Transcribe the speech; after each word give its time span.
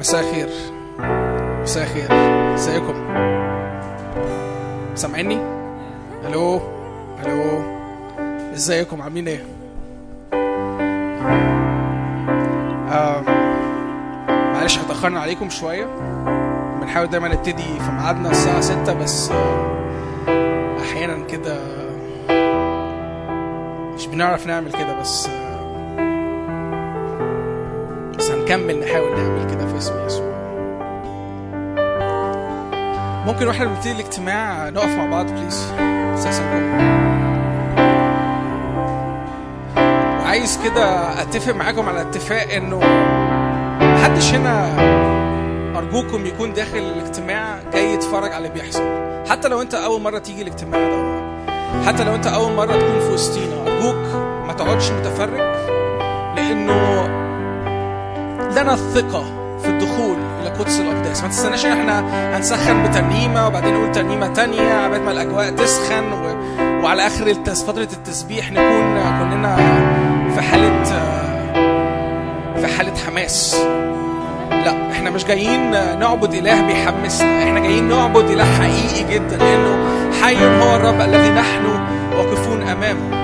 مساء 0.00 0.20
الخير. 0.20 0.48
مساء 1.62 1.82
الخير. 1.84 2.08
ازيكم؟ 2.54 2.94
سامعيني؟ 4.94 5.38
ألو؟ 6.26 6.60
ألو؟ 7.26 7.62
ازيكم؟ 8.54 9.02
عاملين 9.02 9.28
إيه؟ 9.28 9.44
معلش 14.28 14.78
اتأخرنا 14.78 15.20
عليكم 15.20 15.50
شوية. 15.50 15.86
بنحاول 16.80 17.06
دايما 17.06 17.28
نبتدي 17.28 17.62
في 17.62 17.90
ميعادنا 17.92 18.30
الساعة 18.30 18.60
6 18.60 18.92
بس 18.94 19.30
أحيانا 20.82 21.26
كده 21.26 21.56
مش 23.94 24.06
بنعرف 24.06 24.46
نعمل 24.46 24.72
كده 24.72 25.00
بس 25.00 25.26
آه، 25.28 25.49
بس 28.50 28.56
هنكمل 28.56 28.80
نحاول 28.80 29.16
نعمل 29.16 29.50
كده 29.50 29.66
في 29.66 29.78
اسم 29.78 30.06
يسوع. 30.06 30.30
ممكن 33.26 33.46
وإحنا 33.48 33.64
بنبتدي 33.66 33.92
الاجتماع 33.92 34.68
نقف 34.68 34.88
مع 34.96 35.06
بعض 35.06 35.26
بليز 35.26 35.72
وعايز 40.22 40.58
كده 40.64 41.12
أتفق 41.22 41.54
معاكم 41.54 41.88
على 41.88 42.00
اتفاق 42.00 42.52
إنه 42.52 42.78
محدش 43.80 44.34
هنا 44.34 44.68
أرجوكم 45.78 46.26
يكون 46.26 46.52
داخل 46.52 46.78
الاجتماع 46.78 47.58
جاي 47.72 47.92
يتفرج 47.94 48.32
على 48.32 48.36
اللي 48.36 48.48
بيحصل. 48.48 48.82
حتى 49.30 49.48
لو 49.48 49.62
أنت 49.62 49.74
أول 49.74 50.00
مرة 50.00 50.18
تيجي 50.18 50.42
الاجتماع 50.42 50.80
ده 50.80 51.20
حتى 51.86 52.04
لو 52.04 52.14
أنت 52.14 52.26
أول 52.26 52.52
مرة 52.52 52.72
تكون 52.72 53.00
في 53.00 53.12
وسطينا 53.12 53.62
أرجوك 53.62 54.14
ما 54.46 54.52
تقعدش 54.52 54.90
متفرج 54.90 55.54
لأنه 56.36 57.19
لنا 58.62 58.74
الثقة 58.74 59.24
في 59.62 59.68
الدخول 59.68 60.16
إلى 60.40 60.48
قدس 60.50 60.80
الأقداس 60.80 61.22
ما 61.22 61.28
تستناش 61.28 61.66
إن 61.66 61.72
إحنا 61.72 62.00
هنسخن 62.36 62.82
بترنيمة 62.82 63.46
وبعدين 63.46 63.74
نقول 63.74 63.92
ترنيمة 63.92 64.26
تانية 64.26 64.72
عبال 64.72 65.02
ما 65.02 65.12
الأجواء 65.12 65.50
تسخن 65.50 66.12
و... 66.12 66.36
وعلى 66.84 67.06
آخر 67.06 67.26
التس... 67.26 67.64
فترة 67.64 67.88
التسبيح 67.92 68.50
نكون 68.52 69.00
كلنا 69.20 69.56
في 70.34 70.40
حالة 70.42 70.84
في 72.60 72.66
حالة 72.76 72.94
حماس. 73.06 73.56
لا 74.50 74.90
إحنا 74.92 75.10
مش 75.10 75.24
جايين 75.24 75.70
نعبد 75.70 76.34
إله 76.34 76.66
بيحمسنا. 76.66 77.42
إحنا 77.42 77.60
جايين 77.60 77.88
نعبد 77.88 78.30
إله 78.30 78.44
حقيقي 78.44 79.14
جدا 79.14 79.36
لأنه 79.36 79.78
حي 80.22 80.46
هو 80.46 80.76
الرب 80.76 81.00
الذي 81.00 81.30
نحن 81.30 81.66
واقفون 82.16 82.62
امامه 82.62 83.19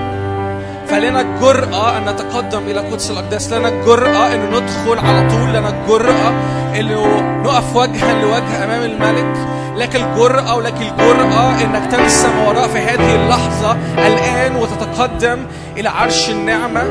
فلنا 0.89 1.21
الجرأة 1.21 1.97
أن 1.97 2.05
نتقدم 2.09 2.59
إلى 2.67 2.79
قدس 2.79 3.11
الأقداس 3.11 3.53
لنا 3.53 3.67
الجرأة 3.69 4.33
أن 4.33 4.49
ندخل 4.49 5.05
على 5.05 5.29
طول. 5.29 5.49
لنا 5.49 5.69
الجرأة 5.69 6.33
أنه 6.79 7.21
نقف 7.43 7.75
وجها 7.75 8.21
لوجه 8.21 8.63
أمام 8.63 8.83
الملك. 8.83 9.47
لك 9.75 9.95
الجرأة 9.95 10.55
ولك 10.55 10.73
الجرأة 10.81 11.61
أنك 11.61 11.91
تنسى 11.91 12.27
ما 12.27 12.47
وراء 12.47 12.67
في 12.67 12.79
هذه 12.79 13.15
اللحظة 13.15 13.77
الآن 13.97 14.55
وتتقدم 14.55 15.39
إلى 15.77 15.89
عرش 15.89 16.29
النعمة 16.29 16.83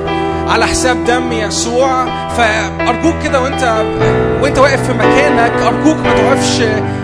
على 0.49 0.67
حساب 0.67 1.05
دم 1.05 1.33
يسوع. 1.33 2.05
فأرجوك 2.29 3.15
كده 3.25 3.41
وأنت 3.41 3.85
وأنت 4.43 4.59
واقف 4.59 4.87
في 4.87 4.93
مكانك 4.93 5.53
أرجوك 5.63 5.97
ما 5.97 6.15
تقفش 6.15 6.61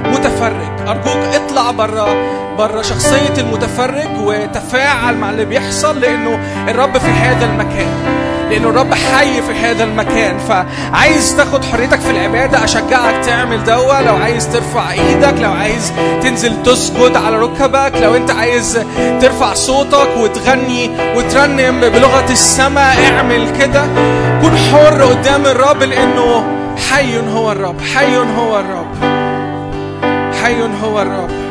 متفرج. 0.06 0.88
أرجوك 0.88 1.34
اطلع 1.34 1.70
بره 1.70 2.41
بره 2.58 2.82
شخصية 2.82 3.34
المتفرج 3.38 4.08
وتفاعل 4.20 5.16
مع 5.16 5.30
اللي 5.30 5.44
بيحصل 5.44 6.00
لأنه 6.00 6.38
الرب 6.68 6.98
في 6.98 7.10
هذا 7.10 7.44
المكان 7.44 8.22
لأنه 8.50 8.68
الرب 8.68 8.94
حي 8.94 9.42
في 9.42 9.52
هذا 9.52 9.84
المكان. 9.84 10.38
فعايز 10.38 11.36
تاخد 11.36 11.64
حريتك 11.64 12.00
في 12.00 12.10
العبادة 12.10 12.64
أشجعك 12.64 13.24
تعمل 13.24 13.64
دوا. 13.64 14.00
لو 14.00 14.16
عايز 14.16 14.48
ترفع 14.48 14.92
إيدك 14.92 15.34
لو 15.40 15.52
عايز 15.52 15.92
تنزل 16.22 16.62
تسجد 16.62 17.16
على 17.16 17.38
ركبك 17.38 17.92
لو 18.02 18.16
أنت 18.16 18.30
عايز 18.30 18.84
ترفع 19.20 19.54
صوتك 19.54 20.08
وتغني 20.18 20.90
وترنم 21.16 21.80
بلغة 21.80 22.32
السماء 22.32 22.96
اعمل 23.16 23.58
كده. 23.58 23.84
كن 24.42 24.56
حر 24.56 25.02
قدام 25.02 25.46
الرب 25.46 25.82
لأنه 25.82 26.44
حي 26.90 27.18
هو 27.18 27.52
الرب 27.52 27.80
حي 27.94 28.16
هو 28.16 28.60
الرب 28.60 28.94
حي 30.42 30.62
هو 30.82 31.02
الرب. 31.02 31.41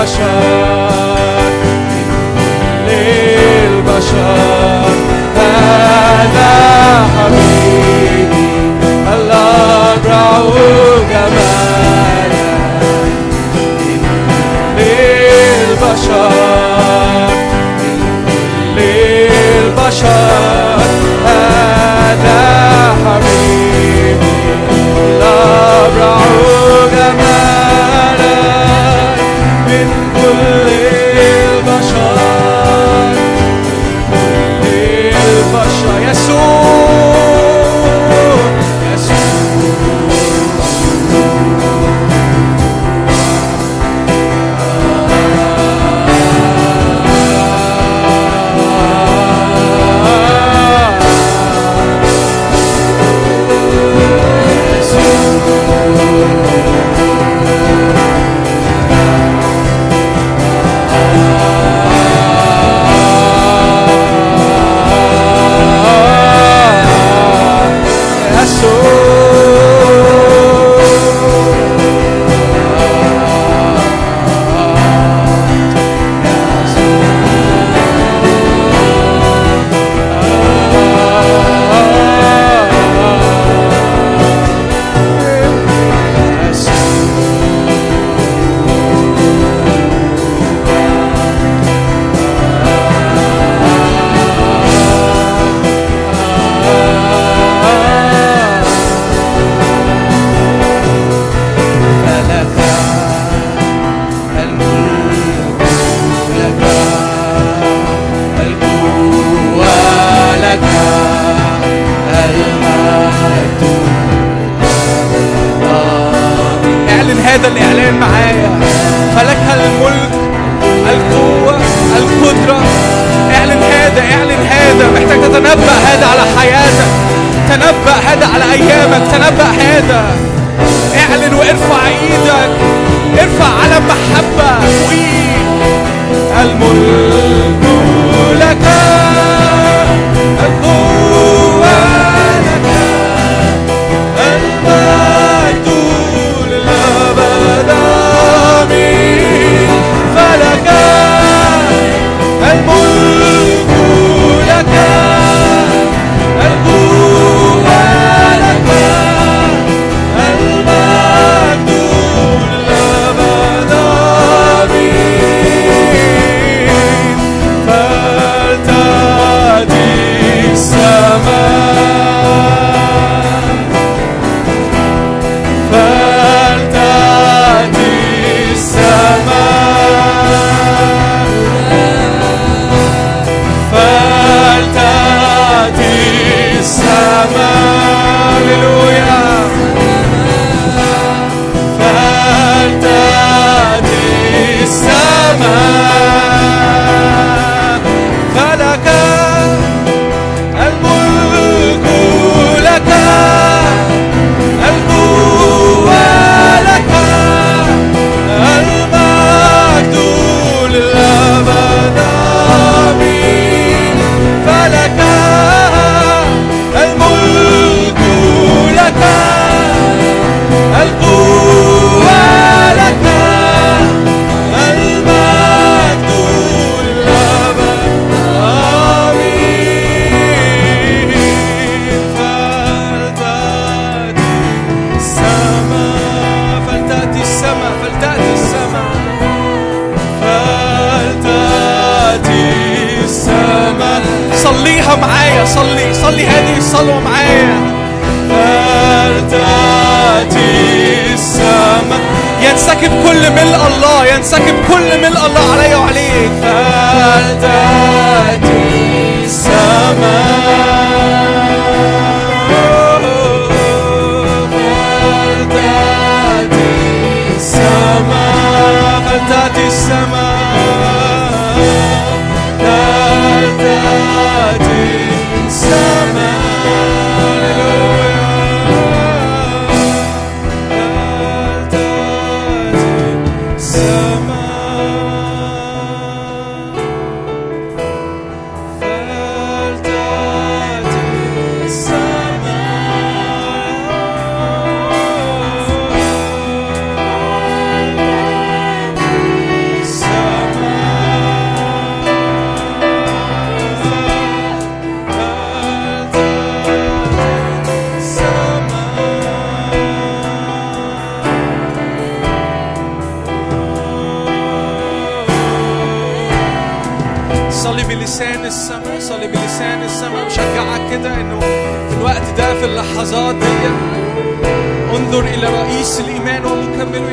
للبشر 0.00 1.50
للبشر 2.88 4.20
هذا 5.36 6.52
حبيبي 7.16 8.48
الأبرع 9.12 10.42
جمالا 11.10 12.50
للبشر 14.78 16.39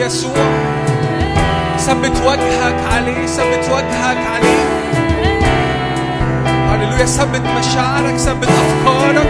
يسوع. 0.08 0.32
ثبت 1.80 2.22
وجهك 2.26 2.76
عليه 2.94 3.26
ثبت 3.26 3.70
وجهك 3.72 4.18
عليه. 4.34 4.66
هللويا 6.70 7.06
ثبت 7.06 7.42
مشاعرك 7.60 8.18
ثبت 8.18 8.50
أفكارك. 8.50 9.28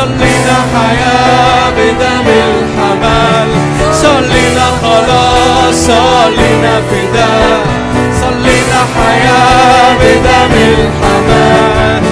صلينا 0.00 0.56
حياة 0.74 1.70
بدم 1.70 2.26
الحمام 2.28 3.48
صلينا 3.92 4.66
خلاص 4.82 5.74
صلينا 5.74 6.80
فداء 6.90 7.60
صلينا 8.20 8.80
حياة 8.96 9.94
بدم 9.94 10.52
الحمام 10.54 12.02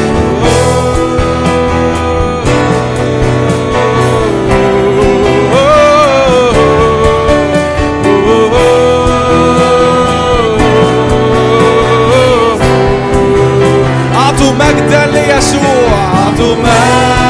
أعطوا 14.15 14.53
مجدا 14.53 15.07
ليسوع 15.07 15.89
أعطوا 16.15 16.55
مجدا 16.57 17.28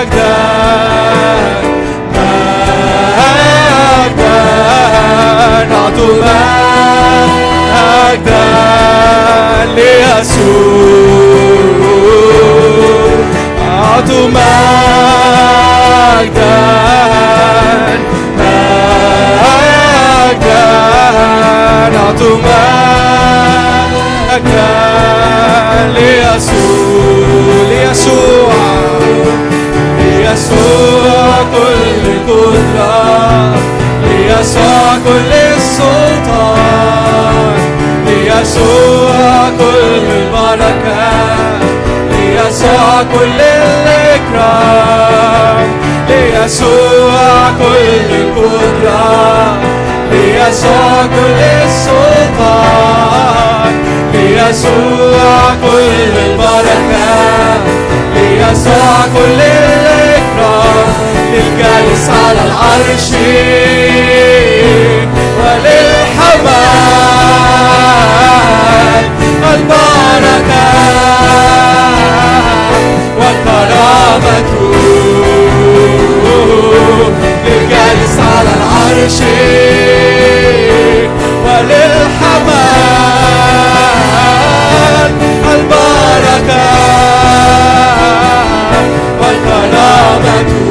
مجدا 0.00 0.36
أعطوا 5.72 6.14
مجدا 8.10 8.44
ليسوع 9.74 11.20
أعطوا 13.68 14.28
مجدا 14.28 14.50
مجدا 20.40 20.64
أعطوا 21.96 22.36
مجدا 24.36 24.70
ليسوع 25.94 27.68
ليسوع 27.68 28.52
ليسوع 30.20 31.32
كل 31.52 32.04
قدرة. 32.28 33.54
ليسوع 34.04 34.88
كل 35.04 35.32
السلطان. 35.56 36.60
ليسوع 38.06 39.50
كل 39.58 40.06
البركة. 40.12 41.10
ليسوع 42.10 43.02
كل 43.14 43.40
الإكرام 43.40 44.78
ليسوع 46.08 47.50
كل 47.58 48.10
القدرة. 48.14 49.58
ليسوع 50.12 50.92
كل 51.06 51.40
السلطان. 51.64 52.92
ليسوع 54.12 55.40
كل 55.62 56.12
البركة. 56.26 57.10
ليسوع 58.14 58.96
كل 59.14 59.40
الإكرام 59.40 60.09
للجالس 61.32 62.04
على 62.08 62.42
العرش. 62.46 63.08
وللحمام 68.20 69.04
البركة 69.54 70.66
والكرامة. 73.18 74.50
للجالس 77.46 78.16
على 78.18 78.50
العرش. 78.58 79.18
وللحمام 81.44 81.90
البركة 85.54 86.64
والكرامة. 89.20 90.69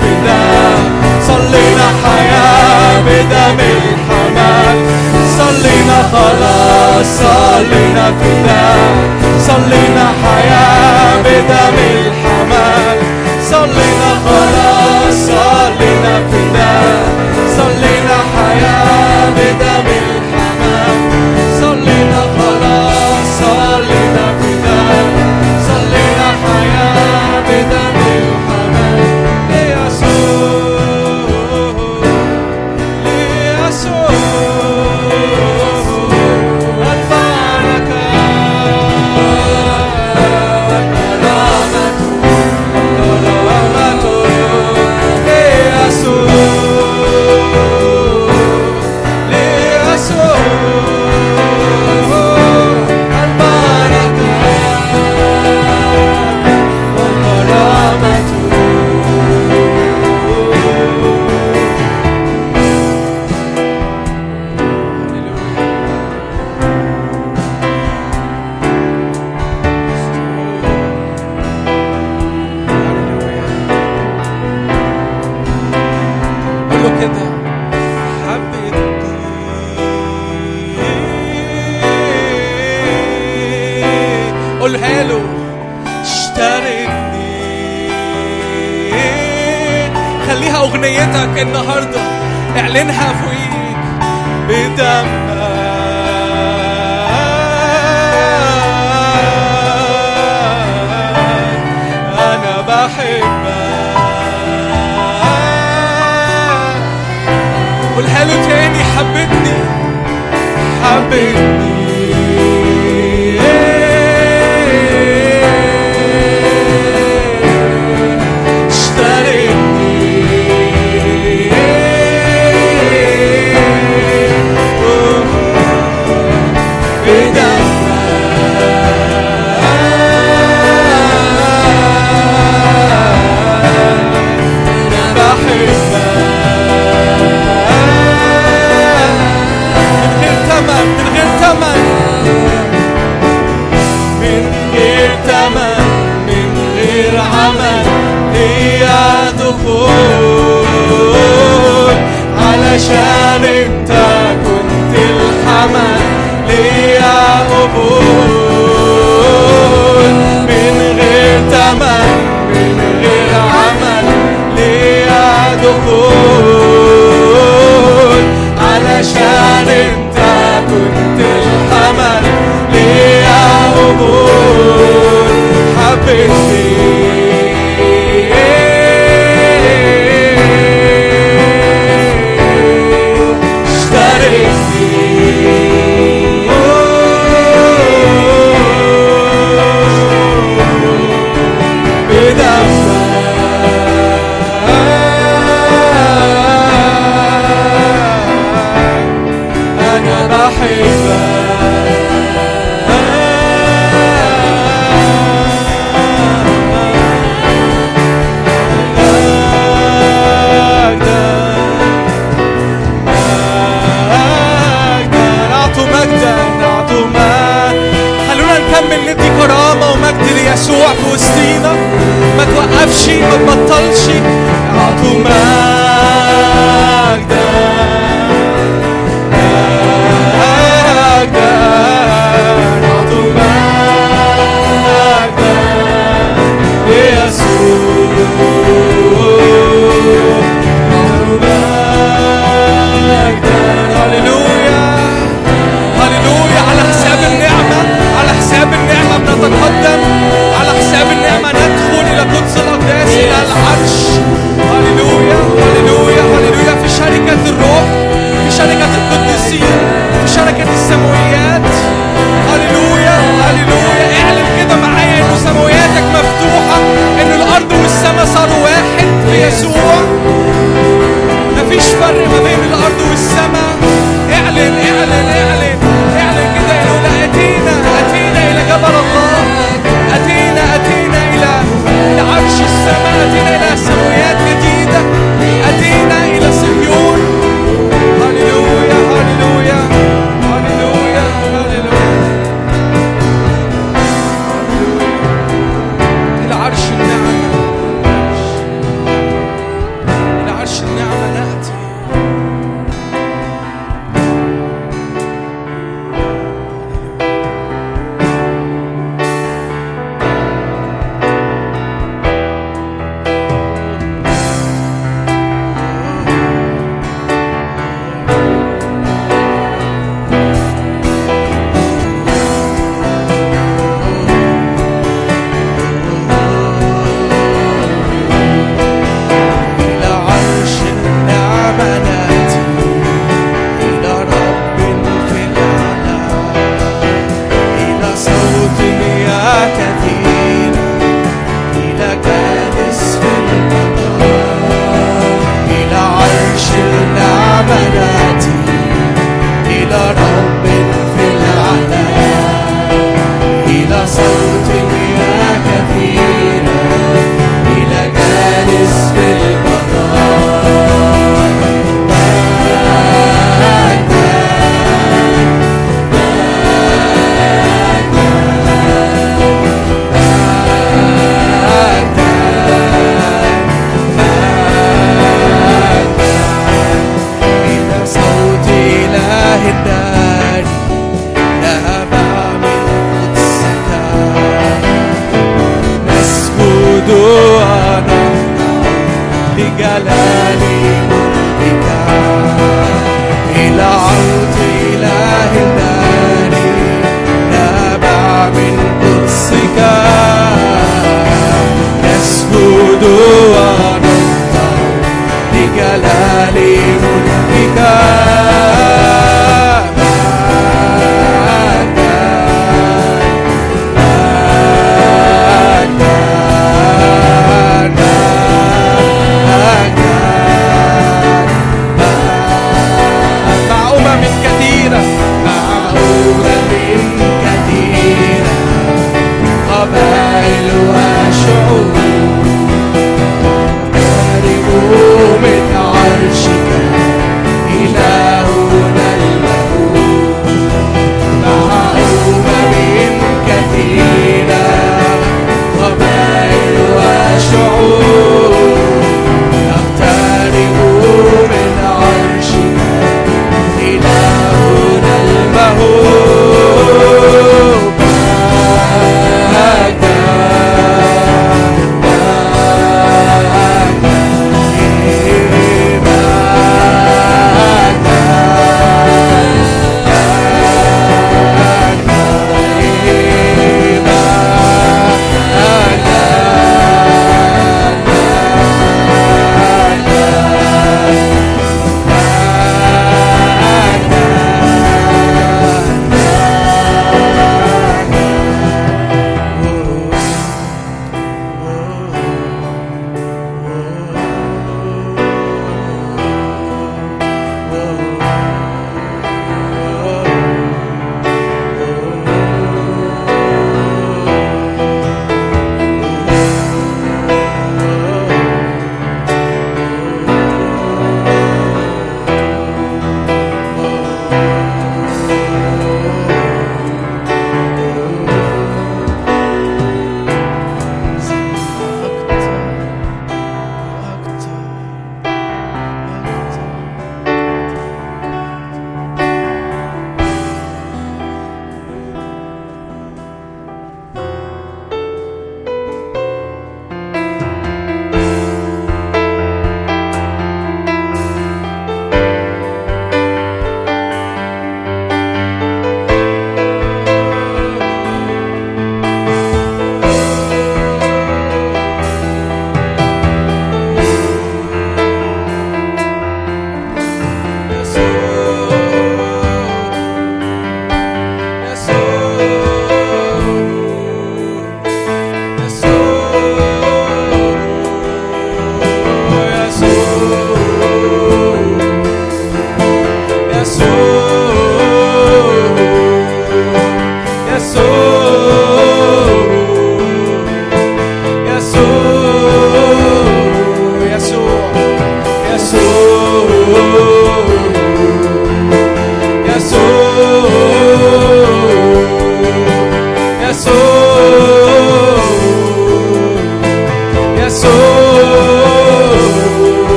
فداء 0.00 0.78
صلينا 1.28 1.86
حياة 2.04 3.00
بدم 3.06 3.58
الحمام. 3.60 4.76
صلينا 5.38 5.98
خلاص 6.12 7.06
صلينا 7.06 8.04
فداء 8.20 8.78
صلينا 9.48 10.06
حياة 10.22 11.16
بدم 11.24 11.76
الحمام. 11.96 12.96
صلينا 13.50 14.10
خلاص 14.26 15.14
صلينا 15.14 16.14
فداء 16.30 17.02
صلينا 17.58 18.16
حياة 18.34 19.30
بدم 19.36 19.86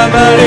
Amen. 0.00 0.39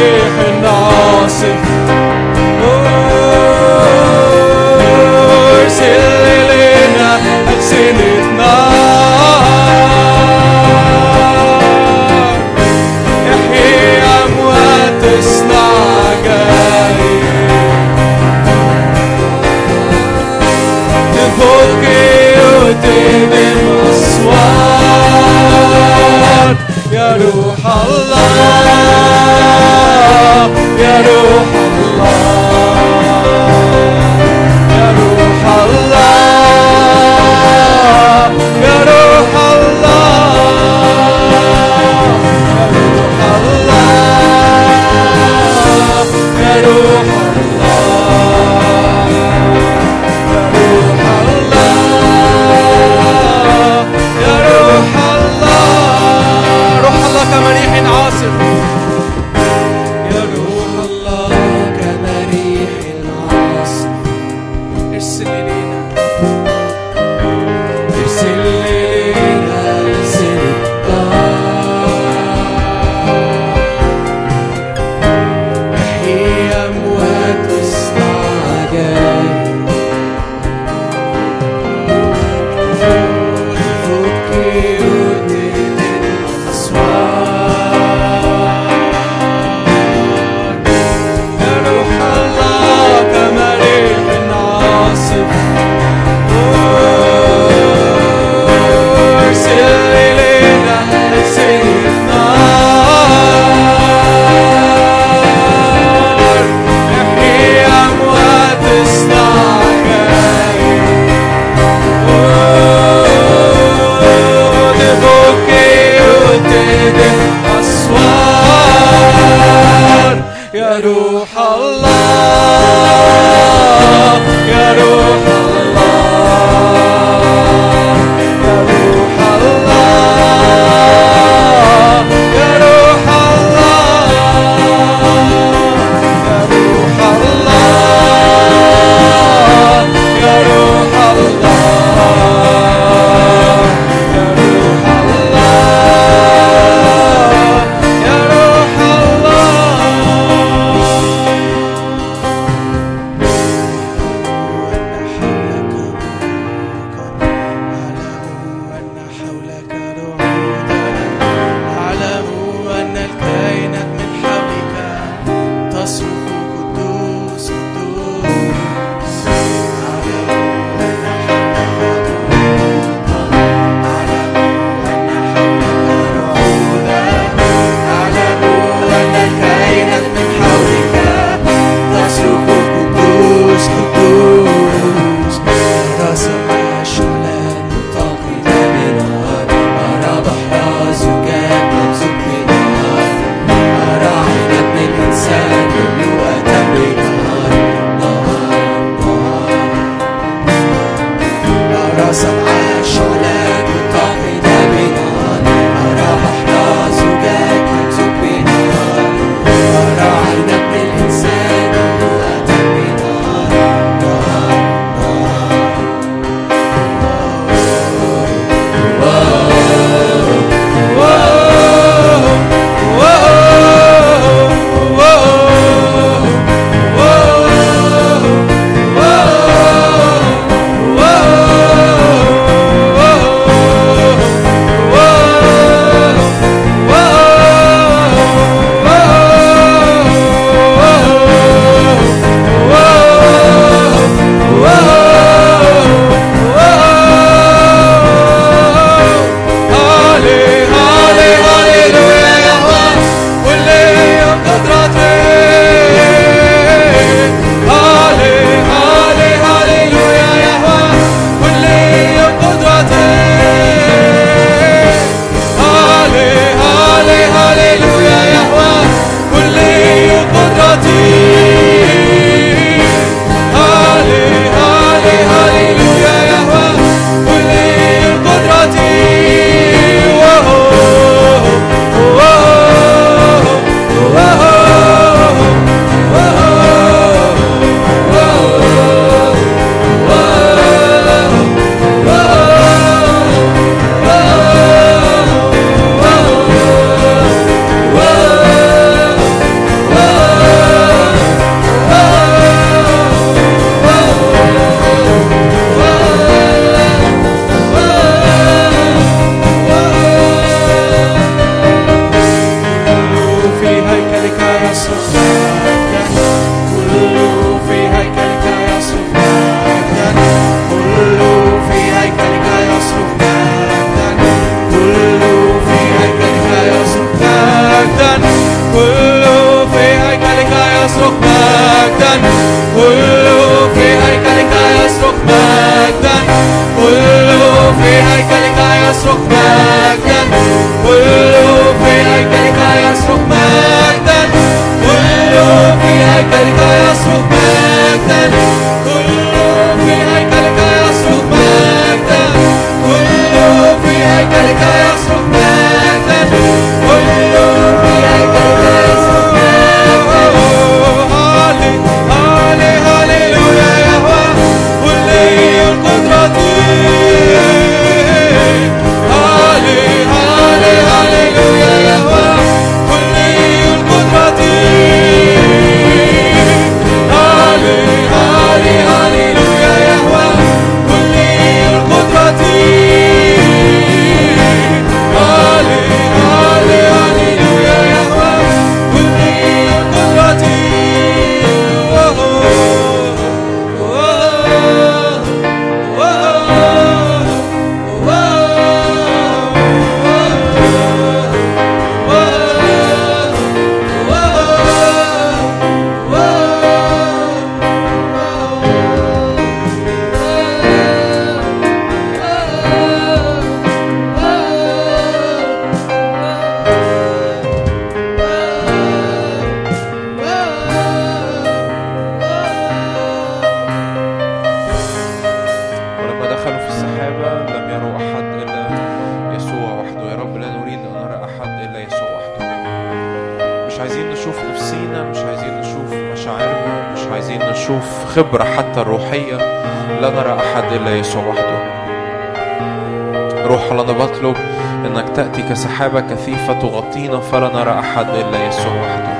تأتي 445.83 445.91
كسحابة 445.91 446.15
كثيفة 446.15 446.53
تغطينا 446.53 447.19
فلا 447.19 447.47
نرى 447.47 447.79
أحد 447.79 448.09
إلا 448.09 448.47
يسوع 448.47 448.71
وحده. 448.71 449.13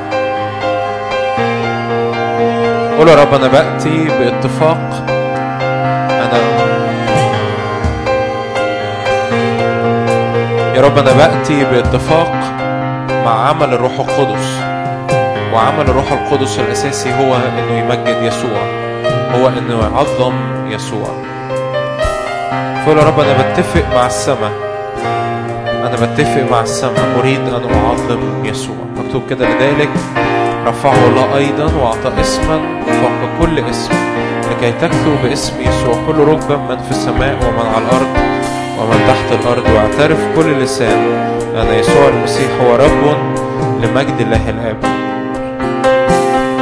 قول 2.98 3.08
يا 3.08 3.16
رب 3.16 3.34
أنا 3.34 3.48
بأتي 3.48 4.08
باتفاق. 4.08 5.06
أنا 6.10 6.38
يا 10.76 10.82
رب 10.82 10.98
أنا 10.98 11.12
بأتي 11.12 11.64
باتفاق 11.64 12.34
مع 13.26 13.50
عمل 13.50 13.74
الروح 13.74 14.00
القدس. 14.00 14.60
وعمل 15.54 15.90
الروح 15.90 16.12
القدس 16.12 16.60
الأساسي 16.60 17.14
هو 17.14 17.36
إنه 17.36 17.78
يمجد 17.78 18.24
يسوع. 18.24 18.62
هو 19.36 19.48
إنه 19.48 19.80
يعظم 19.82 20.34
يسوع. 20.68 21.10
فقول 22.86 22.98
يا 22.98 23.04
رب 23.04 23.20
أنا 23.20 23.52
بتفق 23.52 23.96
مع 23.96 24.06
السماء. 24.06 24.63
أنا 25.84 25.96
بتفق 25.96 26.52
مع 26.52 26.62
السماء 26.62 27.20
أريد 27.20 27.40
أن 27.40 27.74
أعظم 27.86 28.46
يسوع. 28.46 28.76
مكتوب 28.98 29.22
كده 29.30 29.46
لذلك 29.50 29.90
رفعه 30.68 31.08
الله 31.08 31.38
أيضا 31.38 31.64
وأعطى 31.64 32.22
اسما 32.22 32.62
فوق 32.86 33.30
كل 33.40 33.60
اسم. 33.60 33.94
لكي 34.52 34.72
تكتب 34.72 35.18
باسم 35.24 35.54
يسوع 35.62 35.96
كل 36.08 36.18
ركبة 36.18 36.58
من 36.58 36.78
في 36.78 36.92
السماء 36.92 37.36
ومن 37.36 37.68
على 37.76 37.86
الأرض 37.86 38.08
ومن 38.80 39.00
تحت 39.08 39.42
الأرض 39.42 39.64
واعترف 39.76 40.20
كل 40.36 40.52
لسان 40.64 41.00
أن 41.56 41.74
يسوع 41.80 42.08
المسيح 42.08 42.50
هو 42.62 42.76
رب 42.76 43.18
لمجد 43.84 44.22
الله 44.22 44.50
الآب. 44.50 44.78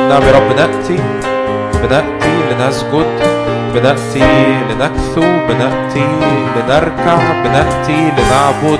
نعم 0.09 0.22
يا 0.22 0.32
رب 0.32 0.55
نأتي 0.57 0.99
بنأتي 1.84 2.34
لنسجد. 2.51 3.41
بنأتي 3.74 4.24
لنكثو 4.69 5.22
بنأتي 5.22 6.05
لنركع. 6.55 7.43
بنأتي 7.43 8.11
لنعبد. 8.17 8.80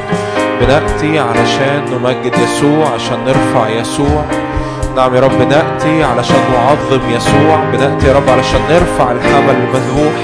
بنأتي 0.62 1.20
علشان 1.20 1.86
نمجد 1.92 2.34
يسوع 2.44 2.94
عشان 2.96 3.18
نرفع 3.26 3.70
يسوع. 3.70 4.26
نعم 4.96 5.16
يا 5.16 5.20
رب 5.20 5.42
نأتي 5.50 6.04
علشان 6.04 6.44
نعظم 6.54 7.10
يسوع. 7.10 7.58
بنأتي 7.74 8.08
يا 8.08 8.14
رب 8.14 8.30
علشان 8.30 8.60
نرفع 8.70 9.12
الحمل 9.12 9.56
المذبوح. 9.64 10.16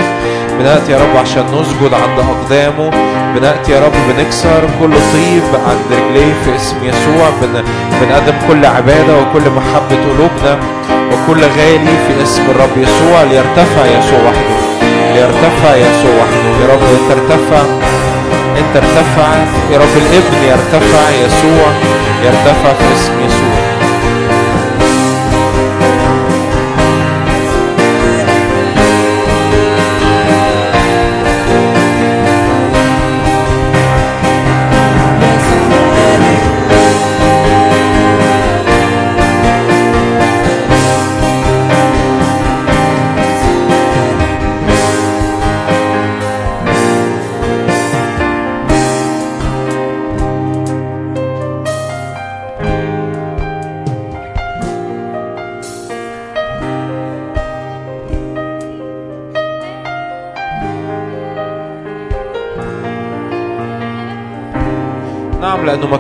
بنأتي 0.59 0.91
يا 0.91 0.97
رب 0.97 1.17
عشان 1.17 1.45
نسجد 1.45 1.93
عند 1.93 2.19
أقدامه. 2.19 2.91
بنأتي 3.35 3.71
يا 3.71 3.79
رب 3.79 3.91
بنكسر 4.09 4.61
كل 4.79 4.93
طيب 5.13 5.43
عند 5.67 5.87
رجليه 5.91 6.33
في 6.45 6.55
اسم 6.55 6.75
يسوع. 6.83 7.29
بن... 7.41 7.63
بنقدم 8.01 8.35
كل 8.47 8.65
عبادة 8.65 9.13
وكل 9.17 9.49
محبة 9.57 9.97
قلوبنا 10.09 10.59
وكل 11.11 11.41
غالي 11.41 11.95
في 12.07 12.23
اسم 12.23 12.43
الرب 12.51 12.77
يسوع. 12.77 13.23
ليرتفع 13.23 13.85
يسوع 13.85 14.19
وحده. 14.27 14.57
ليرتفع 15.13 15.75
يسوع 15.75 16.13
وحده. 16.21 16.49
يا 16.61 16.73
رب 16.73 16.81
انت 16.97 17.11
أنت 18.57 18.75
ارتفع 18.75 19.29
يا 19.71 19.77
رب 19.77 19.97
الابن 19.97 20.43
يرتفع 20.43 21.09
يسوع 21.25 21.67
يرتفع 22.25 22.73
في 22.73 22.93
اسم 22.93 23.19
يسوع. 23.25 23.76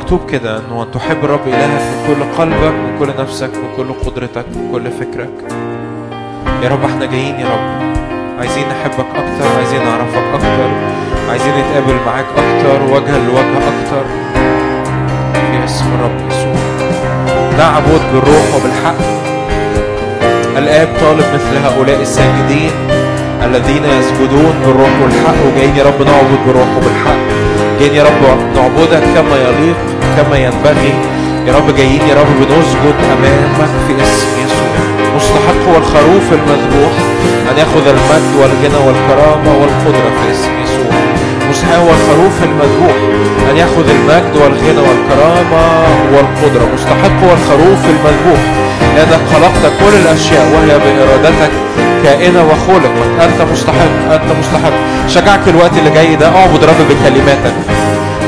مكتوب 0.07 0.29
كده 0.29 0.57
أنه 0.57 0.83
أن 0.83 0.91
تحب 0.91 1.25
الرب 1.25 1.47
إلهك 1.47 1.81
من 1.81 2.07
كل 2.07 2.41
قلبك 2.41 2.73
من 2.73 2.99
كل 2.99 3.21
نفسك 3.21 3.49
من 3.49 3.69
كل 3.77 3.93
قدرتك 4.05 4.45
من 4.55 4.71
كل 4.71 4.91
فكرك. 4.91 5.51
يا 6.63 6.69
رب 6.69 6.85
إحنا 6.85 7.05
جايين 7.05 7.39
يا 7.39 7.45
رب. 7.45 7.97
عايزين 8.39 8.63
نحبك 8.69 9.05
أكتر 9.15 9.57
عايزين 9.57 9.79
نعرفك 9.85 10.23
أكتر 10.33 10.69
عايزين 11.29 11.53
نتقابل 11.57 11.95
معاك 12.05 12.25
أكتر 12.37 12.83
وجها 12.83 13.17
لوجه 13.27 13.57
أكتر. 13.57 14.05
في 15.33 15.65
اسم 15.65 15.85
الرب 15.85 16.31
يسوع. 16.31 16.53
نعبد 17.57 18.01
بالروح 18.13 18.45
وبالحق. 18.55 18.99
الآب 20.57 20.87
طالب 21.01 21.25
مثل 21.33 21.57
هؤلاء 21.65 22.01
الساجدين 22.01 22.71
الذين 23.43 23.83
يسجدون 23.83 24.55
بالروح 24.65 24.89
والحق 25.03 25.45
وجايين 25.47 25.75
يا 25.75 25.83
رب 25.83 26.01
نعبد 26.01 26.39
بالروح 26.47 26.67
وبالحق. 26.77 27.21
جايين 27.79 27.93
يا 27.95 28.03
رب 28.03 28.39
نعبدك 28.55 29.03
كما 29.15 29.35
يليق. 29.35 29.96
كما 30.17 30.37
ينبغي. 30.37 30.93
يا 31.47 31.53
رب 31.57 31.75
جايين 31.75 32.01
يا 32.09 32.15
رب 32.21 32.31
بنسجد 32.39 32.97
أمامك 33.13 33.71
في 33.87 33.93
اسم 34.03 34.29
يسوع. 34.45 34.73
مستحق 35.15 35.59
هو 35.69 35.75
الخروف 35.77 36.25
المذبوح 36.39 36.93
أن 37.49 37.57
يأخذ 37.57 37.85
المجد 37.95 38.31
والغنى 38.39 38.79
والكرامة 38.87 39.51
والقدرة 39.59 40.09
في 40.19 40.31
اسم 40.31 40.51
يسوع. 40.63 40.93
مستحق 41.49 41.79
هو 41.79 41.89
الخروف 41.89 42.35
المذبوح 42.43 42.95
أن 43.51 43.57
يأخذ 43.57 43.87
المجد 43.97 44.33
والغنى 44.41 44.81
والكرامة 44.87 45.63
والقدرة. 46.13 46.65
مستحق 46.73 47.15
هو 47.23 47.31
الخروف 47.37 47.81
المذبوح 47.93 48.41
لأنك 48.95 49.21
خلقت 49.33 49.63
كل 49.81 49.93
الأشياء 50.03 50.45
وهي 50.53 50.79
بإرادتك 50.79 51.51
كائنة 52.03 52.41
وخلقت 52.49 53.07
أنت 53.21 53.51
مستحق 53.51 54.11
أنت 54.11 54.29
مستحق. 54.39 54.73
شجعك 55.07 55.47
الوقت 55.47 55.77
اللي 55.77 55.89
جاي 55.89 56.15
ده. 56.15 56.27
أعبد 56.27 56.63
رب 56.63 56.81
بكلماتك. 56.89 57.55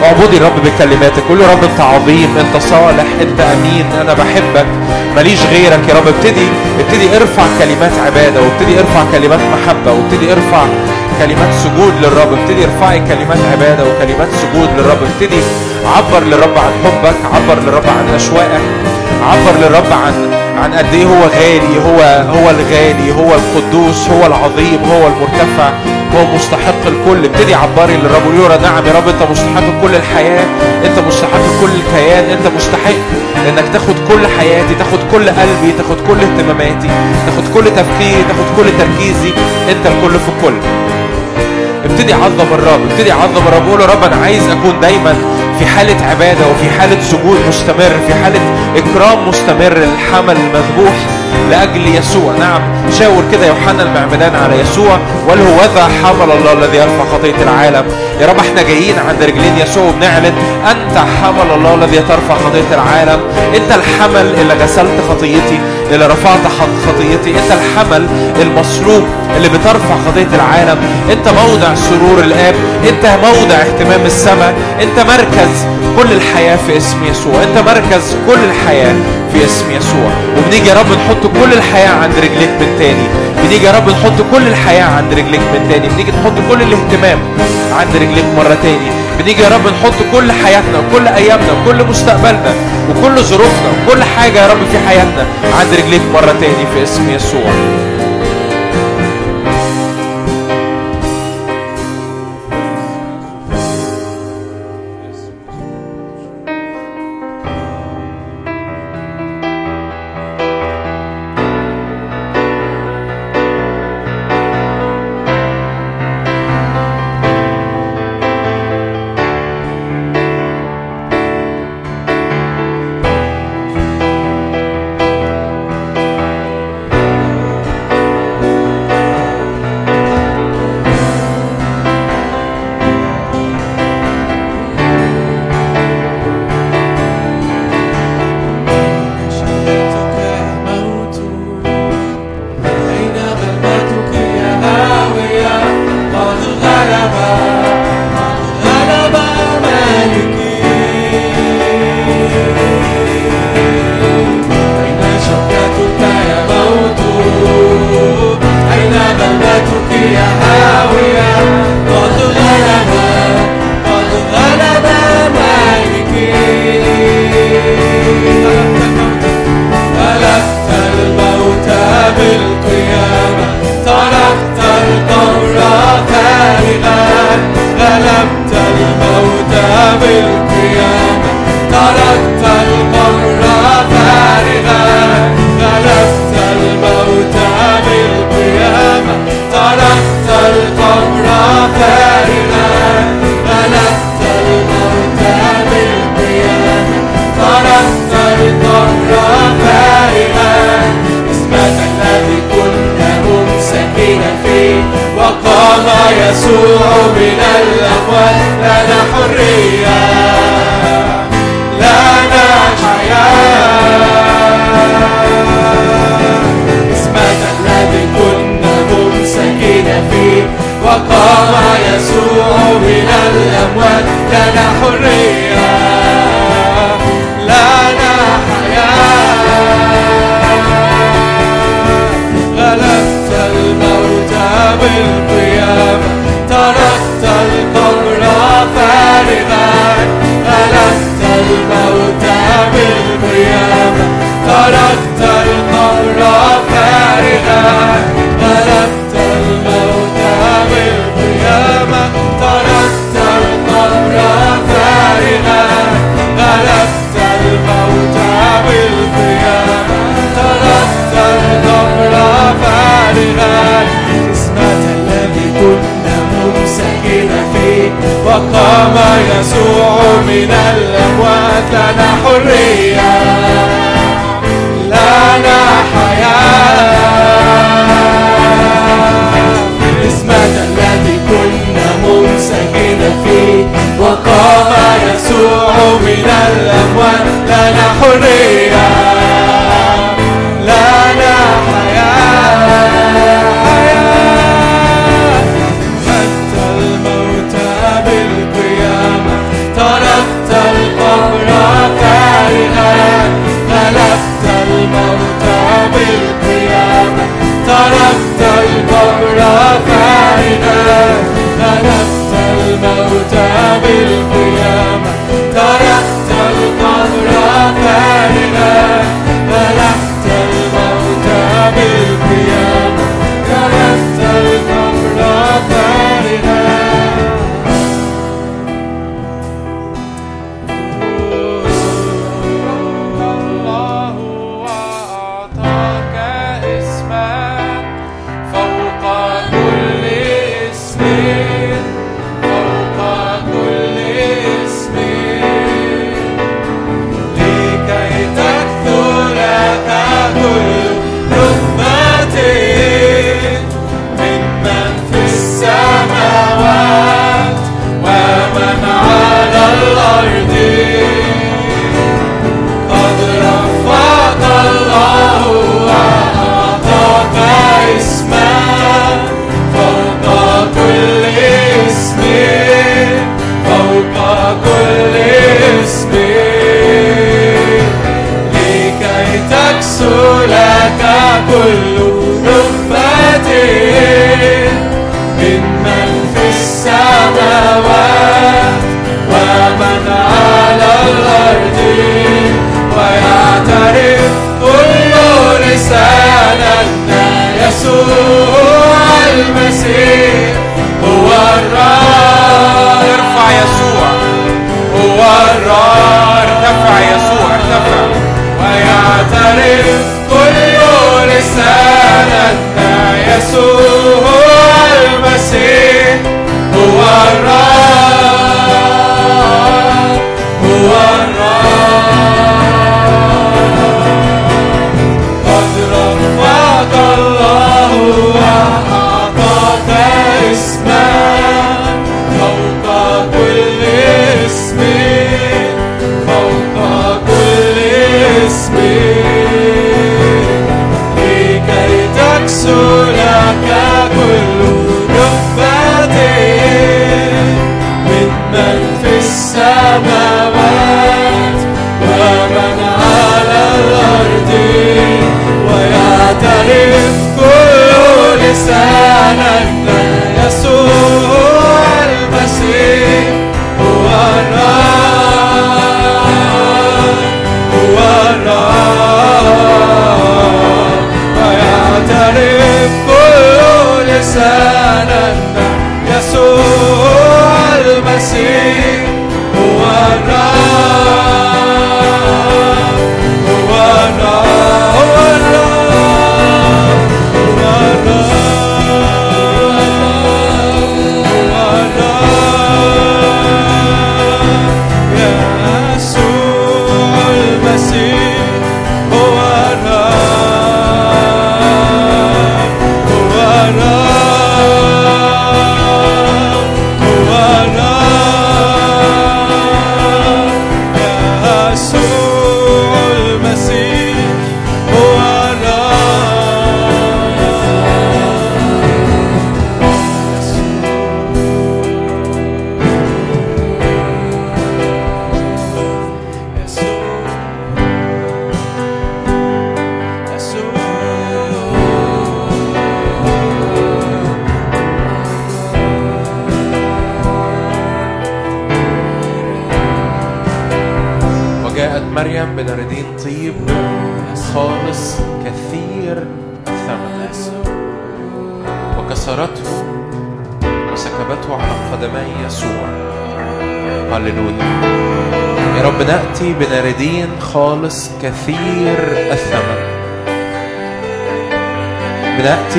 اعبدي 0.04 0.38
الرب 0.38 0.58
بكلماتك. 0.66 1.24
قول 1.30 1.40
له 1.40 1.52
رب 1.52 1.64
انت 1.64 1.82
عظيم 1.82 2.30
انت 2.38 2.64
صالح 2.64 3.08
انت 3.22 3.40
امين 3.40 3.86
أنا 4.02 4.14
بحبك. 4.14 4.66
ماليش 5.16 5.40
غيرك 5.54 5.84
يا 5.90 5.94
رب. 5.94 6.08
ابتدي 6.08 6.48
ابتدي 6.80 7.18
ارفع 7.18 7.44
كلمات 7.60 7.92
عبادة 8.06 8.42
وابتدي 8.42 8.80
ارفع 8.80 9.04
كلمات 9.12 9.40
محبة 9.40 9.92
وابتدي 9.92 10.32
ارفع 10.32 10.64
كلمات 11.20 11.52
سجود 11.64 11.94
للرب. 12.02 12.34
ابتدي 12.40 12.66
ارفعي 12.66 13.00
كلمات 13.00 13.38
عبادة 13.52 13.84
وكلمات 13.84 14.28
سجود 14.42 14.70
للرب. 14.78 14.98
ابتدي 15.10 15.42
عبر 15.96 16.24
للرب 16.24 16.58
عن 16.58 16.72
حبك 16.84 17.18
عبر 17.34 17.62
للرب 17.62 17.88
عن 17.98 18.16
أشواقك 18.16 18.62
عبر 19.32 19.60
للرب 19.62 19.92
عن 20.06 20.14
عن 20.64 20.74
قد 20.74 20.94
إيه 20.94 21.06
هو 21.06 21.22
غالي 21.24 21.76
هو 21.88 22.00
هو 22.36 22.50
الغالي 22.50 23.12
هو 23.12 23.32
القدوس 23.36 24.08
هو 24.10 24.26
العظيم 24.26 24.80
هو 24.92 25.08
المرتفع. 25.08 25.70
هو 26.16 26.36
مستحق 26.36 26.84
الكل. 26.88 27.26
ابتدي 27.26 27.56
عبري 27.56 27.98
للرب 27.98 28.26
له 28.36 28.58
نعم 28.62 28.86
يا 28.88 28.94
رب. 28.98 29.08
انت 29.08 29.32
مستحق 29.32 29.82
كل 29.82 29.96
الحياة. 29.96 30.46
انت 30.86 31.00
مستحق 31.08 31.46
كل 31.62 31.70
الكيان. 31.80 32.24
انت 32.30 32.56
مستحق 32.56 33.00
انك 33.50 33.66
تاخد 33.74 33.96
كل 34.10 34.28
حياتي 34.40 34.76
تاخد 34.76 35.00
كل 35.12 35.30
قلبي 35.30 35.72
تاخد 35.78 35.98
كل 36.08 36.20
اهتماماتي 36.26 36.90
تاخد 37.26 37.46
كل 37.54 37.66
تفكيري 37.66 38.24
تاخد 38.30 38.48
كل 38.58 38.68
تركيزي. 38.80 39.34
انت 39.72 39.86
الكل 39.86 40.20
في 40.20 40.30
الكل. 40.38 40.58
ابتدي 41.86 42.14
عظم 42.14 42.54
الرب. 42.54 42.82
ابتدي 42.92 43.12
عظم 43.12 43.44
الرب. 43.48 43.70
قول 43.70 43.82
يا 43.82 43.86
رب 43.86 44.04
أنا 44.04 44.16
عايز 44.16 44.44
أكون 44.48 44.80
دايما 44.82 45.16
في 45.60 45.66
حالة 45.66 46.06
عبادة 46.06 46.48
وفي 46.52 46.80
حالة 46.80 47.02
سجود 47.02 47.38
مستمر 47.48 47.92
في 48.08 48.14
حالة 48.24 48.40
إكرام 48.78 49.28
مستمر 49.30 49.74
للحمل 49.78 50.38
المذبوح. 50.38 50.96
لأجل 51.50 51.96
يسوع. 51.96 52.34
نعم 52.40 52.62
شاور 53.00 53.24
كده 53.32 53.48
يوحنا 53.48 53.84
المعمدان 53.84 54.36
على 54.36 54.60
يسوع 54.60 54.98
وقال 55.28 55.40
هو 55.40 55.62
ذا 55.76 55.84
حمل 56.04 56.32
الله 56.32 56.54
الذي 56.54 56.78
يرفع 56.78 57.04
خطية 57.14 57.44
العالم. 57.44 57.86
يا 58.22 58.28
رب 58.28 58.40
إحنا 58.40 58.62
جايين 58.62 58.96
عند 59.10 59.24
رجلين 59.24 59.58
يسوع 59.58 59.84
وبنعلن 59.84 60.34
أنت 60.72 60.98
حمل 60.98 61.54
الله 61.56 61.74
الذي 61.76 62.00
ترفع 62.00 62.36
خطية 62.36 62.74
العالم. 62.74 63.20
أنت 63.56 63.72
الحمل 63.72 64.34
اللي 64.42 64.54
غسلت 64.64 65.02
خطيتي 65.10 65.60
اللي 65.92 66.06
رفعت 66.06 66.40
خطيتي. 66.88 67.30
أنت 67.30 67.52
الحمل 67.52 68.08
المصلوب 68.42 69.04
اللي 69.38 69.50
بترفع 69.50 69.96
خطية 70.08 70.36
العالم. 70.36 70.78
أنت 71.12 71.28
موضع 71.28 71.76
سرور 71.76 72.20
الآب. 72.24 72.56
أنت 72.90 73.06
موضع 73.26 73.56
اهتمام 73.56 74.06
السماء. 74.06 74.54
أنت 74.82 75.00
مركز 75.00 75.66
كل 75.98 76.12
الحياة 76.12 76.58
في 76.68 76.78
اسم 76.78 76.98
يسوع. 77.12 77.44
أنت 77.44 77.70
مركز 77.70 78.16
كل 78.28 78.40
الحياة 78.50 78.96
في 79.40 79.46
اسم 79.46 79.72
يسوع. 79.72 80.12
وبنيجي 80.38 80.70
يا 80.70 80.74
رب 80.74 80.92
نحط 81.00 81.24
كل 81.40 81.54
الحياة 81.54 81.90
عند 81.90 82.14
رجليك 82.18 82.50
من 82.60 82.76
تاني. 82.80 83.08
بنيجي 83.44 83.66
يا 83.66 83.72
رب 83.72 83.90
نحط 83.90 84.18
كل 84.32 84.48
الحياة 84.48 84.84
عند 84.84 85.14
رجليك 85.14 85.42
من 85.54 85.68
تاني. 85.70 85.88
بنيجي 85.88 86.12
نحط 86.12 86.38
كل 86.50 86.62
الاهتمام 86.62 87.20
عند 87.80 87.96
رجليك 87.96 88.26
مرة 88.38 88.58
تاني. 88.64 88.90
بنيجي 89.20 89.42
يا 89.42 89.50
رب 89.50 89.66
نحط 89.68 90.00
كل 90.12 90.32
حياتنا 90.32 90.78
وكل 90.80 91.08
أيامنا 91.08 91.52
وكل 91.54 91.84
مستقبلنا 91.84 92.54
وكل 92.90 93.16
ظروفنا 93.24 93.70
وكل 93.76 94.04
حاجة 94.04 94.38
يا 94.44 94.48
رب 94.48 94.62
في 94.72 94.78
حياتنا 94.88 95.24
عند 95.60 95.74
رجليك 95.80 96.02
مرة 96.14 96.34
تاني 96.42 96.64
في 96.74 96.84
اسم 96.84 97.10
يسوع. 97.10 97.50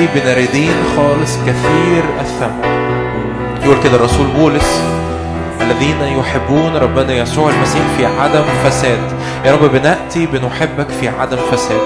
بنأتي 0.01 0.19
بناردين 0.19 0.73
خالص 0.97 1.37
كثير 1.37 2.03
الثمن 2.21 2.61
يقول 3.63 3.77
كده 3.83 3.95
الرسول 3.95 4.27
بولس 4.27 4.81
الذين 5.61 6.19
يحبون 6.19 6.75
ربنا 6.75 7.13
يسوع 7.13 7.49
المسيح 7.49 7.81
في 7.97 8.05
عدم 8.05 8.43
فساد. 8.63 8.99
يا 9.45 9.51
رب 9.51 9.71
بنأتي 9.71 10.25
بنحبك 10.25 10.87
في 11.01 11.09
عدم 11.09 11.37
فساد. 11.51 11.81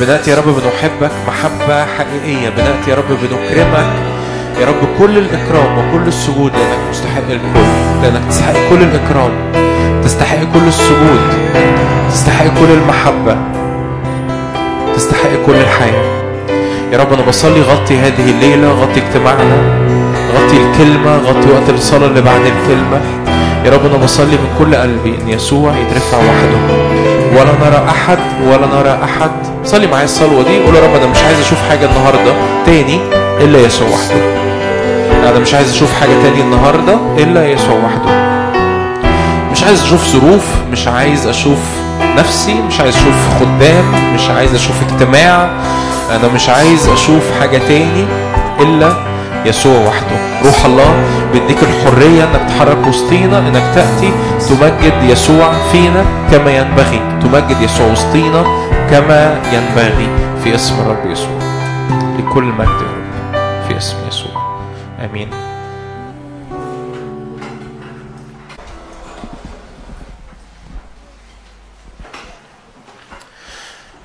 بنأتي 0.00 0.30
يا 0.30 0.36
رب 0.36 0.44
بنحبك 0.44 1.10
محبة 1.28 1.84
حقيقية. 1.84 2.48
بنأتي 2.48 2.90
يا 2.90 2.94
رب 2.94 3.08
بنكرمك. 3.08 3.92
يا 4.60 4.66
رب 4.66 4.98
كل 4.98 5.18
الإكرام 5.18 5.78
وكل 5.78 6.08
السجود 6.08 6.52
لأنك 6.52 6.90
مستحق 6.90 7.30
الكل 7.30 7.66
لأنك 8.02 8.22
تستحق 8.28 8.54
كل 8.70 8.82
الإكرام. 8.82 9.30
تستحق 10.04 10.38
كل 10.38 10.66
السجود. 10.66 11.20
تستحق 12.10 12.44
كل 12.44 12.70
المحبة. 12.70 13.36
تستحق 14.94 15.30
كل 15.46 15.54
الحياة. 15.54 16.25
يا 16.92 16.98
رب 16.98 17.12
أنا 17.12 17.22
بصلي 17.22 17.60
غطي 17.60 17.98
هذه 17.98 18.30
الليلة 18.30 18.68
غطي 18.68 19.00
اجتماعنا 19.06 19.56
غطي 20.34 20.56
الكلمة 20.56 21.16
غطي 21.16 21.50
وقت 21.50 21.70
الصلاة 21.70 22.06
اللي 22.06 22.20
بعد 22.20 22.40
الكلمة. 22.40 23.00
يا 23.64 23.70
رب 23.70 23.86
أنا 23.86 24.04
بصلي 24.04 24.36
من 24.36 24.48
كل 24.58 24.74
قلبي 24.74 25.14
إن 25.22 25.28
يسوع 25.28 25.72
يترفع 25.78 26.18
وحده. 26.18 26.86
ولا 27.32 27.52
نرى 27.70 27.88
أحد 27.88 28.18
ولا 28.46 28.66
نرى 28.66 28.98
أحد. 29.04 29.30
صلي 29.64 29.86
معايا 29.86 30.04
الصلوة 30.04 30.42
دي 30.42 30.58
قول 30.64 30.74
يا 30.74 30.80
رب 30.80 30.94
أنا 30.94 31.06
مش 31.06 31.18
عايز 31.26 31.40
أشوف 31.40 31.58
حاجة 31.68 31.86
النهاردة 31.86 32.32
تاني 32.66 33.00
إلا 33.40 33.58
يسوع 33.58 33.88
وحده. 33.88 34.20
أنا 35.30 35.38
مش 35.38 35.54
عايز 35.54 35.70
أشوف 35.70 35.92
حاجة 36.00 36.22
تاني 36.22 36.40
النهاردة 36.40 36.98
إلا 37.18 37.50
يسوع 37.50 37.74
وحده. 37.74 38.26
مش 39.52 39.62
عايز 39.64 39.82
أشوف 39.82 40.06
ظروف 40.08 40.44
مش 40.72 40.88
عايز 40.88 41.26
أشوف 41.26 41.58
نفسي 42.16 42.54
مش 42.68 42.80
عايز 42.80 42.96
أشوف 42.96 43.14
خدام 43.40 44.14
مش 44.14 44.30
عايز 44.30 44.54
أشوف 44.54 44.74
اجتماع. 44.92 45.50
أنا 46.10 46.28
مش 46.28 46.48
عايز 46.48 46.88
أشوف 46.88 47.22
حاجة 47.40 47.58
تاني 47.58 48.06
إلا 48.60 48.96
يسوع 49.44 49.78
وحده. 49.88 50.16
روح 50.44 50.64
الله 50.64 51.04
بيديك 51.32 51.62
الحرية 51.62 52.24
إنك 52.24 52.40
تتحرك 52.48 52.86
وسطينا 52.86 53.38
إنك 53.38 53.62
تأتي 53.74 54.12
تمجد 54.48 55.02
يسوع 55.02 55.52
فينا 55.72 56.04
كما 56.30 56.50
ينبغي. 56.56 57.00
تمجد 57.22 57.60
يسوع 57.60 57.86
وسطينا 57.86 58.42
كما 58.90 59.40
ينبغي. 59.52 60.08
في 60.44 60.54
اسم 60.54 60.80
الرب 60.80 61.10
يسوع. 61.10 61.38
لكل 62.18 62.44
مجد 62.44 62.86
في 63.68 63.76
اسم 63.76 63.96
يسوع. 64.08 64.62
آمين. 65.04 65.30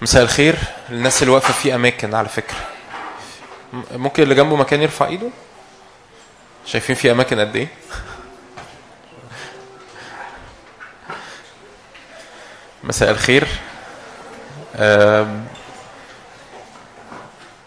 مساء 0.01 0.23
الخير. 0.23 0.55
للناس 0.91 1.21
اللي 1.21 1.33
واقفة 1.33 1.53
في 1.53 1.75
أماكن 1.75 2.15
على 2.15 2.29
فكرة. 2.29 2.57
ممكن 3.91 4.23
اللي 4.23 4.35
جنبه 4.35 4.55
مكان 4.55 4.81
يرفع 4.81 5.05
إيده؟ 5.07 5.29
شايفين 6.65 6.95
في 6.95 7.11
أماكن 7.11 7.39
قد 7.39 7.55
إيه؟ 7.55 7.67
مساء 12.83 13.11
الخير. 13.11 13.47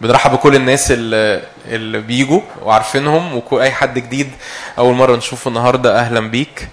بنرحب 0.01 0.33
بكل 0.33 0.57
الناس 0.57 0.91
اللي, 0.91 1.43
اللي 1.67 1.99
بيجوا 2.01 2.41
وعارفينهم 2.63 3.43
واي 3.51 3.71
حد 3.71 3.99
جديد 3.99 4.31
أول 4.79 4.95
مرة 4.95 5.17
نشوفه 5.17 5.49
النهارده 5.49 5.99
أهلا 5.99 6.21
بيك. 6.21 6.69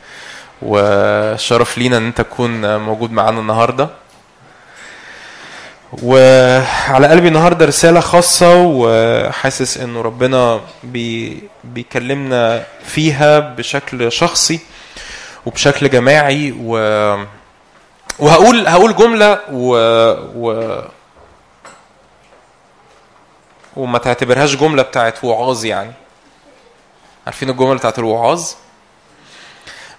وشرف 0.62 1.78
لينا 1.78 1.98
إن 1.98 2.06
أنت 2.06 2.22
تكون 2.22 2.78
موجود 2.80 3.12
معانا 3.12 3.40
النهارده. 3.40 3.90
وعلى 6.04 7.08
قلبي 7.08 7.28
النهارده 7.28 7.66
رسالة 7.66 8.00
خاصة 8.00 8.56
وحاسس 8.66 9.78
إنه 9.78 10.02
ربنا 10.02 10.62
بي 10.84 11.44
بيكلمنا 11.64 12.66
فيها 12.84 13.40
بشكل 13.40 14.12
شخصي 14.12 14.60
وبشكل 15.46 15.90
جماعي 15.90 16.56
و 16.60 16.74
وهقول 18.20 18.68
هقول 18.68 18.96
جملة 18.96 19.40
و, 19.52 19.76
و 20.36 20.82
وما 23.76 23.98
تعتبرهاش 23.98 24.56
جملة 24.56 24.84
بتاعت 24.84 25.24
وعاظ 25.24 25.66
يعني. 25.66 25.92
عارفين 27.26 27.50
الجملة 27.50 27.76
بتاعت 27.76 28.00
الوعاظ؟ 28.00 28.52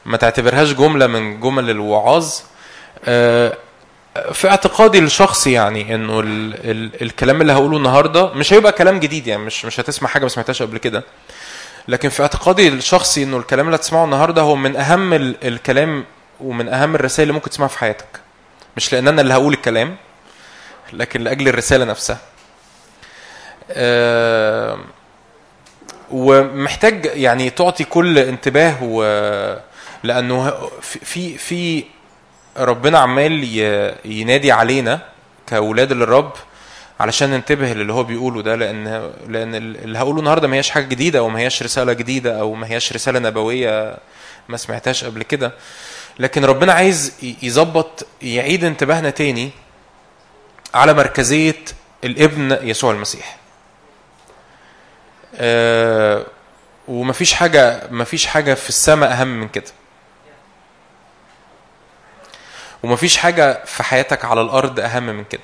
ما 0.04 0.16
تعتبرهاش 0.16 0.72
جملة 0.72 1.06
من 1.06 1.40
جمل 1.40 1.70
الوعاظ. 1.70 2.32
آه، 3.04 3.56
في 4.32 4.48
اعتقادي 4.48 4.98
الشخصي 4.98 5.52
يعني 5.52 5.94
انه 5.94 6.20
ال 6.20 6.54
ال 6.70 7.02
الكلام 7.02 7.40
اللي 7.40 7.52
هقوله 7.52 7.76
النهارده 7.76 8.32
مش 8.34 8.52
هيبقى 8.52 8.72
كلام 8.72 9.00
جديد 9.00 9.26
يعني 9.26 9.42
مش 9.42 9.64
مش 9.64 9.80
هتسمع 9.80 10.08
حاجة 10.08 10.22
ما 10.22 10.28
سمعتهاش 10.28 10.62
قبل 10.62 10.78
كده. 10.78 11.04
لكن 11.88 12.08
في 12.08 12.22
اعتقادي 12.22 12.68
الشخصي 12.68 13.22
انه 13.22 13.36
الكلام 13.36 13.66
اللي 13.66 13.76
هتسمعه 13.76 14.04
النهارده 14.04 14.42
هو 14.42 14.56
من 14.56 14.76
اهم 14.76 15.12
ال 15.12 15.36
الكلام 15.44 16.04
ومن 16.40 16.68
اهم 16.68 16.94
الرسائل 16.94 17.22
اللي 17.28 17.32
ممكن 17.32 17.50
تسمعها 17.50 17.68
في 17.68 17.78
حياتك. 17.78 18.06
مش 18.76 18.92
لأن 18.92 19.08
أنا 19.08 19.20
اللي 19.22 19.34
هقول 19.34 19.52
الكلام 19.52 19.96
لكن 20.92 21.20
لأجل 21.20 21.48
الرسالة 21.48 21.84
نفسها. 21.84 22.18
آه، 23.70 24.78
ومحتاج 26.10 27.10
يعني 27.14 27.50
تعطي 27.50 27.84
كل 27.84 28.18
انتباه 28.18 28.74
و 28.82 29.02
لأنه 30.04 30.52
في 30.80 31.38
في 31.38 31.84
ربنا 32.56 32.98
عمال 32.98 33.44
ينادي 34.04 34.52
علينا 34.52 35.00
كأولاد 35.46 35.92
للرب 35.92 36.32
علشان 37.00 37.30
ننتبه 37.30 37.72
للي 37.72 37.92
هو 37.92 38.02
بيقوله 38.02 38.42
ده 38.42 38.54
لأن 38.54 39.12
لأن 39.28 39.54
اللي 39.54 39.98
هقوله 39.98 40.18
النهارده 40.18 40.48
ما 40.48 40.56
هياش 40.56 40.70
حاجة 40.70 40.84
جديدة 40.84 41.18
أو 41.18 41.28
ما 41.28 41.38
هياش 41.38 41.62
رسالة 41.62 41.92
جديدة 41.92 42.40
أو 42.40 42.54
ما 42.54 42.66
هياش 42.66 42.92
رسالة 42.92 43.18
نبوية 43.18 43.96
ما 44.48 44.56
سمعتهاش 44.56 45.04
قبل 45.04 45.22
كده. 45.22 45.52
لكن 46.18 46.44
ربنا 46.44 46.72
عايز 46.72 47.12
يظبط 47.42 48.06
يعيد 48.22 48.64
انتباهنا 48.64 49.10
تاني 49.10 49.50
على 50.74 50.92
مركزية 50.94 51.56
الابن 52.04 52.58
يسوع 52.62 52.92
المسيح. 52.92 53.36
آه، 55.36 56.26
ومفيش 56.88 57.32
حاجة 57.34 57.82
مفيش 57.90 58.26
حاجة 58.26 58.54
في 58.54 58.68
السماء 58.68 59.12
أهم 59.12 59.40
من 59.40 59.48
كده. 59.48 59.64
ومفيش 62.82 63.16
حاجة 63.16 63.64
في 63.64 63.82
حياتك 63.82 64.24
على 64.24 64.40
الأرض 64.40 64.80
أهم 64.80 65.02
من 65.06 65.24
كده. 65.24 65.42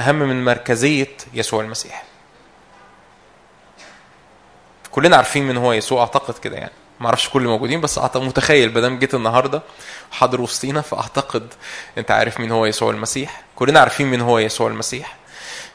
أهم 0.00 0.14
من 0.18 0.44
مركزية 0.44 1.16
يسوع 1.34 1.62
المسيح. 1.62 2.04
كلنا 4.90 5.16
عارفين 5.16 5.48
من 5.48 5.56
هو 5.56 5.72
يسوع 5.72 6.00
أعتقد 6.00 6.38
كده 6.38 6.56
يعني. 6.56 6.72
ما 7.00 7.06
أعرفش 7.06 7.28
كل 7.28 7.42
الموجودين 7.42 7.80
بس 7.80 7.98
أعتقد 7.98 8.22
متخيل 8.22 8.72
دام 8.72 8.98
جيت 8.98 9.14
النهارده 9.14 9.62
حاضر 10.10 10.40
وسطينا 10.40 10.80
فأعتقد 10.80 11.54
أنت 11.98 12.10
عارف 12.10 12.40
مين 12.40 12.50
هو 12.50 12.66
يسوع 12.66 12.90
المسيح. 12.90 13.42
كلنا 13.56 13.80
عارفين 13.80 14.06
مين 14.06 14.20
هو 14.20 14.38
يسوع 14.38 14.68
المسيح. 14.68 15.16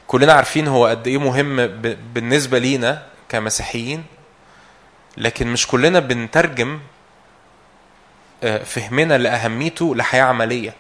كلنا 0.08 0.34
عارفين 0.34 0.68
هو 0.68 0.86
قد 0.88 1.08
إيه 1.08 1.18
مهم 1.18 1.68
بالنسبة 2.14 2.58
لينا 2.58 3.06
كمسيحيين. 3.30 4.06
لكن 5.18 5.48
مش 5.48 5.68
كلنا 5.68 6.00
بنترجم 6.00 6.80
آه، 8.44 8.64
فهمنا 8.64 9.18
لأهميته 9.18 9.96
لحياة 9.96 10.24
عملية. 10.24 10.74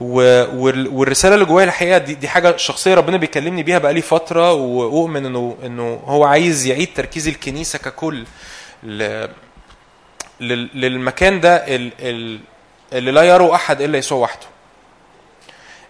والرسالة 0.00 1.34
اللي 1.34 1.44
جوايا 1.46 1.66
الحقيقة 1.66 1.98
دي, 1.98 2.14
دي 2.14 2.28
حاجة 2.28 2.56
شخصية 2.56 2.94
ربنا 2.94 3.16
بيكلمني 3.16 3.62
بيها 3.62 3.78
بقالي 3.78 4.00
فترة 4.02 4.52
وأؤمن 4.52 5.26
انه 5.26 5.56
إنه 5.64 6.02
هو 6.04 6.24
عايز 6.24 6.66
يعيد 6.66 6.88
تركيز 6.94 7.28
الكنيسة 7.28 7.78
ككل 7.78 8.24
للمكان 10.74 11.40
ده 11.40 11.56
ال- 11.56 11.92
ال- 12.00 12.40
اللي 12.92 13.10
لا 13.10 13.22
يروا 13.22 13.54
أحد 13.54 13.80
إلا 13.80 13.98
يسوع 13.98 14.18
وحده. 14.18 14.46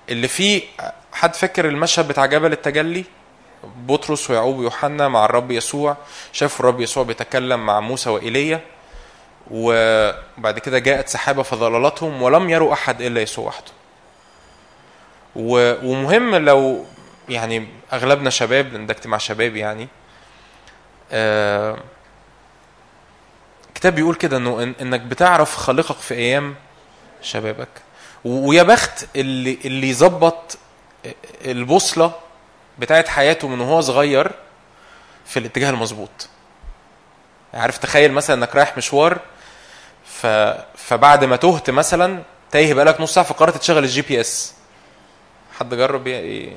اللي 0.08 0.28
فيه 0.28 0.62
حد 1.12 1.34
فاكر 1.34 1.68
المشهد 1.68 2.08
بتاع 2.08 2.26
جبل 2.26 2.52
التجلي؟ 2.52 3.04
بطرس 3.86 4.30
ويعقوب 4.30 4.56
ويوحنا 4.58 5.08
مع 5.08 5.24
الرب 5.24 5.50
يسوع. 5.50 5.96
شافوا 6.32 6.60
الرب 6.60 6.80
يسوع 6.80 7.02
بيتكلم 7.02 7.66
مع 7.66 7.80
موسى 7.80 8.10
وإيليا 8.10 8.60
وبعد 9.50 10.58
كده 10.58 10.78
جاءت 10.78 11.08
سحابة 11.08 11.42
فظللتهم 11.42 12.22
ولم 12.22 12.50
يروا 12.50 12.72
أحد 12.72 13.02
إلا 13.02 13.20
يسوع 13.22 13.46
وحده. 13.46 13.72
ومهم 15.36 16.34
لو 16.34 16.84
يعني 17.28 17.68
أغلبنا 17.92 18.30
شباب 18.30 18.72
لأن 18.72 18.86
ده 18.86 18.94
اجتماع 18.94 19.18
شباب 19.18 19.56
يعني 19.56 19.88
آه، 21.12 21.78
الكتاب 23.68 23.94
بيقول 23.94 24.14
كده 24.14 24.36
إنه 24.36 24.62
إنك 24.80 25.00
بتعرف 25.00 25.56
خالقك 25.56 25.96
في 25.96 26.14
أيام 26.14 26.54
شبابك. 27.22 27.68
ويا 28.24 28.62
بخت 28.62 29.06
اللي 29.16 29.58
اللي 29.64 29.88
يظبط 29.88 30.58
البوصلة 31.44 32.12
بتاعت 32.78 33.08
حياته 33.08 33.48
من 33.48 33.60
وهو 33.60 33.80
صغير 33.80 34.32
في 35.26 35.38
الاتجاه 35.38 35.70
المظبوط. 35.70 36.28
عارف 37.54 37.78
تخيل 37.78 38.12
مثلا 38.12 38.36
إنك 38.36 38.56
رايح 38.56 38.76
مشوار 38.76 39.18
ف... 40.04 40.26
فبعد 40.76 41.24
ما 41.24 41.36
تهت 41.36 41.70
مثلا 41.70 42.22
تايه 42.50 42.74
بقالك 42.74 43.00
نص 43.00 43.14
ساعة 43.14 43.26
فقررت 43.26 43.56
تشغل 43.56 43.84
ال 43.84 44.02
GPS 44.02 44.54
حد 45.60 45.74
جرب 45.74 46.06
ي- 46.06 46.52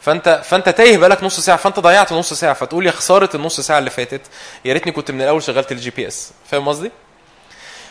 فانت 0.00 0.40
فانت 0.44 0.68
تايه 0.68 0.98
بقالك 0.98 1.22
نص 1.24 1.40
ساعة 1.40 1.56
فانت 1.58 1.80
ضيعت 1.80 2.12
نص 2.12 2.32
ساعة 2.32 2.52
فتقول 2.54 2.86
يا 2.86 2.90
خسارة 2.90 3.30
النص 3.36 3.60
ساعة 3.60 3.78
اللي 3.78 3.90
فاتت 3.90 4.20
يا 4.64 4.72
ريتني 4.72 4.92
كنت 4.92 5.10
من 5.10 5.22
الأول 5.22 5.42
شغلت 5.42 5.72
ال 5.72 5.90
GPS 5.90 6.32
فاهم 6.50 6.68
قصدي 6.68 6.90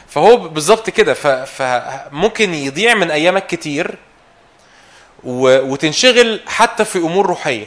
فهو 0.07 0.37
بالظبط 0.37 0.89
كده. 0.89 1.13
فممكن 1.45 2.53
يضيع 2.53 2.93
من 2.93 3.11
أيامك 3.11 3.47
كتير. 3.47 3.97
وتنشغل 5.23 6.41
حتى 6.47 6.85
في 6.85 6.97
أمور 6.99 7.25
روحية 7.25 7.65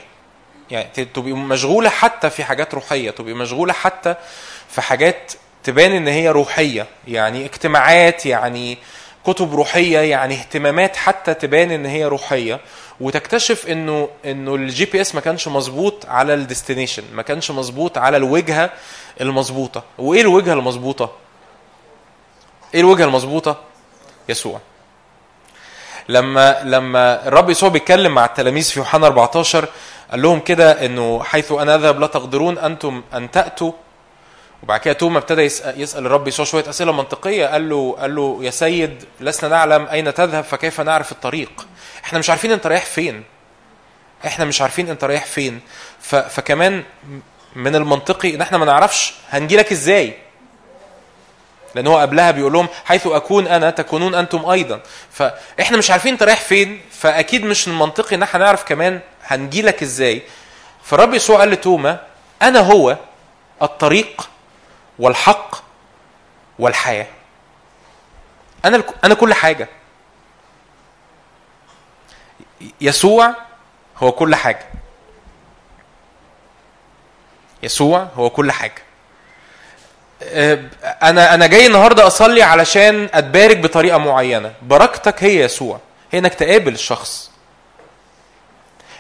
يعني 0.71 1.05
تبقي 1.15 1.33
مشغولة 1.33 1.89
حتى 1.91 2.31
في 2.31 2.45
حاجات 2.45 2.75
روحية 2.75 3.11
تبقي 3.11 3.35
مشغولة 3.35 3.73
حتى 3.73 4.15
في 4.69 4.81
حاجات 4.83 5.33
تبان 5.65 5.93
إن 5.93 6.09
هي 6.09 6.29
روحية 6.29 6.87
يعني 7.09 7.45
اجتماعات 7.45 8.27
يعني 8.27 8.79
كتب 9.27 9.55
روحية 9.55 9.99
يعني 9.99 10.35
اهتمامات 10.35 10.97
حتى 10.97 11.35
تبان 11.35 11.71
إن 11.71 11.87
هي 11.87 12.05
روحية 12.05 12.61
وتكتشف 13.01 13.67
إنه 13.67 14.09
إنه 14.25 14.55
ال 14.55 14.85
GPS 14.85 15.15
ما 15.15 15.21
كانش 15.21 15.49
مظبوط 15.49 16.07
على 16.07 16.35
ال 16.35 16.40
destination 16.40 17.03
ما 17.13 17.23
كانش 17.23 17.51
مظبوط 17.51 17.99
على 17.99 18.17
الوجهة 18.17 18.71
المظبوطة. 19.21 19.83
وإيه 19.99 20.21
الوجهة 20.21 20.53
المظبوطة؟ 20.53 21.11
إيه 22.75 22.81
الوجهة 22.81 23.05
المظبوطة؟ 23.05 23.61
يسوع. 24.29 24.61
لما 26.09 26.63
لما 26.65 27.29
الرب 27.29 27.51
يسوع 27.51 27.69
بيتكلم 27.69 28.15
مع 28.15 28.25
التلاميذ 28.25 28.65
في 28.71 28.79
يوحنا 28.79 29.07
14 29.07 29.69
قال 30.11 30.23
لهم 30.23 30.41
كده 30.41 30.87
إنه 30.87 31.23
حيث 31.23 31.53
أنا 31.53 31.75
أذهب 31.75 32.01
لا 32.01 32.07
تقدرون 32.07 32.59
أنتم 32.59 33.03
أن 33.15 33.31
تأتوا 33.31 33.73
وبعد 34.63 34.81
كده 34.81 34.95
توما 34.95 35.19
ابتدى 35.19 35.43
يسال, 35.43 35.81
يسأل 35.81 36.07
الرب 36.07 36.29
يسوع 36.29 36.45
شوية 36.45 36.71
أسئلة 36.71 36.93
منطقية 36.93 37.47
قال 37.47 37.69
له 37.69 37.97
قال 38.01 38.15
له 38.15 38.39
يا 38.43 38.51
سيد 38.51 39.05
لسنا 39.21 39.51
نعلم 39.51 39.87
أين 39.87 40.15
تذهب 40.15 40.45
فكيف 40.45 40.81
نعرف 40.81 41.13
الطريق؟ 41.13 41.67
إحنا 42.05 42.19
مش 42.19 42.31
عارفين 42.31 42.53
أنت 42.53 42.67
رايح 42.67 42.85
فين. 42.85 43.25
إحنا 44.27 44.45
مش 44.45 44.63
عارفين 44.63 44.91
أنت 44.91 45.05
رايح 45.05 45.25
فين. 45.27 45.61
ف 46.01 46.15
فكمان 46.17 46.85
من 47.57 47.77
المنطقي 47.77 48.35
إن 48.35 48.41
إحنا 48.41 48.59
ما 48.59 48.65
نعرفش 48.67 49.15
هنجيلك 49.31 49.73
إزاي. 49.73 50.15
لأن 51.75 51.87
هو 51.87 51.99
قبلها 51.99 52.31
بيقول 52.31 52.53
لهم 52.53 52.69
حيث 52.85 53.07
أكون 53.07 53.47
أنا 53.47 53.71
تكونون 53.71 54.15
أنتم 54.15 54.47
أيضا. 54.51 54.81
فاحنا 55.13 55.77
مش 55.77 55.91
عارفين 55.91 56.13
أنت 56.13 56.23
رايح 56.23 56.41
فين 56.41 56.81
فأكيد 56.91 57.45
مش 57.45 57.69
من 57.69 57.75
المنطقي 57.75 58.17
إن 58.17 58.23
إحنا 58.23 58.41
نعرف 58.41 58.65
كمان 58.65 59.01
هنجيلك 59.27 59.83
إزاي. 59.83 60.23
فالرب 60.85 61.15
يسوع 61.15 61.39
قال 61.39 61.51
لتوما 61.51 62.01
أنا 62.43 62.61
هو 62.61 62.97
الطريق 63.63 64.29
والحق 64.99 65.57
والحياة. 66.59 67.07
أنا 68.65 68.83
أنا 69.05 69.15
كل 69.15 69.35
حاجة. 69.35 69.69
يسوع 72.81 73.35
هو 73.97 74.13
كل 74.13 74.35
حاجة. 74.35 74.67
يسوع 77.63 78.09
هو 78.17 78.31
كل 78.31 78.53
حاجة. 78.53 78.83
أنا 81.03 81.35
أنا 81.35 81.47
جاي 81.47 81.67
النهارده 81.67 82.07
أصلي 82.07 82.43
علشان 82.43 83.09
أتبارك 83.15 83.57
بطريقة 83.57 83.99
معينة. 83.99 84.55
بركتك 84.63 85.25
هي 85.25 85.41
يسوع. 85.41 85.81
هي 86.13 86.19
إنك 86.19 86.35
تقابل 86.35 86.73
الشخص. 86.75 87.32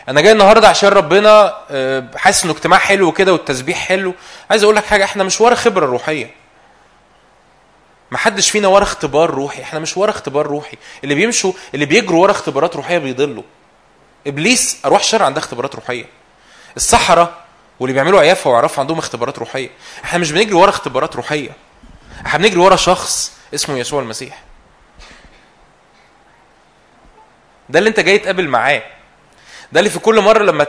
أنا 0.09 0.21
جاي 0.21 0.33
النهارده 0.33 0.69
عشان 0.69 0.89
ربنا 0.89 1.57
آه، 1.71 2.05
حاسس 2.17 2.45
إنه 2.45 2.53
اجتماع 2.53 2.79
حلو 2.79 3.13
كده 3.13 3.33
والتسبيح 3.33 3.79
حلو. 3.79 4.15
عايز 4.51 4.63
أقول 4.63 4.77
لك 4.77 4.85
حاجة 4.85 5.05
إحنا 5.05 5.25
مش 5.25 5.41
ورا 5.41 5.55
خبرة 5.55 5.87
روحية. 5.87 6.35
ما 8.11 8.19
حدش 8.19 8.51
فينا 8.51 8.69
ورا 8.69 8.83
اختبار 8.83 9.31
روحي. 9.31 9.63
إحنا 9.63 9.79
مش 9.79 9.97
ورا 9.97 10.11
اختبار 10.11 10.47
روحي. 10.47 10.77
اللي 11.05 11.15
بيمشوا 11.15 11.53
اللي 11.75 11.87
بيجروا 11.87 12.23
ورا 12.23 12.31
اختبارات 12.31 12.77
روحية 12.77 12.99
بيضلوا. 12.99 13.43
إبليس 14.27 14.79
ارواح 14.85 15.03
شر 15.03 15.23
عندها 15.23 15.43
اختبارات 15.43 15.75
روحية. 15.75 16.05
السحره 16.77 17.37
واللي 17.81 17.95
بيعملوا 17.95 18.21
عيافة 18.21 18.51
وعرف 18.51 18.81
عندهم 18.81 18.99
اختبارات 18.99 19.39
روحية. 19.39 19.71
إحنا 20.05 20.19
مش 20.19 20.33
بنجري 20.33 20.55
ورا 20.55 20.71
اختبارات 20.71 21.17
روحية. 21.17 21.51
إحنا 22.27 22.39
بنجري 22.39 22.61
ورا 22.61 22.77
شخص 22.77 23.33
اسمه 23.55 23.79
يسوع 23.79 24.03
المسيح. 24.03 24.43
ده 27.69 27.79
اللي 27.79 27.89
أنت 27.91 28.01
جاي 28.01 28.19
تقابل 28.19 28.49
معاه. 28.49 28.83
ده 29.73 29.81
اللي 29.81 29.91
في 29.91 29.99
كل 29.99 30.21
مرة 30.21 30.43
لما 30.43 30.67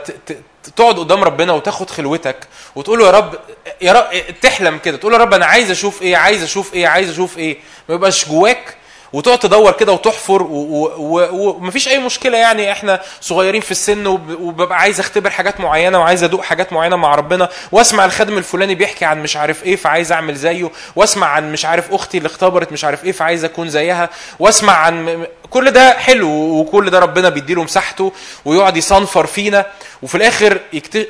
تقعد 0.76 0.98
قدام 0.98 1.24
ربنا 1.24 1.52
وتاخد 1.52 1.90
خلوتك 1.90 2.36
وتقول 2.76 2.98
له 2.98 3.06
يا 3.06 3.10
رب 3.10 3.34
يا 3.82 3.92
رب 3.92 4.04
تحلم 4.42 4.78
كده 4.78 4.96
تقول 4.96 5.12
له 5.12 5.18
يا 5.18 5.24
رب 5.24 5.34
أنا 5.34 5.46
عايز 5.46 5.70
أشوف 5.70 6.02
إيه 6.02 6.16
عايز 6.16 6.42
أشوف 6.42 6.74
إيه 6.74 6.86
عايز 6.86 7.10
أشوف 7.10 7.38
إيه 7.38 7.56
ما 7.88 7.94
يبقاش 7.94 8.28
جواك 8.28 8.76
وتقعد 9.14 9.38
تدور 9.38 9.72
كده 9.72 9.92
وتحفر 9.92 10.46
ومفيش 10.50 11.88
أي 11.88 11.98
مشكلة 11.98 12.38
يعني 12.38 12.72
إحنا 12.72 13.00
صغيرين 13.20 13.60
في 13.60 13.70
السن 13.70 14.06
وب- 14.06 14.40
وببقى 14.40 14.78
عايز 14.78 15.00
أختبر 15.00 15.30
حاجات 15.30 15.60
معينة 15.60 16.00
وعايز 16.00 16.22
أدوق 16.22 16.42
حاجات 16.42 16.72
معينة 16.72 16.96
مع 16.96 17.14
ربنا 17.14 17.48
وأسمع 17.72 18.04
الخادم 18.04 18.38
الفلاني 18.38 18.74
بيحكي 18.74 19.04
عن 19.04 19.22
مش 19.22 19.36
عارف 19.36 19.64
إيه 19.64 19.76
فعايز 19.76 20.12
أعمل 20.12 20.34
زيه 20.34 20.70
وأسمع 20.96 21.26
عن 21.26 21.52
مش 21.52 21.64
عارف 21.64 21.92
أختي 21.92 22.18
اللي 22.18 22.26
اختبرت 22.26 22.72
مش 22.72 22.84
عارف 22.84 23.04
إيه 23.04 23.12
فعايز 23.12 23.44
أكون 23.44 23.68
زيها 23.70 24.10
وأسمع 24.38 24.72
عن 24.72 25.26
كل 25.50 25.70
ده 25.70 25.98
حلو 25.98 26.28
وكل 26.30 26.90
ده 26.90 26.98
ربنا 26.98 27.28
بيديله 27.28 27.62
مساحته 27.64 28.12
ويقعد 28.44 28.76
يصنفر 28.76 29.26
فينا 29.26 29.66
وفي 30.02 30.14
الآخر 30.14 30.60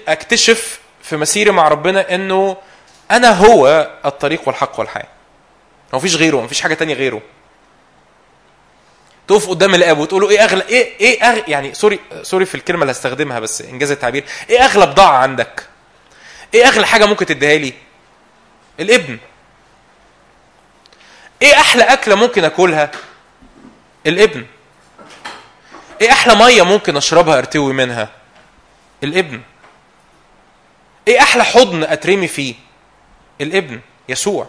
أكتشف 0.09 0.79
في 1.03 1.17
مسيري 1.17 1.51
مع 1.51 1.69
ربنا 1.69 2.15
إنه 2.15 2.57
أنا 3.11 3.31
هو 3.47 3.89
الطريق 4.07 4.41
والحق 4.47 4.79
والحياة. 4.81 5.07
مفيش 5.93 6.17
غيره 6.17 6.37
مفيش 6.41 6.61
حاجة 6.61 6.75
تانية 6.75 6.95
غيره. 6.95 7.21
تقف 9.29 9.49
قدام 9.49 9.75
الآب 9.75 9.99
وتقول 9.99 10.23
له 10.23 10.31
إيه 10.31 10.45
اغلى 10.45 10.65
إيه 10.69 11.01
إيه 11.01 11.23
أغ... 11.23 11.39
يعني 11.49 11.75
sorry 11.75 12.01
sorry 12.23 12.45
في 12.47 12.55
الكلمة 12.55 12.83
اللي 12.83 12.93
هستخدمها 12.93 13.41
بس 13.41 13.63
إن 13.63 13.72
جاز 13.72 13.91
التعبير. 13.91 14.25
إيه 14.51 14.65
اغلى 14.65 14.87
بضاعه 14.87 15.17
عندك؟ 15.17 15.67
إيه 16.55 16.67
أغلى 16.69 16.87
حاجة 16.87 17.07
ممكن 17.07 17.27
تديها 17.27 17.59
لي؟ 17.59 17.73
الابن. 18.81 19.19
إيه 21.43 21.55
أحلى 21.55 21.83
أكلة 21.83 22.15
ممكن 22.15 22.45
آكلها؟ 22.45 22.91
الابن. 24.07 24.47
إيه 26.01 26.11
أحلى 26.11 26.35
مية 26.35 26.63
ممكن 26.63 26.97
أشربها 26.97 27.39
أرتوي 27.39 27.73
منها؟ 27.73 28.11
الابن. 29.03 29.41
إيه 31.09 31.21
أحلى 31.21 31.45
حضن 31.45 31.83
أترمي 31.83 32.29
فيه؟ 32.29 32.55
الابن. 33.41 33.81
يسوع. 34.09 34.49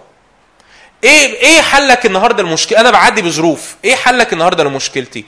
إيه 1.06 1.36
إيه 1.36 1.62
حلك 1.62 2.06
النهارده 2.06 2.44
المشكلة؟ 2.44 2.80
أنا 2.80 2.92
بعدي 2.92 3.22
بظروف. 3.22 3.76
إيه 3.84 3.96
حلك 3.96 4.34
النهارده 4.34 4.64
لمشكلتي؟ 4.64 5.26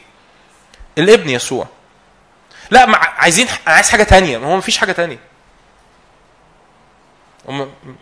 الابن 0.98 1.30
يسوع. 1.30 1.68
لا 2.72 2.86
ما 2.86 2.98
عايزين 2.98 3.48
عايز 3.68 3.90
حاجة 3.90 4.04
تانية. 4.04 4.38
ما 4.38 4.48
هو 4.48 4.58
مفيش 4.58 4.78
حاجة 4.78 4.92
تانية. 4.92 5.20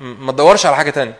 ما 0.02 0.32
تدورش 0.32 0.66
على 0.66 0.76
حاجة 0.76 0.90
تانية. 0.90 1.18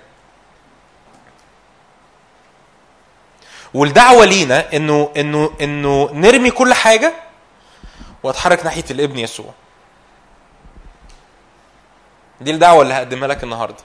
والدعوة 3.74 4.26
لينا 4.26 4.74
إنه 4.74 5.12
إنه 5.18 5.54
إنه 5.62 6.10
نرمي 6.14 6.52
كل 6.52 6.74
حاجة 6.74 7.14
وأتحرك 8.24 8.66
ناحية 8.66 8.84
الابن 8.92 9.20
يسوع. 9.20 9.54
دي 12.42 12.52
الدعوة 12.52 12.82
اللي 12.82 12.94
هقدمها 12.94 13.28
لك 13.28 13.44
النهارده. 13.44 13.84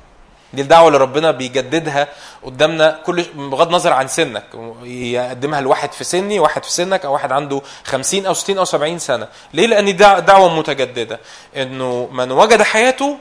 دي 0.52 0.62
الدعوه 0.62 0.86
اللي 0.88 0.98
ربنا 0.98 1.30
بيجددها 1.30 2.08
قدامنا 2.42 3.00
كل 3.06 3.22
بغض 3.34 3.66
النظر 3.66 3.92
عن 3.92 4.08
سنك. 4.08 4.44
يقدمها 4.84 5.60
لواحد 5.60 5.92
في 5.92 6.04
سني 6.04 6.38
واحد 6.40 6.64
في 6.64 6.70
سنك 6.72 7.04
أو 7.04 7.12
واحد 7.12 7.32
عنده 7.32 7.62
50 7.84 8.26
أو 8.26 8.34
60 8.34 8.58
أو 8.58 8.64
70 8.64 8.98
سنة. 8.98 9.28
ليه؟ 9.54 9.66
لأن 9.66 9.84
دي 9.84 9.92
دع- 9.92 10.18
دعوة 10.18 10.54
متجددة. 10.58 11.20
إنه 11.56 12.08
من 12.12 12.32
وجد 12.32 12.62
حياته 12.62 13.18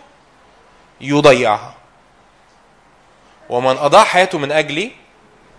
يضيعها. 1.02 1.74
ومن 3.50 3.78
أضاع 3.78 4.04
حياته 4.04 4.38
من 4.38 4.52
أجلي 4.52 4.92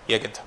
يجدها. 0.08 0.42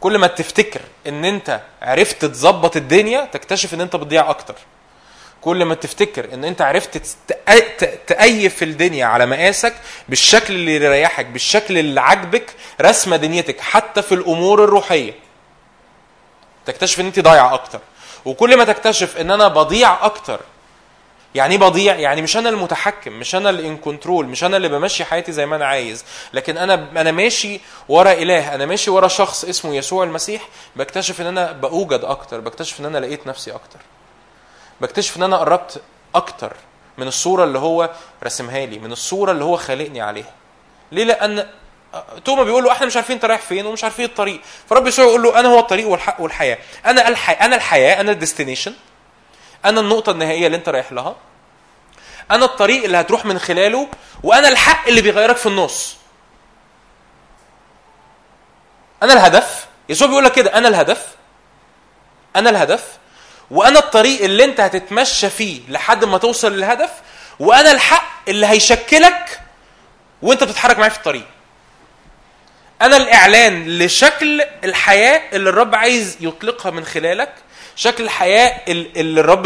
كل 0.00 0.18
ما 0.18 0.26
تفتكر 0.26 0.80
إن 1.06 1.24
أنت 1.24 1.60
عرفت 1.82 2.24
تظبط 2.24 2.76
الدنيا 2.76 3.24
تكتشف 3.24 3.74
إن 3.74 3.80
أنت 3.80 3.96
بتضيع 3.96 4.30
أكتر. 4.30 4.54
كل 5.42 5.64
ما 5.64 5.74
تفتكر 5.74 6.34
إن 6.34 6.44
أنت 6.44 6.62
عرفت 6.62 7.16
تأيف 8.06 8.62
الدنيا 8.62 9.06
على 9.06 9.26
مقاسك 9.26 9.74
بالشكل 10.08 10.54
اللي 10.54 10.74
يريحك 10.74 11.26
بالشكل 11.26 11.78
اللي 11.78 12.00
عاجبك 12.00 12.50
رسمه 12.80 13.16
دنيتك 13.16 13.60
حتى 13.60 14.02
في 14.02 14.14
الأمور 14.14 14.64
الروحية. 14.64 15.12
تكتشف 16.66 17.00
إن 17.00 17.06
أنت 17.06 17.20
ضايعة 17.20 17.54
أكتر. 17.54 17.80
وكل 18.24 18.56
ما 18.56 18.64
تكتشف 18.64 19.16
إن 19.16 19.30
أنا 19.30 19.48
بضيع 19.48 20.04
أكتر 20.06 20.40
يعني 21.34 21.54
إيه 21.54 21.60
بضيع؟ 21.60 21.94
يعني 21.96 22.22
مش 22.22 22.36
أنا 22.36 22.48
المتحكم 22.48 23.12
مش 23.12 23.34
أنا 23.34 23.50
اللي 23.50 23.68
ان 23.68 23.76
كنترول 23.76 24.26
مش 24.26 24.44
أنا 24.44 24.56
اللي 24.56 24.68
بمشي 24.68 25.04
حياتي 25.04 25.32
زي 25.32 25.46
ما 25.46 25.56
أنا 25.56 25.66
عايز. 25.66 26.04
لكن 26.32 26.58
أنا 26.58 26.74
أنا 26.96 27.10
ماشي 27.12 27.60
ورا 27.88 28.12
إله 28.12 28.54
أنا 28.54 28.66
ماشي 28.66 28.90
ورا 28.90 29.08
شخص 29.08 29.44
اسمه 29.44 29.74
يسوع 29.74 30.04
المسيح 30.04 30.48
بكتشف 30.76 31.20
إن 31.20 31.26
أنا 31.26 31.52
بوجد 31.52 32.00
أكتر 32.04 32.40
بكتشف 32.40 32.80
إن 32.80 32.84
أنا 32.86 32.98
لقيت 32.98 33.26
نفسي 33.26 33.50
أكتر. 33.52 33.78
بكتشف 34.80 35.16
إن 35.16 35.22
أنا 35.22 35.36
قربت 35.36 35.82
أكتر 36.14 36.52
من 36.98 37.06
الصورة 37.06 37.44
اللي 37.44 37.58
هو 37.58 37.90
رسمها 38.24 38.66
لي 38.66 38.78
من 38.78 38.92
الصورة 38.92 39.32
اللي 39.32 39.44
هو 39.44 39.56
خالقني 39.56 40.00
عليها. 40.00 40.32
ليه؟ 40.92 41.04
لأن 41.04 41.48
توما 42.24 42.42
بيقول 42.42 42.64
له 42.64 42.72
إحنا 42.72 42.86
مش 42.86 42.96
عارفين 42.96 43.14
أنت 43.14 43.24
رايح 43.24 43.40
فين 43.40 43.66
ومش 43.66 43.84
عارفين 43.84 44.04
الطريق. 44.04 44.40
فرب 44.68 44.86
يسوع 44.86 45.04
يقول 45.04 45.22
له 45.22 45.40
أنا 45.40 45.48
هو 45.48 45.58
الطريق 45.58 45.88
والحق 45.88 46.20
والحياة. 46.20 46.58
أنا 46.86 47.08
الحي... 47.08 47.32
أنا 47.32 47.56
الحياة 47.56 48.00
أنا 48.00 48.12
الديستنيشن. 48.12 48.74
أنا 49.64 49.80
النقطة 49.80 50.12
النهائية 50.12 50.46
اللي 50.46 50.56
أنت 50.56 50.68
رايح 50.68 50.92
لها. 50.92 51.16
أنا 52.30 52.44
الطريق 52.44 52.84
اللي 52.84 53.00
هتروح 53.00 53.24
من 53.24 53.38
خلاله 53.38 53.88
وأنا 54.22 54.48
الحق 54.48 54.88
اللي 54.88 55.00
بيغيرك 55.02 55.36
في 55.36 55.46
النص. 55.46 55.96
أنا 59.02 59.12
الهدف. 59.12 59.66
يسوع 59.88 60.08
بيقول 60.08 60.24
لك 60.24 60.32
كده 60.32 60.58
أنا 60.58 60.68
الهدف. 60.68 61.16
أنا 62.36 62.50
الهدف. 62.50 62.98
وأنا 63.50 63.78
الطريق 63.78 64.22
اللي 64.24 64.44
أنت 64.44 64.60
هتتمشى 64.60 65.30
فيه 65.30 65.60
لحد 65.68 66.04
ما 66.04 66.18
توصل 66.18 66.52
للهدف 66.52 66.90
وأنا 67.40 67.70
الحق 67.72 68.08
اللي 68.28 68.46
هيشكلك 68.46 69.40
وأنت 70.22 70.44
بتتحرك 70.44 70.78
معايا 70.78 70.90
في 70.90 70.98
الطريق. 70.98 71.24
أنا 72.82 72.96
الإعلان 72.96 73.78
لشكل 73.78 74.42
الحياة 74.64 75.22
اللي 75.32 75.50
الرب 75.50 75.74
عايز 75.74 76.16
يطلقها 76.20 76.70
من 76.70 76.84
خلالك 76.84 77.32
شكل 77.76 78.04
الحياة 78.04 78.60
ال- 78.68 78.98
اللي 78.98 79.20
الرب 79.20 79.42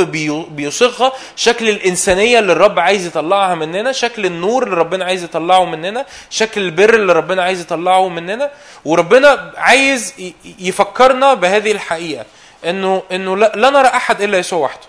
بيصيغها 0.57 1.13
شكل 1.37 1.69
الإنسانية 1.69 2.39
اللي 2.39 2.53
الرب 2.53 2.79
عايز 2.79 3.07
يطلعها 3.07 3.55
مننا 3.55 3.93
شكل 3.93 4.27
النور 4.27 4.63
اللي 4.63 4.77
ربنا 4.77 5.05
عايز 5.05 5.25
يطلعه 5.25 5.65
مننا 5.65 6.07
شكل 6.31 6.61
البر 6.61 6.95
اللي 6.95 7.13
ربنا 7.13 7.43
عايز 7.43 7.61
يطلعه 7.61 8.09
مننا. 8.09 8.51
وربنا 8.85 9.53
عايز 9.57 10.15
يفكرنا 10.59 11.35
بهذه 11.35 11.73
الحقيقة. 11.73 12.25
إنه 12.65 13.03
إنه 13.13 13.37
لا, 13.37 13.71
نرى 13.71 13.89
أحد 13.89 14.23
إلا 14.23 14.39
يسوع 14.39 14.59
وحده. 14.65 14.87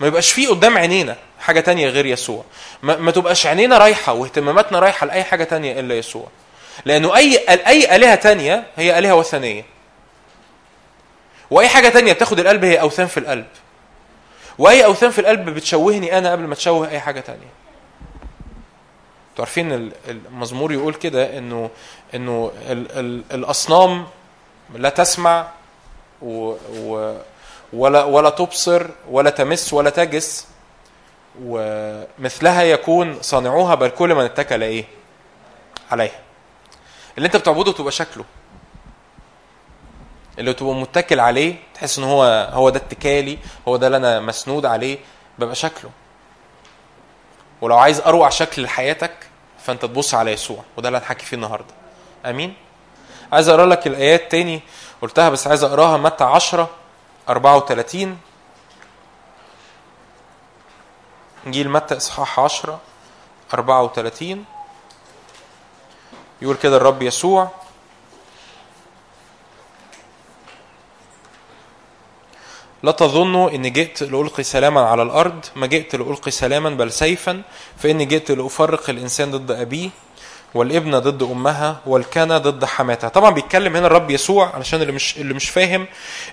ما 0.00 0.06
يبقاش 0.06 0.32
فيه 0.32 0.48
قدام 0.48 0.78
عينينا 0.78 1.16
حاجة 1.40 1.60
تانية 1.60 1.88
غير 1.88 2.06
يسوع. 2.06 2.44
ما, 2.82 2.96
ما 2.96 3.10
تبقاش 3.10 3.46
عينينا 3.46 3.78
رايحة 3.78 4.12
واهتماماتنا 4.12 4.78
رايحة 4.78 5.06
لأي 5.06 5.24
حاجة 5.24 5.44
تانية 5.44 5.80
إلا 5.80 5.94
يسوع. 5.94 6.28
لأنه 6.84 7.16
أي 7.16 7.38
أي 7.48 7.96
آلهة 7.96 8.14
تانية 8.14 8.64
هي 8.76 8.98
آلهة 8.98 9.14
وثنية. 9.14 9.64
وأي 11.50 11.68
حاجة 11.68 11.88
تانية 11.88 12.12
بتاخد 12.12 12.40
القلب 12.40 12.64
هي 12.64 12.80
أوثان 12.80 13.06
في 13.06 13.20
القلب. 13.20 13.46
وأي 14.58 14.84
أوثان 14.84 15.10
في 15.10 15.18
القلب 15.20 15.50
بتشوهني 15.50 16.18
أنا 16.18 16.32
قبل 16.32 16.42
ما 16.42 16.54
تشوه 16.54 16.88
أي 16.90 17.00
حاجة 17.00 17.20
تانية. 17.20 17.48
عارفين 19.38 19.72
ال- 19.72 19.92
المزمور 20.08 20.72
يقول 20.72 20.94
كده 20.94 21.38
انه 21.38 21.70
إنه 22.14 22.52
ال 22.68 22.98
ال 22.98 23.22
الأصنام 23.32 24.06
لا 24.74 24.88
تسمع 24.88 25.46
و 26.22 26.56
و 26.76 27.16
ولا 27.72 28.04
ولا 28.04 28.30
تبصر 28.30 28.86
ولا 29.10 29.30
تمس 29.30 29.72
ولا 29.72 29.90
تجس. 29.90 30.46
ومثلها 31.42 32.62
يكون 32.62 33.22
صانعوها 33.22 33.74
بل 33.74 33.88
كل 33.88 34.14
من 34.14 34.24
اتكل 34.24 34.62
إيه؟ 34.62 34.84
عليها. 35.90 36.20
اللي 37.18 37.26
أنت 37.26 37.36
بتعبده 37.36 37.72
تبقى 37.72 37.92
شكله. 37.92 38.24
اللي 40.38 40.52
تبقى 40.52 40.74
متكل 40.74 41.20
عليه 41.20 41.54
تحس 41.74 41.98
إن 41.98 42.04
هو 42.04 42.48
هو 42.52 42.70
ده 42.70 42.76
اتكالي 42.78 43.38
هو 43.68 43.76
ده 43.76 43.86
اللي 43.86 43.96
أنا 43.96 44.20
مسنود 44.20 44.66
عليه 44.66 44.98
ببقى 45.38 45.54
شكله. 45.54 45.90
ولو 47.60 47.78
عايز 47.78 48.00
أروع 48.00 48.28
شكل 48.28 48.62
لحياتك 48.62 49.12
فأنت 49.64 49.82
تبص 49.82 50.14
على 50.14 50.32
يسوع 50.32 50.64
وده 50.76 50.88
اللي 50.88 50.98
هنحكي 50.98 51.26
فيه 51.26 51.36
النهارده. 51.36 51.74
آمين؟ 52.26 52.54
عايز 53.32 53.48
أقرأ 53.48 53.66
لك 53.66 53.86
الآيات 53.86 54.30
تاني. 54.30 54.60
قلتها 55.02 55.28
بس 55.28 55.46
عايز 55.46 55.64
أقراها. 55.64 55.96
متى 55.96 56.24
10 56.24 56.70
34 57.28 58.18
انجيل 61.46 61.70
متى؟ 61.70 61.96
إصحاح 61.96 62.40
10 62.40 62.80
34 63.54 64.44
يقول 66.42 66.56
كده 66.56 66.76
الرب 66.76 67.02
يسوع. 67.02 67.50
لا 72.82 72.92
تظنوا 72.92 73.50
إني 73.50 73.70
جئت 73.70 74.02
لألقي 74.02 74.42
سلاما 74.42 74.80
على 74.80 75.02
الأرض. 75.02 75.46
ما 75.56 75.66
جئت 75.66 75.94
لألقي 75.94 76.30
سلاما 76.30 76.70
بل 76.70 76.92
سيفا. 76.92 77.42
فإني 77.78 78.04
جئت 78.04 78.30
لأفرق 78.30 78.90
الإنسان 78.90 79.30
ضد 79.30 79.50
أبيه. 79.50 79.90
والابنة 80.54 80.98
ضد 80.98 81.22
أمها 81.22 81.80
والكنى 81.86 82.36
ضد 82.36 82.64
حماتها. 82.64 83.08
طبعا 83.08 83.30
بيتكلم 83.30 83.76
هنا 83.76 83.86
الرب 83.86 84.10
يسوع 84.10 84.54
علشان 84.54 84.80
اللي 84.82 84.92
مش 84.92 85.16
اللي 85.16 85.34
مش 85.34 85.50
فاهم 85.50 85.86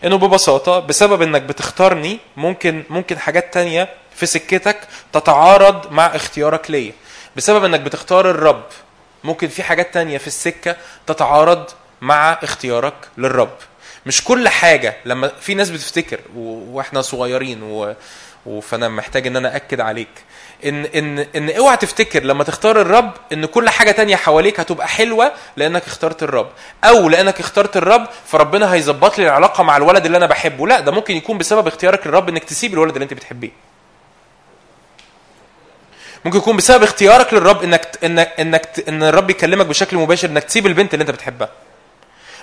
إنه 0.03 0.17
ببساطة 0.17 0.79
بسبب 0.79 1.21
إنك 1.21 1.41
بتختارني 1.41 2.19
ممكن 2.37 2.83
ممكن 2.89 3.17
حاجات 3.19 3.53
تانية 3.53 3.89
في 4.15 4.25
سكتك 4.25 4.77
تتعارض 5.13 5.91
مع 5.91 6.05
اختيارك 6.05 6.71
ليا. 6.71 6.91
بسبب 7.35 7.63
إنك 7.65 7.79
بتختار 7.79 8.29
الرب 8.29 8.63
ممكن 9.23 9.47
في 9.47 9.63
حاجات 9.63 9.93
تانية 9.93 10.17
في 10.17 10.27
السكة 10.27 10.75
تتعارض 11.07 11.65
مع 12.01 12.31
اختيارك 12.43 12.93
للرب. 13.17 13.53
مش 14.05 14.23
كل 14.23 14.49
حاجة 14.49 14.97
لما 15.05 15.27
في 15.41 15.53
ناس 15.53 15.69
بتفتكر 15.69 16.19
وإحنا 16.35 17.01
صغيرين. 17.01 17.63
و- 17.63 17.93
فانا 18.61 18.89
محتاج 18.89 19.27
إن 19.27 19.35
أنا 19.35 19.55
اكد 19.55 19.79
عليك. 19.81 20.07
إن 20.65 20.85
إن 20.85 21.19
إن 21.35 21.49
اوعى 21.49 21.77
تفتكر 21.77 22.23
لما 22.23 22.43
تختار 22.43 22.81
الرب 22.81 23.11
إن 23.33 23.45
كل 23.45 23.69
حاجة 23.69 23.91
تانية 23.91 24.15
حواليك 24.15 24.59
هتبقى 24.59 24.87
حلوة 24.87 25.31
لأنك 25.57 25.87
اخترت 25.87 26.23
الرب. 26.23 26.49
أو 26.83 27.09
لأنك 27.09 27.39
اخترت 27.39 27.77
الرب 27.77 28.07
فربنا 28.25 28.73
هيظبط 28.73 29.17
لي 29.17 29.25
العلاقة 29.27 29.63
مع 29.63 29.77
الولد 29.77 30.05
اللي 30.05 30.17
أنا 30.17 30.25
بحبه. 30.25 30.67
لا 30.67 30.79
ده 30.79 30.91
ممكن 30.91 31.15
يكون 31.15 31.37
بسبب 31.37 31.67
اختيارك 31.67 32.07
للرب 32.07 32.29
إنك 32.29 32.43
تسيب 32.43 32.73
الولد 32.73 32.93
اللي 32.93 33.03
أنت 33.03 33.13
بتحبيه. 33.13 33.51
ممكن 36.25 36.37
يكون 36.37 36.57
بسبب 36.57 36.83
اختيارك 36.83 37.33
للرب 37.33 37.63
إنك 37.63 37.97
إنك 38.03 38.33
انك 38.39 38.83
إن 38.89 39.03
الرب 39.03 39.29
يكلمك 39.29 39.65
بشكل 39.65 39.97
مباشر 39.97 40.29
إنك 40.29 40.43
تسيب 40.43 40.65
البنت 40.67 40.93
اللي 40.93 41.01
أنت 41.01 41.11
بتحبها. 41.11 41.49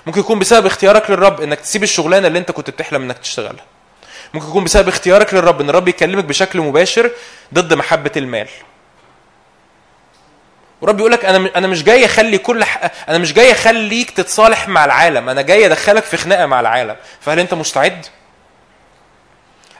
ممكن 0.05 0.19
يكون 0.19 0.39
بسبب 0.39 0.65
اختيارك 0.65 1.09
للرب 1.09 1.41
إنك 1.41 1.59
تسيب 1.59 1.83
الشغلانة 1.83 2.27
اللي 2.27 2.39
أنت 2.39 2.51
كنت 2.51 2.69
بتحلم 2.69 3.01
إنك 3.01 3.17
تشتغلها. 3.17 3.65
ممكن 4.33 4.47
يكون 4.47 4.63
بسبب 4.63 4.87
اختيارك 4.87 5.33
للرب 5.33 5.61
إن 5.61 5.69
الرب 5.69 5.87
يكلمك 5.87 6.23
بشكل 6.23 6.61
مباشر 6.61 7.11
ضد 7.53 7.73
محبة 7.73 8.11
المال. 8.17 8.47
ورب 10.81 10.99
يقول 10.99 11.11
لك 11.11 11.25
أنا 11.25 11.49
أنا 11.55 11.67
مش 11.67 11.83
جاي 11.83 12.05
أخلي 12.05 12.37
كل. 12.37 12.63
أنا 13.09 13.17
مش 13.17 13.33
جاي 13.33 13.51
أخليك 13.51 14.11
تتصالح 14.11 14.67
مع 14.67 14.85
العالم 14.85 15.29
أنا 15.29 15.41
جاي 15.41 15.65
أدخلك 15.65 16.03
في 16.03 16.17
خناقة 16.17 16.45
مع 16.45 16.59
العالم. 16.59 16.95
فهل 17.21 17.39
أنت 17.39 17.53
مستعد؟ 17.53 18.05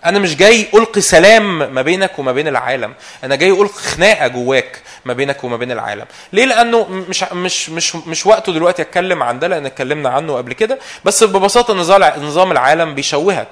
أنا 0.06 0.20
مش 0.20 0.36
جاي 0.36 0.68
ألقي 0.74 1.02
سلام 1.02 1.74
ما 1.74 1.82
بينك 1.82 2.20
وما 2.20 2.32
بين 2.32 2.48
العالم. 2.48 2.94
أنا 3.24 3.36
جاي 3.36 3.50
ألقي 3.50 3.68
خناقة 3.74 4.28
جواك 4.28 4.82
ما 5.06 5.14
بينك 5.14 5.44
وما 5.44 5.58
بين 5.58 5.72
العالم. 5.72 6.06
ليه؟ 6.34 6.46
لأنه 6.46 6.84
مش 7.10 7.24
مش 7.24 7.70
مش 7.70 7.96
مش 7.96 8.26
وقته 8.26 8.54
دلوقتي 8.54 8.82
أتكلم 8.82 9.24
عن 9.24 9.40
ده 9.40 9.48
لأن 9.48 9.66
اتكلمنا 9.66 10.10
عنه 10.10 10.38
قبل 10.38 10.54
كده. 10.54 10.80
بس 11.06 11.24
ببساطة 11.24 11.74
نظام 12.18 12.52
العالم 12.52 12.96
بيشوهك. 12.96 13.48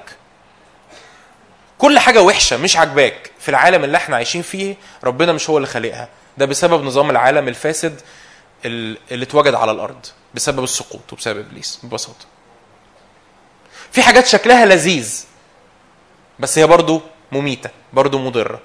كل 1.78 1.98
حاجة 1.98 2.22
وحشة 2.22 2.56
مش 2.56 2.76
عاجباك 2.76 3.30
في 3.40 3.48
العالم 3.48 3.84
اللي 3.84 3.96
إحنا 3.96 4.16
عايشين 4.16 4.42
فيه 4.42 4.74
ربنا 5.04 5.32
مش 5.32 5.50
هو 5.50 5.56
اللي 5.56 5.68
خالقها. 5.68 6.08
ده 6.38 6.46
بسبب 6.46 6.84
نظام 6.84 7.10
العالم 7.10 7.48
الفاسد 7.48 8.00
ال- 8.64 8.98
اللي 9.10 9.24
اتوجد 9.24 9.54
على 9.54 9.72
الأرض 9.72 10.06
بسبب 10.34 10.64
السقوط 10.64 11.12
وبسبب 11.12 11.38
إبليس 11.38 11.80
ببساطة. 11.82 12.24
في 13.92 14.02
حاجات 14.02 14.26
شكلها 14.26 14.66
لذيذ 14.66 15.24
بس 16.38 16.58
هي 16.58 16.66
برضو 16.66 17.00
مميتة 17.32 17.70
برضو 17.92 18.18
مضرة. 18.18 18.60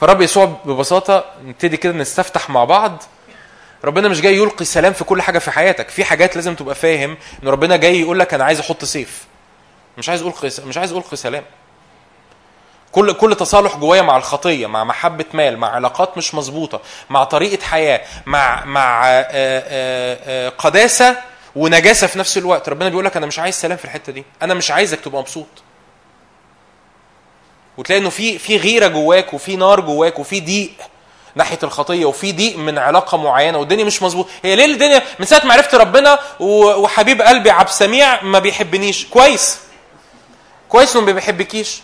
فرب 0.00 0.20
يسوع 0.22 0.44
ببساطة 0.64 1.24
نبتدي 1.44 1.76
كده 1.76 1.92
نستفتح 1.92 2.50
مع 2.50 2.64
بعض. 2.64 3.02
ربنا 3.84 4.08
مش 4.08 4.20
جاي 4.20 4.36
يلقي 4.36 4.64
سلام 4.64 4.92
في 4.92 5.04
كل 5.04 5.22
حاجة 5.22 5.38
في 5.38 5.50
حياتك. 5.50 5.88
في 5.88 6.04
حاجات 6.04 6.36
لازم 6.36 6.54
تبقى 6.54 6.74
فاهم 6.74 7.16
إن 7.42 7.48
ربنا 7.48 7.76
جاي 7.76 8.00
يقول 8.00 8.18
لك 8.18 8.34
أنا 8.34 8.44
عايز 8.44 8.60
أحط 8.60 8.84
سيف. 8.84 9.24
مش 9.98 10.08
عايز 10.08 10.22
القي 10.22 10.50
مش 10.66 10.78
عايز 10.78 10.92
القي 10.92 11.16
سلام 11.16 11.44
كل 12.92 13.12
كل 13.12 13.34
تصالح 13.34 13.76
جوايا 13.76 14.02
مع 14.02 14.16
الخطية 14.16 14.66
مع 14.66 14.84
محبة 14.84 15.24
مال 15.32 15.58
مع 15.58 15.68
علاقات 15.70 16.18
مش 16.18 16.34
مظبوطة 16.34 16.80
مع 17.10 17.24
طريقة 17.24 17.62
حياة 17.64 18.00
مع 18.26 18.64
مع 18.64 19.06
آه، 19.08 19.26
آه، 19.30 20.18
آه، 20.24 20.48
قداسة 20.48 21.16
ونجاسة 21.56 22.06
في 22.06 22.18
نفس 22.18 22.38
الوقت. 22.38 22.68
ربنا 22.68 22.88
بيقول 22.88 23.04
لك 23.04 23.16
أنا 23.16 23.26
مش 23.26 23.38
عايز 23.38 23.54
سلام 23.54 23.76
في 23.76 23.84
الحتة 23.84 24.12
دي. 24.12 24.24
أنا 24.42 24.54
مش 24.54 24.70
عايزك 24.70 25.00
تبقى 25.00 25.20
مبسوط. 25.20 25.46
وتلاقي 27.76 28.00
إنه 28.00 28.10
في 28.10 28.38
في 28.38 28.56
غيرة 28.56 28.88
جواك 28.88 29.34
وفي 29.34 29.56
نار 29.56 29.80
جواك 29.80 30.18
وفي 30.18 30.40
ضيق 30.40 30.72
ناحية 31.34 31.58
الخطية 31.62 32.04
وفي 32.04 32.32
ضيق 32.32 32.58
من 32.58 32.78
علاقة 32.78 33.18
معينة 33.18 33.58
والدنيا 33.58 33.84
مش 33.84 34.02
مظبوط. 34.02 34.26
هي 34.44 34.56
ليه 34.56 34.64
الدنيا؟ 34.64 35.02
من 35.18 35.26
ساعة 35.26 35.46
ما 35.46 35.54
عرفت 35.54 35.74
ربنا 35.74 36.18
وحبيب 36.40 37.22
قلبي 37.22 37.50
عبد 37.50 37.68
السميع 37.68 38.22
ما 38.22 38.38
بيحبنيش. 38.38 39.06
كويس. 39.06 39.63
كويس 40.74 40.96
انه 40.96 41.06
ما 41.06 41.12
بيحبكيش 41.12 41.82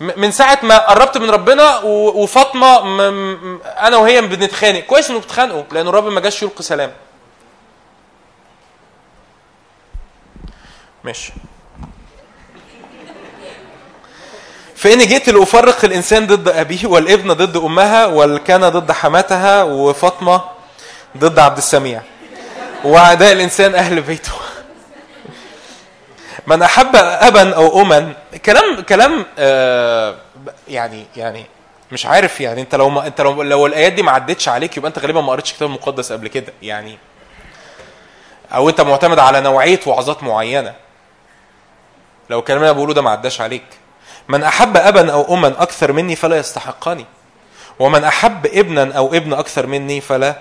من 0.00 0.30
ساعة 0.30 0.58
ما 0.62 0.78
قربت 0.78 1.18
من 1.18 1.30
ربنا 1.30 1.78
وفاطمة 1.84 2.78
أنا 3.64 3.96
وهي 3.96 4.20
بنتخانق. 4.20 4.80
كويس 4.80 5.10
انه 5.10 5.18
بتخانقوا 5.18 5.62
لأن 5.72 5.88
الرب 5.88 6.04
ما 6.04 6.20
جاش 6.20 6.42
يلقي 6.42 6.62
سلام. 6.62 6.92
ماشي. 11.04 11.32
فإني 14.76 15.06
جئت 15.06 15.28
لأفرق 15.28 15.84
الإنسان 15.84 16.26
ضد 16.26 16.48
أبيه 16.48 16.86
والابن 16.86 17.32
ضد 17.32 17.56
أمها 17.56 18.06
والكان 18.06 18.68
ضد 18.68 18.92
حماتها 18.92 19.62
وفاطمة 19.62 20.40
ضد 21.16 21.38
عبد 21.38 21.56
السميع. 21.58 22.02
وأعداء 22.84 23.32
الإنسان 23.32 23.74
أهل 23.74 24.00
بيته. 24.00 24.32
من 26.48 26.62
أحب 26.62 26.96
أبا 26.96 27.54
أو 27.54 27.82
أما 27.82 28.12
كلام 28.44 28.80
كلام 28.80 29.26
آه 29.38 30.14
يعني 30.68 31.06
يعني 31.16 31.46
مش 31.92 32.06
عارف 32.06 32.40
يعني 32.40 32.60
أنت 32.60 32.74
لو 32.74 32.88
ما 32.88 33.06
أنت 33.06 33.20
لو, 33.20 33.42
لو 33.42 33.66
الآيات 33.66 33.92
دي 33.92 34.02
ما 34.02 34.10
عدتش 34.12 34.48
عليك 34.48 34.76
يبقى 34.76 34.88
أنت 34.88 34.98
غالبا 34.98 35.20
ما 35.20 35.32
قريتش 35.32 35.50
الكتاب 35.50 35.68
المقدس 35.68 36.12
قبل 36.12 36.28
كده 36.28 36.52
يعني. 36.62 36.98
أو 38.54 38.68
أنت 38.68 38.80
معتمد 38.80 39.18
على 39.18 39.40
نوعية 39.40 39.80
وعظات 39.86 40.22
معينة. 40.22 40.74
لو 42.30 42.38
الكلام 42.38 42.62
اللي 42.62 42.74
بقوله 42.74 42.94
ده 42.94 43.02
ما 43.02 43.10
عداش 43.10 43.40
عليك. 43.40 43.64
من 44.28 44.42
أحب 44.42 44.76
ابا 44.76 45.12
أو 45.12 45.34
أما 45.34 45.48
أكثر 45.48 45.92
مني 45.92 46.16
فلا 46.16 46.36
يستحقني. 46.36 47.06
ومن 47.78 48.04
أحب 48.04 48.46
ابنا 48.46 48.96
أو 48.96 49.14
ابن 49.14 49.32
أكثر 49.32 49.66
مني 49.66 50.00
فلا 50.00 50.36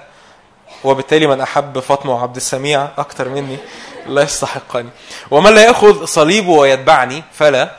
وبالتالي 0.83 1.27
من 1.27 1.41
أحب 1.41 1.79
فاطمة 1.79 2.13
وعبد 2.13 2.35
السميع 2.35 2.87
أكثر 2.97 3.29
مني 3.29 3.57
لا 4.07 4.21
يستحقني. 4.21 4.89
ومن 5.31 5.53
لا 5.53 5.63
يأخذ 5.63 6.05
صليبه 6.05 6.49
ويتبعني 6.49 7.23
فلا 7.33 7.71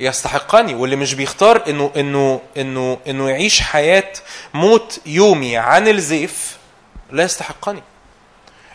يستحقني. 0.00 0.74
واللي 0.74 0.96
مش 0.96 1.14
بيختار 1.14 1.62
إنه 1.68 1.90
إنه 1.96 2.40
إنه 2.56 2.98
إنه 3.06 3.30
يعيش 3.30 3.60
حياة 3.60 4.12
موت 4.54 5.00
يومي 5.06 5.56
عن 5.56 5.88
الزيف 5.88 6.56
لا 7.10 7.22
يستحقني. 7.22 7.82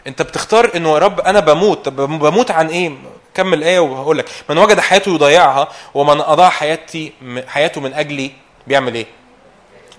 أنت 0.07 0.21
بتختار 0.21 0.71
إنه 0.75 0.93
يا 0.93 0.97
رب 0.97 1.19
أنا 1.21 1.39
بموت. 1.39 1.85
طب 1.85 1.95
بموت 1.95 2.51
عن 2.51 2.67
إيه؟ 2.67 2.91
كمل 3.33 3.57
الايه 3.57 3.79
وهقول 3.79 4.17
لك. 4.17 4.29
من 4.49 4.57
وجد 4.57 4.79
حياته 4.79 5.13
يضيعها 5.13 5.67
ومن 5.93 6.21
أضاع 6.21 6.49
حياتي 6.49 7.13
حياته 7.47 7.81
من 7.81 7.93
أجلي 7.93 8.31
بيعمل 8.67 8.95
إيه؟ 8.95 9.05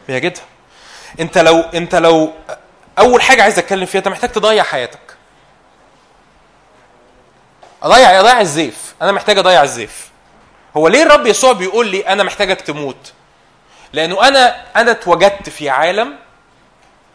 بيجدها. 0.09 0.43
أنت 1.21 1.39
لو 1.39 1.61
أنت 1.61 1.95
لو 1.95 2.33
أول 2.99 3.23
حاجة 3.23 3.43
عايز 3.43 3.59
أتكلم 3.59 3.87
فيها 3.87 3.99
أنت 3.99 4.09
محتاج 4.09 4.31
تضيع 4.31 4.63
حياتك. 4.63 5.17
أضيع 7.83 8.21
أضيع 8.21 8.41
الزيف. 8.41 8.95
أنا 9.03 9.13
محتاج 9.13 9.39
أضيع 9.39 9.63
الزيف. 9.63 10.11
هو 10.77 10.89
ليه 10.89 11.03
الرب 11.03 11.27
يسوع 11.27 11.53
بيقول 11.53 11.89
لي 11.89 12.01
أنا 12.09 12.23
محتاجك 12.23 12.61
تموت؟ 12.61 13.13
لأنه 13.93 14.29
أنا 14.29 14.67
أنا 14.77 14.91
اتوجدت 14.91 15.49
في 15.49 15.71
عالم 15.71 16.17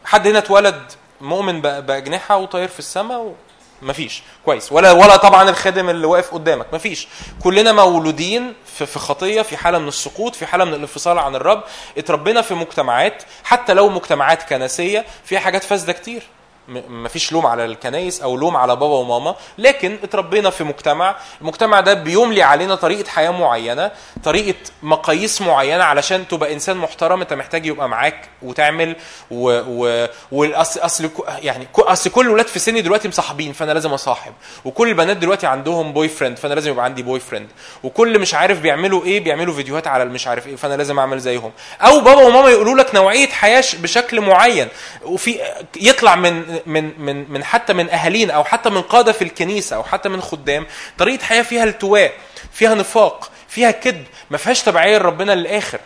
حد 0.06 0.28
هنا 0.28 0.38
اتولد 0.38 0.91
مؤمن 1.22 1.62
بأجنحة 1.62 2.38
وطاير 2.38 2.68
في 2.68 2.80
السماء. 2.80 3.36
مفيش. 3.82 4.24
كويس. 4.45 4.72
ولا 4.72 4.91
ولا 4.91 5.16
طبعا 5.16 5.49
الخادم 5.49 5.90
اللي 5.90 6.08
واقف 6.08 6.34
قدامك. 6.34 6.74
مفيش. 6.74 7.08
كلنا 7.44 7.72
مولودين 7.72 8.54
في 8.78 8.86
في 8.86 8.99
خطية 8.99 9.41
في 9.41 9.58
حالة 9.58 9.78
من 9.78 9.88
السقوط 9.88 10.36
في 10.36 10.45
حالة 10.45 10.66
من 10.66 10.74
الانفصال 10.74 11.20
عن 11.20 11.36
الرب. 11.36 11.64
اتربينا 11.98 12.41
في 12.41 12.54
مجتمعات 12.54 13.24
حتى 13.44 13.74
لو 13.74 13.90
مجتمعات 13.90 14.44
كنسية 14.49 15.06
فيها 15.26 15.40
حاجات 15.40 15.64
فاسدة 15.64 15.94
كتير. 15.94 16.24
مفيش 16.68 17.31
لوم 17.31 17.45
على 17.45 17.65
الكنايس 17.65 18.22
أو 18.22 18.38
لوم 18.38 18.57
على 18.57 18.76
بابا 18.76 18.94
وماما 18.95 19.35
لكن 19.57 19.98
اتربينا 20.03 20.49
في 20.49 20.64
مجتمع 20.64 21.15
المجتمع 21.41 21.80
ده 21.80 21.94
بيملي 21.94 22.44
علينا 22.44 22.76
طريقة 22.76 23.10
حياة 23.10 23.30
معينة 23.30 23.91
طريقة 24.23 24.57
مقاييس 24.84 25.41
معينة 25.41 25.84
علشان 25.84 26.27
تبقى 26.27 26.53
إنسان 26.53 26.77
محترم 26.77 27.22
أنت 27.22 27.34
محتاج 27.34 27.65
يبقى 27.65 27.89
معاك 27.89 28.30
وتعمل 28.41 28.95
و, 29.31 29.61
و... 29.68 30.07
والاصل 30.31 30.80
أصل 30.80 31.10
يعني 31.41 31.68
أصل 31.76 32.10
كل 32.10 32.26
الولاد 32.26 32.48
في 32.48 32.60
سني 32.60 32.81
دلوقتي 32.81 33.07
مصاحبين 33.07 33.53
فأنا 33.53 33.72
لازم 33.72 33.94
أصاحب 33.94 34.34
وكل 34.65 34.88
البنات 34.89 35.18
دلوقتي 35.18 35.48
عندهم 35.48 35.94
boyfriend 35.94 36.38
فأنا 36.38 36.53
لازم 36.53 36.72
يبقى 36.72 36.85
عندي 36.85 37.03
boyfriend 37.03 37.48
وكل 37.84 38.19
مش 38.19 38.34
عارف 38.34 38.60
بيعملوا 38.60 39.06
إيه 39.06 39.19
بيعملوا 39.19 39.53
فيديوهات 39.53 39.88
على 39.88 40.03
المش 40.03 40.27
عارف 40.27 40.48
إيه 40.48 40.56
فأنا 40.56 40.73
لازم 40.73 40.99
أعمل 40.99 41.19
زيهم. 41.19 41.52
أو 41.81 41.99
بابا 41.99 42.22
وماما 42.23 42.49
يقولوا 42.49 42.76
لك 42.76 42.95
نوعية 42.95 43.27
حياة 43.27 43.64
بشكل 43.80 44.22
معين 44.22 44.68
وفي 45.03 45.39
يطلع 45.81 46.15
من 46.15 46.57
من 46.66 47.02
من 47.02 47.32
من 47.32 47.44
حتى 47.44 47.74
من 47.74 47.90
أهالينا 47.90 48.34
أو 48.34 48.44
حتى 48.44 48.70
من 48.70 48.82
قادة 48.82 49.12
في 49.12 49.24
الكنيسة 49.24 49.76
أو 49.76 49.84
حتى 49.84 50.10
من 50.10 50.22
خدام 50.22 50.66
طريقة 50.98 51.24
حياة 51.24 51.42
فيها 51.42 51.64
التواء 51.64 52.14
فيها 52.52 52.76
نفاق 52.76 53.32
فيها 53.48 53.72
كذب 53.72 54.06
ما 54.30 54.38
فيهاش 54.38 54.64
تبعية 54.64 54.98
لربنا 54.98 55.32
للآخر. 55.36 55.80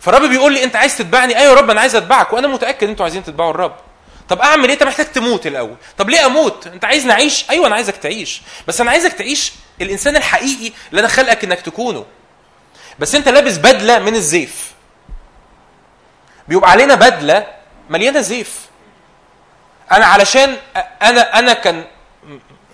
فالرب 0.00 0.22
بيقول 0.22 0.54
لي 0.54 0.64
أنت 0.64 0.76
عايز 0.76 0.98
تتبعني؟ 0.98 1.38
أيوه 1.38 1.52
يا 1.54 1.60
رب 1.60 1.70
أنا 1.70 1.80
عايز 1.80 1.96
أتبعك. 1.96 2.32
وأنا 2.32 2.48
متأكد 2.48 2.88
أنتوا 2.88 3.04
عايزين 3.04 3.24
تتبعوا 3.24 3.50
الرب. 3.50 3.74
طب 4.28 4.40
أعمل 4.40 4.64
إيه؟ 4.64 4.74
انت 4.74 4.82
محتاج 4.82 5.06
تموت 5.06 5.46
الأول. 5.46 5.76
طب 5.98 6.10
ليه 6.10 6.26
أموت؟ 6.26 6.66
أنت 6.66 6.84
عايزني 6.84 7.12
اعيش 7.12 7.50
أيوه 7.50 7.66
أنا 7.66 7.74
عايزك 7.74 7.96
تعيش. 7.96 8.42
بس 8.68 8.80
أنا 8.80 8.90
عايزك 8.90 9.12
تعيش 9.12 9.52
الإنسان 9.80 10.16
الحقيقي 10.16 10.72
اللي 10.90 11.00
أنا 11.00 11.08
خلقك 11.08 11.44
إنك 11.44 11.60
تكونه. 11.60 12.04
بس 12.98 13.14
أنت 13.14 13.28
لابس 13.28 13.56
بدلة 13.56 13.98
من 13.98 14.14
الزيف. 14.14 14.72
بيبقى 16.48 16.70
علينا 16.70 16.94
بدلة 16.94 17.46
مليانة 17.90 18.20
زيف. 18.20 18.60
أنا 19.92 20.06
علشان 20.06 20.56
أنا 21.02 21.38
أنا 21.38 21.52
كان 21.52 21.84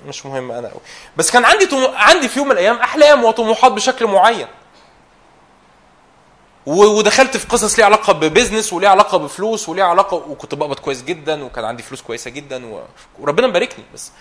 مش 0.06 0.26
مهم 0.26 0.52
أنا 0.52 0.68
قوي 0.68 0.80
بس 1.16 1.30
كان 1.30 1.44
عندي 1.44 1.66
طمو... 1.66 1.86
عندي 1.94 2.28
في 2.28 2.38
يوم 2.38 2.48
من 2.48 2.52
الأيام 2.52 2.76
أحلام 2.76 3.24
وطموحات 3.24 3.72
بشكل 3.72 4.06
معين. 4.06 4.46
ودخلت 6.66 7.36
في 7.36 7.46
قصص 7.46 7.76
ليها 7.76 7.86
علاقة 7.86 8.12
ببزنس 8.12 8.72
وليها 8.72 8.90
علاقة 8.90 9.18
بفلوس 9.18 9.68
وليها 9.68 9.84
علاقة 9.84 10.14
وكنت 10.14 10.54
بقبض 10.54 10.78
كويس 10.78 11.02
جدا 11.02 11.44
وكان 11.44 11.64
عندي 11.64 11.82
فلوس 11.82 12.02
كويسة 12.02 12.30
جدا 12.30 12.66
و... 12.66 12.82
وربنا 13.18 13.46
مباركني. 13.46 13.84
بس 13.94 14.12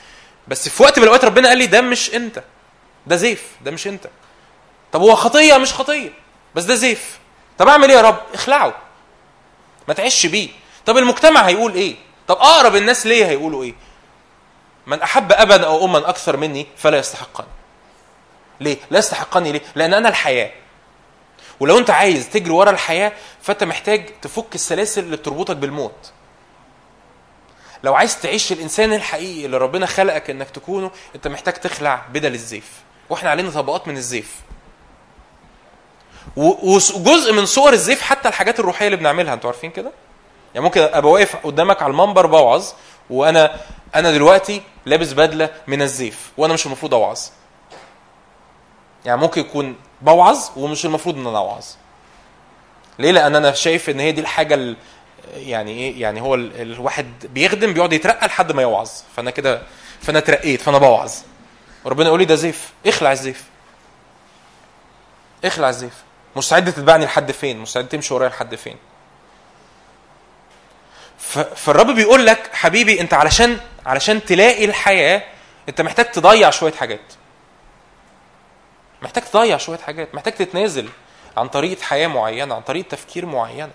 بس 0.48 0.69
في 0.69 0.84
وقت 0.84 0.98
من 0.98 1.03
الأوقات 1.03 1.26
ربنا 1.26 1.49
قال 1.49 1.57
لي 1.57 1.65
ده 1.65 1.82
مش 1.82 2.14
أنت 2.15 2.44
ده 3.07 3.15
زيف 3.15 3.52
ده 3.61 3.72
مش 3.72 3.88
أنت. 3.88 4.07
طب 4.91 5.02
هو 5.02 5.15
خطية 5.15 5.57
مش 5.57 5.74
خطية؟ 5.74 6.10
بس 6.56 6.64
ده 6.64 6.76
زيف. 6.76 7.19
طب 7.57 7.68
أعمل 7.68 7.90
إيه 7.90 7.98
يا 7.98 8.02
رب؟ 8.02 8.19
اخلعه. 8.34 8.74
ما 9.88 9.94
تعيش 9.94 10.26
بيه. 10.26 10.49
طب 10.86 10.98
المجتمع 10.98 11.41
هيقول 11.41 11.74
إيه؟ 11.74 11.95
طب 12.28 12.36
أقرب 12.36 12.76
الناس 12.76 13.06
ليا 13.06 13.26
هيقولوا 13.26 13.64
إيه؟ 13.64 13.74
من 14.88 15.02
أحب 15.02 15.32
ابا 15.32 15.66
أو 15.66 15.86
اما 15.86 16.10
أكثر 16.10 16.38
مني 16.38 16.68
فلا 16.78 16.98
يستحقني. 16.98 17.48
ليه؟ 18.60 18.78
لا 18.91 18.99
يستحقني 18.99 19.52
ليه؟ 19.52 19.62
لأن 19.76 19.94
أنا 19.94 20.10
الحياة. 20.10 20.52
ولو 21.60 21.78
أنت 21.78 21.90
عايز 21.90 22.30
تجري 22.30 22.52
ورا 22.52 22.72
الحياة 22.72 23.12
فأنت 23.41 23.64
محتاج 23.64 24.10
تفك 24.22 24.56
السلاسل 24.56 25.04
اللي 25.04 25.18
بتربطك 25.18 25.56
بالموت. 25.56 26.12
لو 27.84 27.95
عايز 27.95 28.22
تعيش 28.22 28.52
الإنسان 28.52 28.94
الحقيقي 28.94 29.45
اللي 29.45 29.58
ربنا 29.58 29.86
خلقك 29.86 30.30
إنك 30.30 30.49
تكونه 30.49 30.91
أنت 31.16 31.28
محتاج 31.28 31.54
تخلع 31.54 32.06
بدل 32.14 32.34
الزيف. 32.34 32.72
وإحنا 33.10 33.30
علينا 33.30 33.49
طبقات 33.52 33.88
من 33.88 33.98
الزيف. 33.98 34.36
وجزء 36.36 37.34
من 37.34 37.45
صور 37.45 37.74
الزيف 37.74 38.02
حتى 38.02 38.30
الحاجات 38.30 38.60
الروحية 38.60 38.86
اللي 38.86 38.98
بنعملها. 38.98 39.34
أنتوا 39.34 39.49
عارفين 39.49 39.72
كده؟ 39.72 39.91
يعني 40.58 40.66
ممكن 40.66 40.82
أبقى 40.82 41.12
واقف 41.12 41.36
قدامك 41.36 41.82
على 41.82 41.92
المنبر 41.92 42.26
بوعظ 42.26 42.66
وأنا 43.10 43.56
أنا 43.96 44.12
دلوقتي 44.12 44.62
لابس 44.86 45.14
بدلة 45.14 45.50
من 45.68 45.82
الزيف 45.82 46.32
وأنا 46.38 46.54
مش 46.54 46.66
المفروض 46.66 46.94
أوعظ. 46.94 47.20
يعني 49.06 49.22
ممكن 49.22 49.42
يكون 49.42 49.76
بوعظ 50.02 50.38
ومش 50.56 50.86
المفروض 50.86 51.16
إن 51.16 51.28
أنا 51.28 51.38
أوعظ. 51.38 51.66
ليه؟ 53.00 53.12
لأن 53.12 53.36
أنا 53.36 53.52
شايف 53.52 53.90
إن 53.90 54.00
هي 54.00 54.12
دي 54.12 54.22
الحاجة 54.22 54.54
ال- 54.56 54.78
يعني 55.36 55.72
إيه؟ 55.72 56.02
يعني 56.02 56.22
هو 56.22 56.36
ال- 56.36 56.62
الواحد 56.62 57.28
بيخدم 57.34 57.74
بيقعد 57.74 57.94
يترقى 57.94 58.28
لحد 58.28 58.52
ما 58.52 58.62
يوعظ. 58.62 58.90
فأنا 59.16 59.32
كده 59.32 59.62
فأنا 60.02 60.18
اترقيت 60.20 60.62
فأنا 60.62 60.78
بوعظ. 60.78 61.12
وربنا 61.86 62.08
يقول 62.08 62.20
لي 62.20 62.26
ده 62.26 62.36
زيف. 62.36 62.74
اخلع 62.88 63.12
الزيف. 63.12 63.44
اخلع 65.46 65.70
الزيف. 65.70 65.94
مستعد 66.36 66.74
تتبعني 66.74 67.06
لحد 67.06 67.32
فين؟ 67.32 67.60
مستعد 67.60 67.88
تمشي 67.88 68.14
ورايا 68.14 68.30
لحد 68.30 68.56
فين؟ 68.56 68.76
فالرب 71.56 71.91
بيقول 71.95 72.26
لك 72.26 72.49
حبيبي 72.54 73.02
انت 73.02 73.14
علشان 73.14 73.60
علشان 73.86 74.26
تلاقي 74.26 74.66
الحياة 74.66 75.24
انت 75.70 75.82
محتاج 75.82 76.06
تضيع 76.06 76.49
شوية 76.49 76.74
حاجات. 76.74 77.14
محتاج 79.02 79.24
تضيع 79.24 79.58
شوية 79.58 79.78
حاجات. 79.78 80.16
محتاج 80.16 80.34
تتنازل 80.34 80.90
عن 81.38 81.48
طريقة 81.48 81.82
حياة 81.82 82.08
معينة 82.08 82.56
عن 82.56 82.62
طريقة 82.62 82.88
تفكير 82.88 83.26
معينة. 83.26 83.72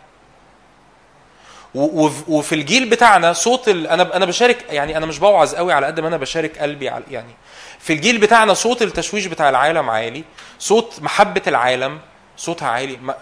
وفي 1.74 2.54
الجيل 2.54 2.90
بتاعنا 2.90 3.32
صوت 3.32 3.68
ال... 3.68 3.86
أنا 3.86 4.16
أنا 4.16 4.24
بشارك 4.24 4.64
يعني 4.70 4.96
أنا 4.96 5.06
مش 5.06 5.18
بوعظ 5.18 5.54
قوي 5.54 5.72
على 5.72 5.86
قد 5.86 6.00
ما 6.00 6.08
أنا 6.08 6.16
بشارك 6.16 6.58
قلبي 6.58 6.88
على 6.88 7.04
يعني 7.10 7.34
في 7.78 7.92
الجيل 7.92 8.18
بتاعنا 8.18 8.54
صوت 8.54 8.82
التشويش 8.82 9.26
بتاع 9.26 9.48
العالم 9.48 9.90
عالي 9.90 10.24
صوت 10.58 10.94
محبة 11.00 11.42
العالم 11.46 12.00
صوتها 12.36 12.68
عالي. 12.68 12.96
ما... 12.96 13.14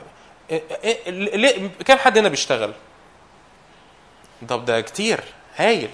كام 1.86 1.98
حد 1.98 2.18
هنا 2.18 2.28
بيشتغل؟ 2.28 2.72
طب 4.48 4.64
ده 4.64 4.80
كتير 4.80 5.20
هايل. 5.56 5.90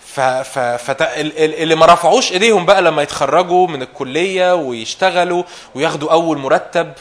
ف 0.00 0.20
ف 0.20 0.58
فت... 0.58 1.02
ال- 1.02 1.38
ال- 1.38 1.54
اللي 1.54 1.74
ما 1.74 1.86
رفعوش 1.86 2.32
ايديهم 2.32 2.66
بقى 2.66 2.82
لما 2.82 3.02
يتخرجوا 3.02 3.66
من 3.66 3.82
الكلية 3.82 4.54
ويشتغلوا 4.54 5.42
وياخدوا 5.74 6.12
أول 6.12 6.38
مرتب 6.38 6.92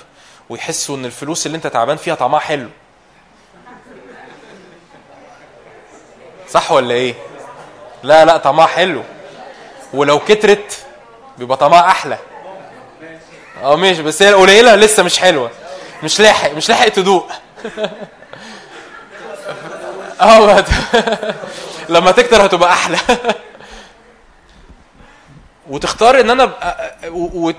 ويحسوا 0.50 0.98
إن 0.98 1.06
الفلوس 1.06 1.46
اللي 1.46 1.56
أنت 1.56 1.68
تعبان 1.68 1.98
فيها 1.98 2.16
طعمها 2.16 2.40
حلو. 2.40 2.70
صح 6.50 6.72
ولا 6.72 6.94
إيه؟ 6.94 7.14
لا 8.04 8.26
لا 8.26 8.38
طعمها 8.38 8.66
حلو. 8.66 9.04
ولو 9.94 10.20
كترت 10.20 10.86
بيبقى 11.38 11.58
طعمها 11.58 11.88
أحلى. 11.88 12.18
آه 13.64 13.76
ماشي 13.76 14.02
بس 14.04 14.22
هي 14.22 14.30
القليلة 14.30 14.76
لسه 14.76 15.04
مش 15.04 15.20
حلوة. 15.20 15.52
مش 16.04 16.20
لاحق 16.20 16.52
مش 16.52 16.70
لاحق 16.70 16.88
تدوق. 16.88 17.32
آه 20.22 20.66
لما 21.90 22.12
تكتر 22.12 22.46
هتبقى 22.46 22.74
أحلى. 22.74 22.98
وتختار 25.70 26.20
إن 26.20 26.30
أنا 26.30 26.54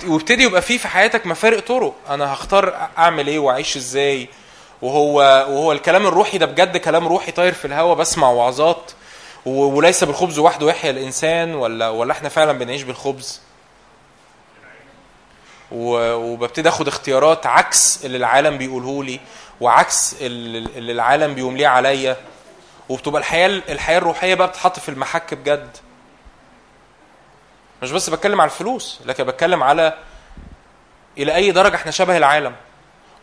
وابتدي 0.07 0.43
يبقى 0.43 0.63
فيه 0.63 0.79
في 0.79 0.89
حياتك 0.89 1.27
مفارق 1.27 1.61
طرق. 1.67 1.95
أنا 2.11 2.33
هختار 2.35 2.89
أعمل 2.99 3.27
إيه 3.27 3.39
وأعيش 3.39 3.77
إزاي. 3.77 4.29
وهو 4.83 5.17
وهو 5.49 5.73
الكلام 5.73 6.07
الروحي 6.07 6.39
ده 6.39 6.47
بجد 6.47 6.77
كلام 6.77 7.09
روحي 7.09 7.33
طاير 7.33 7.53
في 7.53 7.65
الهوا 7.65 7.95
بسمع 7.95 8.31
وعظات. 8.31 8.91
وليس 9.47 10.05
بالخبز 10.05 10.39
وحده 10.39 10.69
يحيى 10.69 10.91
الإنسان 10.91 11.55
ولا 11.55 11.89
ولا 11.89 12.13
إحنا 12.13 12.29
فعلا 12.29 12.53
بنعيش 12.53 12.83
بالخبز. 12.83 13.41
وببتدي 15.73 16.69
آخد 16.69 16.89
اختيارات 16.89 17.47
عكس 17.47 18.05
اللي 18.05 18.17
العالم 18.17 18.59
بيقوله 18.59 19.05
لي 19.05 19.21
وعكس 19.61 20.15
اللي 20.21 20.93
العالم 20.93 21.35
بيمليه 21.35 21.67
عليا. 21.67 22.17
وبتبقى 22.89 23.21
الحياة 23.21 23.47
الحياة 23.69 23.99
الروحية 23.99 24.35
بقى 24.35 24.49
بتتحط 24.49 24.79
في 24.79 24.89
المحك 24.89 25.35
بجد. 25.35 25.77
مش 27.83 27.91
بس 27.93 28.11
بتكلم 28.11 28.41
على 28.41 28.51
الفلوس 28.51 29.01
لكن 29.07 29.25
بتكلم 29.25 29.63
على 29.63 29.95
إلى 31.19 31.35
أي 31.35 31.51
درجة 31.53 31.75
إحنا 31.77 31.91
شبه 31.91 32.17
العالم 32.17 32.57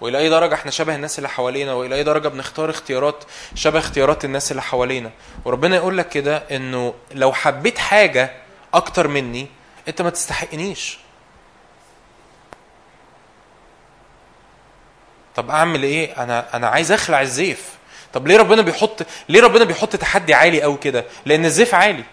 وإلى 0.01 0.17
أي 0.17 0.29
درجة 0.29 0.53
إحنا 0.53 0.71
شبه 0.71 0.95
الناس 0.95 1.17
اللي 1.17 1.29
حوالينا 1.29 1.73
وإلى 1.73 1.95
أي 1.95 2.03
درجة 2.03 2.27
بنختار 2.27 2.69
اختيارات 2.69 3.23
شبه 3.55 3.79
اختيارات 3.79 4.25
الناس 4.25 4.51
اللي 4.51 4.61
حوالينا. 4.61 5.11
وربنا 5.45 5.75
يقول 5.75 5.97
لك 5.97 6.09
كده 6.09 6.37
إنه 6.37 6.93
لو 7.11 7.33
حبيت 7.33 7.77
حاجة 7.77 8.31
أكتر 8.73 9.07
مني 9.07 9.47
أنت 9.87 10.01
ما 10.01 10.09
تستحقنيش. 10.09 10.97
طب 15.35 15.49
أعمل 15.49 15.83
إيه؟ 15.83 16.23
أنا 16.23 16.55
أنا 16.57 16.67
عايز 16.67 16.91
أخلع 16.91 17.21
الزيف. 17.21 17.74
طب 18.15 18.27
ليه 18.27 18.37
ربنا 18.37 18.61
بيحط 18.61 19.05
ليه 19.29 19.41
ربنا 19.41 19.63
بيحط 19.63 19.95
تحدي 19.95 20.33
عالي 20.33 20.61
قوي 20.61 20.77
كده؟ 20.77 21.05
لأن 21.25 21.45
الزيف 21.45 21.75
عالي. 21.75 22.03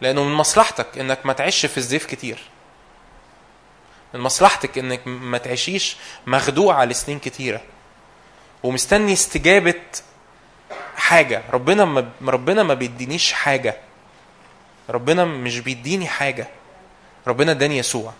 لأنه 0.00 0.24
من 0.24 0.34
مصلحتك 0.34 0.98
إنك 0.98 1.26
ما 1.26 1.32
تعيش 1.32 1.66
في 1.66 1.78
الزيف 1.78 2.06
كتير. 2.06 2.38
من 4.14 4.20
مصلحتك 4.20 4.78
إنك 4.78 5.00
ما 5.06 5.38
تعيشيش 5.38 5.96
مخدوعة 6.26 6.84
لسنين 6.84 7.18
كتيرة. 7.18 7.60
ومستني 8.62 9.12
استجابة 9.12 9.80
حاجة. 10.96 11.42
ربنا 11.52 11.84
ما 11.84 12.10
ربنا 12.26 12.62
ما 12.62 12.74
بيدينيش 12.74 13.32
حاجة. 13.32 13.76
ربنا 14.90 15.24
مش 15.24 15.58
بيديني 15.58 16.06
حاجة. 16.06 16.48
ربنا 17.26 17.52
اداني 17.52 17.78
يسوع. 17.78 18.12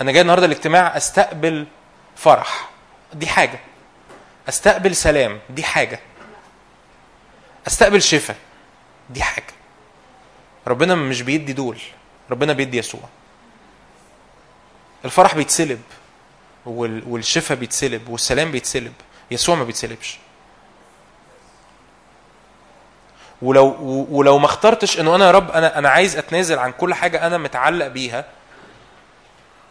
أنا 0.00 0.12
جاي 0.12 0.20
النهارده 0.22 0.46
الاجتماع 0.46 0.96
أستقبل 0.96 1.66
فرح. 2.16 2.68
دي 3.12 3.26
حاجة. 3.26 3.60
أستقبل 4.48 4.96
سلام. 4.96 5.40
دي 5.50 5.62
حاجة. 5.62 6.00
أستقبل 7.66 8.02
شفاء 8.02 8.36
دي 9.10 9.22
حاجة. 9.22 9.44
ربنا 10.66 10.94
مش 10.94 11.22
بيدي 11.22 11.52
دول. 11.52 11.78
ربنا 12.30 12.52
بيدي 12.52 12.78
يسوع. 12.78 13.00
الفرح 15.04 15.34
بيتسلب 15.34 15.80
وال- 16.66 17.02
والشفاء 17.06 17.58
بيتسلب 17.58 18.08
والسلام 18.08 18.50
بيتسلب. 18.50 18.92
يسوع 19.30 19.54
ما 19.54 19.64
بيتسلبش. 19.64 20.18
ولو 23.42 23.66
ولو 24.10 24.38
ما 24.38 24.46
اخترتش 24.46 25.00
إنه 25.00 25.14
أنا 25.14 25.26
يا 25.26 25.30
رب 25.30 25.50
أنا 25.50 25.78
أنا 25.78 25.88
عايز 25.88 26.16
أتنازل 26.16 26.58
عن 26.58 26.72
كل 26.72 26.94
حاجة 26.94 27.26
أنا 27.26 27.38
متعلق 27.38 27.86
بيها 27.86 28.24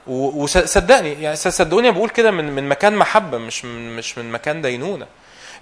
وصدقني 0.07 1.13
يعني 1.13 1.35
صدقوني 1.35 1.91
بقول 1.91 2.09
كده 2.09 2.31
من 2.31 2.51
من 2.51 2.69
مكان 2.69 2.95
محبة 2.95 3.37
مش 3.37 3.65
من 3.65 3.95
مش 3.95 4.17
من 4.17 4.31
مكان 4.31 4.61
دينونة. 4.61 5.07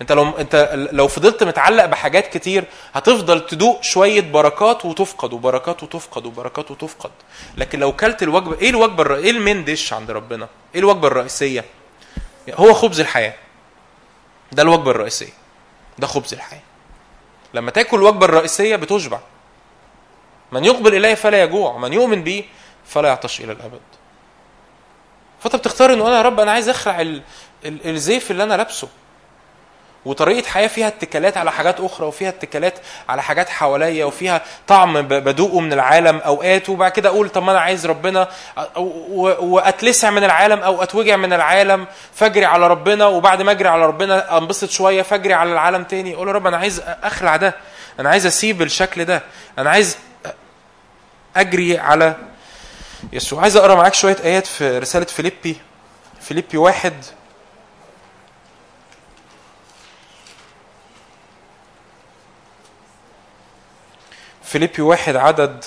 أنت 0.02 0.12
لو 0.12 0.30
أنت 0.30 0.72
لو 0.92 1.08
فضلت 1.08 1.44
متعلق 1.44 1.86
بحاجات 1.86 2.28
كتير 2.38 2.64
هتفضل 2.94 3.46
تدوق 3.46 3.84
شوية 3.84 4.22
بركات 4.22 4.86
وتفقد 4.86 5.34
وبركات 5.34 5.84
وتفقد 5.84 6.26
وبركات 6.26 6.72
وتفقد. 6.72 7.12
لكن 7.58 7.80
لو 7.80 7.96
كلت 7.96 8.24
الوجبة 8.24 8.58
إيه 8.62 8.70
الوجبة 8.70 9.02
الر... 9.04 9.16
إيه 9.16 9.32
المين 9.32 9.64
ديش 9.66 9.94
عند 9.94 10.12
ربنا؟ 10.12 10.48
إيه 10.76 10.80
الوجبة 10.80 11.08
الرئيسية؟ 11.08 11.66
هو 12.54 12.74
خبز 12.74 13.00
الحياة. 13.00 13.34
ده 14.52 14.64
الوجبة 14.64 14.92
الرئيسية. 14.92 15.34
ده 16.00 16.08
خبز 16.08 16.34
الحياة. 16.34 16.62
لما 17.54 17.72
تاكل 17.72 17.98
الوجبة 17.98 18.26
الرئيسية 18.26 18.76
بتشبع. 18.76 19.20
من 20.52 20.66
يقبل 20.66 20.96
الي 20.96 21.16
فلا 21.16 21.44
يجوع 21.44 21.78
من 21.78 21.94
يؤمن 21.94 22.24
بي 22.24 22.46
فلا 22.86 23.08
يعطش 23.10 23.42
إلى 23.42 23.52
الأبد. 23.52 23.82
فأنت 25.42 25.56
بتختار 25.56 25.94
إنه 25.94 26.08
أنا 26.08 26.18
يا 26.18 26.22
رب 26.22 26.40
أنا 26.40 26.52
عايز 26.52 26.70
أخلع 26.70 27.02
ال... 27.02 27.22
ال... 27.66 27.90
الزيف 27.90 28.32
اللي 28.32 28.44
أنا 28.44 28.54
لابسه. 28.58 28.88
وطريقة 30.06 30.48
حياة 30.50 30.68
فيها 30.68 30.88
اتكالات 30.88 31.38
على 31.38 31.52
حاجات 31.52 31.80
أخرى 31.80 32.08
وفيها 32.08 32.30
اتكالات 32.30 32.74
على 33.10 33.24
حاجات 33.24 33.50
حواليا 33.50 34.06
وفيها 34.06 34.42
طعم 34.68 35.02
بدوقه 35.02 35.60
من 35.60 35.74
العالم 35.74 36.18
أوقات 36.18 36.70
وبعد 36.70 36.92
كده 36.92 37.10
أقول 37.10 37.30
طب 37.30 37.44
ما 37.44 37.52
أنا 37.52 37.60
عايز 37.60 37.86
ربنا 37.86 38.28
وأتلسع 39.40 40.10
من 40.10 40.24
العالم 40.24 40.60
أو 40.60 40.84
أتوجع 40.84 41.16
من 41.16 41.34
العالم 41.34 41.88
فأجري 42.14 42.46
على 42.46 42.68
ربنا 42.68 43.06
وبعد 43.06 43.42
ما 43.42 43.52
أجري 43.52 43.70
على 43.70 43.86
ربنا 43.86 44.38
أنبسط 44.38 44.70
شوية 44.70 45.02
فأجري 45.02 45.34
على 45.34 45.52
العالم 45.54 45.84
تاني. 45.84 46.14
أقول 46.16 46.28
يا 46.28 46.34
رب 46.34 46.48
أنا 46.48 46.58
عايز 46.58 46.82
أخلع 47.04 47.36
ده 47.36 47.56
أنا 48.00 48.10
عايز 48.10 48.26
أسيب 48.26 48.62
الشكل 48.62 49.06
ده 49.06 49.22
أنا 49.60 49.70
عايز 49.70 49.98
أجري 51.38 51.78
على 51.80 52.16
يسوع 53.14 53.42
عايز 53.42 53.56
أقرأ 53.56 53.76
معاك 53.76 53.94
شوية 53.94 54.18
آيات 54.24 54.48
في 54.48 54.78
رسالة 54.80 55.06
فيليبي 55.06 55.58
فيليبي 56.22 56.58
واحد. 56.58 57.06
فيليبي 64.44 64.82
واحد 64.82 65.16
عدد 65.16 65.66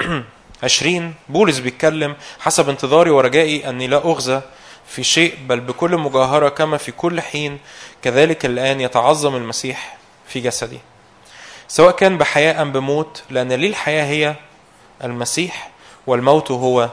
عشرين. 0.62 1.14
بولس 1.28 1.58
بيتكلم 1.58 2.16
حسب 2.40 2.68
انتظاري 2.68 3.10
ورجائي 3.10 3.68
أني 3.68 3.86
لا 3.86 3.96
أغزى 3.96 4.40
في 4.86 5.04
شيء 5.04 5.38
بل 5.46 5.60
بكل 5.60 5.96
مجاهرة 5.96 6.48
كما 6.48 6.76
في 6.76 6.92
كل 6.92 7.20
حين 7.20 7.58
كذلك 8.02 8.46
الآن 8.46 8.80
يتعظم 8.80 9.36
المسيح 9.36 9.98
في 10.28 10.40
جسدي. 10.40 10.80
سواء 11.70 11.96
كان 11.96 12.18
بحياة 12.18 12.62
أم 12.62 12.72
بموت 12.72 13.22
لأن 13.30 13.52
لي 13.52 13.66
الحياة 13.66 14.04
هي 14.04 14.34
المسيح 15.04 15.70
والموت 16.06 16.50
هو 16.50 16.90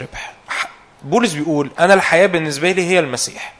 ربح. 0.00 0.34
بولس 1.02 1.32
بيقول 1.32 1.70
أنا 1.78 1.94
الحياة 1.94 2.26
بالنسبة 2.26 2.72
لي 2.72 2.86
هي 2.86 2.98
المسيح. 2.98 3.52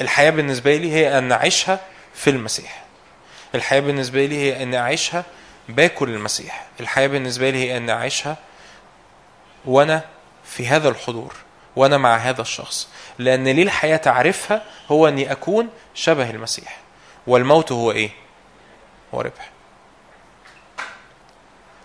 الحياة 0.00 0.30
بالنسبة 0.30 0.76
لي 0.76 0.92
هي 0.92 1.18
أن 1.18 1.32
أعيشها 1.32 1.80
في 2.14 2.30
المسيح. 2.30 2.84
الحياة 3.54 3.80
بالنسبة 3.80 4.26
لي 4.26 4.36
هي 4.36 4.62
أن 4.62 4.74
أعيشها 4.74 5.24
باكل 5.68 6.08
المسيح. 6.08 6.66
الحياة 6.80 7.06
بالنسبة 7.06 7.50
لي 7.50 7.58
هي 7.58 7.76
أن 7.76 7.90
أعيشها 7.90 8.36
وأنا 9.64 10.04
في 10.44 10.66
هذا 10.66 10.88
الحضور 10.88 11.34
وأنا 11.76 11.98
مع 11.98 12.16
هذا 12.16 12.42
الشخص. 12.42 12.88
لأن 13.18 13.48
ليه 13.48 13.62
الحياة 13.62 13.96
تعرفها 13.96 14.62
هو 14.90 15.08
أني 15.08 15.32
أكون 15.32 15.68
شبه 15.94 16.30
المسيح. 16.30 16.83
والموت 17.26 17.72
هو 17.72 17.92
إيه؟ 17.92 18.10
هو 19.14 19.20
ربح. 19.20 19.50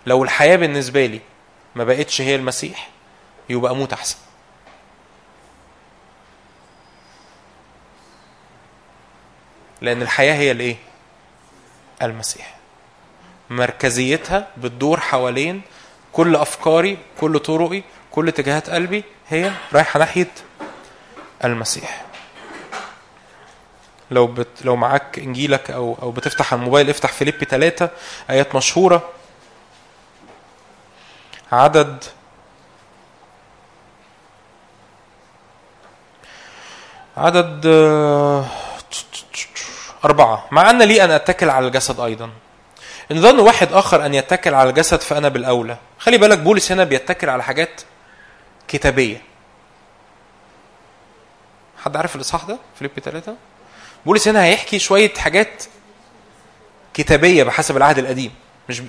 لو 0.06 0.24
الحياة 0.24 0.56
بالنسبة 0.56 1.06
لي 1.06 1.20
ما 1.74 1.84
بقتش 1.84 2.20
هي 2.20 2.34
المسيح 2.34 2.88
يبقى 3.48 3.72
أموت 3.72 3.92
أحسن. 3.92 4.16
لأن 9.80 10.02
الحياة 10.02 10.34
هي 10.34 10.50
الإيه؟ 10.50 10.76
المسيح. 12.02 12.54
مركزيتها 13.50 14.48
بتدور 14.56 15.00
حوالين 15.00 15.62
كل 16.12 16.36
أفكاري 16.36 16.98
كل 17.20 17.38
طرقي 17.38 17.82
كل 18.10 18.28
اتجاهات 18.28 18.70
قلبي 18.70 19.04
هي 19.28 19.52
رايحة 19.72 19.98
ناحية 19.98 20.30
المسيح. 21.44 22.04
لو 24.10 24.26
بت 24.26 24.48
لو 24.64 24.76
معاك 24.76 25.18
إنجيلك 25.18 25.70
أو 25.70 25.98
أو 26.02 26.10
بتفتح 26.10 26.52
على 26.52 26.60
الموبايل 26.60 26.90
افتح 26.90 27.12
فيليبي 27.12 27.44
ثلاثة 27.44 27.90
آيات 28.30 28.54
مشهورة. 28.54 29.08
عدد. 31.52 32.04
عدد 37.16 37.66
أربعة. 40.04 40.46
مع 40.50 40.70
أن 40.70 40.82
لي 40.82 41.04
أن 41.04 41.10
أتكل 41.10 41.50
على 41.50 41.66
الجسد 41.66 42.00
أيضا. 42.00 42.30
إن 43.12 43.20
ظن 43.22 43.38
واحد 43.38 43.72
آخر 43.72 44.06
أن 44.06 44.14
يتكل 44.14 44.54
على 44.54 44.70
الجسد 44.70 45.00
فأنا 45.00 45.28
بالأولى. 45.28 45.76
خلي 45.98 46.18
بالك 46.18 46.38
بولس 46.38 46.72
هنا 46.72 46.84
بيتكل 46.84 47.28
على 47.28 47.42
حاجات 47.42 47.80
كتابية. 48.68 49.22
حد 51.84 51.96
عارف 51.96 52.16
الإصحاح 52.16 52.44
ده؟ 52.44 52.58
فيليبي 52.78 53.00
ثلاثة 53.00 53.36
بولس 54.06 54.28
هنا 54.28 54.44
هيحكي 54.44 54.78
شوية 54.78 55.14
حاجات 55.14 55.64
كتابية 56.94 57.44
بحسب 57.44 57.76
العهد 57.76 57.98
القديم 57.98 58.32
مش. 58.68 58.82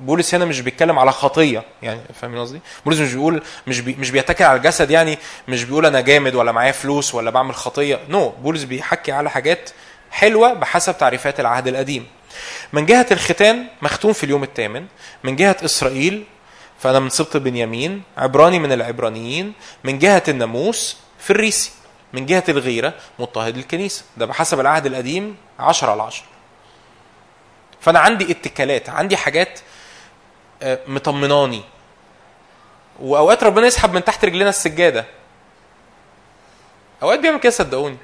بولس 0.00 0.34
هنا 0.34 0.44
مش 0.44 0.60
بيتكلم 0.60 0.98
على 0.98 1.12
خطية 1.12 1.62
يعني 1.82 2.00
فاهم 2.20 2.38
قصدي؟ 2.38 2.60
بولس 2.84 2.98
مش 2.98 3.12
بيقول 3.14 3.42
مش 3.66 3.80
بي... 3.80 3.96
مش 3.98 4.10
بيتكل 4.10 4.44
على 4.44 4.56
الجسد 4.56 4.90
يعني 4.90 5.18
مش 5.48 5.64
بيقول 5.64 5.86
أنا 5.86 6.00
جامد 6.00 6.34
ولا 6.34 6.52
معايا 6.52 6.72
فلوس 6.72 7.14
ولا 7.14 7.30
بعمل 7.30 7.54
خطية 7.54 7.98
نو 8.08 8.30
no. 8.30 8.40
بولس 8.42 8.62
بيحكي 8.62 9.12
على 9.12 9.30
حاجات 9.30 9.70
حلوة 10.10 10.52
بحسب 10.52 10.98
تعريفات 10.98 11.40
العهد 11.40 11.68
القديم 11.68 12.06
من 12.72 12.86
جهة 12.86 13.06
الختان 13.10 13.66
مختوم 13.82 14.12
في 14.12 14.24
اليوم 14.24 14.42
الثامن 14.42 14.86
من 15.24 15.36
جهة 15.36 15.56
إسرائيل 15.64 16.24
فأنا 16.78 17.00
من 17.00 17.08
سبط 17.08 17.36
بنيامين 17.36 18.02
عبراني 18.16 18.58
من 18.58 18.72
العبرانيين 18.72 19.52
من 19.84 19.98
جهة 19.98 20.22
الناموس 20.28 20.96
في 21.18 21.30
الريسي 21.30 21.70
من 22.12 22.26
جهة 22.26 22.44
الغيرة 22.48 22.94
مضطهد 23.18 23.56
الكنيسه 23.56 24.04
ده 24.16 24.26
بحسب 24.26 24.60
العهد 24.60 24.86
القديم 24.86 25.36
10 25.58 25.90
على 25.90 26.02
10 26.02 26.24
فأنا 27.80 27.98
عندي 27.98 28.32
اتكالات 28.32 28.88
عندي 28.88 29.16
حاجات 29.16 29.60
آه، 30.62 30.78
مطمناني. 30.86 31.62
وأوقات 33.00 33.44
ربنا 33.44 33.66
يسحب 33.66 33.92
من 33.94 34.04
تحت 34.04 34.24
رجلنا 34.24 34.48
السجادة. 34.48 35.06
أوقات 37.02 37.18
بيعمل 37.18 37.40
كده 37.40 37.50
صدقوني. 37.52 37.96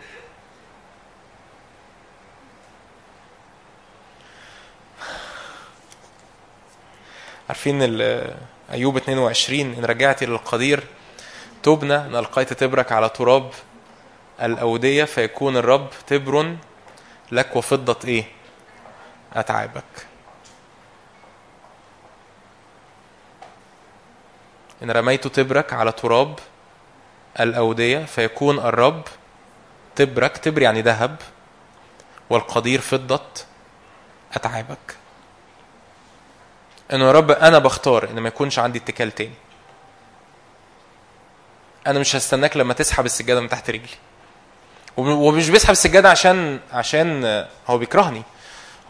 عارفين 7.48 7.82
أيوب 8.72 8.96
22 8.96 9.74
إن 9.74 9.84
رجعت 9.84 10.22
إلى 10.22 10.32
القدير 10.32 10.84
تبنى 11.62 11.96
إن 11.96 12.16
ألقيت 12.16 12.52
تبرك 12.52 12.92
على 12.92 13.08
تراب. 13.08 13.50
الأودية 14.42 15.04
فيكون 15.04 15.56
الرب 15.56 15.90
تبر 16.06 16.56
لك 17.32 17.56
وفضة 17.56 18.08
إيه؟ 18.08 18.24
أتعابك. 19.32 20.06
إن 24.82 24.90
رميت 24.90 25.26
تبرك 25.26 25.72
على 25.72 25.92
تراب 25.92 26.38
الأودية 27.40 28.04
فيكون 28.04 28.58
الرب 28.58 29.02
تبرك 29.96 30.36
تبر 30.36 30.62
يعني 30.62 30.82
ذهب 30.82 31.16
والقدير 32.30 32.80
فضة 32.80 33.22
أتعابك. 34.34 34.96
إنه 36.92 37.04
يا 37.04 37.12
رب 37.12 37.30
أنا 37.30 37.58
بختار 37.58 38.10
إن 38.10 38.18
ما 38.20 38.28
يكونش 38.28 38.58
عندي 38.58 38.78
اتكال 38.78 39.12
تاني. 39.12 39.34
أنا 41.86 41.98
مش 41.98 42.16
هستناك 42.16 42.56
لما 42.56 42.74
تسحب 42.74 43.06
السجادة 43.06 43.40
من 43.40 43.48
تحت 43.48 43.70
رجلي. 43.70 43.88
ومش 44.97 45.51
بيسحب 45.51 45.73
السجادة 45.73 46.10
عشان 46.10 46.60
عشان 46.73 47.24
هو 47.68 47.78
بيكرهني 47.78 48.23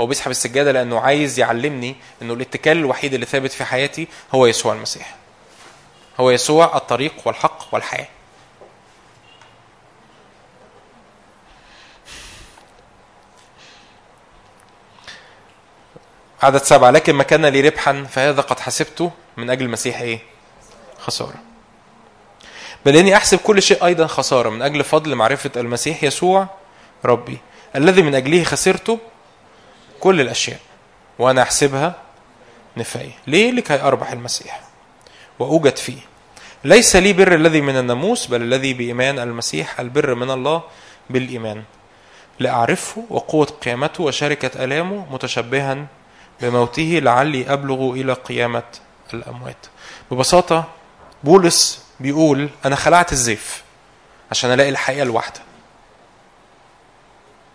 هو 0.01 0.07
بيسحب 0.07 0.31
السجادة 0.31 0.73
لأنه 0.73 1.01
عايز 1.01 1.39
يعلمني 1.39 1.97
إنه 2.23 2.35
الاتكال 2.35 2.77
الوحيد 2.79 3.15
اللي 3.15 3.27
ثابت 3.27 3.53
في 3.53 3.65
حياتي 3.65 4.09
هو 4.35 4.47
يسوع 4.47 4.73
المسيح. 4.73 5.15
هو 6.21 6.31
يسوع 6.31 6.77
الطريق 6.77 7.13
والحق 7.25 7.75
والحياة. 7.75 8.07
عدد 16.43 16.63
سبعة 16.63 16.91
لكن 16.91 17.15
ما 17.15 17.23
كان 17.23 17.47
لي 17.47 17.61
ربحا 17.61 18.05
فهذا 18.11 18.41
قد 18.41 18.61
حسبته 18.61 19.11
من 19.37 19.51
أجل 19.51 19.65
المسيح 19.65 20.01
إيه؟ 20.01 20.19
خسارة 20.99 21.35
بل 22.87 22.97
إني 22.97 23.17
أحسب 23.17 23.39
كل 23.39 23.63
شيء 23.63 23.85
أيضا 23.85 24.07
خسارة. 24.07 24.49
من 24.51 24.63
أجل 24.63 24.85
فضل 24.85 25.15
معرفة 25.15 25.51
المسيح 25.57 26.05
يسوع 26.05 26.47
ربي 27.05 27.39
الذي 27.77 28.03
من 28.03 28.15
أجله 28.15 28.45
خسرته 28.45 28.99
كل 30.01 30.21
الأشياء 30.21 30.59
وأنا 31.19 31.43
أحسبها 31.43 31.95
نفاية 32.77 33.11
ليه؟ 33.27 33.51
لكي 33.51 33.83
أربح 33.83 34.13
المسيح 34.13 34.61
وأوجد 35.39 35.77
فيه. 35.77 35.99
ليس 36.65 36.97
لي 36.97 37.13
بر 37.13 37.35
الذي 37.35 37.61
من 37.61 37.77
الناموس 37.77 38.27
بل 38.27 38.43
الذي 38.43 38.75
بإيمان 38.75 39.19
المسيح 39.19 39.81
البر 39.81 40.15
من 40.15 40.31
الله 40.31 40.63
بالإيمان. 41.11 41.63
لأعرفه 42.41 43.05
وقوة 43.11 43.47
قيامته 43.47 44.05
وشركة 44.05 44.65
ألامه 44.65 45.07
متشبها 45.13 45.87
بموته 46.41 47.01
لعلي 47.03 47.53
أبلغ 47.53 47.91
إلى 47.93 48.13
قيامة 48.13 48.63
الأموات. 49.15 49.67
ببساطة 50.11 50.65
بولس 51.25 51.86
بيقول 52.01 52.51
أنا 52.65 52.77
خلعت 52.77 53.13
الزيف 53.13 53.63
عشان 54.31 54.53
ألاقي 54.53 54.69
الحقيقة 54.71 55.03
الواحدة. 55.03 55.41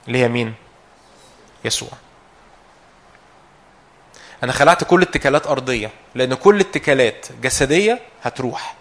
اللي 0.07 0.17
هي 0.17 0.27
مين؟ 0.27 0.53
يسوع. 1.65 1.89
أنا 4.43 4.51
خلعت 4.51 4.83
كل 4.83 5.01
اتكالات 5.01 5.47
أرضية 5.47 5.91
لأن 6.15 6.33
كل 6.33 6.59
اتكالات 6.59 7.27
جسدية 7.41 7.99
هتروح 8.23 8.75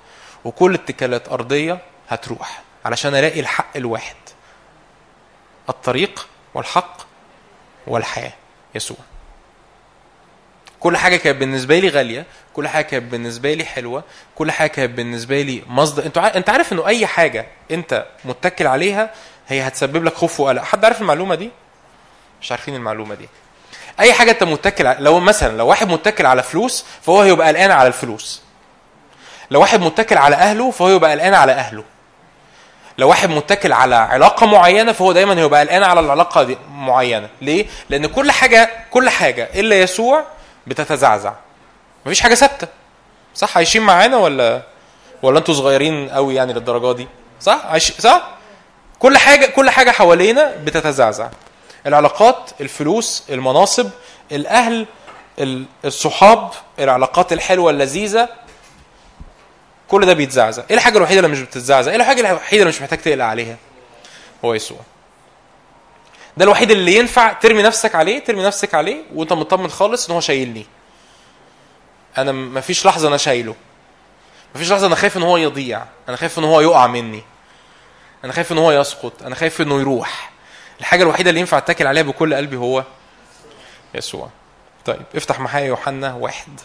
وكل 0.45 0.74
اتكالات 0.74 1.28
أرضية 1.28 1.78
هتروح 2.09 2.62
علشان 2.85 3.15
ألاقي 3.15 3.41
الحق 3.41 3.77
الواحد. 3.77 4.16
الطريق 5.69 6.28
والحق 6.55 6.97
والحياة. 7.87 8.32
يسوع. 8.74 8.97
كل 10.81 10.97
حاجة 10.97 11.16
كانت 11.16 11.36
بالنسبة 11.40 11.78
لي 11.78 11.89
غالية 11.89 12.27
كل 12.55 12.69
حاجة 12.69 12.85
كانت 12.85 13.12
بالنسبة 13.12 13.55
لي 13.55 13.65
حلوة 13.65 14.05
كل 14.35 14.51
حاجة 14.51 14.69
كانت 14.70 14.90
بالنسبة 14.97 15.43
لي 15.43 15.62
مصدر. 15.66 16.07
انت 16.07 16.19
انت 16.19 16.51
عارف 16.51 16.73
انه 16.73 16.86
أي 16.86 17.07
حاجة 17.07 17.47
انت 17.70 18.07
متكل 18.24 18.66
عليها 18.66 19.11
هي 19.48 19.61
هتسبب 19.62 20.05
لك 20.05 20.15
خوف 20.15 20.40
وقلق. 20.40 20.62
حد 20.62 20.85
عارف 20.85 21.01
المعلومة 21.01 21.35
دي؟ 21.35 21.51
مش 22.43 22.51
عارفين 22.52 22.74
المعلومة 22.74 23.15
دي. 23.15 23.28
أي 24.01 24.12
حاجة 24.12 24.31
انت 24.31 24.43
متكل 24.43 24.86
على... 24.86 24.97
لو 25.01 25.20
مثلا 25.20 25.57
لو 25.57 25.66
واحد 25.66 25.89
متكل 25.89 26.27
على 26.27 26.43
فلوس 26.43 26.85
فهو 27.02 27.20
هيبقى 27.23 27.48
قلقان 27.48 27.70
على 27.70 27.89
الفلوس. 27.89 28.43
لو 29.51 29.61
واحد 29.61 29.81
متكل 29.81 30.19
على 30.19 30.36
أهله 30.36 30.70
فهو 30.70 30.89
يبقى 30.89 31.11
قلقان 31.11 31.35
على 31.35 31.52
أهله. 31.52 31.85
لو 32.98 33.09
واحد 33.09 33.31
متكل 33.31 33.73
على 33.73 33.94
علاقة 33.94 34.47
معينة 34.47 34.93
فهو 34.93 35.12
دايما 35.12 35.39
هيبقى 35.39 35.61
قلقان 35.61 35.82
على 35.82 36.01
العلاقة 36.01 36.43
دي 36.43 36.59
معينة. 36.74 37.28
ليه؟ 37.43 37.66
لأن 37.90 38.07
كل 38.07 38.31
حاجة 38.31 38.70
كل 38.90 39.09
حاجة 39.09 39.48
إلا 39.55 39.81
يسوع 39.81 40.24
بتتزعزع. 40.66 41.32
مفيش 42.07 42.20
حاجة 42.20 42.35
ثابتة. 42.35 42.66
صح؟ 43.35 43.57
عايشين 43.57 43.82
معانا 43.82 44.16
ولا 44.16 44.62
ولا 45.23 45.39
أنتوا 45.39 45.55
صغيرين 45.55 46.09
قوي 46.09 46.35
يعني 46.35 46.53
للدرجة 46.53 46.97
دي؟ 46.97 47.09
صح؟ 47.41 47.61
عايش 47.66 47.93
صح؟ 47.93 48.31
كل 48.99 49.19
حاجة 49.19 49.47
كل 49.47 49.70
حاجة 49.70 49.91
حوالينا 49.91 50.57
بتتزعزع. 50.65 51.28
العلاقات 51.87 52.51
الفلوس 52.61 53.23
المناصب 53.31 53.91
الأهل 54.32 54.87
ال- 55.39 55.65
الصحاب 55.85 56.51
العلاقات 56.78 57.32
الحلوة 57.32 57.70
اللذيذة 57.70 58.28
كل 59.89 60.07
ده 60.07 60.12
بيتزعزع. 60.12 60.62
إيه 60.70 60.77
الحاجة 60.77 60.97
الوحيدة 60.99 61.20
اللي 61.20 61.32
مش 61.32 61.41
بتتزعزع؟ 61.41 61.91
إيه 61.91 61.97
الحاجة 61.97 62.20
الوحيدة 62.20 62.62
اللي 62.62 62.69
مش 62.74 62.82
محتاج 62.82 62.99
تقلق 62.99 63.24
عليها؟ 63.24 63.57
هو 64.45 64.55
يسوع. 64.55 64.78
ده 66.41 66.45
الوحيد 66.45 66.71
اللي 66.71 66.97
ينفع 66.97 67.33
ترمي 67.33 67.62
نفسك 67.62 67.95
عليه 67.95 68.25
ترمي 68.25 68.43
نفسك 68.43 68.75
عليه 68.75 69.03
وانت 69.15 69.33
مطمن 69.33 69.69
خالص 69.71 70.09
إن 70.09 70.15
هو 70.15 70.21
شايلني. 70.21 70.67
أنا 72.19 72.33
مفيش 72.33 72.87
لحظة 72.87 73.09
أنا 73.09 73.17
شايله. 73.17 73.55
مفيش 74.55 74.73
لحظة 74.73 74.87
أنا 74.87 74.95
خايف 74.95 75.17
إن 75.17 75.23
هو 75.23 75.37
يضيع. 75.37 75.85
أنا 76.09 76.17
خايف 76.17 76.39
إن 76.39 76.45
هو 76.45 76.61
يقع 76.61 76.87
مني. 76.87 77.23
أنا 78.25 78.33
خايف 78.33 78.53
إن 78.53 78.59
هو 78.59 78.73
يسقط. 78.73 79.23
أنا 79.23 79.35
خايف 79.35 79.61
إنه 79.61 79.81
يروح. 79.81 80.31
الحاجة 80.81 81.03
الوحيدة 81.03 81.31
اللي 81.31 81.41
ينفع 81.41 81.59
أتكل 81.59 81.87
عليها 81.87 82.03
بكل 82.03 82.35
قلبي 82.35 82.57
هو 82.57 82.85
يسوع. 83.95 84.31
طيب 84.85 85.03
افتح 85.15 85.41
معايا 85.41 85.67
يوحنا 85.67 86.15
واحد. 86.15 86.61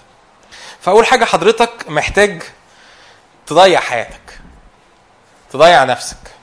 فأول 0.81 1.05
حاجة 1.05 1.25
حضرتك 1.25 1.89
محتاج 1.89 2.43
تضيع 3.47 3.79
حياتك. 3.79 4.39
تضيع 5.51 5.83
نفسك. 5.83 6.34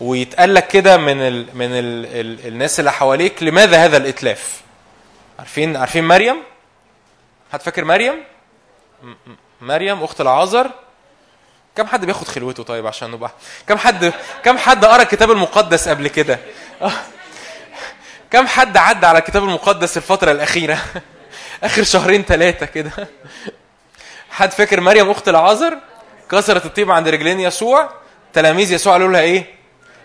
ويتقال 0.00 0.54
لك 0.54 0.68
كده 0.68 0.96
من 0.96 1.20
ال 1.20 1.46
من 1.54 1.72
ال 1.72 2.06
ال 2.06 2.46
الناس 2.46 2.80
اللي 2.80 2.92
حواليك 2.92 3.42
لماذا 3.42 3.84
هذا 3.84 3.96
الإتلاف؟ 3.96 4.60
عارفين 5.38 5.76
عارفين 5.76 6.04
مريم؟ 6.04 6.36
حد 7.52 7.62
فاكر 7.62 7.84
مريم 7.84 8.14
مريم 9.60 10.02
أخت 10.02 10.20
العازر. 10.20 10.70
كم 11.76 11.86
حد 11.86 12.04
بياخد 12.04 12.28
خلوته 12.28 12.62
طيب 12.62 12.86
عشان 12.86 13.10
نبقى 13.10 13.30
كم 13.68 13.78
حد 13.78 14.12
كم 14.44 14.58
حد 14.58 14.84
قرأ 14.84 15.02
الكتاب 15.02 15.30
المقدس 15.30 15.88
قبل 15.88 16.08
كده. 16.08 16.38
كم 18.30 18.46
حد 18.46 18.76
عدى 18.76 19.06
على 19.06 19.18
الكتاب 19.18 19.44
المقدس 19.44 19.96
الفترة 19.96 20.32
الأخيرة؟ 20.32 20.78
آخر 21.64 21.82
شهرين 21.82 22.22
ثلاثة 22.22 22.66
كده. 22.66 23.08
حد 24.30 24.50
فاكر 24.52 24.80
مريم 24.80 25.10
أخت 25.10 25.28
العازر؟ 25.28 25.78
كسرت 26.30 26.66
الطيب 26.66 26.90
عند 26.90 27.08
رجلين 27.08 27.40
يسوع. 27.40 27.90
تلاميذ 28.32 28.72
يسوع 28.72 28.92
قالوا 28.92 29.12
لها 29.12 29.20
إيه؟ 29.20 29.59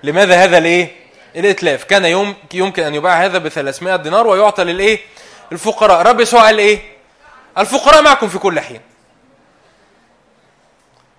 لماذا 0.06 0.44
هذا 0.44 0.58
الإيه؟ 0.58 0.96
الإتلاف. 1.36 1.84
كان 1.84 2.06
يوم 2.06 2.36
يمكن 2.54 2.84
أن 2.84 2.96
يباع 2.96 3.26
هذا 3.26 3.38
ب 3.38 3.48
300 3.48 3.96
دينار 3.96 4.28
ويعطى 4.28 4.64
للإيه؟ 4.64 5.00
الفقراء. 5.52 6.02
رب 6.02 6.20
يسوع 6.20 6.42
قال 6.42 6.60
إيه 6.60 6.80
الفقراء 7.58 8.02
معكم 8.02 8.30
في 8.30 8.38
كل 8.38 8.60
حين. 8.60 8.82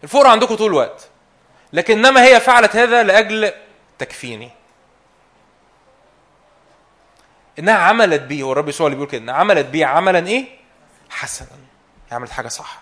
الفقراء 0.04 0.26
عندكم 0.26 0.54
طول 0.54 0.66
الوقت. 0.70 1.08
لكنما 1.72 2.24
هي 2.24 2.40
فعلت 2.40 2.76
هذا 2.76 3.02
لأجل 3.02 3.52
تكفيني. 3.98 4.50
إنها 7.58 7.74
عملت 7.74 8.22
بيه 8.22 8.42
هو 8.42 8.52
الرب 8.52 8.68
يسوع 8.68 8.86
اللي 8.86 8.96
بيقول 8.96 9.10
كده 9.10 9.20
إنها 9.20 9.34
عملت 9.34 9.66
بيه 9.66 9.86
عملا 9.86 10.26
إيه؟ 10.26 10.44
حسنا. 11.10 11.48
هي 12.10 12.16
عملت 12.16 12.30
حاجة 12.30 12.48
صح. 12.48 12.80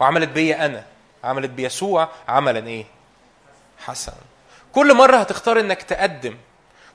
وعملت 0.00 0.28
بيا 0.28 0.66
أنا. 0.66 0.84
عملت 1.24 1.50
بيسوع 1.50 2.08
عملا 2.28 2.66
إيه؟ 2.66 2.84
حسنا 3.86 4.14
كل 4.72 4.94
مرة 4.94 5.16
هتختار 5.16 5.60
إنك 5.60 5.82
تقدم 5.82 6.36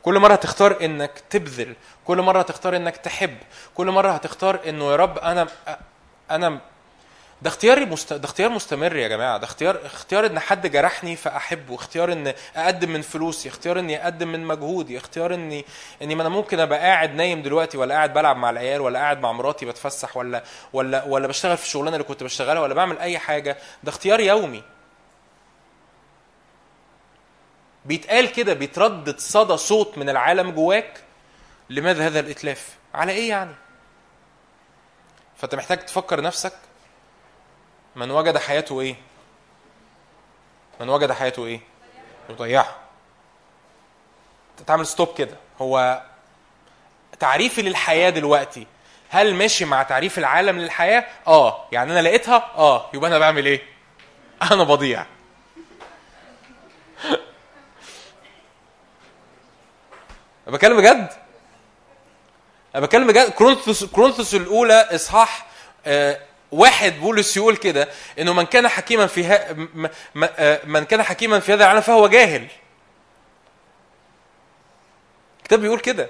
كل 0.04 0.20
مرة 0.20 0.34
هتختار 0.34 0.78
إنك 0.86 1.12
تبذل 1.30 1.76
كل 2.06 2.22
مرة 2.22 2.40
هتختار 2.40 2.76
إنك 2.76 2.98
تحب 2.98 3.38
كل 3.76 3.88
مرة 3.92 4.12
هتختار 4.12 4.60
إنه 4.68 4.92
يا 4.92 4.96
رب 4.96 5.18
أنا 5.20 5.48
أنا 6.32 6.60
ده 7.42 7.50
اختياري 7.50 7.86
مست... 7.86 8.14
ده 8.14 8.26
اختيار 8.26 8.50
مستمر 8.50 8.96
يا 8.96 9.08
جماعة. 9.08 9.38
ده 9.38 9.44
اختيار 9.46 9.80
اختيار 9.86 10.26
إن 10.26 10.40
حد 10.40 10.68
جرحني 10.68 11.16
فأحبه 11.16 11.76
اختيار 11.76 12.12
إن 12.14 12.34
أقدم 12.56 12.90
من 12.90 13.02
فلوسي 13.02 13.50
اختيار 13.50 13.80
إني 13.80 14.04
أقدم 14.04 14.28
من 14.28 14.46
مجهودي 14.46 14.98
اختيار 14.98 15.34
إني 15.34 15.66
إني 16.02 16.16
ما 16.16 16.22
أنا 16.22 16.30
ممكن 16.30 16.60
أبقى 16.60 16.80
قاعد 16.80 17.16
نايم 17.16 17.42
دلوقتي 17.42 17.78
ولا 17.78 17.96
قاعد 17.96 18.14
بلعب 18.14 18.38
مع 18.38 18.50
العيال 18.50 18.82
ولا 18.82 19.00
قاعد 19.00 19.20
مع 19.22 19.32
مراتي 19.32 19.66
بتفسح 19.66 20.18
ولا 20.18 20.44
ولا 20.74 21.04
ولا 21.04 21.28
بشتغل 21.28 21.58
في 21.58 21.64
الشغلانة 21.64 21.96
اللي 21.96 22.04
كنت 22.08 22.24
بشتغلها 22.24 22.62
ولا 22.62 22.74
بعمل 22.74 22.98
أي 23.00 23.20
حاجة. 23.20 23.58
ده 23.84 23.90
اختيار 23.90 24.20
يومي. 24.20 24.64
بيتقال 27.86 28.32
كده 28.32 28.54
بيتردد 28.54 29.20
صدى 29.20 29.58
صوت 29.58 29.98
من 29.98 30.10
العالم 30.10 30.52
جواك 30.52 31.04
لماذا 31.70 32.08
هذا 32.08 32.20
الإتلاف؟ 32.20 32.78
على 32.94 33.12
إيه 33.12 33.30
يعني؟ 33.30 33.56
فأنت 35.38 35.56
محتاج 35.56 35.86
تفكر 35.86 36.22
نفسك 36.22 36.54
من 37.96 38.12
وجد 38.12 38.38
حياته 38.38 38.82
إيه؟ 38.82 38.96
من 40.80 40.90
وجد 40.90 41.12
حياته 41.12 41.46
إيه؟ 41.46 41.62
يضيعها. 42.30 42.76
تعمل 44.68 44.88
ستوب 44.88 45.14
كده. 45.18 45.36
هو 45.62 46.04
تعريفي 47.20 47.62
للحياة 47.62 48.10
دلوقتي 48.10 48.68
هل 49.10 49.36
ماشي 49.36 49.66
مع 49.66 49.84
تعريف 49.84 50.18
العالم 50.18 50.60
للحياة؟ 50.60 51.06
آه. 51.28 51.66
يعني 51.72 51.92
أنا 51.92 52.02
لقيتها؟ 52.02 52.52
آه. 52.56 52.90
يبقى 52.94 53.10
أنا 53.10 53.20
بعمل 53.20 53.46
إيه؟ 53.46 53.62
أنا 54.52 54.64
بضيع. 54.64 55.06
أنا 60.50 60.58
بتكلم 60.58 60.78
بجد؟ 60.78 61.10
أنا 62.76 62.86
بتكلم 62.86 63.08
بجد. 63.08 63.30
كورنثوس 63.30 63.84
كورنثوس 63.84 64.36
الأولى 64.36 64.74
إصحاح 64.96 65.46
آه 65.86 66.20
واحد 66.52 66.94
بولس 67.00 67.38
يقول 67.38 67.56
كده 67.56 67.88
إنه 68.20 68.34
من 68.34 68.44
كان 68.46 68.68
حكيما 68.68 69.08
في 69.08 69.26
ها 69.26 69.56
آه، 70.40 70.60
من 70.66 70.84
كان 70.84 71.04
حكيما 71.04 71.40
في 71.40 71.54
هذا 71.54 71.64
العالم 71.64 71.82
فهو 71.82 72.08
جاهل. 72.08 72.48
الكتاب 75.40 75.60
بيقول 75.60 75.80
كده. 75.80 76.10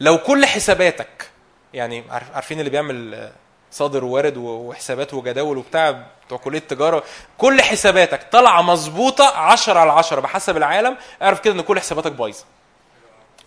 لو 0.00 0.18
كل 0.18 0.46
حساباتك 0.46 1.28
يعني 1.74 2.04
عارف- 2.10 2.32
عارفين 2.34 2.58
اللي 2.58 2.70
بيعمل 2.70 3.14
آه، 3.14 3.32
صادر 3.76 4.04
ووارد 4.04 4.36
وحسابات 4.36 5.14
وجداول 5.14 5.58
وبتاع 5.58 6.02
بتوع 6.26 6.38
كلية 6.38 6.58
التجارة. 6.58 7.02
كل 7.38 7.62
حساباتك 7.62 8.22
طالعة 8.32 8.62
مظبوطة 8.62 9.36
10 9.36 9.78
على 9.78 9.92
10 9.92 10.20
بحسب 10.20 10.56
العالم. 10.56 10.96
اعرف 11.22 11.40
كده 11.40 11.54
إن 11.54 11.60
كل 11.60 11.80
حساباتك 11.80 12.12
بايظة. 12.12 12.44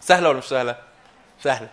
سهلة 0.02 0.30
ولا 0.30 0.38
مش 0.38 0.44
سهلة؟ 0.44 0.76
سهلة. 1.44 1.70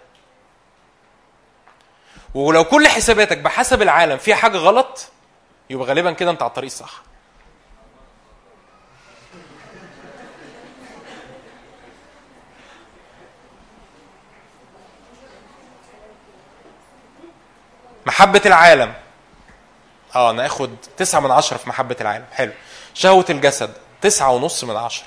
ولو 2.34 2.64
كل 2.64 2.88
حساباتك 2.88 3.38
بحسب 3.38 3.82
العالم 3.82 4.16
فيها 4.16 4.36
حاجة 4.36 4.56
غلط 4.58 5.08
يبقى 5.70 5.86
غالبا 5.86 6.12
كده 6.12 6.30
أنت 6.30 6.42
على 6.42 6.48
الطريق 6.48 6.70
الصح. 6.70 7.02
محبة 18.06 18.42
العالم. 18.46 18.92
آه 20.14 20.32
ناخد 20.32 20.76
تسعة 20.96 21.20
من 21.20 21.30
عشرة 21.30 21.56
في 21.56 21.68
محبة 21.68 21.96
العالم. 22.00 22.24
حلو. 22.32 22.52
شهوة 22.94 23.24
الجسد 23.30 23.72
تسعة 24.00 24.30
ونص 24.30 24.64
من 24.64 24.76
عشرة. 24.76 25.06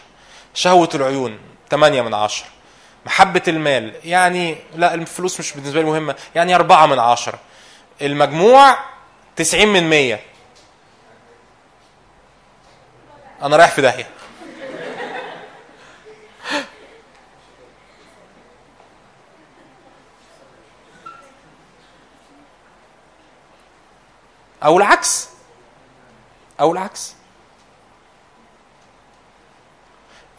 شهوة 0.54 0.90
العيون 0.96 1.40
تمانية 1.70 2.02
من 2.02 2.14
عشرة. 2.14 2.48
محبة 3.06 3.42
المال 3.48 3.94
يعني 4.04 4.58
لا 4.76 4.94
الفلوس 4.94 5.40
مش 5.40 5.52
بالنسبة 5.54 5.80
لي 5.82 5.86
مهمة. 5.86 6.16
يعني 6.36 6.56
أربعة 6.56 6.86
من 6.86 7.00
عشرة. 7.00 7.40
المجموع 8.02 8.78
تسعين 9.36 9.68
من 9.68 9.90
مية. 9.90 10.24
أنا 13.42 13.58
رايح 13.58 13.72
في 13.72 13.82
داهية. 13.82 14.08
أو 24.64 24.78
العكس. 24.78 25.30
أو 26.60 26.72
العكس. 26.72 27.14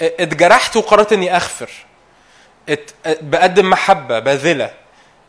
اتجرحت 0.00 0.76
وقررت 0.76 1.12
إني 1.12 1.36
أغفر. 1.36 1.70
بقدم 3.06 3.70
محبة 3.70 4.18
باذلة. 4.18 4.74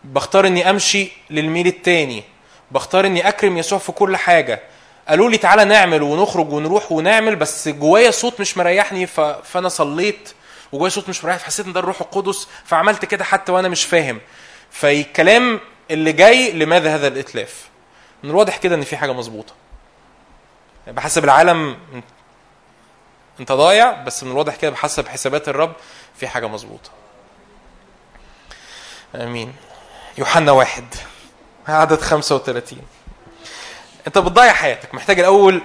بختار 0.03 0.47
إني 0.47 0.69
أمشي 0.69 1.11
للميل 1.29 1.67
التاني. 1.67 2.23
بختار 2.71 3.05
إني 3.05 3.27
أكرم 3.27 3.57
يسوع 3.57 3.79
في 3.79 3.91
كل 3.91 4.17
حاجة. 4.17 4.61
قالوا 5.07 5.29
لي 5.29 5.37
تعالى 5.37 5.65
نعمل 5.65 6.01
ونخرج 6.03 6.53
ونروح 6.53 6.91
ونعمل 6.91 7.35
بس 7.35 7.67
جوايا 7.67 8.11
صوت 8.11 8.39
مش 8.39 8.57
مريحني 8.57 9.07
ف... 9.07 9.19
فأنا 9.19 9.69
صليت 9.69 10.33
وجوايا 10.71 10.89
صوت 10.89 11.09
مش 11.09 11.23
مريح 11.23 11.37
فحسيت 11.37 11.65
إن 11.65 11.73
ده 11.73 11.79
الروح 11.79 12.01
القدس 12.01 12.47
فعملت 12.65 13.05
كده 13.05 13.23
حتى 13.23 13.51
وأنا 13.51 13.69
مش 13.69 13.85
فاهم. 13.85 14.21
فالكلام 14.71 15.59
اللي 15.91 16.11
جاي 16.11 16.51
لماذا 16.51 16.95
هذا 16.95 17.07
الإتلاف؟ 17.07 17.70
من 18.23 18.29
الواضح 18.29 18.57
كده 18.57 18.75
إن 18.75 18.83
في 18.83 18.97
حاجة 18.97 19.11
مظبوطة. 19.13 19.53
بحسب 20.87 21.23
العالم 21.23 21.77
أنت 23.39 23.51
ضايع 23.51 23.91
بس 24.03 24.23
من 24.23 24.31
الواضح 24.31 24.55
كده 24.55 24.71
بحسب 24.71 25.07
حسابات 25.07 25.49
الرب 25.49 25.73
في 26.15 26.27
حاجة 26.27 26.47
مظبوطة. 26.47 26.89
آمين. 29.15 29.55
يوحنا 30.17 30.51
واحد 30.51 30.85
عدد 31.67 32.01
35 32.01 32.81
أنت 34.07 34.17
بتضيع 34.17 34.53
حياتك 34.53 34.93
محتاج 34.93 35.19
الأول 35.19 35.61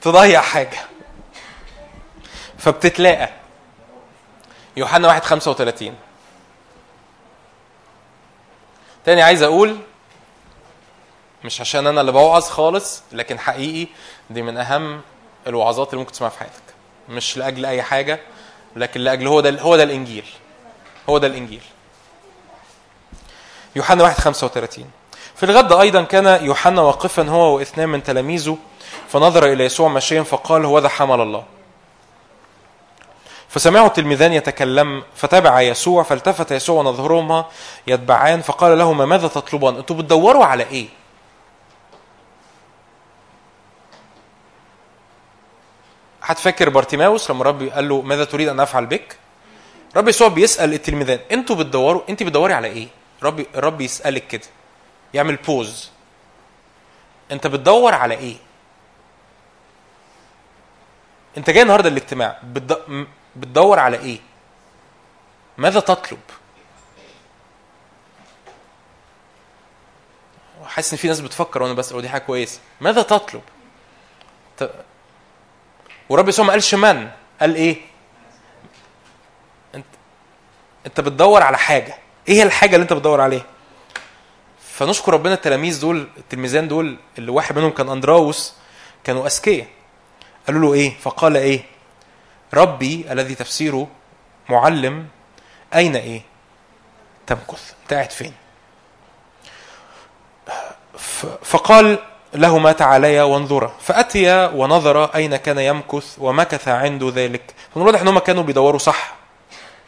تضيع 0.00 0.40
حاجة. 0.40 0.78
فبتتلاقى. 2.58 3.28
يوحنا 4.76 5.08
واحد 5.08 5.24
35 5.24 5.94
تاني 9.04 9.22
عايز 9.22 9.42
أقول 9.42 9.78
مش 11.44 11.60
عشان 11.60 11.86
أنا 11.86 12.00
اللي 12.00 12.12
بوعظ 12.12 12.42
خالص 12.44 13.02
لكن 13.12 13.38
حقيقي 13.38 13.88
دي 14.30 14.42
من 14.42 14.56
أهم 14.56 15.00
الوعظات 15.46 15.88
اللي 15.88 15.98
ممكن 15.98 16.12
تسمعها 16.12 16.30
في 16.30 16.38
حياتك. 16.38 16.62
مش 17.08 17.36
لأجل 17.36 17.66
أي 17.66 17.82
حاجة 17.82 18.20
لكن 18.76 19.00
لأجل 19.00 19.26
هو 19.26 19.40
ده 19.40 19.60
هو 19.60 19.76
ده 19.76 19.82
الإنجيل. 19.82 20.24
هو 21.08 21.18
ده 21.18 21.26
الإنجيل. 21.26 21.62
يوحنا 23.76 24.02
1 24.02 24.16
35 24.20 24.90
في 25.36 25.42
الغد 25.42 25.72
أيضا 25.72 26.02
كان 26.02 26.44
يوحنا 26.44 26.82
واقفا 26.82 27.28
هو 27.28 27.56
واثنان 27.56 27.88
من 27.88 28.02
تلاميذه 28.02 28.56
فنظر 29.08 29.52
إلى 29.52 29.64
يسوع 29.64 29.88
ماشيا 29.88 30.22
فقال 30.22 30.64
هو 30.64 30.78
ذا 30.78 30.88
حمل 30.88 31.20
الله. 31.20 31.44
فسمعوا 33.48 33.86
التلميذان 33.86 34.32
يتكلم 34.32 35.02
فتبع 35.16 35.60
يسوع 35.60 36.02
فالتفت 36.02 36.50
يسوع 36.52 36.78
ونظرهما 36.80 37.44
يتبعان 37.86 38.42
فقال 38.42 38.78
لهما 38.78 39.04
ماذا 39.04 39.28
تطلبان؟ 39.28 39.76
أنتوا 39.76 39.96
بتدوروا 39.96 40.44
على 40.44 40.62
إيه؟ 40.62 40.88
حد 46.28 46.36
فاكر 46.38 46.68
بارتيماوس 46.68 47.30
لما 47.30 47.44
الرب 47.44 47.70
قال 47.70 47.88
له 47.88 48.02
ماذا 48.02 48.24
تريد 48.24 48.48
أن 48.48 48.60
أفعل 48.60 48.86
بك؟ 48.86 49.16
رب 49.96 50.08
يسوع 50.08 50.28
بيسال 50.28 50.74
التلميذان 50.74 51.18
أنتوا 51.32 51.56
بتدوروا 51.56 52.02
انت 52.08 52.22
بتدوري 52.22 52.52
على 52.54 52.68
إيه؟ 52.68 52.88
ربي 53.22 53.46
الرب 53.54 53.80
يسألك 53.80 54.26
كده 54.26 54.46
يعمل 55.14 55.36
pause 55.36 55.90
انت 57.32 57.46
بتدور 57.46 57.94
على 57.94 58.14
إيه؟ 58.14 58.36
انت 61.36 61.50
جاي 61.50 61.62
النهارده 61.62 61.88
الاجتماع 61.88 62.38
بتدور 63.36 63.78
على 63.78 63.96
إيه؟ 63.98 64.18
ماذا 65.58 65.80
تطلب؟ 65.80 66.20
حاسس 70.64 70.92
إن 70.92 70.98
في 70.98 71.08
ناس 71.08 71.20
بتفكر 71.20 71.62
وأنا 71.62 71.74
بسأل 71.74 71.96
ودي 71.96 72.08
حاجة 72.08 72.20
كويسة. 72.22 72.60
ماذا 72.80 73.02
تطلب. 73.02 73.42
ورب 76.08 76.28
يسوع 76.28 76.44
ما 76.44 76.50
قالش 76.52 76.74
من؟ 76.74 77.10
قال 77.40 77.54
إيه؟ 77.54 77.76
انت 79.74 79.84
أنت 80.86 81.00
بتدور 81.00 81.42
على 81.42 81.58
حاجة. 81.58 81.94
إيه 82.28 82.42
الحاجة 82.42 82.74
اللي 82.74 82.82
أنت 82.82 82.92
بتدور 82.92 83.20
عليها؟ 83.20 83.44
فنشكر 84.72 85.12
ربنا 85.12 85.34
التلاميذ 85.34 85.80
دول 85.80 86.08
التلميذان 86.16 86.68
دول 86.68 86.96
اللي 87.18 87.30
واحد 87.30 87.58
منهم 87.58 87.70
كان 87.70 87.88
أندراوس 87.88 88.54
كانوا 89.04 89.26
أذكياء. 89.26 89.66
قالوا 90.46 90.60
له 90.60 90.74
إيه؟ 90.74 90.98
فقال 91.00 91.36
إيه؟ 91.36 91.60
ربي 92.54 93.12
الذي 93.12 93.34
تفسيره 93.34 93.88
معلم 94.48 95.08
أين 95.74 95.96
إيه؟ 95.96 96.20
تمكث. 97.26 97.74
أنت 97.82 97.94
قاعد 97.94 98.10
فين؟ 98.10 98.32
ف- 100.98 101.26
لهما 102.34 102.72
تعاليا 102.72 103.22
وانظرا 103.22 103.72
فأتيا 103.80 104.46
ونظر 104.46 105.04
أين 105.04 105.36
كان 105.36 105.58
يمكث 105.58 106.14
ومكث 106.18 106.68
عنده 106.68 107.12
ذلك. 107.14 107.54
فمن 107.74 107.82
الواضح 107.82 108.00
أنهم 108.00 108.18
كانوا 108.18 108.42
بيدوروا 108.42 108.78
صح. 108.78 109.14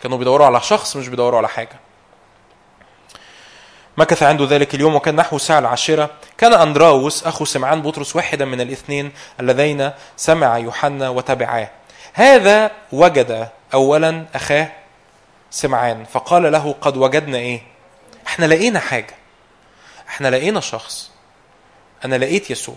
كانوا 0.03 0.19
بيدوروا 0.19 0.47
على 0.47 0.61
شخص 0.61 0.97
مش 0.97 1.09
بيدوروا 1.09 1.39
على 1.39 1.49
حاجة. 1.49 1.81
مكث 3.97 4.23
عنده 4.23 4.45
ذلك 4.45 4.75
اليوم 4.75 4.95
وكان 4.95 5.17
نحو 5.17 5.37
الساعة 5.37 5.59
العاشرة. 5.59 6.11
كان 6.39 6.53
أندراوس 6.53 7.27
أخو 7.27 7.45
سمعان 7.45 7.83
بطرس 7.83 8.17
واحدا 8.17 8.45
من 8.45 8.61
الاثنين 8.61 9.13
اللذين 9.41 9.91
سمع 10.17 10.59
يوحنا 10.59 11.09
وتبعاه. 11.09 11.71
هذا 12.13 12.71
وجد 12.93 13.49
أولا 13.75 14.25
أخاه 14.35 14.73
سمعان. 15.51 16.05
فقال 16.05 16.53
له 16.53 16.75
قد 16.81 16.97
وجدنا 16.97 17.39
إيه؟ 17.39 17.63
إحنا 18.27 18.47
لقينا 18.47 18.81
حاجة. 18.81 19.15
إحنا 20.09 20.29
لقينا 20.29 20.61
شخص. 20.61 21.10
أنا 22.05 22.17
لقيت 22.17 22.51
يسوع. 22.51 22.77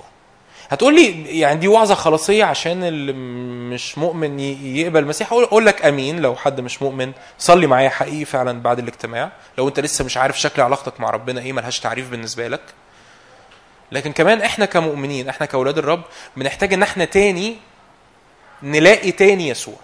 هتقول 0.70 0.96
لي 0.96 1.40
يعني 1.40 1.60
دي 1.60 1.68
وعظة 1.68 1.96
خلاصية 1.96 2.44
عشان 2.44 2.84
اللي 2.84 3.14
مش 3.74 3.98
مؤمن 3.98 4.40
يقبل 4.40 5.00
المسيح؟ 5.00 5.34
أقول 5.34 5.66
لك 5.66 5.86
آمين. 5.86 6.20
لو 6.20 6.36
حد 6.36 6.62
مش 6.62 6.82
مؤمن 6.82 7.12
صلي 7.40 7.68
معايا 7.68 7.90
حقيقي 7.90 8.26
فعلا 8.26 8.62
بعد 8.62 8.80
الاجتماع. 8.80 9.32
لو 9.58 9.68
أنت 9.68 9.80
لسه 9.80 10.06
مش 10.06 10.18
عارف 10.18 10.40
شكل 10.40 10.62
علاقتك 10.62 11.00
مع 11.00 11.10
ربنا 11.10 11.42
إيه 11.42 11.54
ملهاش 11.54 11.80
تعريف 11.80 12.10
بالنسبة 12.10 12.48
لك. 12.48 12.62
لكن 13.92 14.12
كمان 14.12 14.42
إحنا 14.42 14.66
كمؤمنين 14.66 15.30
إحنا 15.30 15.46
كأولاد 15.46 15.78
الرب 15.78 16.02
بنحتاج 16.38 16.74
إن 16.74 16.84
إحنا 16.84 17.06
تاني 17.06 17.58
نلاقي 18.64 19.12
تاني 19.12 19.48
يسوع. 19.50 19.76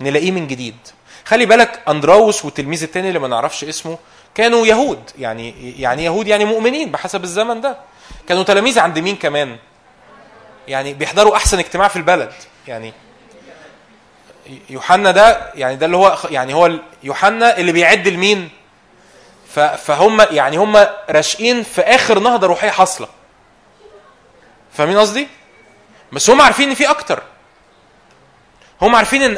نلاقيه 0.00 0.30
من 0.30 0.46
جديد. 0.46 0.76
خلي 1.24 1.46
بالك 1.46 1.80
أندراوس 1.88 2.44
والتلميذ 2.44 2.82
التاني 2.82 3.08
اللي 3.08 3.18
ما 3.18 3.28
نعرفش 3.28 3.64
اسمه 3.64 3.98
كانوا 4.34 4.66
يهود. 4.66 5.10
يعني 5.18 5.72
يعني 5.80 6.04
يهود 6.04 6.26
يعني 6.26 6.44
مؤمنين 6.44 6.90
بحسب 6.90 7.24
الزمن 7.24 7.60
ده. 7.60 7.78
كانوا 8.28 8.42
تلاميذ 8.42 8.78
عند 8.78 8.98
مين 8.98 9.16
كمان؟ 9.16 9.56
يعني 10.68 10.94
بيحضروا 10.94 11.36
أحسن 11.36 11.58
اجتماع 11.58 11.88
في 11.88 11.96
البلد. 11.96 12.32
يعني 12.68 12.92
يوحنا 14.70 15.10
ده 15.10 15.52
يعني 15.54 15.76
ده 15.76 15.86
اللي 15.86 15.96
هو 15.96 16.18
يعني 16.30 16.54
هو 16.54 16.70
يوحنا 17.02 17.58
اللي 17.58 17.72
بيعد 17.72 18.08
لمين؟ 18.08 18.50
فهم 19.78 20.20
يعني 20.30 20.56
هم 20.56 20.86
راشقين 21.10 21.62
في 21.62 21.80
آخر 21.80 22.18
نهضة 22.18 22.46
روحية 22.46 22.70
حاصلة. 22.70 23.08
فاهمين 24.72 24.98
قصدي؟ 24.98 25.28
بس 26.12 26.30
هم 26.30 26.40
عارفين 26.40 26.68
إن 26.68 26.74
في 26.74 26.90
أكتر. 26.90 27.22
هم 28.82 28.96
عارفين 28.96 29.22
ان 29.22 29.36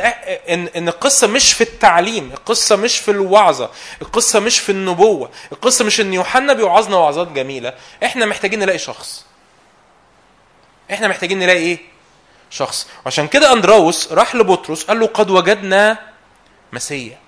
ان 0.48 0.68
إن 0.76 0.88
القصة 0.88 1.26
مش 1.26 1.52
في 1.52 1.60
التعليم، 1.60 2.32
القصة 2.32 2.76
مش 2.76 2.98
في 2.98 3.10
الوعظة، 3.10 3.70
القصة 4.02 4.40
مش 4.40 4.58
في 4.58 4.72
النبوة، 4.72 5.30
القصة 5.52 5.84
مش 5.84 6.00
إن 6.00 6.14
يوحنا 6.14 6.52
بيوعظنا 6.52 6.96
وعظات 6.96 7.28
جميلة، 7.28 7.74
إحنا 8.04 8.26
محتاجين 8.26 8.58
نلاقي 8.58 8.78
شخص. 8.78 9.24
إحنا 10.90 11.08
محتاجين 11.08 11.38
نلاقي 11.38 11.58
إيه؟ 11.58 11.78
شخص، 12.50 12.88
وعشان 13.04 13.28
كده 13.28 13.52
اندراوس 13.52 14.12
راح 14.12 14.34
لبطرس 14.34 14.84
قال 14.84 15.00
له 15.00 15.06
قد 15.06 15.30
وجدنا 15.30 15.98
مسيا. 16.72 17.18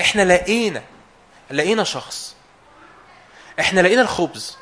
إحنا 0.00 0.22
لقينا 0.22 0.82
لقينا 1.50 1.84
شخص. 1.84 2.34
إحنا 3.60 3.80
لقينا 3.80 4.02
الخبز. 4.02 4.56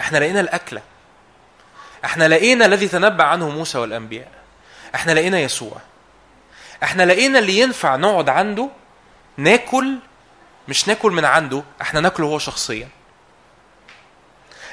إحنا 0.00 0.18
لقينا 0.18 0.40
الأكلة. 0.40 0.82
إحنا 2.04 2.28
لقينا 2.28 2.66
الذي 2.66 2.88
تنبأ 2.88 3.24
عنه 3.24 3.48
موسى 3.48 3.78
والأنبياء. 3.78 4.39
إحنا 4.94 5.12
لقينا 5.12 5.40
يسوع. 5.40 5.76
إحنا 6.82 7.02
لقينا 7.02 7.38
اللي 7.38 7.58
ينفع 7.60 7.96
نقعد 7.96 8.28
عنده 8.28 8.68
ناكل 9.36 9.98
مش 10.68 10.88
ناكل 10.88 11.12
من 11.12 11.24
عنده 11.24 11.62
إحنا 11.82 12.00
ناكله 12.00 12.26
هو 12.26 12.38
شخصيا. 12.38 12.88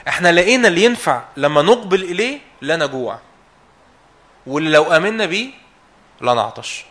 إحنا 0.07 0.31
لقينا 0.31 0.67
اللي 0.67 0.83
ينفع 0.83 1.21
لما 1.37 1.61
نقبل 1.61 2.03
إليه 2.03 2.39
لا 2.61 2.75
نجوع. 2.75 3.19
واللي 4.47 4.69
لو 4.69 4.83
آمنا 4.83 5.25
بيه 5.25 5.49
لا 6.21 6.33
نعطش. 6.33 6.85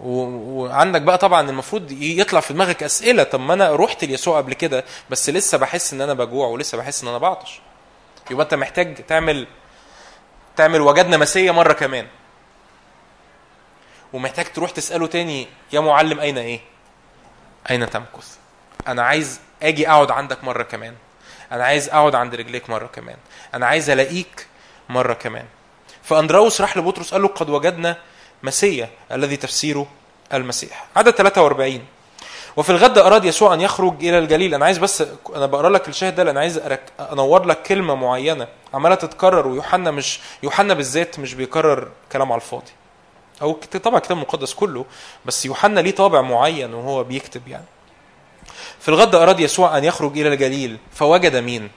وعندك 0.00 1.02
بقى 1.02 1.18
طبعا 1.18 1.50
المفروض 1.50 1.92
يطلع 1.92 2.40
في 2.40 2.52
دماغك 2.52 2.82
أسئلة 2.82 3.22
طب 3.22 3.40
ما 3.40 3.54
أنا 3.54 3.76
رحت 3.76 4.04
ليسوع 4.04 4.36
قبل 4.36 4.54
كده 4.54 4.84
بس 5.10 5.30
لسه 5.30 5.58
بحس 5.58 5.92
إن 5.92 6.00
أنا 6.00 6.14
بجوع 6.14 6.48
ولسه 6.48 6.78
بحس 6.78 7.02
إن 7.02 7.08
أنا 7.08 7.18
بعطش. 7.18 7.60
يبقى 8.30 8.44
أنت 8.44 8.54
محتاج 8.54 8.94
تعمل 9.06 9.46
تعمل 10.56 10.80
وجدنا 10.80 11.16
مسيه 11.16 11.50
مرة 11.50 11.72
كمان. 11.72 12.06
ومحتاج 14.12 14.52
تروح 14.52 14.70
تسأله 14.70 15.06
تاني 15.06 15.46
يا 15.72 15.80
معلم 15.80 16.20
أين 16.20 16.38
إيه؟ 16.38 16.60
أين 17.70 17.90
تمكث؟ 17.90 18.36
أنا 18.88 19.02
عايز 19.02 19.40
آجي 19.62 19.88
أقعد 19.88 20.10
عندك 20.10 20.44
مرة 20.44 20.62
كمان. 20.62 20.94
أنا 21.52 21.64
عايز 21.64 21.88
أقعد 21.88 22.14
عند 22.14 22.34
رجليك 22.34 22.70
مرة 22.70 22.86
كمان. 22.86 23.16
أنا 23.54 23.66
عايز 23.66 23.90
ألاقيك 23.90 24.46
مرة 24.88 25.12
كمان. 25.14 25.44
فأندراوس 26.02 26.60
راح 26.60 26.76
لبطرس 26.76 27.12
قال 27.12 27.22
له 27.22 27.28
قد 27.28 27.50
وجدنا 27.50 27.96
مسيا 28.42 28.88
الذي 29.12 29.36
تفسيره 29.36 29.86
المسيح. 30.34 30.86
عدد 30.96 31.10
43 31.10 31.84
وفي 32.56 32.70
الغد 32.70 32.98
أراد 32.98 33.24
يسوع 33.24 33.54
أن 33.54 33.60
يخرج 33.60 33.94
إلى 34.04 34.18
الجليل. 34.18 34.54
أنا 34.54 34.64
عايز 34.64 34.78
بس 34.78 35.04
أنا 35.36 35.46
بقرأ 35.46 35.68
لك 35.70 35.88
الشاهد 35.88 36.14
ده 36.14 36.22
لأن 36.24 36.36
عايز 36.38 36.58
أرك... 36.58 36.80
أنور 37.12 37.44
لك 37.44 37.62
كلمة 37.62 37.94
معينة 37.94 38.48
عمالة 38.74 38.94
تتكرر 38.94 39.48
ويوحنا 39.48 39.90
مش 39.90 40.20
يوحنا 40.42 40.74
بالذات 40.74 41.18
مش 41.18 41.34
بيكرر 41.34 41.88
كلام 42.12 42.32
على 42.32 42.40
الفاضي. 42.42 42.72
أو 43.42 43.52
طبعا 43.52 43.96
الكتاب 43.96 44.16
المقدس 44.16 44.54
كله 44.54 44.84
بس 45.24 45.46
يوحنا 45.46 45.80
ليه 45.80 45.90
طابع 45.90 46.20
معين 46.20 46.74
وهو 46.74 47.04
بيكتب 47.04 47.48
يعني. 47.48 47.64
في 48.80 48.88
الغد 48.88 49.14
أراد 49.14 49.40
يسوع 49.40 49.78
أن 49.78 49.84
يخرج 49.84 50.18
إلى 50.18 50.28
الجليل 50.28 50.78
فوجد 50.92 51.36
مين؟ 51.36 51.70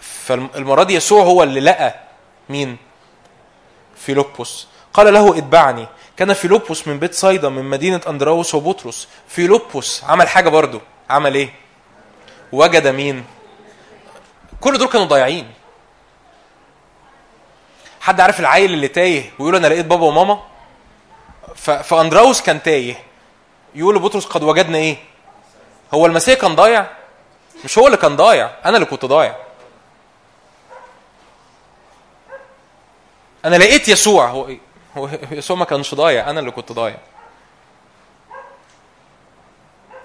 فالمره 0.00 0.82
دي 0.82 0.94
يسوع 0.94 1.22
هو 1.22 1.42
اللي 1.42 1.60
لقى 1.60 1.94
مين؟ 2.48 2.76
فيلبس. 3.96 4.66
قال 4.94 5.14
له 5.14 5.38
اتبعني. 5.38 5.86
كان 6.16 6.32
فيلبس 6.32 6.88
من 6.88 6.98
بيت 6.98 7.14
صيدا 7.14 7.48
من 7.48 7.64
مدينة 7.64 8.00
أندراوس 8.08 8.54
وبطرس. 8.54 9.08
فيلبس 9.28 10.04
عمل 10.04 10.28
حاجة 10.28 10.48
برضو. 10.48 10.80
عمل 11.10 11.34
إيه؟ 11.34 11.54
وجد 12.52 12.86
مين؟ 12.86 13.24
كل 14.60 14.78
دول 14.78 14.88
كانوا 14.88 15.06
ضايعين. 15.06 15.50
حد 18.06 18.20
عارف 18.20 18.40
العيل 18.40 18.72
اللي 18.72 18.88
تايه 18.88 19.30
ويقول 19.38 19.56
أنا 19.56 19.66
لقيت 19.66 19.86
بابا 19.86 20.04
وماما؟ 20.04 20.42
ف... 21.54 21.70
فأندراوس 21.70 22.42
كان 22.42 22.62
تايه. 22.62 22.96
يقول 23.74 23.96
لبطرس 23.96 24.26
قد 24.26 24.42
وجدنا 24.42 24.78
إيه؟ 24.78 24.96
هو 25.94 26.06
المسيح 26.06 26.40
كان 26.40 26.54
ضايع؟ 26.54 26.86
مش 27.64 27.78
هو 27.78 27.86
اللي 27.86 27.96
كان 27.96 28.16
ضايع 28.16 28.50
أنا 28.64 28.76
اللي 28.76 28.86
كنت 28.86 29.04
ضايع. 29.04 29.36
أنا 33.44 33.56
لقيت 33.56 33.88
يسوع. 33.88 34.26
هو؟ 34.28 34.48
هو 34.96 35.08
يسوع 35.30 35.56
ما 35.56 35.64
كانش 35.64 35.94
ضايع 35.94 36.30
أنا 36.30 36.40
اللي 36.40 36.50
كنت 36.50 36.72
ضايع. 36.72 36.96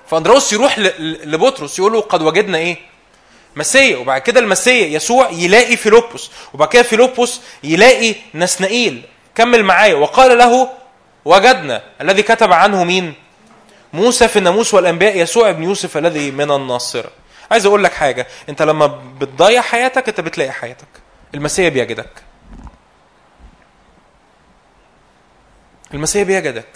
فاندروس 0.08 0.54
يروح 0.54 0.80
لبطرس 1.00 1.80
يقول 1.80 1.94
له 1.94 2.02
قد 2.02 2.22
وجدنا 2.22 2.58
إيه؟ 2.58 2.78
مسيا 3.56 3.98
وبعد 3.98 4.22
كده 4.22 4.40
المسيا 4.40 4.86
يسوع 4.88 5.30
يلاقي 5.30 5.78
فيلبس 5.78 6.30
وبعد 6.54 6.68
كده 6.68 6.84
فيلبس 6.84 7.40
يلاقي 7.64 8.16
نسنائيل. 8.36 9.02
كمل 9.36 9.64
معايا. 9.64 9.96
وقال 9.96 10.38
له 10.38 10.70
وجدنا. 11.26 11.84
الذي 12.02 12.24
كتب 12.24 12.54
عنه 12.54 12.84
مين؟ 12.84 13.14
موسى 13.94 14.28
في 14.28 14.40
الناموس 14.40 14.74
والأنبياء 14.74 15.18
يسوع 15.18 15.50
ابن 15.50 15.64
يوسف 15.64 15.98
الذي 15.98 16.32
من 16.32 16.52
الناصره 16.52 17.12
عايز 17.52 17.66
أقول 17.66 17.84
لك 17.84 17.94
حاجة 17.94 18.28
أنت 18.50 18.62
لما 18.62 18.86
بتضيع 19.20 19.62
حياتك 19.62 20.10
أنت 20.10 20.22
بتلاقي 20.22 20.52
حياتك. 20.52 20.88
المسيا 21.36 21.70
بيجدك. 21.70 22.10
المسيا 25.94 26.24
بيجدك. 26.24 26.68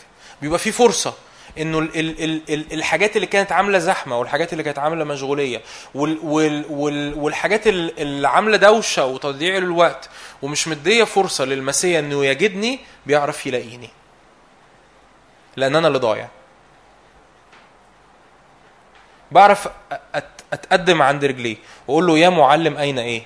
بيبقى 0.41 0.59
في 0.59 0.71
فرصة. 0.71 1.13
إنه 1.57 1.79
ال 1.79 1.99
ال 1.99 2.23
ال 2.23 2.41
ال 2.53 2.73
الحاجات 2.73 3.15
اللي 3.15 3.27
كانت 3.27 3.51
عاملة 3.51 3.79
زحمة 3.79 4.19
والحاجات 4.19 4.51
اللي 4.53 4.63
كانت 4.63 4.79
عاملة 4.79 5.03
مشغولية 5.03 5.61
وال 5.95 6.19
وال 6.23 6.65
وال 6.69 7.13
والحاجات 7.13 7.67
ال- 7.67 7.99
اللي 7.99 8.27
عاملة 8.27 8.57
دوشة 8.57 9.05
وتضييع 9.05 9.57
للوقت 9.57 10.09
ومش 10.41 10.67
مدية 10.67 11.03
فرصة 11.03 11.45
للمسيا 11.45 11.99
إنه 11.99 12.25
يجدني 12.25 12.79
بيعرف 13.05 13.45
يلاقيني. 13.45 13.89
لأن 15.55 15.75
أنا 15.75 15.87
اللي 15.87 15.99
ضايع. 15.99 16.27
بعرف 19.31 19.67
أتقدم 20.53 21.01
عند 21.01 21.25
رجليه 21.25 21.57
وأقول 21.87 22.07
له 22.07 22.17
يا 22.17 22.29
معلم 22.29 22.77
أين 22.77 22.99
إيه؟ 22.99 23.23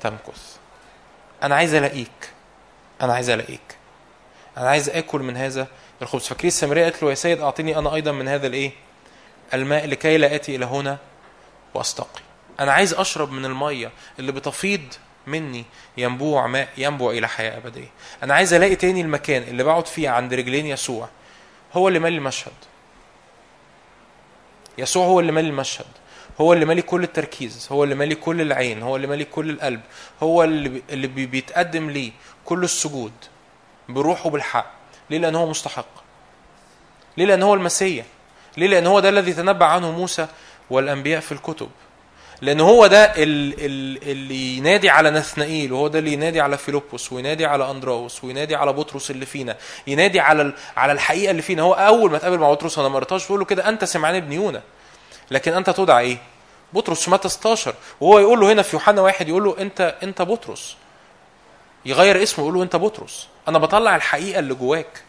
تمكث. 0.00 0.56
أنا 1.42 1.54
عايز 1.54 1.74
ألاقيك. 1.74 2.30
أنا 3.02 3.14
عايز 3.14 3.30
ألاقيك. 3.30 3.76
أنا 4.58 4.68
عايز 4.70 4.88
آكل 4.90 5.20
من 5.20 5.36
هذا 5.36 5.66
الخبز. 6.02 6.26
فاكرين 6.26 6.48
السامريه 6.48 6.84
قالت 6.84 7.02
له 7.02 7.10
يا 7.10 7.14
سيد 7.14 7.40
اعطني 7.40 7.78
أنا 7.78 7.94
أيضا 7.94 8.12
من 8.12 8.28
هذا 8.28 8.46
الإيه؟ 8.46 8.70
الماء 9.54 9.86
لكي 9.86 10.16
لا 10.18 10.34
آتي 10.34 10.56
إلى 10.56 10.64
هنا 10.64 10.98
وأستقي. 11.74 12.20
أنا 12.60 12.72
عايز 12.72 12.94
أشرب 12.94 13.32
من 13.32 13.44
المية 13.44 13.90
اللي 14.18 14.32
بتفيض 14.32 14.80
مني 15.26 15.64
ينبوع 15.96 16.46
ماء 16.46 16.68
ينبوع 16.76 17.12
إلى 17.12 17.28
حياة 17.28 17.56
أبدية. 17.56 17.90
أنا 18.22 18.34
عايز 18.34 18.52
ألاقي 18.54 18.76
تاني 18.76 19.00
المكان 19.00 19.42
اللي 19.42 19.62
بقعد 19.62 19.86
فيه 19.86 20.08
عند 20.08 20.34
رجلين 20.34 20.66
يسوع. 20.66 21.08
هو 21.72 21.88
اللي 21.88 21.98
مالي 21.98 22.16
المشهد. 22.16 22.52
يسوع 24.78 25.06
هو 25.06 25.20
اللي 25.20 25.32
مالي 25.32 25.48
المشهد. 25.48 25.86
هو 26.40 26.52
اللي 26.52 26.64
مالي 26.64 26.82
كل 26.82 27.02
التركيز. 27.02 27.68
هو 27.72 27.84
اللي 27.84 27.94
مالي 27.94 28.14
كل 28.14 28.40
العين. 28.40 28.82
هو 28.82 28.96
اللي 28.96 29.06
مالي 29.06 29.24
كل 29.24 29.50
القلب. 29.50 29.80
هو 30.22 30.44
اللي 30.44 30.68
بي- 30.68 30.82
اللي 30.90 31.06
بي- 31.06 31.26
بيتقدم 31.26 31.90
ليه 31.90 32.12
كل 32.44 32.64
السجود 32.64 33.12
بروحه 33.88 34.30
بالحق. 34.30 34.81
ليه؟ 35.10 35.18
لأن 35.18 35.34
هو 35.34 35.46
مستحق. 35.46 35.86
ليه؟ 37.16 37.24
لأن 37.24 37.42
هو 37.42 37.54
المسيا 37.54 38.04
ليه؟ 38.56 38.66
لأن 38.66 38.86
هو 38.86 39.00
ده 39.00 39.08
الذي 39.08 39.32
تنبأ 39.32 39.66
عنه 39.66 39.90
موسى 39.90 40.26
والأنبياء 40.70 41.20
في 41.20 41.32
الكتب. 41.32 41.68
لأن 42.42 42.60
هو 42.60 42.86
ده 42.86 43.04
ال- 43.04 43.54
ال- 43.58 44.10
اللي 44.10 44.56
ينادي 44.56 44.90
على 44.90 45.10
نثنائيل 45.10 45.72
وهو 45.72 45.88
ده 45.88 45.98
اللي 45.98 46.12
ينادي 46.12 46.40
على 46.40 46.58
فيلبس 46.58 47.12
وينادي 47.12 47.46
على 47.46 47.70
أندراوس 47.70 48.24
وينادي 48.24 48.56
على 48.56 48.72
بطرس 48.72 49.10
اللي 49.10 49.26
فينا 49.26 49.56
ينادي 49.86 50.20
على 50.20 50.52
على 50.76 50.92
الحقيقة 50.92 51.30
اللي 51.30 51.42
فينا. 51.42 51.62
هو 51.62 51.72
أول 51.74 52.10
ما 52.10 52.16
اتقابل 52.16 52.38
مع 52.38 52.50
بطرس 52.52 52.78
أنا 52.78 52.88
ما 52.88 52.94
قريتهاش 52.96 53.22
بيقول 53.22 53.38
له 53.40 53.44
كده 53.44 53.68
أنت 53.68 53.84
سمعان 53.84 54.14
ابن 54.14 54.32
يونا 54.32 54.62
لكن 55.30 55.52
أنت 55.52 55.70
تدعى 55.70 56.04
إيه؟ 56.04 56.16
بطرس 56.72 57.02
في 57.04 57.10
متى 57.10 57.28
16 57.28 57.74
وهو 58.00 58.18
يقول 58.18 58.40
له 58.40 58.52
هنا 58.52 58.62
في 58.62 58.76
يوحنا 58.76 59.00
واحد 59.00 59.28
يقول 59.28 59.44
له 59.44 59.56
أنت 59.58 59.94
أنت 60.02 60.22
بطرس. 60.22 60.76
يغير 61.86 62.22
اسمه 62.22 62.44
يقول 62.44 62.54
له 62.54 62.62
أنت 62.62 62.76
بطرس. 62.76 63.28
أنا 63.48 63.58
بطلع 63.58 63.96
الحقيقة 63.96 64.38
اللي 64.38 64.54
جواك. 64.54 65.02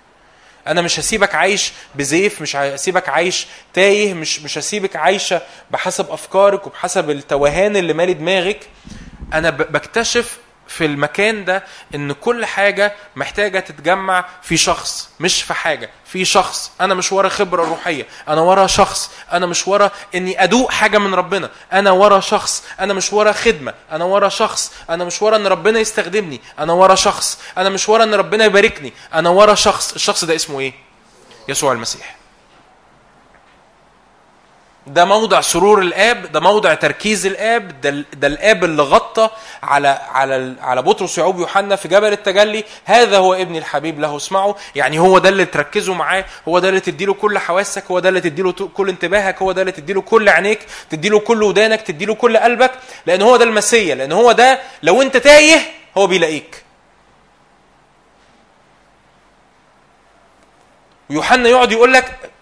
أنا 0.68 0.81
مش 0.81 0.99
هسيبك 0.99 1.35
عايش 1.35 1.73
بزيف 1.95 2.41
مش 2.41 2.55
هسيبك 2.55 3.10
عايش 3.10 3.47
تايه 3.73 4.14
مش 4.14 4.39
مش 4.39 4.57
هسيبك 4.57 4.95
عايشة 4.95 5.41
بحسب 5.72 6.11
أفكارك 6.11 6.68
وبحسب 6.68 7.10
التوهان 7.10 7.77
اللي 7.77 7.93
مالي 7.93 8.14
دماغك. 8.14 8.60
أنا 9.34 9.49
بكتشف 9.49 10.38
في 10.77 10.85
المكان 10.85 11.45
ده 11.45 11.63
إن 11.95 12.11
كل 12.11 12.45
حاجة 12.45 12.93
محتاجة 13.15 13.59
تتجمع 13.59 14.25
في 14.41 14.57
شخص 14.57 15.09
مش 15.19 15.41
في 15.43 15.53
حاجة 15.53 15.89
في 16.05 16.25
شخص. 16.25 16.71
أنا 16.81 16.93
مش 16.93 17.11
ورا 17.11 17.29
خبرة 17.29 17.65
روحية 17.65 18.05
أنا 18.27 18.41
ورا 18.41 18.67
شخص. 18.67 19.11
أنا 19.31 19.45
مش 19.45 19.67
ورا 19.67 19.91
إني 20.15 20.43
أدوق 20.43 20.71
حاجة 20.71 20.97
من 20.97 21.13
ربنا 21.15 21.49
أنا 21.73 21.91
ورا 21.91 22.19
شخص. 22.19 22.63
أنا 22.79 22.93
مش 22.93 23.13
ورا 23.13 23.31
خدمة 23.31 23.73
أنا 23.91 24.05
ورا 24.05 24.29
شخص. 24.29 24.71
أنا 24.89 25.05
مش 25.05 25.21
ورا 25.21 25.35
إن 25.35 25.47
ربنا 25.47 25.79
يستخدمني 25.79 26.41
أنا 26.59 26.73
ورا 26.73 26.95
شخص. 26.95 27.39
أنا 27.57 27.69
مش 27.69 27.89
ورا 27.89 28.03
إن 28.03 28.13
ربنا 28.13 28.45
يباركني 28.45 28.93
أنا 29.13 29.29
ورا 29.29 29.55
شخص. 29.55 29.93
الشخص 29.93 30.25
ده 30.25 30.35
اسمه 30.35 30.59
إيه؟ 30.59 30.73
يسوع 31.47 31.71
المسيح. 31.71 32.15
ده 34.88 35.05
موضع 35.05 35.41
سرور 35.41 35.81
الآب 35.81 36.31
ده 36.31 36.39
موضع 36.39 36.73
تركيز 36.73 37.26
الآب 37.26 37.81
ده, 37.81 38.05
ده 38.14 38.27
الآب 38.27 38.64
اللي 38.64 38.84
غطى 38.84 39.30
على 39.64 39.88
على 39.88 40.55
على 40.61 40.81
بطرس 40.81 41.18
ويعقوب 41.18 41.38
ويوحنا 41.38 41.76
في 41.76 41.88
جبل 41.88 42.11
التجلي 42.14 42.64
هذا 42.85 43.18
هو 43.18 43.34
ابني 43.34 43.57
الحبيب 43.57 43.99
له 43.99 44.15
اسمعوا 44.18 44.53
يعني 44.76 44.99
هو 44.99 45.18
ده 45.18 45.30
اللي 45.30 45.45
تركزوا 45.45 45.95
معاه 45.95 46.26
هو 46.47 46.60
ده 46.60 46.69
اللي 46.69 46.80
تديله 46.80 47.14
كل 47.14 47.38
حواسك 47.39 47.84
هو 47.91 47.99
ده 47.99 48.10
اللي 48.10 48.22
تديله 48.22 48.51
كل 48.51 48.89
انتباهك 48.89 49.41
هو 49.41 49.51
ده 49.51 49.61
اللي 49.61 49.72
تديله 49.72 50.01
كل 50.01 50.30
عينيك 50.30 50.60
تديله 50.89 51.19
كل 51.19 51.43
ودانك 51.43 51.81
تديله 51.81 52.15
كل 52.15 52.38
قلبك 52.38 52.72
لأن 53.05 53.22
هو 53.22 53.38
ده 53.38 53.43
المسيا 53.45 53.95
لأن 53.95 54.11
هو 54.11 54.31
ده 54.31 54.60
لو 54.84 55.01
أنت 55.01 55.18
تايه 55.18 55.60
هو 55.97 56.07
بيلاقيك. 56.07 56.64
ويوحنا 61.10 61.49
يقعد 61.49 61.72
يقول 61.72 61.93
لك 61.93 62.32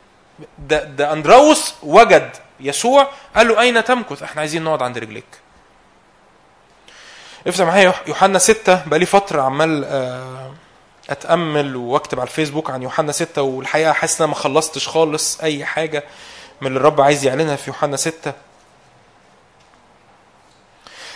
ده 0.59 0.83
ده 0.83 1.13
أندراوس 1.13 1.73
وجد 1.83 2.29
يسوع 2.59 3.07
قال 3.35 3.47
له 3.47 3.61
أين 3.61 3.83
تمكث؟ 3.83 4.23
إحنا 4.23 4.41
عايزين 4.41 4.63
نقعد 4.63 4.81
عند 4.81 4.97
رجليك. 4.97 5.25
افتح 7.47 7.65
معايا 7.65 7.83
يوح- 7.83 8.07
يوحنا 8.07 8.39
ستة 8.39 8.85
بقالي 8.85 9.05
فترة 9.05 9.41
عمال 9.41 9.85
آه، 9.85 10.53
أتأمل 11.09 11.75
وأكتب 11.75 12.19
على 12.19 12.27
الفيسبوك 12.27 12.69
عن 12.71 12.81
يوحنا 12.83 13.11
ستة 13.11 13.41
والحقيقة 13.41 13.93
حاسس 13.93 14.21
إن 14.21 14.25
أنا 14.25 14.33
ما 14.35 14.39
خلصتش 14.39 14.87
خالص 14.87 15.41
أي 15.41 15.65
حاجة 15.65 16.03
من 16.61 16.67
اللي 16.67 16.79
الرب 16.79 17.01
عايز 17.01 17.25
يعلنها 17.25 17.55
في 17.55 17.69
يوحنا 17.69 17.97
ستة. 17.97 18.33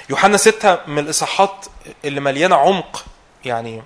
يوحنا 0.09 0.37
ستة 0.37 0.77
من 0.87 0.99
الإصحاحات 0.99 1.65
اللي 2.05 2.19
مليانة 2.19 2.55
عمق 2.55 3.05
يعني 3.45 3.83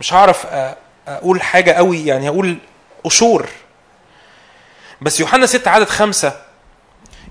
مش 0.00 0.12
هعرف 0.14 0.46
أ- 0.46 0.76
أقول 1.08 1.42
حاجة 1.42 1.72
قوي 1.72 2.06
يعني 2.06 2.28
هقول 2.28 2.58
قشور. 3.04 3.48
بس 5.02 5.20
يوحنا 5.20 5.46
6 5.46 5.70
عدد 5.70 5.88
خمسة. 5.88 6.42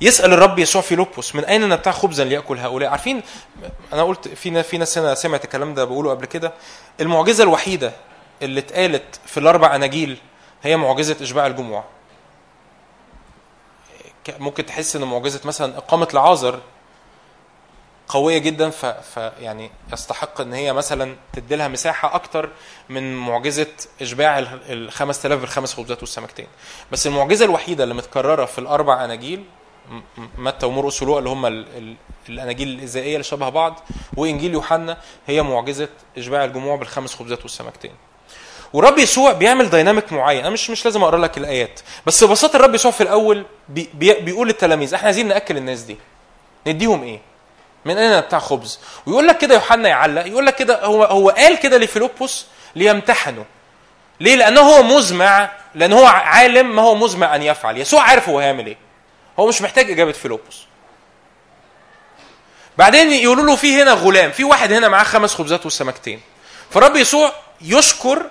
يسأل 0.02 0.34
الرب 0.34 0.60
يسوع 0.60 0.82
فيلبس 0.82 1.36
من 1.36 1.46
أين 1.46 1.70
نبتاع 1.70 1.92
خبزا 1.94 2.24
ليأكل 2.24 2.58
هؤلاء؟ 2.60 2.90
عارفين 2.90 3.24
أنا 3.94 4.04
قلت 4.04 4.28
في 4.28 4.64
في 4.64 4.78
ناس 4.78 4.98
هنا 4.98 5.16
سمعت 5.16 5.44
الكلام 5.44 5.74
ده 5.74 5.86
بقوله 5.86 6.10
قبل 6.10 6.26
كده. 6.26 6.54
المعجزة 7.02 7.44
الوحيدة 7.44 7.94
اللي 8.42 8.60
اتقالت 8.60 9.20
في 9.26 9.40
الأربع 9.40 9.76
أناجيل 9.76 10.18
هي 10.64 10.78
معجزة 10.78 11.16
إشباع 11.22 11.48
الجموع 11.48 11.84
ممكن 14.40 14.66
تحس 14.66 14.96
إن 14.96 15.04
معجزة 15.04 15.40
مثلا 15.46 15.78
إقامة 15.78 16.08
لعازر 16.14 16.60
قوية 18.08 18.38
جدا 18.38 18.70
ف... 18.70 18.86
ف 18.86 19.18
يعني 19.18 19.72
يستحق 19.94 20.42
إن 20.42 20.54
هي 20.54 20.74
مثلا 20.74 21.16
تدي 21.34 21.56
لها 21.56 21.68
مساحة 21.68 22.16
أكتر 22.16 22.50
من 22.90 23.16
معجزة 23.18 23.68
إشباع 24.02 24.40
ال 24.40 24.48
ال 24.70 24.92
5000 24.92 25.40
بالخمس 25.40 25.74
خبزات 25.74 26.02
والسمكتين. 26.02 26.48
بس 26.92 27.08
المعجزة 27.08 27.46
الوحيدة 27.46 27.84
اللي 27.84 27.94
متكررة 27.96 28.46
في 28.46 28.60
الأربع 28.60 29.06
أناجيل 29.06 29.44
متى 30.38 30.66
ومرقس 30.66 31.02
ولوقا 31.04 31.20
اللي 31.20 31.30
هم 31.30 31.46
ال... 31.46 31.66
ال... 31.78 31.96
الأناجيل 32.30 32.68
الازائية 32.68 33.14
اللي 33.14 33.24
شبه 33.24 33.50
بعض 33.50 33.80
وإنجيل 34.18 34.54
يوحنا 34.54 34.98
هي 35.28 35.42
معجزة 35.42 35.90
إشباع 36.18 36.44
الجموع 36.46 36.76
بالخمس 36.76 37.16
خبزات 37.16 37.42
والسمكتين. 37.42 37.92
والرب 38.74 38.98
يسوع 38.98 39.32
بيعمل 39.32 39.70
ديناميك 39.70 40.14
معين 40.14 40.40
أنا 40.40 40.50
مش 40.50 40.70
مش 40.70 40.86
لازم 40.86 41.04
أقرأ 41.04 41.18
لك 41.18 41.38
الآيات 41.38 41.80
بس 42.06 42.24
ببساطة 42.24 42.56
الرب 42.56 42.76
يسوع 42.76 42.92
في 42.92 43.02
الأول 43.02 43.46
بي 43.70 43.90
بي 43.94 44.14
بيقول 44.14 44.48
للتلاميذ 44.48 44.94
إحنا 44.94 45.06
عايزين 45.06 45.28
نأكل 45.28 45.58
الناس 45.58 45.82
دي 45.82 45.98
نديهم 46.68 47.04
إيه 47.04 47.20
من 47.86 47.98
أين 47.98 48.22
بتاع 48.22 48.40
خبز؟ 48.40 48.80
ويقول 49.06 49.28
لك 49.28 49.38
كده 49.38 49.56
يوحنا 49.56 49.90
يعلق 49.90 50.28
يقول 50.28 50.46
لك 50.46 50.56
كده 50.56 50.86
هو 50.86 51.04
هو 51.04 51.30
قال 51.30 51.60
كده 51.60 51.78
لفيلبس 51.78 52.46
ليمتحنه 52.76 53.46
ليه؟ 54.20 54.36
لأنه 54.36 54.62
هو 54.62 54.84
مزمع 54.84 55.50
لأن 55.76 55.94
هو 55.94 56.06
عالم 56.06 56.76
ما 56.76 56.82
هو 56.82 56.96
مزمع 56.96 57.36
أن 57.36 57.44
يفعل. 57.44 57.78
يسوع 57.78 58.02
عارف 58.02 58.30
هو 58.30 58.40
هيعمل 58.40 58.66
إيه. 58.68 58.78
هو 59.40 59.48
مش 59.48 59.62
محتاج 59.62 59.92
إجابة 59.92 60.12
فيلبس. 60.12 60.58
بعدين 62.78 63.12
يقولوا 63.12 63.46
له 63.46 63.56
في 63.56 63.82
هنا 63.82 63.92
غلام 63.94 64.32
في 64.32 64.44
واحد 64.44 64.72
هنا 64.74 64.88
معاه 64.90 65.04
خمس 65.04 65.36
خبزات 65.36 65.66
والسمكتين 65.66 66.22
فرب 66.72 66.96
يسوع 66.96 67.32
يشكر 67.62 68.26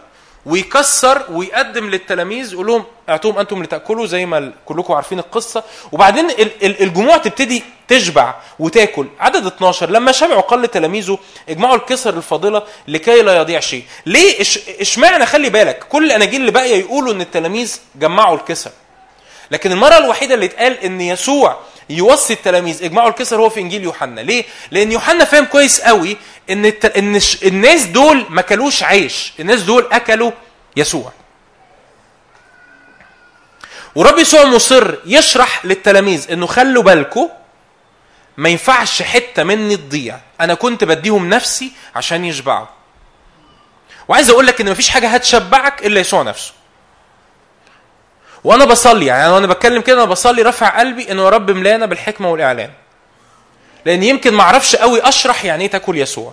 ويكسر 0.46 1.22
ويقدم 1.30 1.90
للتلاميذ 1.90 2.52
يقول 2.52 2.66
لهم 2.66 2.84
اعطوهم 3.08 3.38
أنتم 3.38 3.62
لتأكلوا 3.62 4.06
زي 4.06 4.26
ما 4.26 4.52
كلكم 4.66 4.94
عارفين 4.94 5.18
القصة. 5.18 5.62
وبعدين 5.92 6.30
ال- 6.30 6.64
ال- 6.64 6.82
الجموع 6.82 7.16
تبتدي 7.16 7.62
تشبع 7.88 8.34
وتاكل. 8.58 9.06
عدد 9.20 9.46
12 9.46 9.90
لما 9.90 10.12
شبعوا 10.12 10.40
قال 10.40 10.62
لتلاميذه 10.62 11.18
اجمعوا 11.48 11.76
الكسر 11.76 12.16
الفاضلة 12.16 12.62
لكي 12.88 13.22
لا 13.22 13.36
يضيع 13.36 13.60
شيء. 13.60 13.84
ليه؟ 14.06 14.40
اشمعنى 14.80 15.26
خلي 15.26 15.50
بالك 15.50 15.78
كل 15.88 16.04
الأناجيل 16.06 16.40
اللي 16.40 16.52
باقيه 16.52 16.76
يقولوا 16.76 17.12
إن 17.12 17.20
التلاميذ 17.20 17.76
جمعوا 17.94 18.36
الكسر. 18.36 18.70
لكن 19.50 19.72
المرة 19.72 19.98
الوحيدة 19.98 20.34
اللي 20.34 20.46
اتقال 20.46 20.78
إن 20.84 21.00
يسوع 21.00 21.56
يوصي 21.90 22.32
التلاميذ. 22.32 22.84
اجمعوا 22.84 23.08
الكسر 23.08 23.36
هو 23.36 23.48
في 23.48 23.60
إنجيل 23.60 23.82
يوحنا. 23.82 24.20
ليه؟ 24.20 24.44
لأن 24.70 24.92
يوحنا 24.92 25.24
فاهم 25.24 25.44
كويس 25.44 25.80
قوي 25.80 26.16
إن 26.50 26.66
الت... 26.66 26.84
إن 26.84 27.20
الناس 27.44 27.84
دول 27.84 28.26
ما 28.28 28.42
كلوش 28.42 28.82
عيش. 28.82 29.32
الناس 29.40 29.62
دول 29.62 29.88
أكلوا 29.92 30.30
يسوع. 30.76 31.12
ورب 33.94 34.18
يسوع 34.18 34.44
مصر 34.44 34.94
يشرح 35.06 35.64
للتلاميذ 35.64 36.32
إنه 36.32 36.46
خلوا 36.46 36.82
بالكم 36.82 37.28
ما 38.36 38.48
ينفعش 38.48 39.02
حتة 39.02 39.42
مني 39.42 39.76
تضيع. 39.76 40.18
أنا 40.40 40.54
كنت 40.54 40.84
بديهم 40.84 41.28
نفسي 41.28 41.72
عشان 41.94 42.24
يشبعوا. 42.24 42.66
وعايز 44.08 44.30
أقول 44.30 44.46
لك 44.46 44.60
إن 44.60 44.70
مفيش 44.70 44.88
حاجة 44.88 45.08
هتشبعك 45.08 45.86
إلا 45.86 46.00
يسوع 46.00 46.22
نفسه. 46.22 46.52
وأنا 48.44 48.64
بصلي 48.64 49.06
يعني 49.06 49.32
وأنا 49.32 49.46
بتكلم 49.46 49.82
كده 49.82 49.96
أنا 49.96 50.04
بصلي 50.10 50.42
رافع 50.42 50.78
قلبي 50.80 51.12
إنه 51.12 51.24
يا 51.24 51.28
رب 51.28 51.50
ملانا 51.50 51.86
بالحكمة 51.86 52.30
والإعلان. 52.30 52.70
لأن 53.84 54.02
يمكن 54.02 54.34
ما 54.34 54.42
أعرفش 54.42 54.76
قوي 54.76 55.08
أشرح 55.08 55.44
يعني 55.44 55.64
إيه 55.64 55.70
تاكل 55.70 55.98
يسوع. 55.98 56.32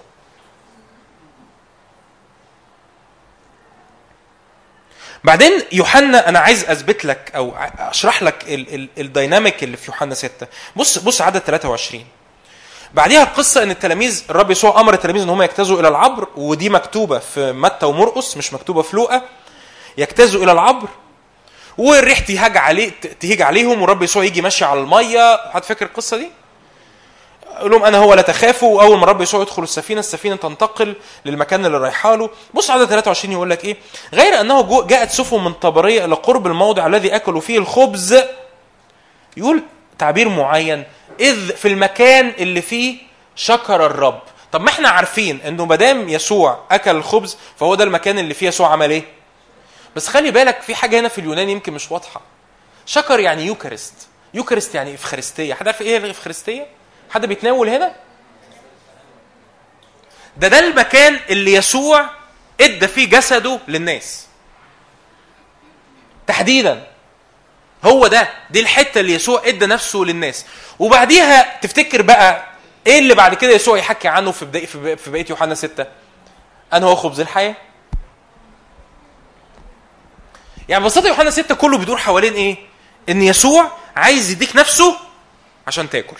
بعدين 5.23 5.51
يوحنا 5.71 6.29
أنا 6.29 6.39
عايز 6.39 6.63
أثبت 6.63 7.05
لك 7.05 7.31
أو 7.35 7.53
أشرح 7.79 8.23
لك 8.23 8.43
ال- 8.47 8.73
ال- 8.75 8.89
الديناميك 8.97 9.63
اللي 9.63 9.77
في 9.77 9.91
يوحنا 9.91 10.15
6 10.15 10.47
بص 10.75 10.97
بص 10.97 11.21
عدد 11.21 11.39
23 11.39 12.05
بعديها 12.93 13.23
القصة 13.23 13.63
إن 13.63 13.71
التلاميذ 13.71 14.23
الرب 14.29 14.51
يسوع 14.51 14.79
أمر 14.79 14.93
التلاميذ 14.93 15.21
إن 15.21 15.29
هم 15.29 15.41
يجتازوا 15.41 15.79
إلى 15.79 15.88
العبر 15.88 16.27
ودي 16.35 16.69
مكتوبة 16.69 17.19
في 17.19 17.51
متى 17.51 17.85
ومرقس 17.85 18.38
مش 18.38 18.53
مكتوبة 18.53 18.81
في 18.81 18.95
لوقا. 18.95 19.21
يجتازوا 19.97 20.43
إلى 20.43 20.51
العبر 20.51 20.88
والريح 21.77 22.19
تهاج 22.19 22.57
عليه 22.57 22.91
تهيج 23.19 23.41
عليهم 23.41 23.81
والرب 23.81 24.03
يسوع 24.03 24.23
يجي 24.23 24.41
ماشي 24.41 24.65
على 24.65 24.80
المية. 24.80 25.52
حد 25.52 25.64
فاكر 25.64 25.85
القصة 25.85 26.18
دي؟ 26.18 26.30
يقول 27.57 27.72
لهم 27.72 27.84
أنا 27.84 27.98
هو 27.98 28.14
لا 28.14 28.22
تخافوا. 28.22 28.77
واول 28.77 28.98
ما 28.98 29.03
الرب 29.03 29.22
يسوع 29.22 29.41
يدخل 29.41 29.64
السفينة 29.64 29.99
السفينة 29.99 30.35
تنتقل 30.35 30.95
للمكان 31.26 31.65
اللي 31.65 31.77
رايحه 31.77 32.15
له. 32.15 32.30
بص 32.53 32.69
عدد 32.72 32.85
23 32.85 33.34
يقول 33.34 33.49
لك 33.49 33.65
إيه؟ 33.65 33.77
غير 34.14 34.41
أنه 34.41 34.88
جاءت 34.88 35.11
سفن 35.11 35.43
من 35.43 35.53
طبريه 35.53 36.06
إلى 36.06 36.15
قرب 36.15 36.48
الموضع 36.48 36.88
الذي 36.88 37.15
أكلوا 37.15 37.41
فيه 37.41 37.57
الخبز. 37.57 38.23
يقول 39.38 39.64
تعبير 39.99 40.30
معين. 40.30 40.84
إذ 41.19 41.56
في 41.56 41.68
المكان 41.68 42.34
اللي 42.39 42.61
فيه 42.61 42.98
شكر 43.35 43.85
الرب. 43.85 44.19
طب 44.52 44.61
ما 44.61 44.69
إحنا 44.69 44.89
عارفين 44.89 45.41
إنه 45.41 45.65
ما 45.65 45.76
دام 45.76 46.10
يسوع 46.10 46.60
أكل 46.72 46.91
الخبز 46.95 47.38
فهو 47.60 47.76
ده 47.76 47.84
المكان 47.84 48.19
اللي 48.19 48.34
فيه 48.34 48.48
يسوع 48.48 48.68
عمل 48.72 48.91
إيه؟ 48.91 49.03
بس 49.95 50.07
خلي 50.07 50.31
بالك 50.31 50.61
في 50.61 50.76
حاجة 50.76 50.99
هنا 50.99 51.07
في 51.07 51.18
اليونان 51.22 51.49
يمكن 51.49 51.73
مش 51.73 51.91
واضحة. 51.91 52.22
شكر 52.85 53.19
يعني 53.19 53.45
يوكارست 53.45 53.93
يوكارست 54.34 54.76
يعني 54.76 54.95
إفخارستية. 54.95 55.53
حد 55.53 55.68
عارف 55.68 55.81
إيه 55.81 55.97
الافخارستيه 55.97 56.68
حد 57.09 57.26
بيتناول 57.26 57.69
هنا؟ 57.69 57.95
ده 60.38 60.47
ده 60.47 60.59
المكان 60.59 61.19
اللي 61.30 61.53
يسوع 61.53 62.09
إدى 62.61 62.88
فيه 62.88 63.09
جسده 63.09 63.59
للناس. 63.68 64.27
تحديدا. 66.27 66.88
هو 67.84 68.07
ده. 68.07 68.30
دي 68.49 68.59
الحتة 68.59 68.99
اللي 68.99 69.13
يسوع 69.13 69.41
إدى 69.45 69.65
نفسه 69.65 69.99
للناس. 69.99 70.45
وبعديها 70.80 71.59
تفتكر 71.61 72.01
بقى 72.01 72.45
إيه 72.88 72.99
اللي 72.99 73.13
بعد 73.15 73.34
كده 73.35 73.51
يسوع 73.51 73.77
يحكي 73.77 74.07
عنه 74.07 74.31
في 74.31 74.45
بدايه 74.45 74.65
في 74.95 75.09
بقيه 75.11 75.26
يوحنا 75.30 75.55
6 75.55 75.85
أنا 76.73 76.85
هو 76.85 76.95
خبز 76.95 77.19
الحياة. 77.19 77.55
يعني 80.72 80.84
ببساطة 80.84 81.07
يوحنا 81.07 81.30
6 81.30 81.56
كله 81.56 81.77
بيدور 81.77 81.98
حوالين 81.98 82.34
إيه؟ 82.34 82.57
إن 83.10 83.22
يسوع 83.22 83.72
عايز 83.95 84.31
يديك 84.31 84.56
نفسه 84.56 84.98
عشان 85.68 85.89
تاكل. 85.89 86.18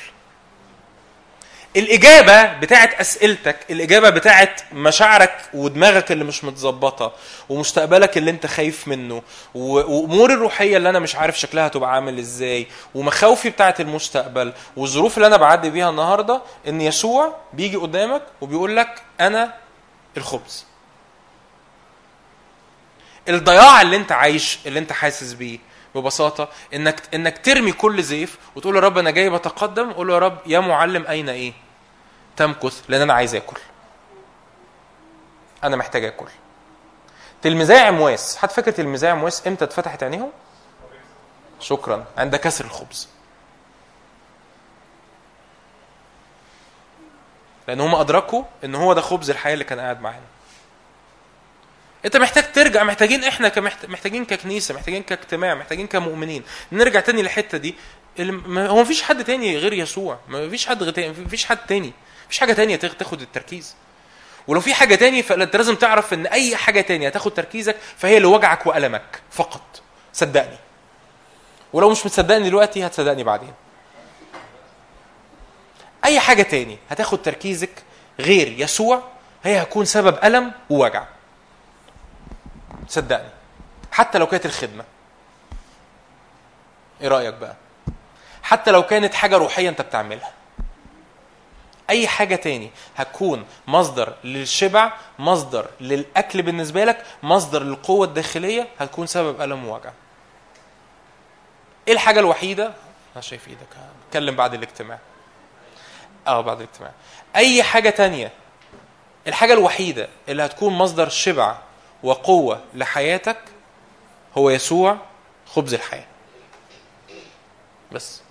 الإجابة 1.76 2.44
بتاعت 2.54 2.94
أسئلتك 2.94 3.58
الإجابة 3.70 4.10
بتاعت 4.10 4.62
مشاعرك 4.74 5.38
ودماغك 5.54 6.12
اللي 6.12 6.24
مش 6.24 6.44
متظبطة 6.44 7.14
ومستقبلك 7.50 8.18
اللي 8.18 8.32
أنت 8.32 8.46
خايف 8.46 8.88
منه 8.88 9.22
وأمور 9.56 10.34
الروحية 10.34 10.78
اللي 10.78 10.90
أنا 10.90 11.00
مش 11.00 11.16
عارف 11.16 11.40
شكلها 11.40 11.68
تبقى 11.68 11.94
عامل 11.94 12.20
إزاي 12.20 12.68
ومخاوفي 12.96 13.50
بتاعت 13.50 13.82
المستقبل 13.82 14.54
والظروف 14.78 15.18
اللي 15.18 15.28
أنا 15.28 15.38
بعدي 15.38 15.70
بيها 15.70 15.90
النهاردة 15.90 16.42
إن 16.68 16.82
يسوع 16.82 17.36
بيجي 17.54 17.76
قدامك 17.78 18.22
وبيقول 18.42 18.78
لك 18.78 19.02
أنا 19.20 19.54
الخبز. 20.18 20.66
الضياع 23.30 23.82
اللي 23.82 23.96
انت 23.96 24.12
عايش 24.12 24.60
اللي 24.66 24.80
انت 24.80 24.94
حاسس 24.94 25.34
بيه 25.34 25.60
ببساطة 25.96 26.50
إنك 26.74 27.16
إنك 27.16 27.46
ترمي 27.46 27.72
كل 27.72 28.04
زيف 28.04 28.38
وتقول 28.56 28.76
يا 28.76 28.82
رب 28.82 28.98
أنا 28.98 29.12
جاي 29.12 29.30
بتقدم 29.30 29.92
قول 29.92 30.10
يا 30.10 30.20
رب 30.20 30.38
يا 30.46 30.60
معلم 30.60 31.08
أين 31.08 31.30
إيه؟ 31.30 31.54
تمكث 32.38 32.84
لأن 32.90 33.02
أنا 33.02 33.14
عايز 33.14 33.36
آكل. 33.36 33.58
أنا 35.64 35.76
محتاج 35.76 36.06
آكل. 36.06 36.28
تلميذي 37.42 37.78
عمواس، 37.78 38.38
حد 38.38 38.52
فاكر 38.52 38.72
تلميذي 38.72 39.08
عمواس 39.08 39.48
إمتى 39.48 39.66
اتفتحت 39.66 40.04
عينيهم؟ 40.04 40.32
شكرا 41.60 42.06
عند 42.18 42.36
كسر 42.36 42.66
الخبز. 42.66 43.10
لأن 47.68 47.82
هم 47.82 47.96
أدركوا 47.96 48.44
إن 48.64 48.76
هو 48.76 48.94
ده 48.94 49.02
خبز 49.02 49.30
الحياة 49.30 49.54
اللي 49.54 49.64
كان 49.64 49.80
قاعد 49.80 50.02
معانا. 50.02 50.26
انت 52.06 52.18
محتاج 52.18 52.52
ترجع 52.52 52.84
محتاجين 52.84 53.24
إحنا 53.24 53.50
كمحت... 53.50 53.86
محتاجين 53.86 54.26
ككنيسة 54.26 54.74
محتاجين 54.76 55.04
كاجتماع 55.04 55.56
محتاجين 55.56 55.88
كمؤمنين. 55.88 56.44
نرجع 56.72 57.00
تاني 57.00 57.22
للحتة 57.22 57.58
دي. 57.58 57.76
هو 58.56 58.82
مفيش 58.82 59.04
حد 59.04 59.24
تاني 59.24 59.58
غير 59.58 59.74
يسوع. 59.74 60.20
مفيش 60.28 60.68
حد 60.68 60.84
غير 60.84 61.16
مفيش 61.26 61.46
حد 61.46 61.58
تاني. 61.58 61.94
مفيش 62.26 62.40
حاجة 62.40 62.54
تانية 62.54 62.76
تاخ- 62.76 62.96
تاخد 62.96 63.22
التركيز. 63.22 63.76
ولو 64.48 64.60
في 64.62 64.74
حاجة 64.74 64.96
تاني 64.96 65.24
فانت 65.24 65.56
لازم 65.56 65.76
تعرف 65.76 66.14
ان 66.14 66.26
أي 66.26 66.56
حاجة 66.56 66.82
تانية 66.82 67.08
هتاخد 67.08 67.34
تركيزك 67.34 67.76
فهي 67.98 68.18
اللي 68.18 68.28
وجعك 68.28 68.68
وألمك 68.68 69.22
فقط. 69.32 69.82
صدقني. 70.14 70.58
ولو 71.74 71.90
مش 71.90 72.06
متصدقني 72.06 72.50
دلوقتي 72.50 72.86
هتصدقني 72.86 73.24
بعدين. 73.24 73.54
أي 76.06 76.20
حاجة 76.20 76.42
تاني 76.44 76.78
هتاخد 76.90 77.22
تركيزك 77.22 77.70
غير 78.20 78.56
يسوع 78.58 79.04
هي 79.44 79.62
هتكون 79.62 79.86
سبب 79.86 80.18
ألم 80.24 80.52
ووجع. 80.70 81.04
صدقني. 82.88 83.30
حتى 83.92 84.18
لو 84.18 84.28
كانت 84.28 84.46
الخدمة. 84.46 84.84
إيه 87.02 87.08
رأيك 87.08 87.34
بقى؟ 87.34 87.56
حتى 88.44 88.72
لو 88.72 88.84
كانت 88.84 89.14
حاجة 89.14 89.38
روحية 89.38 89.70
أنت 89.70 89.82
بتعملها. 89.82 90.32
أي 91.90 92.08
حاجة 92.08 92.36
تاني. 92.36 92.72
هتكون 92.96 93.46
مصدر 93.68 94.14
للشبع 94.24 94.94
مصدر 95.20 95.68
للأكل 95.82 96.42
بالنسبة 96.42 96.86
لك 96.86 97.06
مصدر 97.24 97.64
للقوة 97.64 98.08
الداخلية 98.08 98.68
هتكون 98.80 99.08
سبب 99.08 99.42
ألم 99.42 99.68
ووجع 99.68 99.92
إيه 101.88 101.94
الحاجة 101.94 102.20
الوحيدة؟ 102.20 102.74
أنا 103.16 103.22
شايف 103.22 103.48
إيدك. 103.48 103.68
هتكلم 104.08 104.36
بعد 104.36 104.54
الاجتماع. 104.54 105.00
آه 106.28 106.42
بعد 106.42 106.62
الاجتماع. 106.62 106.92
أي 107.36 107.64
حاجة 107.64 107.90
تانية. 107.90 108.32
الحاجة 109.28 109.54
الوحيدة 109.54 110.10
اللي 110.30 110.46
هتكون 110.46 110.74
مصدر 110.74 111.10
شبع 111.10 111.56
وقوة 112.04 112.62
لحياتك 112.74 113.38
هو 114.38 114.50
يسوع 114.50 114.98
خبز 115.46 115.74
الحياة. 115.74 116.06
بس. 117.92 118.22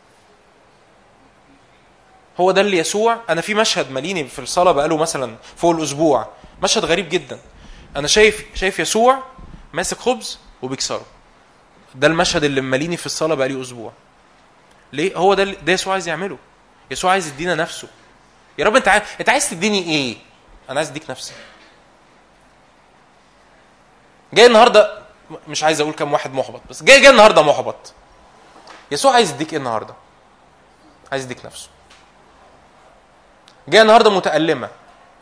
هو 2.40 2.50
ده 2.50 2.60
اللي 2.60 2.78
يسوع. 2.78 3.20
أنا 3.28 3.40
في 3.40 3.54
مشهد 3.54 3.90
ماليني 3.90 4.28
في 4.28 4.38
الصلاة 4.38 4.72
بقاله 4.72 4.96
مثلا 4.96 5.36
فوق 5.56 5.74
الأسبوع. 5.74 6.28
مشهد 6.62 6.84
غريب 6.84 7.08
جدا. 7.08 7.38
أنا 7.96 8.08
شايف 8.08 8.46
شايف 8.54 8.78
يسوع 8.78 9.22
ماسك 9.72 9.98
خبز 9.98 10.38
وبيكسره. 10.62 11.06
ده 11.94 12.06
المشهد 12.06 12.44
اللي 12.44 12.60
ماليني 12.60 12.96
في 12.96 13.06
الصلاة 13.06 13.34
بقالي 13.34 13.60
أسبوع. 13.60 13.92
ليه؟ 14.92 15.16
هو 15.16 15.34
ده 15.34 15.44
ده 15.44 15.72
يسوع 15.72 15.92
عايز 15.92 16.08
يعمله. 16.08 16.38
يسوع 16.90 17.10
عايز 17.10 17.28
يدينا 17.28 17.54
نفسه. 17.54 17.88
يا 18.58 18.64
رب 18.64 18.76
أنت 18.76 18.88
عايز 18.88 19.02
أنت 19.20 19.28
عايز 19.28 19.50
تديني 19.50 19.82
إيه؟ 19.82 20.16
أنا 20.70 20.78
عايز 20.78 20.90
أديك 20.90 21.10
نفسي. 21.10 21.32
جاي 24.32 24.46
النهارده 24.46 24.98
مش 25.48 25.64
عايز 25.64 25.80
أقول 25.80 25.92
كم 25.94 26.12
واحد 26.12 26.34
محبط 26.34 26.60
بس 26.70 26.82
جاي 26.82 27.00
جاي 27.00 27.10
النهارده 27.10 27.42
محبط. 27.42 27.92
يسوع 28.90 29.12
عايز 29.14 29.30
يديك 29.30 29.52
إيه 29.52 29.58
النهارده؟ 29.58 29.94
عايز 31.12 31.24
يديك 31.24 31.46
نفسه. 31.46 31.68
جاي 33.68 33.82
النهارده 33.82 34.10
متألمة. 34.10 34.68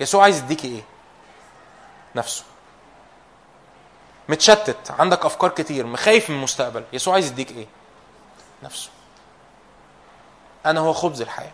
يسوع 0.00 0.22
عايز 0.22 0.38
يديكي 0.38 0.68
إيه؟ 0.68 0.82
نفسه. 2.14 2.44
متشتت 4.28 4.90
عندك 4.98 5.24
أفكار 5.24 5.50
كتير 5.50 5.86
مخايف 5.86 6.30
من 6.30 6.36
المستقبل. 6.36 6.84
يسوع 6.92 7.14
عايز 7.14 7.26
يديك 7.26 7.50
إيه؟ 7.50 7.66
نفسه. 8.62 8.90
أنا 10.66 10.80
هو 10.80 10.92
خبز 10.92 11.20
الحياة. 11.20 11.52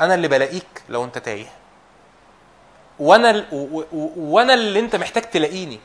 أنا 0.00 0.14
اللي 0.14 0.28
بلاقيك 0.28 0.82
لو 0.88 1.04
أنت 1.04 1.18
تايه. 1.18 1.52
وأنا 2.98 3.30
ال- 3.30 3.46
وأنا 4.16 4.54
اللي 4.54 4.80
أنت 4.80 4.96
محتاج 4.96 5.30
تلاقيني. 5.30 5.80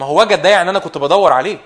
ما 0.00 0.06
هو 0.06 0.20
وجد 0.20 0.42
ده 0.42 0.48
يعني 0.48 0.70
أنا 0.70 0.78
كنت 0.78 0.98
بدور 0.98 1.32
عليه. 1.32 1.58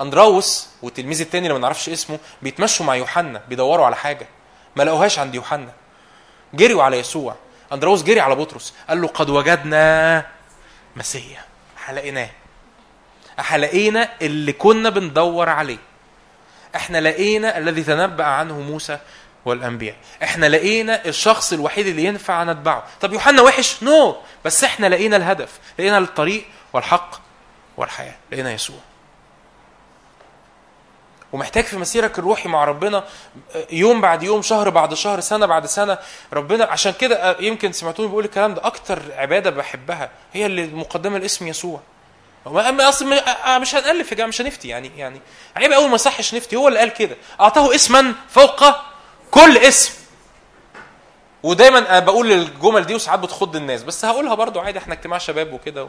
أندراوس 0.00 0.68
والتلميذ 0.82 1.20
التاني 1.20 1.46
اللي 1.46 1.54
ما 1.54 1.60
نعرفش 1.60 1.88
اسمه 1.88 2.18
بيتمشوا 2.42 2.86
مع 2.86 2.94
يوحنا 2.94 3.42
بيدوروا 3.48 3.86
على 3.86 3.96
حاجة. 3.96 4.26
ما 4.76 4.82
لقوهاش 4.82 5.18
عند 5.18 5.34
يوحنا. 5.34 5.72
جريوا 6.54 6.82
على 6.82 6.98
يسوع. 6.98 7.34
أندراوس 7.72 8.02
جري 8.02 8.20
على 8.20 8.34
بطرس. 8.34 8.74
قال 8.88 9.02
له 9.02 9.08
قد 9.08 9.30
وجدنا 9.30 10.26
مسيا 10.96 11.44
حلقناه 11.76 12.30
حلقينا 13.38 14.08
اللي 14.22 14.52
كنا 14.52 14.90
بندور 14.90 15.48
عليه. 15.48 15.78
إحنا 16.76 17.00
لقينا 17.00 17.58
الذي 17.58 17.82
تنبأ 17.82 18.24
عنه 18.24 18.60
موسى 18.60 18.98
والأنبياء. 19.44 19.96
إحنا 20.22 20.46
لقينا 20.46 21.04
الشخص 21.06 21.52
الوحيد 21.52 21.86
اللي 21.86 22.04
ينفع 22.04 22.44
نتبعه. 22.44 22.84
طب 23.00 23.12
يوحنا 23.12 23.42
وحش؟ 23.42 23.82
نو. 23.82 24.12
no. 24.12 24.16
بس 24.44 24.64
إحنا 24.64 24.86
لقينا 24.86 25.16
الهدف. 25.16 25.50
لقينا 25.78 25.98
الطريق 25.98 26.44
والحق 26.72 27.14
والحياة. 27.76 28.14
لقينا 28.32 28.52
يسوع. 28.52 28.76
ومحتاج 31.32 31.64
في 31.64 31.76
مسيرك 31.76 32.18
الروحي 32.18 32.48
مع 32.48 32.64
ربنا 32.64 33.04
يوم 33.70 34.00
بعد 34.00 34.22
يوم 34.22 34.42
شهر 34.42 34.70
بعد 34.70 34.94
شهر 34.94 35.20
سنة 35.20 35.46
بعد 35.46 35.66
سنة. 35.66 35.98
ربنا 36.32 36.64
عشان 36.64 36.92
كده 36.92 37.36
يمكن 37.40 37.72
سمعتوني 37.72 38.08
بقول 38.08 38.24
الكلام 38.24 38.54
ده. 38.54 38.66
أكتر 38.66 39.02
عبادة 39.16 39.50
بحبها 39.50 40.10
هي 40.32 40.46
اللي 40.46 40.66
مقدمة 40.66 41.18
لاسم 41.18 41.48
يسوع. 41.48 41.80
ما 42.46 42.88
أصل 42.88 43.20
مش 43.60 43.74
هنألف 43.74 44.10
يا 44.10 44.16
جماعة 44.16 44.28
مش 44.28 44.40
هنفتي. 44.40 44.68
يعني 44.68 44.90
يعني 44.96 45.20
عيب 45.56 45.72
قوي 45.72 45.88
ما 45.88 45.96
صحش 45.96 46.34
نفتي. 46.34 46.56
هو 46.56 46.68
اللي 46.68 46.78
قال 46.78 46.92
كده. 46.92 47.16
أعطاه 47.40 47.74
اسما 47.74 48.14
فوق 48.28 48.64
كل 49.32 49.58
اسم. 49.58 49.92
ودايما 51.42 51.78
أنا 51.78 51.98
بقول 51.98 52.32
الجمل 52.32 52.86
دي 52.86 52.94
وساعات 52.94 53.18
بتخض 53.18 53.56
الناس 53.56 53.82
بس 53.82 54.04
هقولها 54.04 54.34
برضو 54.34 54.60
عادي 54.60 54.78
إحنا 54.78 54.94
اجتماع 54.94 55.18
شباب 55.18 55.52
وكده 55.52 55.88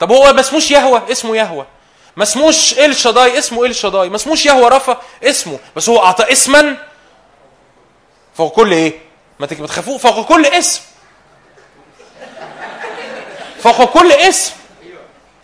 طب 0.00 0.12
هو 0.12 0.32
ما 0.32 0.40
اسموش 0.40 0.70
يهوى؟ 0.70 1.02
اسمه 1.12 1.36
يهوى. 1.36 1.66
ما 2.16 2.22
اسموش 2.22 2.78
إل 2.78 2.96
شداي 2.96 3.38
اسمه 3.38 3.64
إل 3.66 3.74
شداي 3.74 4.08
ما 4.08 4.16
اسموش 4.16 4.46
يهوى 4.46 4.68
رفا؟ 4.68 5.00
اسمه. 5.24 5.58
بس 5.76 5.88
هو 5.88 6.04
أعطى 6.04 6.32
اسما 6.32 6.76
فوق 8.34 8.52
كل 8.56 8.72
إيه؟ 8.72 8.92
ما 9.40 9.46
تخافوه 9.46 9.98
فوق 9.98 10.28
كل 10.28 10.46
اسم. 10.46 10.80
فوق 13.62 13.84
كل 13.84 14.12
اسم. 14.12 14.52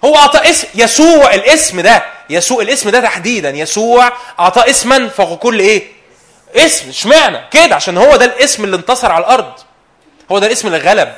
هو 0.05 0.17
أعطى 0.17 0.51
اسم 0.51 0.69
يسوع 0.75 1.35
الاسم 1.35 1.81
ده. 1.81 2.05
يسوع 2.31 2.63
الاسم 2.63 2.91
ده 2.91 3.01
تحديدا. 3.01 3.51
يسوع 3.51 4.13
أعطى 4.41 4.71
اسما 4.71 5.09
فوق 5.09 5.39
كل 5.39 5.61
إيه؟ 5.61 5.96
اسم 6.55 6.89
اشمعنى؟ 6.89 7.41
كده 7.51 7.75
عشان 7.75 7.99
هو 7.99 8.17
ده 8.17 8.25
الاسم 8.25 8.65
اللي 8.65 8.77
انتصر 8.77 9.13
على 9.13 9.25
الأرض. 9.25 9.53
هو 10.33 10.39
ده 10.39 10.47
الاسم 10.47 10.67
اللي 10.69 10.79
غلب 10.79 11.15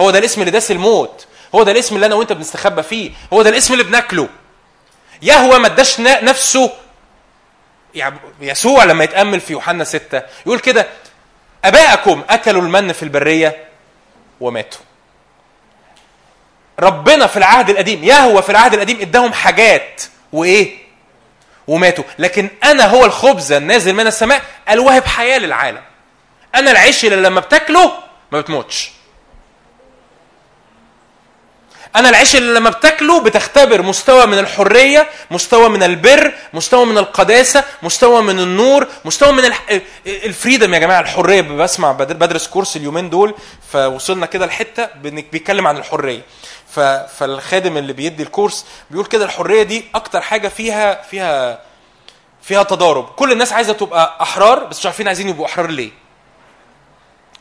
هو 0.00 0.10
ده 0.10 0.18
الاسم 0.18 0.40
اللي 0.40 0.50
داس 0.50 0.70
الموت. 0.70 1.26
هو 1.54 1.62
ده 1.62 1.72
الاسم 1.72 1.94
اللي 1.94 2.06
أنا 2.06 2.14
وأنت 2.14 2.32
بنستخبى 2.32 2.82
فيه. 2.82 3.10
هو 3.32 3.42
ده 3.42 3.50
الاسم 3.50 3.72
اللي 3.72 3.84
بناكله. 3.84 4.28
يهوى 5.22 5.58
ما 5.58 5.66
اداش 5.66 6.00
نفسه. 6.00 6.70
يعني 7.94 8.18
يسوع 8.40 8.84
لما 8.84 9.04
يتأمل 9.04 9.40
في 9.40 9.52
يوحنا 9.52 9.84
ستة 9.84 10.22
يقول 10.46 10.58
كده 10.58 10.86
أباءكم 11.64 12.24
أكلوا 12.30 12.62
المن 12.62 12.92
في 12.92 13.02
البرية 13.02 13.64
وماتوا. 14.40 14.80
ربنا 16.80 17.26
في 17.26 17.36
العهد 17.36 17.70
القديم 17.70 18.04
يهوى 18.04 18.42
في 18.42 18.50
العهد 18.50 18.74
القديم 18.74 19.00
اداهم 19.00 19.32
حاجات. 19.32 20.02
وإيه؟ 20.32 20.78
وماتوا 21.70 22.04
لكن 22.18 22.48
أنا 22.64 22.86
هو 22.86 23.04
الخبز 23.04 23.52
النازل 23.52 23.92
من 23.92 24.06
السماء 24.06 24.42
الواهب 24.70 25.04
حياة 25.04 25.38
للعالم 25.38 25.80
أنا 26.54 26.70
العيش 26.70 27.04
اللي 27.04 27.16
لما 27.16 27.40
بتاكله 27.40 27.92
ما 28.32 28.40
بتموتش 28.40 28.90
أنا 31.96 32.08
العيش 32.08 32.36
اللي 32.36 32.54
لما 32.54 32.70
بتاكله 32.70 33.20
بتختبر 33.20 33.82
مستوى 33.82 34.26
من 34.26 34.38
الحرية 34.38 35.06
مستوى 35.30 35.68
من 35.68 35.82
البر 35.82 36.32
مستوى 36.52 36.86
من 36.86 36.98
القداسة 36.98 37.64
مستوى 37.82 38.22
من 38.22 38.40
النور 38.40 38.86
مستوى 39.04 39.32
من. 39.32 39.52
الفريدم 40.06 40.74
يا 40.74 40.78
جماعة 40.78 41.00
الحرية 41.00 41.40
بسمع 41.40 41.92
بدرس 41.92 42.46
كورس 42.48 42.76
اليومين 42.76 43.10
دول 43.10 43.34
فوصلنا 43.72 44.26
كده 44.26 44.46
لحتة 44.46 44.88
بيتكلم 45.02 45.66
عن 45.66 45.76
الحرية. 45.76 46.22
فالخادم 47.06 47.76
اللي 47.76 47.92
بيدي 47.92 48.22
الكورس 48.22 48.66
بيقول 48.90 49.06
كده 49.06 49.24
الحرية 49.24 49.62
دي 49.62 49.84
أكتر 49.94 50.20
حاجة 50.20 50.48
فيها 50.48 51.02
فيها 51.02 51.60
فيها 52.42 52.62
تضارب. 52.62 53.04
كل 53.08 53.32
الناس 53.32 53.52
عايزة 53.52 53.72
تبقى 53.72 54.16
أحرار 54.22 54.64
بس 54.64 54.78
مش 54.78 54.86
عارفين 54.86 55.06
عايزين 55.08 55.28
يبقوا 55.28 55.46
أحرار 55.46 55.70
ليه. 55.70 55.90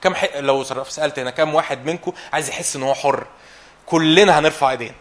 كم 0.01 0.15
ح... 0.15 0.26
لو 0.35 0.64
سألت 0.64 1.19
هنا 1.19 1.30
كم 1.31 1.56
واحد 1.56 1.85
منكم 1.85 2.14
عايز 2.34 2.49
يحس 2.49 2.76
إن 2.76 2.84
هو 2.84 2.93
حر؟ 2.93 3.27
كلنا 3.85 4.39
هنرفع 4.39 4.72
ايدينا 4.72 4.95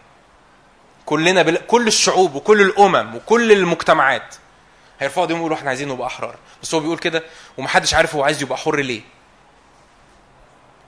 كلنا 1.05 1.41
بل... 1.41 1.57
كل 1.57 1.87
الشعوب 1.87 2.35
وكل 2.35 2.61
الأمم 2.61 3.15
وكل 3.15 3.51
المجتمعات 3.51 4.35
هيرفعوا 4.99 5.23
إيديهم 5.25 5.37
ويقولوا 5.39 5.57
إحنا 5.57 5.69
عايزين 5.69 5.87
نبقى 5.87 6.07
أحرار. 6.07 6.35
بس 6.63 6.73
هو 6.73 6.79
بيقول 6.79 6.97
كده 6.97 7.23
ومحدش 7.57 7.93
عارف 7.93 8.15
هو 8.15 8.23
عايز 8.23 8.41
يبقى 8.41 8.57
حر 8.57 8.75
ليه. 8.75 9.01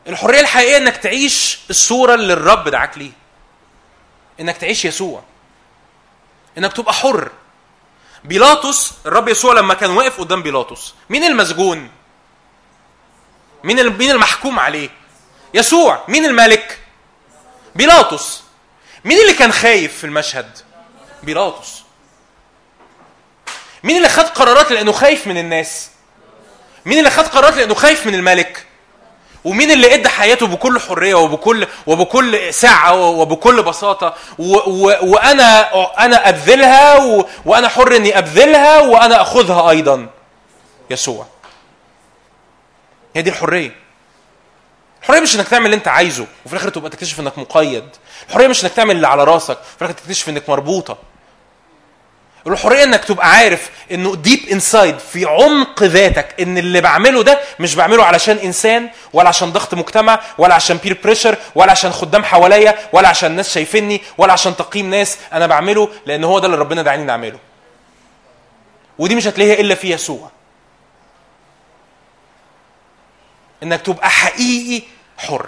الحرية 0.08 0.40
الحقيقية 0.40 0.78
إنك 0.78 0.98
تعيش 0.98 1.60
الصورة 1.70 2.14
اللي 2.16 2.34
الرب 2.34 2.70
دعاك 2.70 2.98
ليه 2.98 3.12
إنك 4.42 4.58
تعيش 4.58 4.86
يسوع. 4.86 5.24
إنك 6.58 6.74
تبقى 6.74 6.94
حر. 6.94 7.32
بيلاطس 8.24 8.94
الرب 9.06 9.28
يسوع 9.28 9.54
لما 9.54 9.74
كان 9.74 9.90
واقف 9.90 10.20
قدام 10.20 10.44
بيلاطس 10.44 10.94
مين 11.10 11.24
المسجون؟ 11.24 11.92
مين 13.64 13.90
مين 13.90 14.12
المحكوم 14.12 14.60
عليه؟ 14.60 14.90
يسوع. 15.54 16.04
مين 16.08 16.26
الملك؟ 16.26 16.80
بيلاطس. 17.76 18.44
مين 19.06 19.22
اللي 19.22 19.34
كان 19.34 19.52
خايف 19.52 19.98
في 19.98 20.04
المشهد؟ 20.04 20.58
بيلاطس. 21.24 21.82
مين 23.84 23.98
اللي 23.98 24.10
خد 24.10 24.26
قرارات 24.26 24.72
لأنه 24.72 24.92
خايف 24.92 25.28
من 25.28 25.38
الناس؟ 25.38 25.90
مين 26.86 27.00
اللي 27.00 27.10
خد 27.10 27.28
قرارات 27.28 27.54
لأنه 27.54 27.74
خايف 27.74 28.08
من 28.08 28.16
الملك؟ 28.16 28.66
ومين 29.46 29.72
اللي 29.72 29.94
إدى 29.94 30.10
حياته 30.10 30.48
بكل 30.48 30.80
حرية 30.80 31.16
وبكل 31.16 31.68
وبكل 31.88 32.54
سعه 32.54 32.94
وبكل 32.96 33.64
بساطة؟ 33.64 34.14
وأنا 34.40 35.62
أنا 36.06 36.30
أبذلها 36.30 36.98
وأنا 37.46 37.68
حر 37.68 37.96
إني 37.96 38.18
أبذلها 38.18 38.80
وأنا 38.82 39.22
أخذها 39.22 39.70
أيضا. 39.70 40.08
يسوع. 40.90 41.26
هي 43.16 43.22
دي 43.22 43.30
الحرية. 43.30 43.76
الحرية 45.02 45.20
مش 45.20 45.36
إنك 45.36 45.48
تعمل 45.48 45.66
اللي 45.66 45.76
أنت 45.76 45.88
عايزه 45.88 46.26
وفي 46.46 46.54
الآخر 46.54 46.70
تبقى 46.70 46.90
تكتشف 46.90 47.20
إنك 47.20 47.38
مقيد. 47.38 47.90
الحرية 48.30 48.48
مش 48.48 48.64
إنك 48.64 48.74
تعمل 48.74 48.96
اللي 48.96 49.08
على 49.08 49.24
راسك 49.24 49.58
وفي 49.60 49.82
الآخر 49.82 49.94
تكتشف 49.98 50.30
إنك 50.30 50.50
مربوطة. 50.50 50.98
الحرية 52.48 52.84
إنك 52.84 53.04
تبقى 53.06 53.30
عارف 53.32 53.70
إنه 53.92 54.16
deep 54.16 54.40
inside 54.52 55.00
في 55.00 55.26
عمق 55.26 55.84
ذاتك 55.84 56.42
إن 56.42 56.58
اللي 56.58 56.82
بعمله 56.82 57.24
ده 57.24 57.40
مش 57.60 57.76
بعمله 57.76 58.04
علشان 58.06 58.38
إنسان 58.38 58.90
ولا 59.14 59.30
عشان 59.30 59.52
ضغط 59.52 59.74
مجتمع 59.74 60.20
ولا 60.38 60.54
عشان 60.56 60.78
peer 60.78 60.98
pressure 61.04 61.36
ولا 61.56 61.72
عشان 61.72 61.92
خدام 61.92 62.24
حواليا 62.24 62.76
ولا 62.94 63.08
عشان 63.08 63.32
ناس 63.32 63.54
شايفيني 63.54 64.02
ولا 64.18 64.34
عشان 64.34 64.56
تقييم 64.56 64.90
ناس 64.90 65.18
أنا 65.34 65.48
بعمله 65.48 65.90
لأن 66.06 66.24
هو 66.24 66.40
ده 66.40 66.46
اللي 66.46 66.58
ربنا 66.58 66.82
دعاني 66.82 67.04
نعمله. 67.04 67.40
ودي 69.00 69.16
مش 69.16 69.28
هتلاقيها 69.28 69.60
إلا 69.60 69.76
في 69.76 69.92
يسوع. 69.92 70.32
إنك 73.64 73.82
تبقى 73.82 74.10
حقيقي 74.10 74.84
حر. 75.18 75.48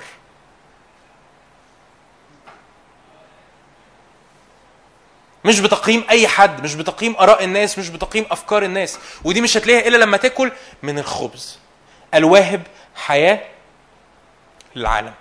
مش 5.45 5.60
بتقييم 5.60 6.06
أي 6.10 6.28
حد 6.28 6.64
مش 6.64 6.76
بتقييم 6.76 7.15
آراء 7.15 7.44
الناس 7.44 7.80
مش 7.80 7.90
بتقييم 7.90 8.26
أفكار 8.32 8.64
الناس. 8.64 8.99
ودي 9.24 9.41
مش 9.41 9.57
هتلاقيها 9.57 9.88
إلا 9.88 9.98
لما 9.98 10.18
تاكل 10.18 10.52
من 10.84 10.99
الخبز. 10.99 11.60
الواهب 12.14 12.61
حياة 12.95 13.40
للعالم. 14.76 15.14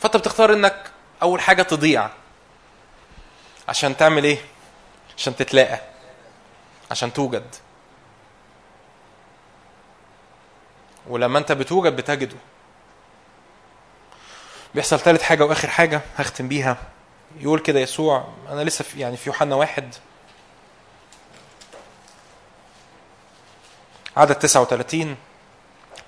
فأنت 0.00 0.16
بتختار 0.16 0.52
إنك 0.52 0.90
أول 1.22 1.40
حاجة 1.40 1.62
تضيع. 1.62 2.08
عشان 3.68 3.96
تعمل 3.96 4.24
إيه؟ 4.24 4.38
عشان 5.16 5.36
تتلاقى. 5.36 5.80
عشان 6.90 7.12
توجد. 7.12 7.54
ولما 11.06 11.38
أنت 11.38 11.52
بتوجد 11.52 11.96
بتجده. 11.96 12.36
بيحصل 14.74 14.98
ثالث 14.98 15.22
حاجة 15.22 15.44
وآخر 15.44 15.68
حاجة 15.70 16.00
هختم 16.16 16.48
بيها. 16.48 16.76
يقول 17.36 17.60
كده 17.60 17.80
يسوع 17.80 18.28
أنا 18.48 18.60
لسه 18.64 18.84
في 18.84 19.00
يعني 19.00 19.16
في 19.16 19.28
يوحنا 19.28 19.54
واحد. 19.54 19.94
عدد 24.16 24.34
39 24.34 25.16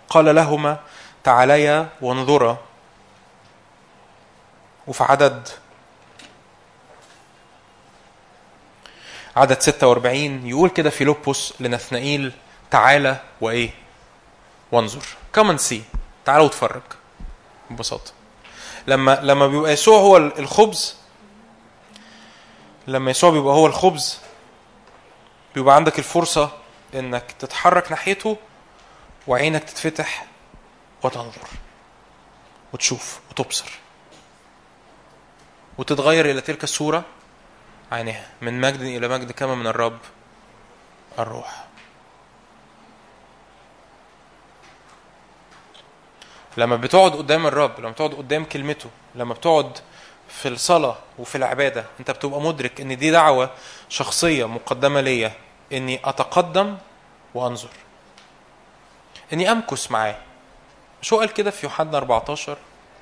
قال 0.08 0.34
لهما 0.34 0.80
تعاليا 1.24 1.88
وانظرا. 2.00 2.58
وفي 4.86 5.04
عدد 5.04 5.48
عدد 9.36 9.60
46 9.60 10.46
يقول 10.46 10.70
كده 10.70 10.90
فيلبس 10.90 11.52
لنثنائيل 11.60 12.32
تعالى 12.70 13.20
وإيه؟ 13.40 13.70
وانظر. 14.72 15.02
كمان 15.32 15.58
سي 15.58 15.82
تعالى 16.24 16.44
واتفرج. 16.44 16.82
ببساطة. 17.70 18.12
لما 18.86 19.20
لما 19.22 19.46
بيبقى 19.46 19.72
يسوع 19.72 19.98
هو 19.98 20.16
الخبز 20.16 20.96
لما 22.90 23.10
يسوع 23.10 23.30
بيبقى 23.30 23.54
هو 23.54 23.66
الخبز 23.66 24.20
بيبقى 25.54 25.74
عندك 25.74 25.98
الفرصة 25.98 26.50
إنك 26.94 27.32
تتحرك 27.38 27.90
ناحيته 27.90 28.36
وعينك 29.26 29.64
تتفتح 29.64 30.26
وتنظر 31.02 31.48
وتشوف 32.72 33.20
وتبصر 33.30 33.70
وتتغير 35.78 36.30
إلى 36.30 36.40
تلك 36.40 36.64
الصورة 36.64 37.04
عينها 37.92 38.28
من 38.40 38.60
مجد 38.60 38.80
إلى 38.80 39.08
مجد 39.08 39.32
كما 39.32 39.54
من 39.54 39.66
الرب 39.66 39.98
الروح. 41.18 41.64
لما 46.56 46.76
بتقعد 46.76 47.12
قدام 47.12 47.46
الرب 47.46 47.80
لما 47.80 47.90
بتقعد 47.90 48.14
قدام 48.14 48.44
كلمته 48.44 48.90
لما 49.14 49.34
بتقعد 49.34 49.78
في 50.30 50.48
الصلاة 50.48 50.96
وفي 51.18 51.34
العبادة 51.34 51.84
أنت 52.00 52.10
بتبقى 52.10 52.40
مدرك 52.40 52.80
إن 52.80 52.96
دي 52.98 53.10
دعوة 53.10 53.50
شخصية 53.88 54.44
مقدمة 54.48 55.00
ليا 55.00 55.32
إني 55.72 56.00
أتقدم 56.04 56.76
وأنظر. 57.34 57.68
إني 59.32 59.52
امكث 59.52 59.90
معاه. 59.90 60.16
مش 61.02 61.12
هو 61.12 61.18
قال 61.18 61.32
كده 61.32 61.50
في 61.50 61.66
يوحنا 61.66 61.98
14 61.98 62.56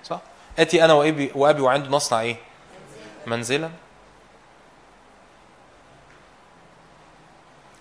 صح؟ 0.04 0.20
آتي 0.58 0.84
أنا 0.84 0.92
وأبي 0.92 1.32
وأبي 1.34 1.60
وعنده 1.62 1.88
نصنع 1.90 2.20
إيه؟ 2.20 2.36
منزلا. 3.26 3.70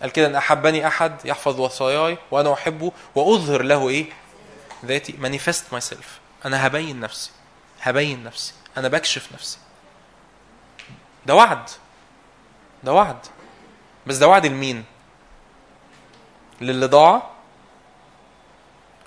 قال 0.01 0.11
كده 0.11 0.27
إن 0.27 0.35
أحبني 0.35 0.87
أحد 0.87 1.25
يحفظ 1.25 1.59
وصاياي 1.59 2.17
وأنا 2.31 2.53
أحبه 2.53 2.91
وأظهر 3.15 3.61
له 3.61 3.89
إيه؟ 3.89 4.05
ذاتي 4.85 5.13
manifest 5.13 5.75
myself. 5.75 6.05
أنا 6.45 6.67
هبين 6.67 6.99
نفسي 6.99 7.31
هبين 7.81 8.23
نفسي. 8.23 8.53
أنا 8.77 8.87
بكشف 8.87 9.31
نفسي. 9.33 9.57
ده 11.25 11.35
وعد. 11.35 11.69
ده 12.83 12.93
وعد. 12.93 13.19
بس 14.07 14.17
ده 14.17 14.27
وعد 14.27 14.45
لمين؟ 14.45 14.85
للي 16.61 16.85
ضاع 16.85 17.31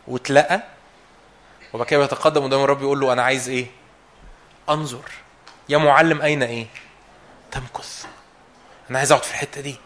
واتلقى 0.09 0.63
وبعد 1.73 1.87
كده 1.87 2.01
بيتقدم 2.01 2.43
قدام 2.45 2.65
الرب 2.65 2.83
يقول 2.83 3.01
له 3.01 3.13
أنا 3.13 3.23
عايز 3.23 3.49
إيه؟ 3.49 3.67
أنظر. 4.69 5.11
يا 5.69 5.79
معلم 5.79 6.23
أين 6.23 6.43
إيه؟ 6.43 6.67
تمكث. 7.51 8.07
أنا 8.91 8.99
عايز 8.99 9.13
أقعد 9.13 9.25
في 9.25 9.31
الحتة 9.31 9.61
دي. 9.61 9.77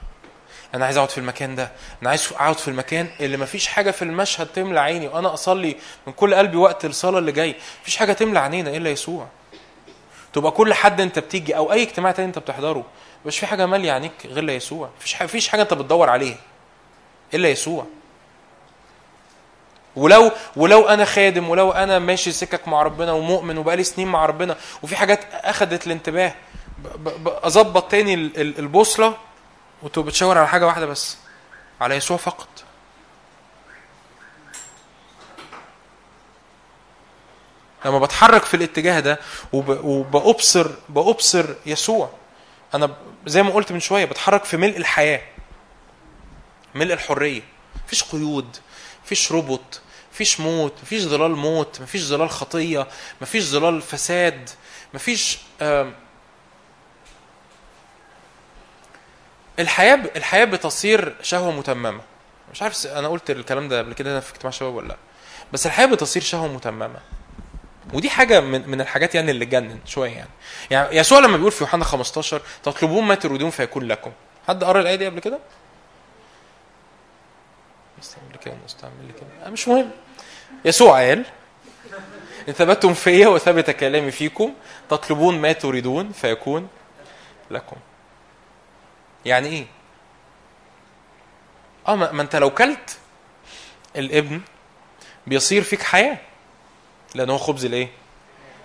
أنا 0.74 0.84
عايز 0.84 0.96
أقعد 0.96 1.10
في 1.10 1.18
المكان 1.18 1.54
ده. 1.54 1.72
أنا 2.02 2.10
عايز 2.10 2.32
أقعد 2.32 2.58
في 2.58 2.68
المكان 2.68 3.10
اللي 3.20 3.36
مفيش 3.36 3.66
حاجة 3.66 3.90
في 3.90 4.02
المشهد 4.02 4.46
تملى 4.46 4.80
عيني 4.80 5.08
وأنا 5.08 5.34
أصلي 5.34 5.76
من 6.06 6.12
كل 6.12 6.34
قلبي 6.34 6.56
وقت 6.56 6.84
الصلاة 6.84 7.18
اللي 7.18 7.32
جاي. 7.32 7.56
مفيش 7.82 7.96
حاجة 7.96 8.12
تملى 8.12 8.38
عينينا 8.38 8.70
إلا 8.70 8.90
يسوع. 8.90 9.28
تبقى 10.34 10.50
كل 10.50 10.74
حد 10.74 11.00
انت 11.00 11.18
بتيجي 11.18 11.56
أو 11.56 11.72
اي 11.72 11.82
اجتماع 11.82 12.12
تاني 12.12 12.28
انت 12.28 12.38
بتحضره 12.38 12.84
مش 13.26 13.38
في 13.38 13.46
حاجة 13.46 13.66
مالية 13.66 13.92
عينيك 13.92 14.12
غير 14.26 14.48
يسوع. 14.50 14.90
مفيش 14.98 15.22
مفيش 15.22 15.48
حاجة 15.48 15.62
انت 15.62 15.74
بتدور 15.74 16.10
عليها 16.10 16.36
إلا 17.34 17.48
يسوع. 17.48 17.86
ولو 19.96 20.30
ولو 20.56 20.88
أنا 20.88 21.04
خادم 21.04 21.48
ولو 21.48 21.70
أنا 21.72 21.98
ماشي 21.98 22.32
سكك 22.32 22.68
مع 22.68 22.82
ربنا 22.82 23.12
ومؤمن 23.12 23.58
وبقالي 23.58 23.84
سنين 23.84 24.08
مع 24.08 24.26
ربنا 24.26 24.56
وفي 24.82 24.96
حاجات 24.96 25.20
اخذت 25.32 25.86
الانتباه 25.86 26.34
أظبط 27.26 27.90
تاني 27.90 28.14
ال- 28.14 28.40
ال- 28.40 28.58
البوصلة 28.58 29.14
وتبقى 29.82 30.08
بتشاور 30.08 30.38
على 30.38 30.48
حاجة 30.48 30.66
واحدة 30.66 30.86
بس 30.86 31.16
على 31.80 31.94
يسوع 31.94 32.16
فقط. 32.16 32.48
لما 37.84 37.98
بتحرك 37.98 38.44
في 38.44 38.54
الاتجاه 38.54 39.00
ده 39.00 39.18
وب- 39.52 39.84
وبأبصر 39.84 40.70
بأبصر 40.88 41.46
يسوع. 41.66 42.10
أنا 42.74 42.86
ب- 42.86 42.96
زي 43.26 43.42
ما 43.42 43.50
قلت 43.50 43.72
من 43.72 43.80
شوية 43.80 44.04
بتحرك 44.04 44.44
في 44.44 44.56
ملء 44.56 44.76
الحياة 44.76 45.20
ملء 46.74 46.92
الحرية. 46.94 47.42
مفيش 47.86 48.02
قيود 48.04 48.56
مفيش 49.04 49.32
ربط 49.32 49.80
مفيش 50.12 50.40
موت 50.40 50.72
مفيش 50.82 51.02
ظلال 51.02 51.30
موت 51.36 51.80
مفيش 51.80 52.02
ظلال 52.02 52.30
خطية 52.30 52.86
مفيش 53.20 53.44
ظلال 53.44 53.82
فساد 53.82 54.50
مفيش 54.94 55.38
ب- 59.96 60.10
الحياة 60.16 60.44
بتصير 60.44 61.14
شهوة 61.22 61.50
متممة. 61.52 62.00
مش 62.52 62.62
عارف 62.62 62.86
أنا 62.86 63.08
قلت 63.08 63.30
الكلام 63.30 63.68
ده 63.68 63.78
قبل 63.78 63.92
كده 63.92 64.20
في 64.20 64.32
اجتماع 64.32 64.50
شباب 64.50 64.74
ولا 64.74 64.88
لأ. 64.88 64.96
بس 65.52 65.66
الحياة 65.66 65.86
بتصير 65.86 66.22
شهوة 66.22 66.48
متممة. 66.48 67.00
ودي 67.92 68.10
حاجة 68.10 68.40
من 68.40 68.68
من 68.68 68.80
الحاجات 68.80 69.14
يعني 69.14 69.30
اللي 69.30 69.46
تجنن 69.46 69.78
شوية 69.86 70.10
يعني. 70.10 70.28
يعني 70.70 70.96
يسوع 70.96 71.18
لما 71.18 71.36
بيقول 71.36 71.52
في 71.52 71.64
يوحنا 71.64 71.84
15 71.84 72.42
تطلبون 72.62 73.04
ما 73.04 73.14
تريدون 73.14 73.50
فيكون 73.50 73.82
لكم. 73.88 74.12
حد 74.48 74.64
قرأ 74.64 74.80
الآية 74.80 74.94
دي 74.94 75.06
قبل 75.06 75.20
كده؟ 75.20 75.38
مستعمل 77.98 78.36
كده 78.44 78.54
مستعمل 78.64 79.12
كده. 79.20 79.46
آه، 79.46 79.50
مش 79.50 79.68
مهم. 79.68 79.90
يسوع 80.64 80.98
قال 80.98 81.24
ان 82.48 82.52
ثبتتم 82.52 82.94
فيا 82.94 83.28
وثبت 83.28 83.70
كلامي 83.70 84.10
فيكم 84.10 84.54
تطلبون 84.90 85.38
ما 85.38 85.52
تريدون 85.52 86.12
فيكون 86.12 86.68
لكم. 87.50 87.76
يعني 89.24 89.48
إيه؟ 89.48 89.66
آه 91.88 91.94
ما 91.94 92.22
أنت 92.22 92.36
لو 92.36 92.50
كلت 92.50 92.98
الابن 93.96 94.40
بيصير 95.26 95.62
فيك 95.62 95.82
حياة. 95.82 96.18
لأن 97.14 97.30
هو 97.30 97.38
خبز 97.38 97.64
الإيه؟ 97.64 97.88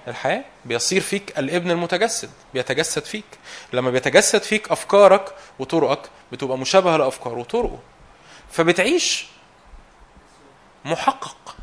الحياة. 0.08 0.44
بيصير 0.66 1.02
فيك 1.02 1.40
الإبن 1.40 1.72
المتجسد 1.72 2.30
بيتجسد 2.54 3.06
فيك. 3.06 3.26
لما 3.74 3.92
بيتجسد 3.92 4.42
فيك 4.42 4.72
أفكارك 4.72 5.34
وطرقك 5.60 6.10
بتبقى 6.32 6.58
مشابهة 6.58 6.98
لافكاره 6.98 7.38
وطرقه. 7.38 7.80
فبتعيش 8.52 9.26
محقق 10.86 11.56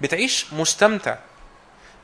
بتعيش 0.00 0.52
مستمتع 0.52 1.16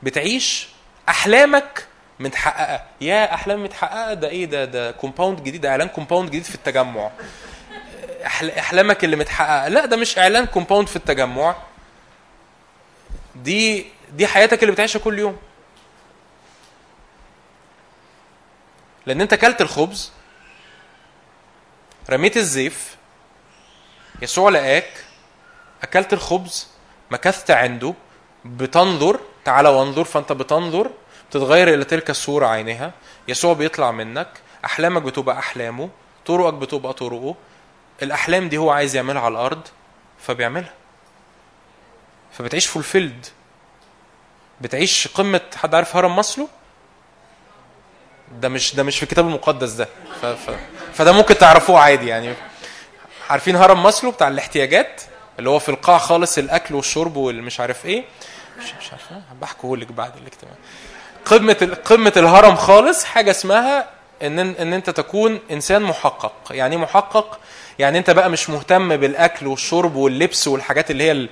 بتعيش 0.03 0.67
أحلامك 1.09 1.87
متحققة. 2.19 2.83
يا 3.01 3.33
أحلام 3.33 3.63
متحققة 3.63 4.13
ده 4.13 4.29
إيه؟ 4.29 4.45
ده 4.45 4.65
ده 4.65 4.91
compound 4.91 5.43
جديد 5.43 5.61
ده 5.61 5.69
إعلان 5.69 5.87
compound 5.87 6.29
جديد 6.29 6.43
في 6.43 6.55
التجمع. 6.55 7.11
أحلامك 8.57 9.03
اللي 9.03 9.15
متحققة. 9.15 9.67
لا 9.67 9.85
ده 9.85 9.97
مش 9.97 10.17
إعلان 10.17 10.45
كومباوند 10.45 10.87
في 10.87 10.95
التجمع. 10.95 11.55
دي 13.35 13.85
دي 14.11 14.27
حياتك 14.27 14.63
اللي 14.63 14.71
بتعيشها 14.71 14.99
كل 14.99 15.19
يوم. 15.19 15.37
لأن 19.05 19.21
أنت 19.21 19.33
أكلت 19.33 19.61
الخبز 19.61 20.11
رميت 22.09 22.37
الزيف 22.37 22.97
يسوع 24.21 24.49
لقاك 24.49 25.05
أكلت 25.83 26.13
الخبز 26.13 26.67
مكثت 27.11 27.51
عنده 27.51 27.93
بتنظر 28.45 29.19
تعالى 29.45 29.69
وانظر 29.69 30.03
فأنت 30.03 30.31
بتنظر 30.31 30.91
بتتغير 31.29 31.73
إلى 31.73 31.83
تلك 31.83 32.09
الصورة 32.09 32.47
عينها 32.47 32.91
يسوع 33.27 33.53
بيطلع 33.53 33.91
منك 33.91 34.27
أحلامك 34.65 35.01
بتبقى 35.01 35.39
أحلامه 35.39 35.89
طرقك 36.25 36.53
بتبقى 36.53 36.93
طرقه. 36.93 37.35
الأحلام 38.03 38.49
دي 38.49 38.57
هو 38.57 38.71
عايز 38.71 38.95
يعملها 38.95 39.21
على 39.21 39.31
الأرض 39.31 39.67
فبيعملها. 40.19 40.73
فبتعيش 42.31 42.67
fulfilled 42.67 43.25
بتعيش 44.61 45.07
قمة 45.07 45.41
حد 45.55 45.75
عارف 45.75 45.95
هرم 45.95 46.15
ماسلو 46.15 46.47
ده 48.41 48.49
مش 48.49 48.75
ده 48.75 48.83
مش 48.83 48.97
في 48.97 49.03
الكتاب 49.03 49.27
المقدس 49.27 49.71
ده. 49.71 49.87
ف... 50.21 50.25
ف... 50.25 50.49
فده 50.93 51.11
ممكن 51.11 51.37
تعرفوه 51.37 51.79
عادي 51.79 52.07
يعني. 52.07 52.33
عارفين 53.29 53.55
هرم 53.55 53.83
ماسلو 53.83 54.11
بتاع 54.11 54.27
الاحتياجات؟ 54.27 55.01
اللي 55.39 55.49
هو 55.49 55.59
في 55.59 55.69
القاع 55.69 55.97
خالص 55.97 56.37
الأكل 56.37 56.75
والشرب 56.75 57.15
والمش 57.15 57.59
عارف 57.59 57.85
إيه. 57.85 58.03
مش 58.59 58.65
مش 58.81 58.91
عارف 58.91 59.03
بحكيه 59.41 59.75
لك 59.75 59.91
بعد 59.91 60.11
الاجتماع. 60.17 60.53
قمة 61.25 61.77
قمة 61.85 62.13
الهرم 62.17 62.55
خالص 62.55 63.03
حاجة 63.03 63.31
اسمها 63.31 63.89
إن 64.21 64.39
إن 64.39 64.73
أنت 64.73 64.89
تكون 64.89 65.39
إنسان 65.51 65.81
محقق. 65.81 66.33
يعني 66.51 66.75
إيه 66.75 66.81
محقق؟ 66.81 67.39
يعني 67.79 67.97
أنت 67.97 68.09
بقى 68.09 68.29
مش 68.29 68.49
مهتم 68.49 68.97
بالأكل 68.97 69.47
والشرب 69.47 69.95
واللبس 69.95 70.47
والحاجات 70.47 70.91
اللي 70.91 71.03
هي 71.03 71.27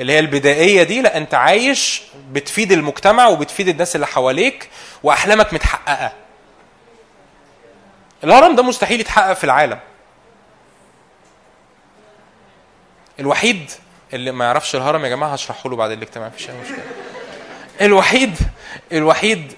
اللي 0.00 0.12
هي 0.12 0.18
البدائية 0.18 0.82
دي 0.82 1.02
لا 1.02 1.16
أنت 1.16 1.34
عايش 1.34 2.02
بتفيد 2.32 2.72
المجتمع 2.72 3.26
وبتفيد 3.26 3.68
الناس 3.68 3.94
اللي 3.94 4.06
حواليك 4.06 4.68
وأحلامك 5.02 5.54
متحققة. 5.54 6.12
الهرم 8.24 8.56
ده 8.56 8.62
مستحيل 8.62 9.00
يتحقق 9.00 9.32
في 9.32 9.44
العالم. 9.44 9.78
الوحيد 13.20 13.70
اللي 14.12 14.32
ما 14.32 14.44
يعرفش 14.44 14.76
الهرم 14.76 15.04
يا 15.04 15.08
جماعة 15.08 15.30
هشرحه 15.32 15.70
له 15.70 15.76
بعد 15.76 15.90
الاجتماع 15.90 16.28
مفيش 16.28 16.50
أي 16.50 16.54
مشكلة. 16.62 16.84
الوحيد 17.80 18.36
الوحيد 18.92 19.52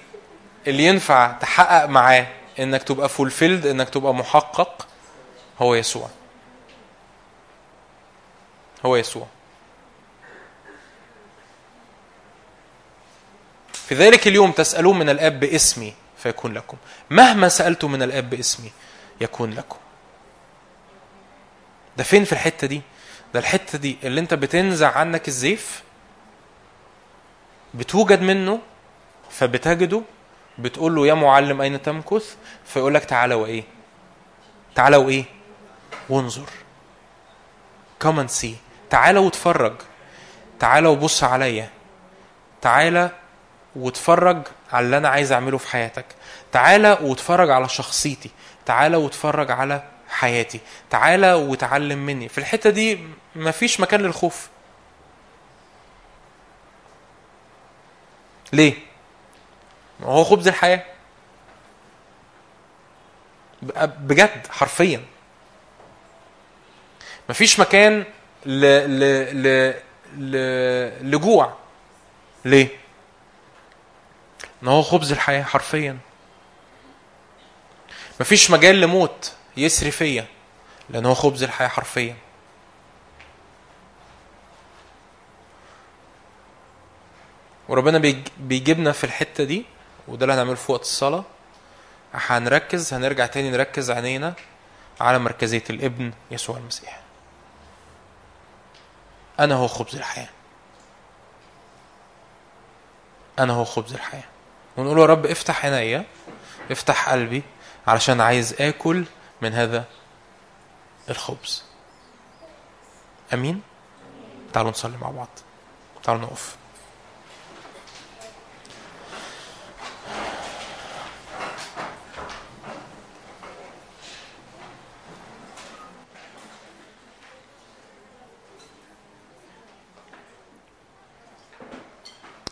اللي 0.67 0.85
ينفع 0.85 1.31
تحقق 1.31 1.85
معاه 1.85 2.27
إنك 2.59 2.83
تبقى 2.83 3.09
فولفيلد 3.09 3.65
إنك 3.65 3.89
تبقى 3.89 4.13
محقق 4.13 4.87
هو 5.59 5.75
يسوع. 5.75 6.09
هو 8.85 8.95
يسوع. 8.95 9.27
في 13.91 13.97
ذلك 13.97 14.27
اليوم 14.27 14.51
تسألون 14.51 14.99
من 14.99 15.09
الآب 15.09 15.39
باسمي 15.39 15.93
فيكون 16.17 16.53
لكم. 16.53 16.77
مهما 17.09 17.49
سألتم 17.49 17.91
من 17.91 18.03
الآب 18.03 18.29
باسمي 18.29 18.71
يكون 19.21 19.51
لكم. 19.53 19.77
ده 21.97 22.03
فين 22.03 22.23
في 22.23 22.33
الحتة 22.33 22.67
دي؟ 22.67 22.81
ده 23.33 23.39
الحتة 23.39 23.77
دي 23.77 23.97
اللي 24.03 24.21
انت 24.21 24.33
بتنزع 24.33 24.97
عنك 24.97 25.27
الزيف 25.27 25.83
بتوجد 27.73 28.21
منه 28.21 28.59
فبتجده 29.29 30.01
بتقول 30.59 30.95
له 30.95 31.07
يا 31.07 31.13
معلم 31.13 31.61
أين 31.61 31.81
تمكث؟ 31.81 32.35
فيقول 32.65 32.93
لك 32.93 33.05
تعالى 33.05 33.35
وإيه؟ 33.35 33.63
تعالى 34.75 34.97
وإيه؟ 34.97 35.23
وانظر. 36.09 36.49
Come 38.03 38.17
and 38.17 38.41
see. 38.41 38.55
تعالى 38.89 39.19
واتفرج. 39.19 39.73
تعالى 40.59 40.87
وبص 40.87 41.23
عليا. 41.23 41.69
تعالى 42.61 43.20
واتفرج 43.75 44.47
على 44.71 44.85
اللي 44.85 44.97
أنا 44.97 45.09
عايز 45.09 45.31
أعمله 45.31 45.57
في 45.57 45.67
حياتك. 45.67 46.05
تعالى 46.51 46.97
واتفرج 47.01 47.49
على 47.49 47.69
شخصيتي. 47.69 48.31
تعالى 48.65 48.97
واتفرج 48.97 49.51
على 49.51 49.83
حياتي. 50.09 50.59
تعالى 50.89 51.33
وتعلم 51.33 52.05
مني. 52.05 52.29
في 52.29 52.37
الحتة 52.37 52.69
دي 52.69 52.99
مفيش 53.35 53.79
مكان 53.79 54.01
للخوف. 54.01 54.49
ليه؟ 58.53 58.73
هو 60.03 60.23
خبز 60.23 60.47
الحياة. 60.47 60.83
بجد 63.97 64.47
حرفيا. 64.49 65.01
مفيش 67.29 67.59
مكان 67.59 68.03
ل 68.45 68.65
ل 68.65 68.99
ل 69.43 69.73
ل 70.17 71.11
لجوع. 71.11 71.53
ليه؟ 72.45 72.80
إن 74.63 74.67
هو 74.67 74.81
خبز 74.81 75.11
الحياة 75.11 75.43
حرفيا. 75.43 75.97
مفيش 78.19 78.51
مجال 78.51 78.81
لموت 78.81 79.33
يسري 79.57 79.91
فيا 79.91 80.25
لأن 80.89 81.05
هو 81.05 81.13
خبز 81.13 81.43
الحياة 81.43 81.67
حرفيا. 81.67 82.15
وربنا 87.69 87.97
بيج- 87.99 88.27
بيجيبنا 88.37 88.91
في 88.91 89.03
الحتة 89.03 89.43
دي 89.43 89.65
وده 90.07 90.25
اللي 90.25 90.33
هنعمله 90.33 90.55
في 90.55 90.71
وقت 90.71 90.81
الصلاة. 90.81 91.23
هنركز 92.13 92.93
هنرجع 92.93 93.25
تاني 93.25 93.49
نركز 93.51 93.91
عينينا 93.91 94.33
على 95.01 95.19
مركزية 95.19 95.63
الابن 95.69 96.13
يسوع 96.31 96.57
المسيح. 96.57 96.99
أنا 99.39 99.55
هو 99.55 99.67
خبز 99.67 99.95
الحياة. 99.95 100.29
أنا 103.39 103.53
هو 103.53 103.63
خبز 103.65 103.93
الحياة. 103.93 104.23
ونقول 104.77 104.99
يا 104.99 105.05
رب 105.05 105.25
افتح 105.25 105.65
عينيا 105.65 106.05
افتح 106.71 107.09
قلبي 107.09 107.43
علشان 107.87 108.21
عايز 108.21 108.61
آكل 108.61 109.05
من 109.41 109.53
هذا 109.53 109.85
الخبز. 111.09 111.63
أمين؟ 113.33 113.61
تعالوا 114.53 114.71
نصلي 114.71 114.97
مع 114.97 115.09
بعض. 115.09 115.29
تعالوا 116.03 116.21
نقف. 116.21 116.55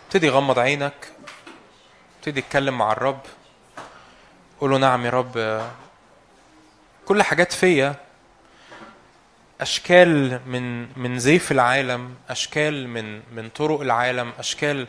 ابتدي 0.05 0.29
غمض 0.29 0.59
عينك. 0.59 1.18
ابتدي 2.19 2.39
اتكلم 2.39 2.77
مع 2.77 2.91
الرب 2.91 3.19
قول 4.61 4.71
له 4.71 4.77
نعم 4.77 5.05
يا 5.05 5.09
رب 5.09 5.61
كل 7.05 7.23
حاجات 7.23 7.51
فيا 7.53 7.95
أشكال 9.61 10.39
من 10.45 10.87
من 10.99 11.19
زيف 11.19 11.51
العالم 11.51 12.15
أشكال 12.29 12.87
من 12.89 13.21
من 13.35 13.49
طرق 13.49 13.81
العالم 13.81 14.33
أشكال 14.39 14.87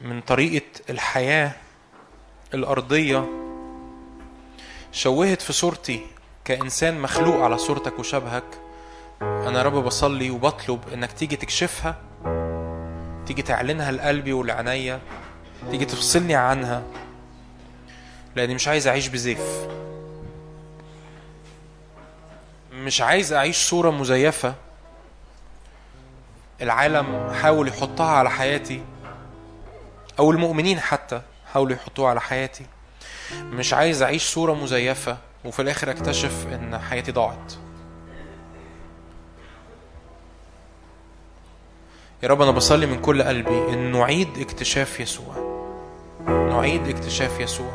من 0.00 0.20
طريقة 0.20 0.66
الحياة 0.90 1.52
الأرضية. 2.54 3.28
شوهت 4.92 5.42
في 5.42 5.52
صورتي 5.52 6.06
كإنسان 6.44 7.00
مخلوق 7.00 7.42
على 7.42 7.58
صورتك 7.58 7.98
وشبهك. 7.98 8.44
أنا 9.22 9.58
يا 9.58 9.62
رب 9.62 9.84
بصلي 9.84 10.30
وبطلب 10.30 10.88
إنك 10.92 11.12
تيجي 11.12 11.36
تكشفها 11.36 11.96
تيجي 13.26 13.42
تعلنها 13.42 13.92
لقلبي 13.92 14.32
ولعينيا 14.32 15.00
تيجي 15.70 15.84
تفصلني 15.84 16.34
عنها 16.34 16.82
لأني 18.36 18.54
مش 18.54 18.68
عايز 18.68 18.86
أعيش 18.86 19.08
بزيف. 19.08 19.66
مش 22.72 23.00
عايز 23.00 23.32
أعيش 23.32 23.56
صورة 23.56 23.90
مزيفة. 23.90 24.54
العالم 26.62 27.32
حاول 27.32 27.68
يحطها 27.68 28.06
على 28.06 28.30
حياتي 28.30 28.82
أو 30.18 30.30
المؤمنين 30.30 30.80
حتى 30.80 31.20
حاولوا 31.52 31.76
يحطوها 31.76 32.10
على 32.10 32.20
حياتي. 32.20 32.66
مش 33.34 33.74
عايز 33.74 34.02
أعيش 34.02 34.22
صورة 34.22 34.54
مزيفة 34.54 35.18
وفي 35.44 35.62
الآخر 35.62 35.90
أكتشف 35.90 36.46
إن 36.52 36.78
حياتي 36.78 37.12
ضاعت. 37.12 37.52
يا 42.22 42.28
رب 42.28 42.42
أنا 42.42 42.50
بصلي 42.50 42.86
من 42.86 43.00
كل 43.00 43.22
قلبي 43.22 43.58
إن 43.68 43.92
نعيد 43.92 44.38
اكتشاف 44.38 45.00
يسوع. 45.00 45.45
نعيد 46.28 46.88
اكتشاف 46.88 47.40
يسوع. 47.40 47.72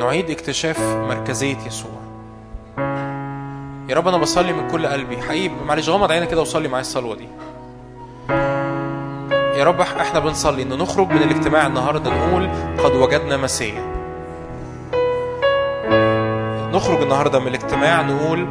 نعيد 0.00 0.30
اكتشاف 0.30 0.80
مركزية 0.80 1.56
يسوع. 1.66 2.00
يا 3.88 3.94
رب 3.96 4.08
أنا 4.08 4.16
بصلي 4.16 4.52
من 4.52 4.68
كل 4.68 4.86
قلبي. 4.86 5.22
حقيقي 5.22 5.54
معلش 5.66 5.88
غمض 5.88 6.12
عينك 6.12 6.28
كده 6.28 6.40
وصلي 6.40 6.68
معايا 6.68 6.80
الصلوة 6.80 7.16
دي. 7.16 7.28
يا 9.58 9.64
رب 9.64 9.80
إحنا 9.80 10.18
بنصلي 10.18 10.62
إن 10.62 10.78
نخرج 10.78 11.10
من 11.10 11.22
الاجتماع 11.22 11.66
النهارده 11.66 12.10
نقول 12.10 12.50
قد 12.84 12.94
وجدنا 12.94 13.36
مسيا 13.36 13.90
نخرج 16.72 17.02
النهارده 17.02 17.38
من 17.38 17.46
الاجتماع 17.46 18.02
نقول 18.02 18.46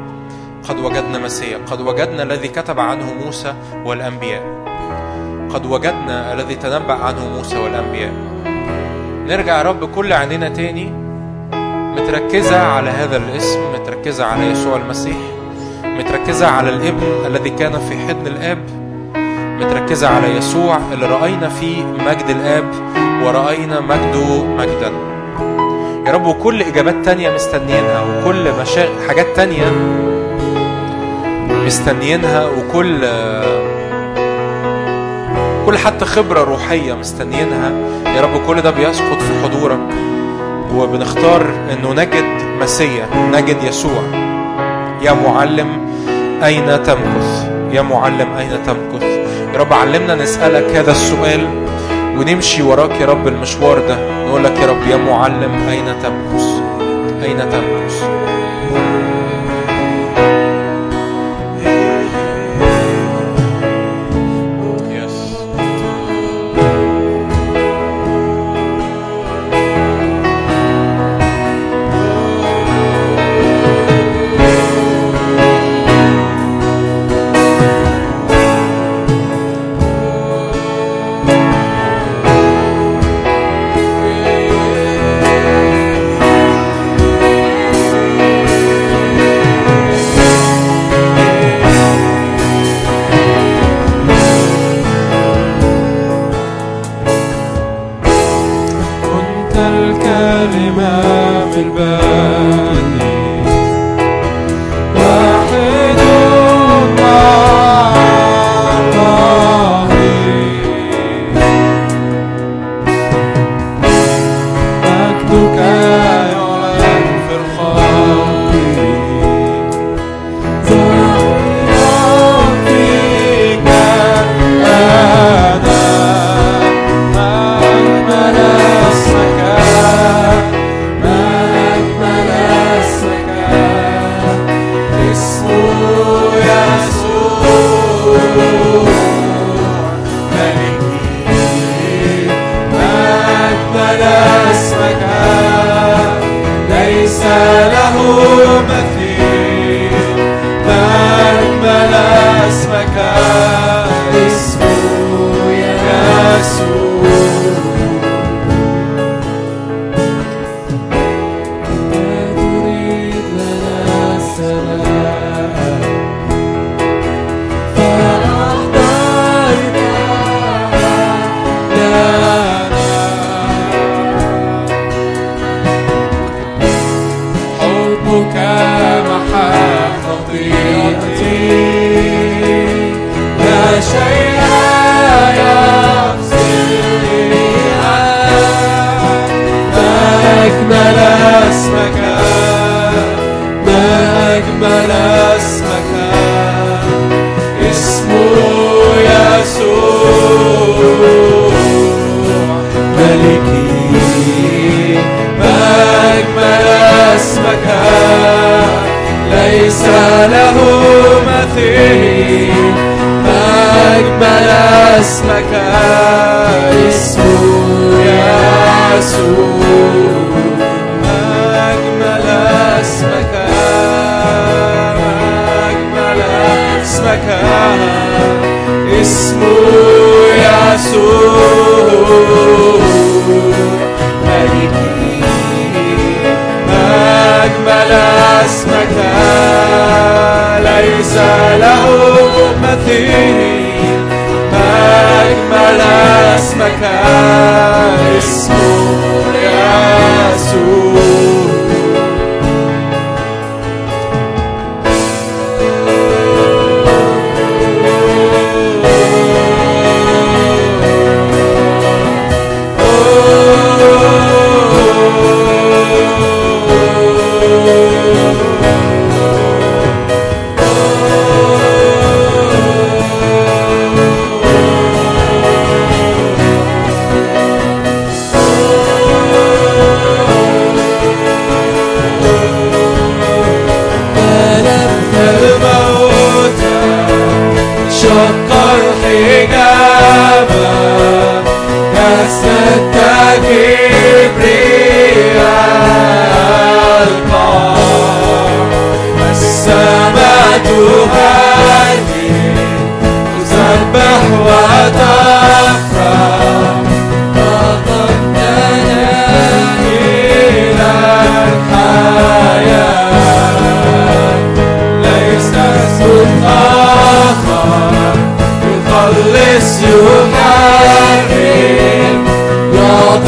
قد 0.70 0.80
وجدنا 0.80 1.20
مسيا 1.20 1.58
قد 1.58 1.82
وجدنا 1.82 2.24
الذي 2.24 2.48
كتب 2.48 2.80
عنه 2.80 3.14
موسى 3.14 3.54
والأنبياء. 3.86 4.60
قد 5.50 5.66
وجدنا 5.66 6.34
الذي 6.34 6.56
تنبأ 6.56 6.94
عنه 6.94 7.28
موسى 7.28 7.58
والأنبياء. 7.58 8.29
نرجع 9.30 9.58
يا 9.58 9.62
رب 9.62 9.92
كل 9.96 10.14
عينينا 10.14 10.50
تاني. 10.50 10.92
متركزة 12.02 12.60
على 12.62 12.90
هذا 12.90 13.18
الاسم 13.18 13.60
متركزة 13.74 14.26
على 14.26 14.46
يسوع 14.52 14.76
المسيح 14.76 15.16
متركزة 15.84 16.48
على 16.48 16.70
الابن 16.70 17.26
الذي 17.28 17.50
كان 17.50 17.72
في 17.72 17.98
حضن 18.08 18.28
الآب 18.28 18.58
متركزة 19.62 20.08
على 20.08 20.36
يسوع 20.38 20.80
اللي 20.94 21.06
رأينا 21.06 21.50
فيه 21.50 21.84
مجد 21.84 22.26
الآب 22.30 22.66
ورأينا 23.24 23.80
مجده 23.80 24.44
مجدا. 24.44 24.92
يا 26.08 26.12
رب 26.12 26.26
وكل 26.26 26.62
إجابات 26.62 27.06
تانية 27.06 27.30
مستنيينها 27.36 28.02
وكل 28.02 28.52
مشا... 28.62 28.88
حاجات 29.08 29.26
تانية 29.36 29.66
مستنيينها 31.66 32.46
وكل 32.46 33.06
كل 35.70 35.78
حتى 35.78 36.06
خبرة 36.06 36.44
روحية 36.44 36.94
مستنيينها. 36.94 37.72
يا 38.16 38.22
رب 38.22 38.46
كل 38.48 38.62
ده 38.62 38.72
بيسقط 38.72 39.22
في 39.22 39.44
حضورك. 39.44 39.80
وبنختار 40.76 41.46
إنه 41.74 41.94
نجد 41.94 42.26
مسيا 42.62 43.10
نجد 43.16 43.64
يسوع. 43.64 44.02
يا 45.02 45.12
معلم 45.12 45.68
أين 46.44 46.84
تمكث؟ 46.84 47.50
يا 47.72 47.82
معلم 47.82 48.28
أين 48.38 48.50
تمكث؟ 48.66 49.04
يا 49.54 49.60
رب 49.60 49.74
علمنا 49.74 50.16
نسألك 50.16 50.76
هذا 50.76 50.92
السؤال 50.92 51.48
ونمشي 52.18 52.62
وراك 52.62 53.02
يا 53.02 53.06
رب 53.06 53.28
المشوار 53.28 53.80
ده. 53.88 54.26
نقول 54.26 54.44
لك 54.44 54.60
يا 54.62 54.68
رب 54.68 54.88
يا 54.92 54.98
معلم 54.98 55.52
أين 55.70 55.86
تمكث؟ 56.04 56.46
أين 57.24 57.38
تمكث؟ 57.38 58.04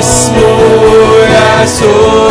اسمه 0.00 0.58
يسوع. 1.62 2.30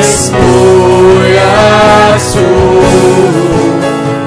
اسمه 0.00 1.24
يسوع 1.26 2.86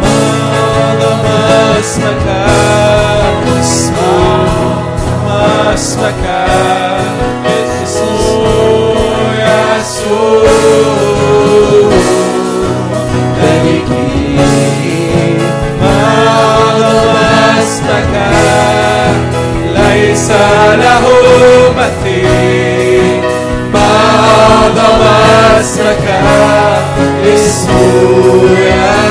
أعظم 0.04 1.26
اسمك 1.80 2.26
اسمك 5.80 6.23
ما 15.81 15.88
أعظم 16.68 17.15
اسمك 17.60 18.14
ليس 19.76 20.30
له 20.84 21.06
مثيل. 21.77 23.22
ما 23.73 23.80
أعظم 23.80 25.01
اسمك 25.60 26.07
اسمه 27.26 28.39
يسوع 28.49 29.09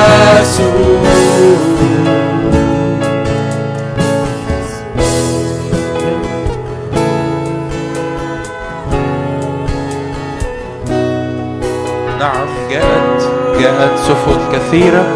جاءت 13.79 13.99
سفن 13.99 14.53
كثيرة 14.53 15.07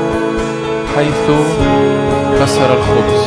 حيث 0.97 1.30
كسر 2.40 2.74
الخبز. 2.74 3.22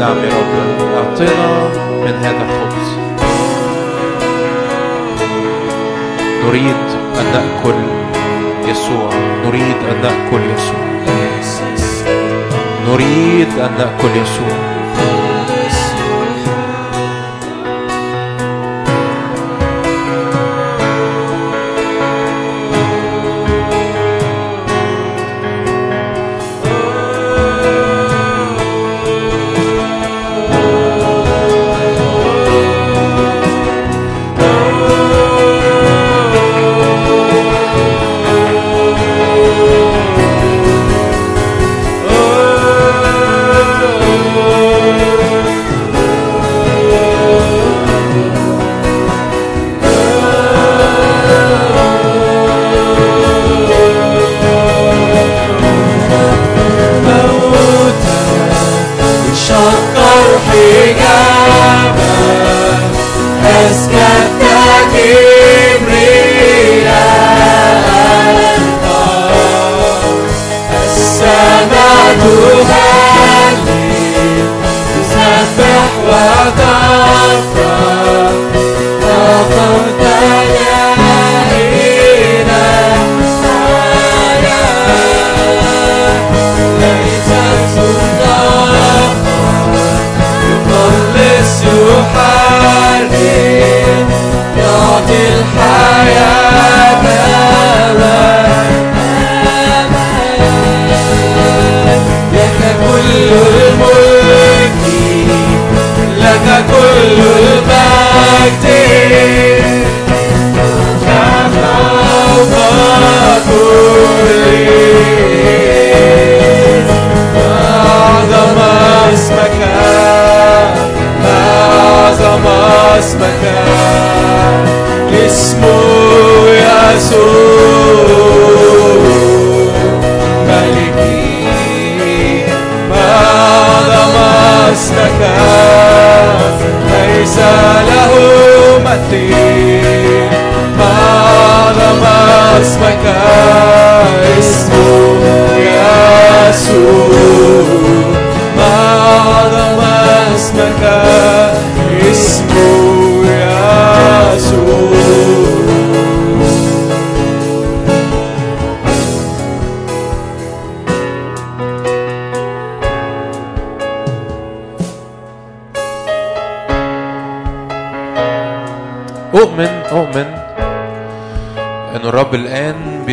نعم 0.00 0.16
يا 0.16 0.32
رب 0.38 0.54
أعطنا 0.94 1.68
من 2.04 2.14
هذا 2.22 2.42
الخبز. 2.46 2.88
نريد 6.46 6.84
أن 7.20 7.26
نأكل 7.32 7.78
يسوع. 8.70 9.10
نريد 9.46 9.76
أن 9.90 10.02
نأكل 10.02 10.42
يسوع. 10.54 10.84
نريد 12.88 13.58
أن 13.58 13.70
نأكل 13.78 14.16
يسوع. 14.22 14.73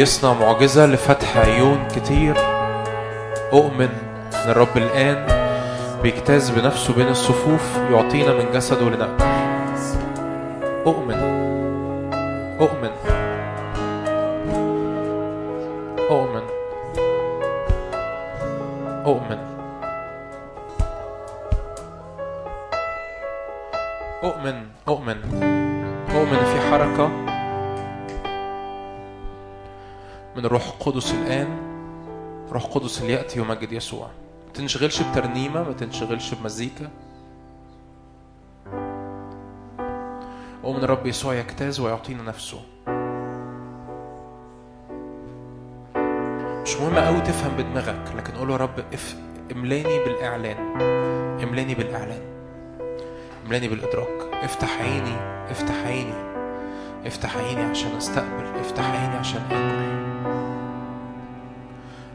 بيصنع 0.01 0.33
معجزة 0.33 0.85
لفتح 0.85 1.37
عيون 1.37 1.87
كتير. 1.95 2.37
أؤمن 3.53 3.89
أن 4.33 4.49
الرب 4.49 4.77
الآن 4.77 5.25
بيجتاز 6.03 6.49
بنفسه 6.49 6.93
بين 6.93 7.07
الصفوف 7.07 7.61
يعطينا 7.91 8.33
من 8.33 8.51
جسده 8.53 8.89
لنأكل 8.89 9.30
اللي 33.01 33.13
يأتي 33.13 33.39
يمجد 33.39 33.71
يسوع. 33.71 34.07
ما 34.47 34.53
تنشغلش 34.53 35.01
بترنيمة 35.01 35.63
ما 35.63 35.73
تنشغلش 35.73 36.33
بمزيكا. 36.33 36.89
أؤمن 40.63 40.83
الرب 40.83 41.07
يسوع 41.07 41.33
يجتاز 41.33 41.79
ويعطينا 41.79 42.23
نفسه. 42.23 42.61
مش 46.61 46.75
مهم 46.75 46.95
قوي 46.95 47.21
تفهم 47.21 47.57
بدماغك 47.57 48.15
لكن 48.15 48.33
قول 48.33 48.51
يا 48.51 48.57
رب 48.57 48.79
اف 48.93 49.15
املاني 49.51 49.99
بالإعلان. 49.99 50.57
املاني 51.43 51.75
بالإعلان. 51.75 52.21
املاني 53.45 53.67
بالإدراك. 53.67 54.33
افتح 54.43 54.81
عيني 54.81 55.15
افتح 55.51 55.75
عيني. 55.85 56.31
افتح 57.05 57.37
عيني 57.37 57.61
عشان 57.61 57.91
أستقبل. 57.91 58.59
افتح 58.59 58.89
عيني 58.89 59.15
عشان 59.15 59.41
اكل 59.51 60.10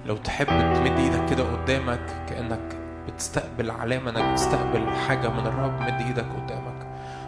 لو 0.07 0.17
تحب 0.17 0.47
تمد 0.47 0.99
إيدك 0.99 1.31
كده 1.31 1.43
قدامك 1.53 2.01
كأنك 2.29 2.77
بتستقبل 3.09 3.71
علامة 3.71 4.11
انك 4.11 4.33
بتستقبل 4.33 4.87
حاجة 5.09 5.29
من 5.29 5.47
الرب 5.47 5.81
مد 5.81 6.01
إيدك 6.07 6.25
قدامك. 6.37 6.87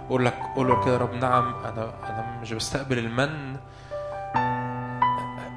قول 0.09 0.25
لك 0.25 0.35
قول 0.57 0.69
له 0.69 0.85
كده 0.85 0.93
يا 0.93 0.99
رب 0.99 1.15
نعم 1.15 1.55
أنا 1.65 1.93
أنا 2.09 2.39
مش 2.43 2.53
بستقبل 2.53 2.99
المن 2.99 3.57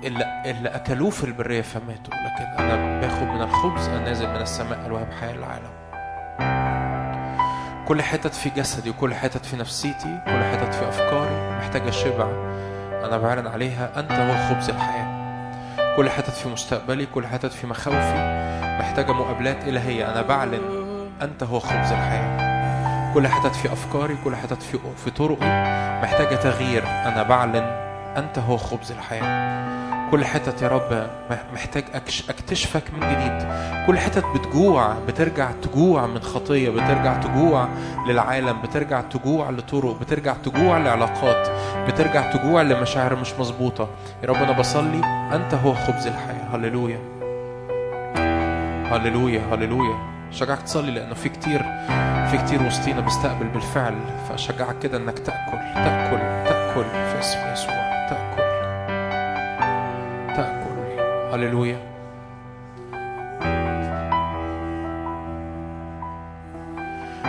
اللي 0.03 0.41
اللي 0.45 0.69
أكلوه 0.69 1.09
في 1.09 1.23
البرية 1.23 1.61
فماتوا 1.61 2.13
لكن 2.13 2.63
أنا 2.63 3.01
باخد 3.01 3.23
من 3.27 3.41
الخبز 3.41 3.87
النازل 3.87 4.29
من 4.29 4.35
السماء 4.41 4.85
الوهب 4.85 5.11
حياه 5.19 5.33
للعالم 5.33 5.71
كل 7.87 8.01
حتت 8.01 8.33
في 8.33 8.49
جسدي 8.49 8.89
وكل 8.89 9.13
حتت 9.13 9.45
في 9.45 9.55
نفسيتي 9.55 10.21
كل 10.25 10.43
حتت 10.43 10.73
في 10.73 10.89
أفكاري 10.89 11.57
محتاجة 11.57 11.89
شبع 11.89 12.25
أنا 13.05 13.17
بعلن 13.17 13.47
عليها 13.47 13.99
أنت 13.99 14.11
هو 14.11 14.49
خبز 14.49 14.69
الحياة. 14.69 15.10
كل 15.97 16.09
حتت 16.09 16.29
في 16.29 16.49
مستقبلي 16.49 17.05
كل 17.05 17.27
حتت 17.27 17.51
في 17.51 17.67
مخاوفي. 17.67 18.41
محتاجة 18.79 19.11
مقابلات 19.11 19.63
إلهية. 19.67 20.11
أنا 20.11 20.21
بعلن 20.21 20.61
أنت 21.21 21.43
هو 21.43 21.59
خبز 21.59 21.91
الحياة. 21.91 23.13
كل 23.13 23.27
حتت 23.27 23.55
في 23.55 23.73
أفكاري 23.73 24.17
كل 24.23 24.35
حتت 24.35 24.63
في 24.63 24.79
في 25.03 25.11
طرقي. 25.11 25.45
محتاجة 26.03 26.35
تغيير. 26.35 26.83
أنا 26.83 27.23
بعلن 27.23 27.63
أنت 28.17 28.39
هو 28.39 28.57
خبز 28.57 28.91
الحياة. 28.91 29.60
كل 30.11 30.25
حتت 30.25 30.61
يا 30.61 30.67
رب 30.67 31.07
محتاج 31.53 31.83
أكتشفك 32.29 32.83
من 32.93 32.99
جديد. 32.99 33.47
كل 33.87 33.99
حتت 33.99 34.25
بتجوع 34.35 34.93
بترجع 35.07 35.51
تجوع 35.51 36.07
من 36.07 36.19
خطية 36.19 36.69
بترجع 36.69 37.13
تجوع 37.17 37.67
للعالم 38.07 38.61
بترجع 38.61 39.01
تجوع 39.01 39.49
لطرق 39.49 39.99
بترجع 39.99 40.33
تجوع 40.33 40.77
لعلاقات 40.77 41.47
بترجع 41.87 42.31
تجوع 42.31 42.61
لمشاعر 42.61 43.15
مش 43.15 43.33
مظبوطة. 43.39 43.89
يا 44.23 44.27
رب 44.27 44.35
أنا 44.35 44.51
بصلي 44.51 45.01
أنت 45.33 45.53
هو 45.53 45.73
خبز 45.73 46.07
الحياة. 46.07 46.55
هللويا. 46.55 46.99
هللويا 48.91 49.41
هللويا. 49.53 49.97
شجعك 50.31 50.61
تصلي 50.61 50.91
لأنه 50.91 51.13
في 51.13 51.29
كتير 51.29 51.61
في 52.31 52.37
كتير 52.45 52.63
وسطينا 52.63 53.01
بيستقبل 53.01 53.47
بالفعل. 53.47 53.95
فاشجعك 54.29 54.79
كده 54.79 54.97
إنك 54.97 55.19
تأكل 55.19 55.57
تأكل 55.75 56.19
تأكل 56.49 56.83
في 56.83 57.19
اسم 57.19 57.39
يسوع. 57.53 57.90
هللويا 61.41 61.91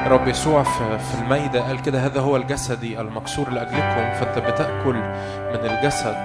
رب 0.07 0.29
يسوع 0.29 0.63
في 0.63 1.23
الميدة 1.23 1.61
قال 1.61 1.83
كده 1.83 2.07
هذا 2.07 2.21
هو 2.21 2.37
الجسدي 2.37 3.01
المكسور 3.01 3.51
لأجلكم 3.51 4.13
فأنت 4.21 4.39
بتأكل 4.39 4.95
من 5.53 5.71
الجسد. 5.71 6.17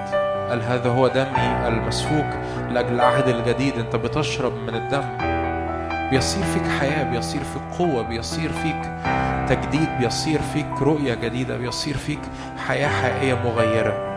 قال 0.50 0.62
هذا 0.64 0.90
هو 0.90 1.08
دمي 1.08 1.68
المسفوك 1.68 2.26
لأجل 2.70 2.94
العهد 2.94 3.28
الجديد 3.28 3.74
أنت 3.78 3.96
بتشرب 3.96 4.54
من 4.54 4.76
الدم. 4.76 5.04
بيصير 6.10 6.44
فيك 6.44 6.68
حياة 6.80 7.04
بيصير 7.04 7.42
فيك 7.44 7.78
قوة 7.80 8.02
بيصير 8.02 8.52
فيك 8.52 8.92
تجديد 9.50 9.90
بيصير 10.00 10.42
فيك 10.42 10.82
رؤية 10.82 11.14
جديدة 11.14 11.58
بيصير 11.58 11.98
فيك 11.98 12.22
حياة 12.68 12.88
حقيقية 12.88 13.34
مغيرة. 13.34 14.17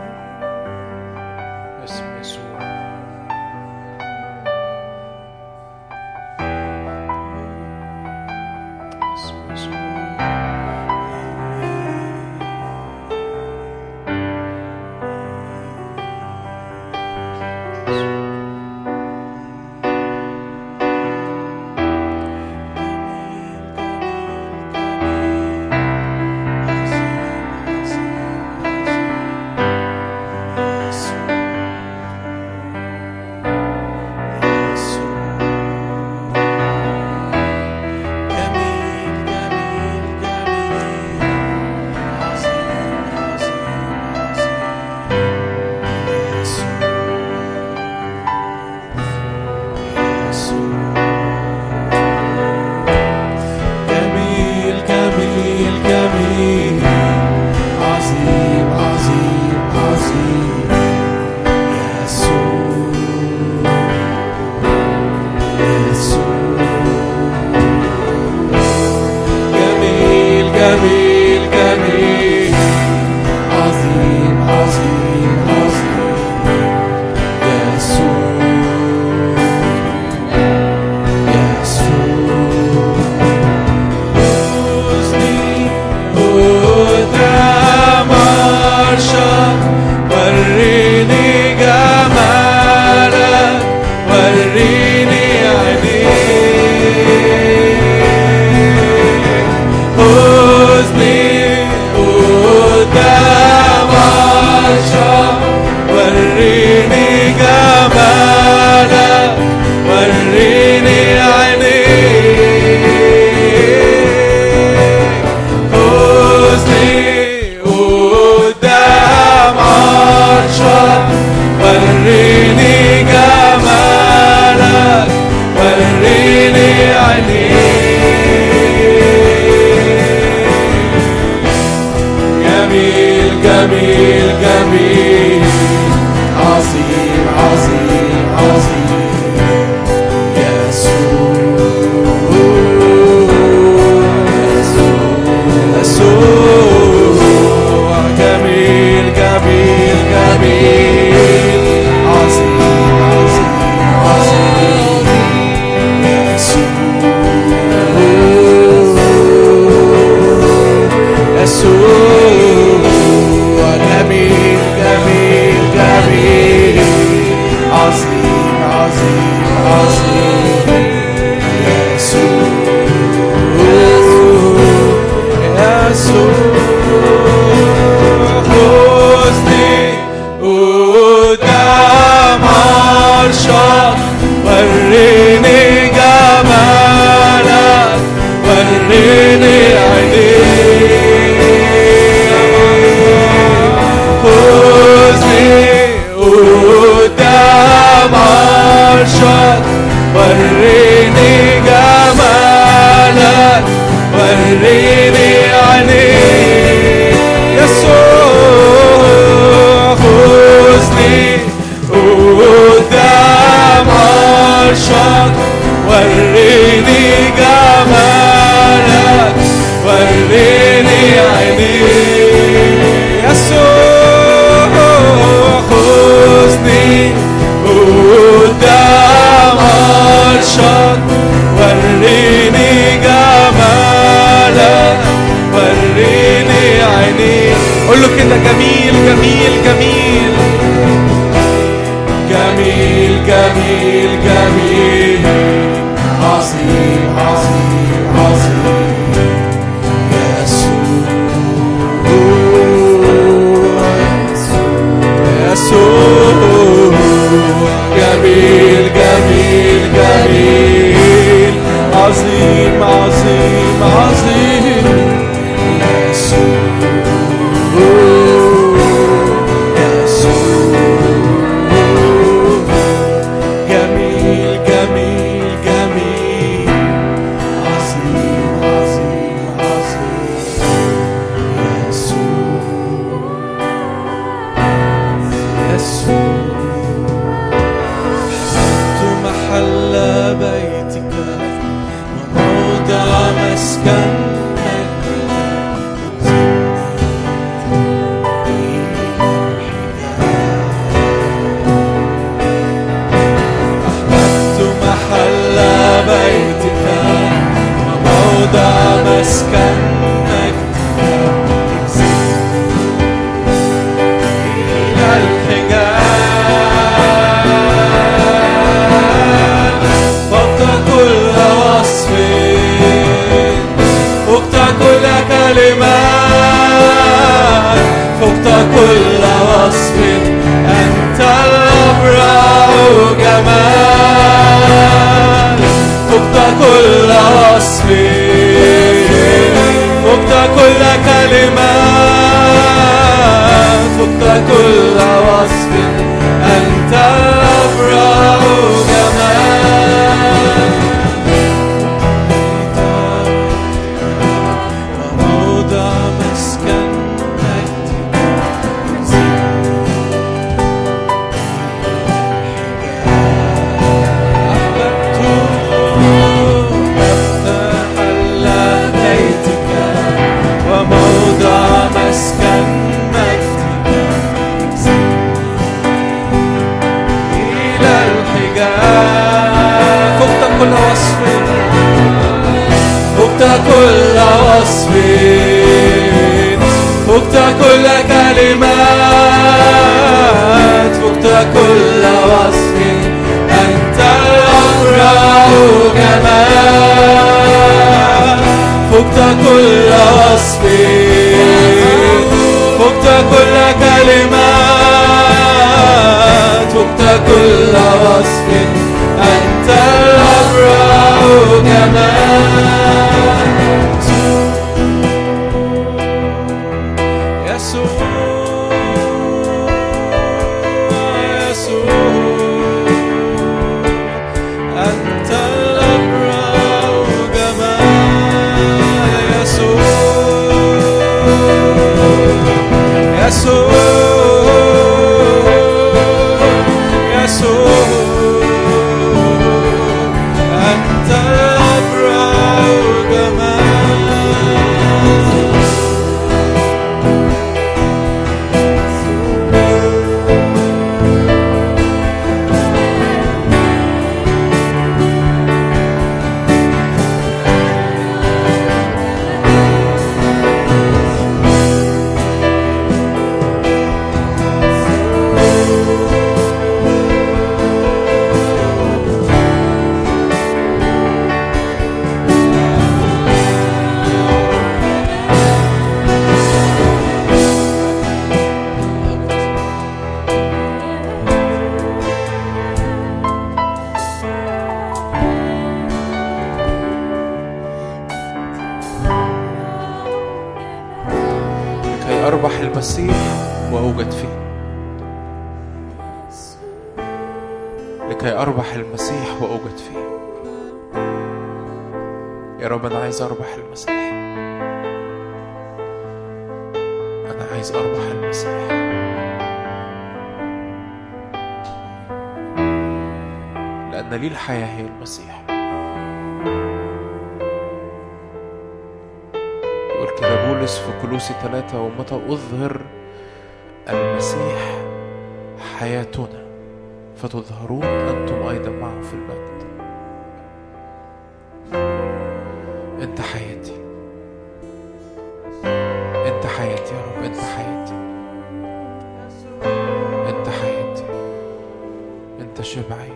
شبعي 542.71 543.11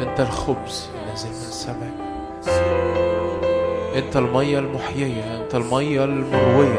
انت 0.00 0.20
الخبز 0.20 0.90
الذي 0.94 1.28
من 1.28 1.46
السماء. 1.48 1.92
انت 3.96 4.16
المية 4.16 4.58
المحيية. 4.58 5.42
انت 5.42 5.54
المية 5.54 6.04
المروية. 6.04 6.78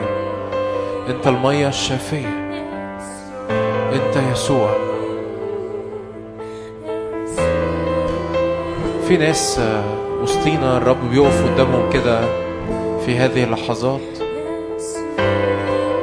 انت 1.09 1.27
المية 1.27 1.67
الشافية. 1.67 2.49
انت 3.93 4.31
يسوع. 4.31 4.69
في 9.07 9.17
ناس 9.17 9.61
وسطينا 10.21 10.77
الرب 10.77 11.09
بيقف 11.11 11.51
قدامهم 11.51 11.89
كده 11.93 12.21
في 13.05 13.17
هذه 13.17 13.43
اللحظات 13.43 14.01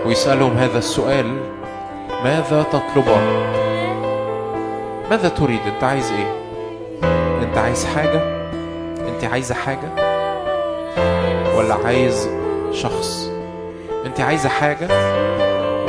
ويسألهم 0.07 0.57
هذا 0.57 0.78
السؤال 0.78 1.36
ماذا 2.25 2.62
تطلبان 2.62 3.56
ماذا 5.10 5.28
تريد؟ 5.28 5.60
انت 5.75 5.85
عايز 5.85 6.12
إيه؟ 6.12 6.33
انت 7.43 7.59
عايز 7.59 7.85
حاجة؟ 7.86 8.20
انت 9.09 9.25
عايزة 9.25 9.55
حاجة؟ 9.55 9.89
ولا 11.57 11.75
عايز 11.85 12.28
شخص؟ 12.73 13.31
انت 14.07 14.20
عايزة 14.20 14.49
حاجة؟ 14.49 14.89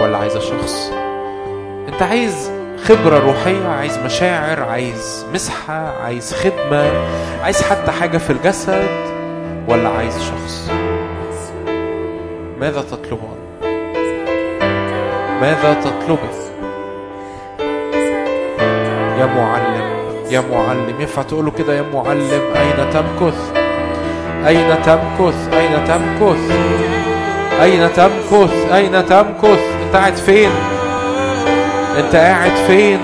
ولا 0.01 0.17
عايزة 0.17 0.39
شخص؟ 0.39 0.91
انت 1.87 2.01
عايز 2.01 2.51
خبرة 2.83 3.19
روحية؟ 3.19 3.67
عايز 3.67 3.97
مشاعر؟ 3.97 4.63
عايز 4.63 5.25
مسحة؟ 5.33 6.03
عايز 6.03 6.33
خدمة؟ 6.33 6.91
عايز 7.43 7.61
حتى 7.61 7.91
حاجة 7.91 8.17
في 8.17 8.29
الجسد؟ 8.29 8.87
ولا 9.67 9.89
عايز 9.89 10.13
شخص؟ 10.21 10.71
ماذا 12.59 12.81
تطلبان 12.81 13.37
ماذا 15.41 15.73
تطلبه؟ 15.73 16.46
معلم 20.41 20.95
ينفع 20.99 21.21
تقوله 21.21 21.51
كده 21.51 21.73
يا 21.73 21.85
معلم؟ 21.93 22.41
أين 22.55 22.89
تمكث؟ 22.93 23.37
أين 24.47 24.75
تمكث؟ 24.85 25.53
أين 25.53 25.85
تمكث؟ 25.87 26.51
أين 27.61 27.93
تمكث؟ 27.93 28.73
أين 28.73 29.05
تمكث؟ 29.05 29.59
أنت 29.85 29.95
قاعد 29.95 30.15
فين؟ 30.15 30.49
أنت 31.97 32.15
قاعد 32.15 32.51
فين؟ 32.67 32.99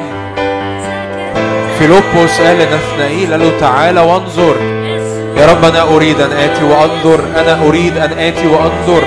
فيلبس 1.80 2.42
قال 2.42 2.58
لنثنائيل 2.58 3.32
قال 3.32 3.40
له 3.40 3.52
تعالى 3.60 4.00
وانظر. 4.00 4.56
يا 5.38 5.46
رب 5.46 5.66
أنا 5.66 5.96
أريد 5.96 6.22
أن 6.22 6.32
آتي 6.32 6.64
وأنظر. 6.64 7.20
أنا 7.36 7.68
أريد 7.68 7.98
أن 7.98 8.12
آتي 8.20 8.48
وأنظر. 8.48 9.04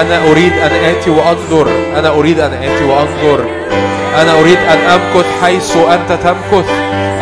أنا 0.00 0.30
أريد 0.30 0.52
أن 0.58 0.70
آتي 0.72 1.10
وأنظر. 1.10 1.68
أنا 1.96 2.08
أريد 2.08 2.40
أن 2.40 2.52
آتي 2.52 2.84
وأنظر. 2.84 3.44
أنا 4.20 4.40
أريد 4.40 4.58
أن 4.58 4.78
أمكث 4.78 5.26
حيث 5.42 5.76
أنت 5.76 6.12
تمكث. 6.22 6.70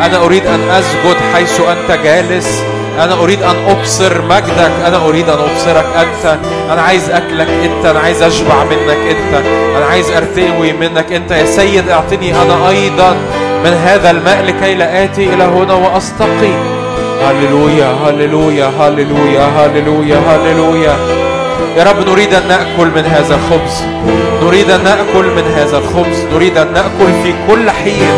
أنا 0.05 0.25
أريد 0.25 0.45
أن 0.45 0.69
أسجد 0.69 1.17
حيث 1.33 1.61
أنت 1.61 1.99
جالس. 2.03 2.63
أنا 2.99 3.13
أريد 3.13 3.43
أن 3.43 3.55
أبصر 3.69 4.21
مجدك. 4.21 4.71
أنا 4.87 5.05
أريد 5.05 5.29
أن 5.29 5.39
أبصرك 5.39 5.85
أنت. 5.97 6.37
أنا 6.71 6.81
عايز 6.81 7.09
أكلك 7.09 7.47
أنت. 7.47 7.85
أنا 7.85 7.99
عايز 7.99 8.21
أشبع 8.21 8.63
منك 8.63 8.97
أنت. 9.09 9.45
أنا 9.77 9.85
عايز 9.85 10.09
أرتوي 10.11 10.73
منك 10.73 11.13
أنت. 11.13 11.31
يا 11.31 11.45
سيد 11.45 11.89
أعطني 11.89 12.41
أنا 12.41 12.69
أيضا 12.69 13.15
من 13.65 13.73
هذا 13.85 14.11
الماء 14.11 14.43
لكي 14.43 14.75
لا 14.75 15.03
آتي 15.03 15.33
إلى 15.33 15.43
هنا 15.43 15.73
وأستقي. 15.73 16.53
هللويا 17.23 17.95
هللويا 18.05 18.71
هللويا 18.79 19.45
هللويا 19.57 20.17
هللويا. 20.17 20.95
يا 21.77 21.83
رب 21.83 22.09
نريد 22.09 22.33
أن 22.33 22.47
نأكل 22.47 22.87
من 22.95 23.05
هذا 23.05 23.35
الخبز. 23.35 23.83
نريد 24.43 24.69
أن 24.71 24.83
نأكل 24.83 25.25
من 25.25 25.43
هذا 25.55 25.77
الخبز. 25.77 26.17
نريد 26.33 26.57
أن 26.57 26.73
نأكل 26.73 27.23
في 27.23 27.33
كل 27.47 27.69
حين 27.71 28.15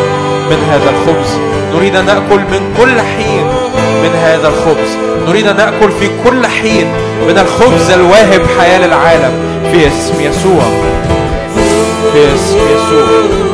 من 0.49 0.67
هذا 0.71 0.89
الخبز. 0.89 1.54
نريد 1.73 1.95
أن 1.95 2.05
نأكل 2.05 2.39
من 2.39 2.73
كل 2.77 3.01
حين 3.01 3.45
من 4.03 4.15
هذا 4.23 4.47
الخبز. 4.47 4.97
نريد 5.27 5.47
أن 5.47 5.57
نأكل 5.57 5.91
في 5.99 6.09
كل 6.23 6.47
حين 6.47 6.87
من 7.27 7.37
الخبز 7.37 7.89
الواهب 7.89 8.41
حياة 8.59 8.87
للعالم. 8.87 9.31
في 9.71 9.87
اسم 9.87 10.21
يسوع. 10.21 10.63
في 12.13 12.33
اسم 12.35 12.57
يسوع. 12.57 13.45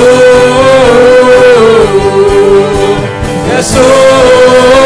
eu 3.57 3.63
sou. 3.63 4.80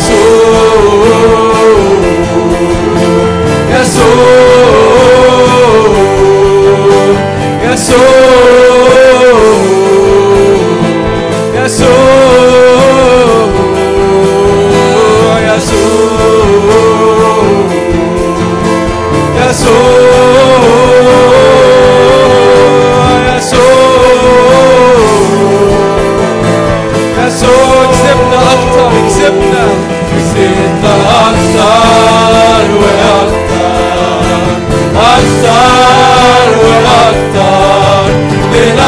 sou, 0.00 0.12
eu 3.78 3.84
sou, 3.84 4.06
eu 7.70 7.76
sou. 7.76 8.69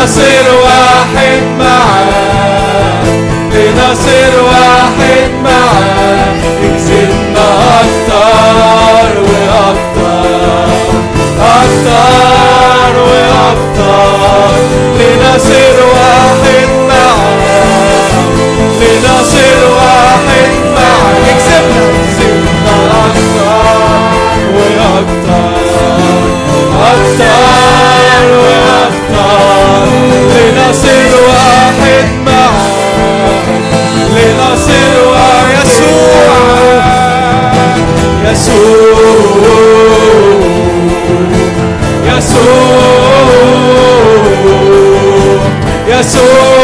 لنصير 0.02 0.54
واحد 0.64 1.42
معاك. 1.58 3.04
لنصير 3.52 4.42
واحد 4.44 5.30
معاك. 5.44 6.42
كسبنا 6.62 7.48
أكتر 7.80 9.20
وأكتر. 9.20 10.68
أكتر 11.40 12.94
وأكتر. 13.02 14.54
لنصير 14.98 15.76
واحد 15.94 16.68
معاك. 16.88 17.82
لنصير 18.80 19.60
واحد 19.76 20.50
معاك. 20.76 21.36
كسبنا 21.36 21.86
كسبنا 22.08 22.76
أكتر 23.04 23.76
وأكتر. 24.54 25.52
أكتر. 26.82 27.51
لنصل 30.42 31.14
واحد 31.28 32.06
معه. 32.26 32.66
لنصل 34.10 34.72
ويسوع. 35.06 36.32
يسوع. 38.30 38.98
يسوع. 42.06 42.62
يسوع. 45.88 46.62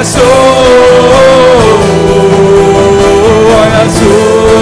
يسوع. 0.00 0.62
يسوع. 3.84 4.61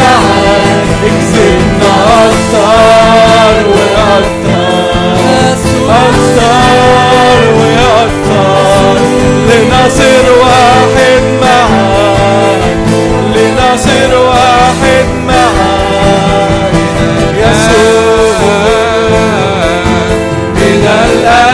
لنصير 9.51 10.33
واحد 10.41 11.23
معاك. 11.41 12.77
لنصير 13.35 14.19
واحد 14.19 15.05
معاك. 15.27 16.73
يسوع 17.37 18.39
من 20.55 20.87
الآن. 21.05 21.51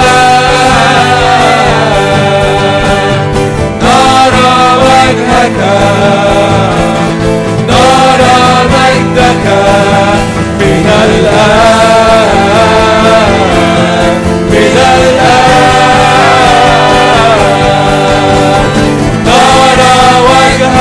نرى 3.81 4.59
وجهك. 4.83 5.59
نرى 7.67 8.39
مجدك 8.73 9.45
من 10.59 10.91
الآن. 11.05 11.86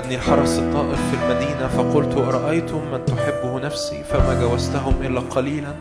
وجدني 0.00 0.14
الحرس 0.14 0.58
الطائر 0.58 0.96
في 0.96 1.16
المدينة 1.22 1.68
فقلت 1.68 2.18
أرأيتم 2.18 2.80
من 2.92 3.04
تحبه 3.04 3.60
نفسي؟ 3.60 4.02
فما 4.02 4.40
جوزتهم 4.40 4.94
إلا 5.02 5.20
قليلا. 5.20 5.74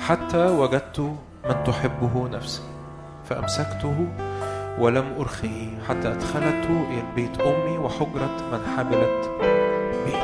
حتى 0.00 0.46
وجدت 0.46 1.00
من 1.44 1.64
تحبه 1.66 2.28
نفسي 2.32 2.62
فأمسكته 3.28 4.06
ولم 4.78 5.04
ارخه 5.18 5.68
حتى 5.88 6.08
ادخلته 6.08 6.86
إلى 6.90 7.02
بيت 7.16 7.40
أمي 7.40 7.78
وحجرة 7.78 8.36
من 8.52 8.60
حبلت 8.76 9.30
بي. 10.06 10.16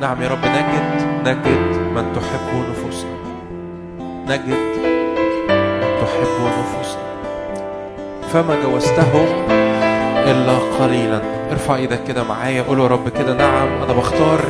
نعم 0.00 0.22
يا 0.22 0.28
رب 0.28 0.44
نجد 0.44 1.02
نجد 1.28 1.76
من 1.94 2.12
تحب 2.12 2.70
نفوسنا. 2.70 3.18
نجد 4.28 4.76
من 4.78 6.00
تحب 6.00 6.36
نفوسنا. 6.58 7.10
فما 8.32 8.62
جوزتهم 8.62 9.26
إلا 10.26 10.58
قليلا. 10.80 11.20
ارفع 11.50 11.76
إيدك 11.76 12.04
كده 12.08 12.24
معايا 12.24 12.62
قول 12.62 12.80
يا 12.80 12.86
رب 12.86 13.08
كده 13.08 13.34
نعم 13.34 13.82
أنا 13.82 13.92
بختار 13.92 14.40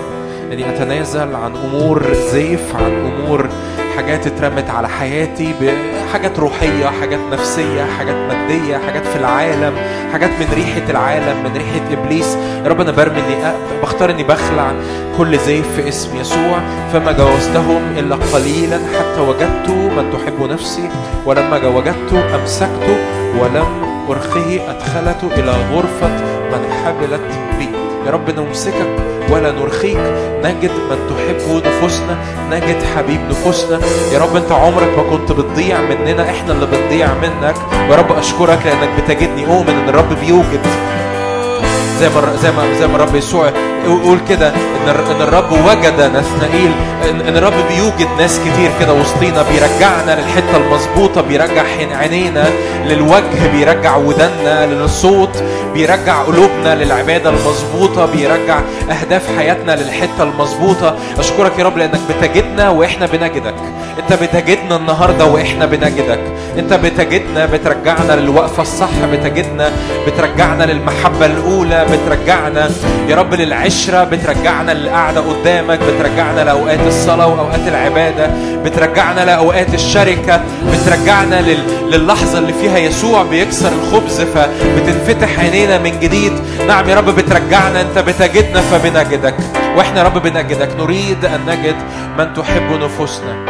إني 0.53 0.69
أتنازل 0.71 1.35
عن 1.35 1.57
أمور 1.57 2.13
زيف 2.15 2.77
عن 2.77 3.13
أمور 3.13 3.49
حاجات 3.97 4.27
اترمت 4.27 4.71
على 4.71 4.89
حياتي 4.89 5.55
بحاجات 5.61 6.39
روحية 6.39 6.87
حاجات 7.01 7.21
نفسية 7.33 7.85
حاجات 7.99 8.15
مادية 8.15 8.77
حاجات 8.87 9.07
في 9.07 9.17
العالم 9.17 9.73
حاجات 10.13 10.31
من 10.31 10.47
ريحة 10.55 10.91
العالم 10.91 11.45
من 11.45 11.53
ريحة 11.57 11.93
إبليس. 11.93 12.37
يا 12.65 12.69
رب 12.69 12.81
أنا 12.81 12.91
برمي 12.91 13.19
إني 13.21 13.53
بختار 13.83 14.11
إني 14.11 14.23
بخلع 14.23 14.73
كل 15.19 15.39
زيف 15.39 15.67
في 15.77 15.89
اسم 15.89 16.17
يسوع. 16.21 16.61
فما 16.93 17.13
جوزتهم 17.13 17.83
إلا 17.99 18.17
قليلا 18.17 18.77
حتى 18.77 19.21
وجدت 19.21 19.71
من 19.71 20.13
تحب 20.13 20.51
نفسي 20.51 20.89
ولما 21.27 21.67
وجدت 21.69 22.13
أمسكته 22.13 22.97
ولم 23.39 23.90
أرخه 24.11 24.71
أدخلته 24.71 25.29
إلى 25.39 25.53
غرفة 25.73 26.09
من 26.53 26.73
حبلت 26.85 27.21
بي. 27.59 27.69
يا 28.07 28.11
رب 28.11 28.31
نمسكك 28.31 28.97
ولا 29.31 29.53
نرخيك. 29.53 29.99
نجد 30.45 30.71
من 30.91 30.99
تحبه 31.11 31.69
نفوسنا 31.69 32.19
نجد 32.51 32.83
حبيب 32.97 33.21
نفوسنا. 33.31 33.81
يا 34.13 34.19
رب 34.19 34.37
أنت 34.37 34.53
عمرك 34.53 34.99
ما 34.99 35.03
كنت 35.11 35.33
بتضيع 35.33 35.81
مننا 35.81 36.31
إحنا 36.31 36.53
اللي 36.53 36.67
بنضيع 36.67 37.15
منك. 37.15 37.57
يا 37.91 37.97
رب 37.97 38.13
أشكرك 38.13 38.59
لأنك 38.65 38.89
بتجدني 38.99 39.47
اؤمن 39.47 39.71
إن 39.71 39.89
الرب 39.89 40.21
بيوجد. 40.21 40.67
زي 42.01 42.09
ما 42.09 42.37
زي 42.37 42.51
ما 42.51 42.75
زي 42.81 42.87
ما 42.87 42.97
الرب 42.97 43.15
يسوع 43.15 43.53
يقول 43.85 44.19
كده 44.29 44.49
إن 44.49 44.89
إن 44.89 45.23
الرب 45.23 45.53
وجد 45.53 46.01
نثنائيل 46.17 46.73
ان 47.11 47.37
الرب 47.37 47.53
بيوجد 47.69 48.09
ناس 48.19 48.39
كتير 48.41 48.71
كده 48.81 48.93
وسطينا 48.93 49.43
بيرجعنا 49.43 50.21
للحتة 50.21 50.57
المظبوطة 50.57 51.21
بيرجع 51.21 51.63
عينينا 51.99 52.45
للوجه 52.87 53.53
بيرجع 53.53 53.97
ودنا 53.97 54.67
للصوت 54.67 55.43
بيرجع 55.75 56.23
قلوبنا 56.23 56.75
للعبادة 56.75 57.31
المظبوطة 57.31 58.07
بيرجع 58.07 58.61
أهداف 58.91 59.23
حياتنا 59.39 59.73
للحتة 59.73 60.23
المظبوطة. 60.23 60.97
أشكرك 61.19 61.59
يا 61.59 61.65
رب 61.65 61.79
لأنك 61.79 62.01
بتجدنا 62.11 62.69
وإحنا 62.71 63.07
بنجدك. 63.07 63.55
أنت 63.99 64.23
بتجدنا 64.23 64.77
النهارده 64.77 65.25
وإحنا 65.25 65.67
بنجدك. 65.67 66.21
انت 66.59 66.73
بتجدنا 66.73 67.47
بترجعنا 67.47 68.13
للوقفة 68.13 68.63
الصح 68.63 68.91
بتجدنا 69.13 69.71
بترجعنا 70.07 70.65
للمحبة 70.65 71.27
الأولى 71.27 71.87
بترجعنا 71.93 72.71
يا 73.09 73.17
رب 73.17 73.35
للعشرة 73.35 74.05
بترجعنا 74.05 74.73
للقعدة 74.73 75.21
قدامك 75.21 75.79
بترجعنا 75.79 76.45
لأوقات 76.45 76.79
الصلاة 76.87 77.27
وأوقات 77.27 77.69
العبادة 77.69 78.31
بترجعنا 78.65 79.25
لأوقات 79.25 79.75
الشركة 79.75 80.41
بترجعنا 80.73 81.41
لل... 81.41 81.91
للحظة 81.91 82.39
اللي 82.39 82.53
فيها 82.53 82.79
يسوع 82.79 83.23
بيكسر 83.23 83.73
الخبز 83.73 84.21
فبتنفتح 84.21 85.39
عينينا 85.39 85.79
من 85.79 86.01
جديد. 86.01 86.33
نعم 86.69 86.89
يا 86.89 86.95
رب 86.95 87.11
بترجعنا 87.11 87.81
انت 87.81 87.99
بتجدنا 87.99 88.61
فبنجدك. 88.61 89.35
وإحنا 89.77 89.99
يا 89.99 90.05
رب 90.05 90.23
بنجدك. 90.23 90.69
نريد 90.79 91.25
أن 91.25 91.41
نجد 91.47 91.77
من 92.19 92.35
تحب 92.35 92.83
نفوسنا. 92.83 93.50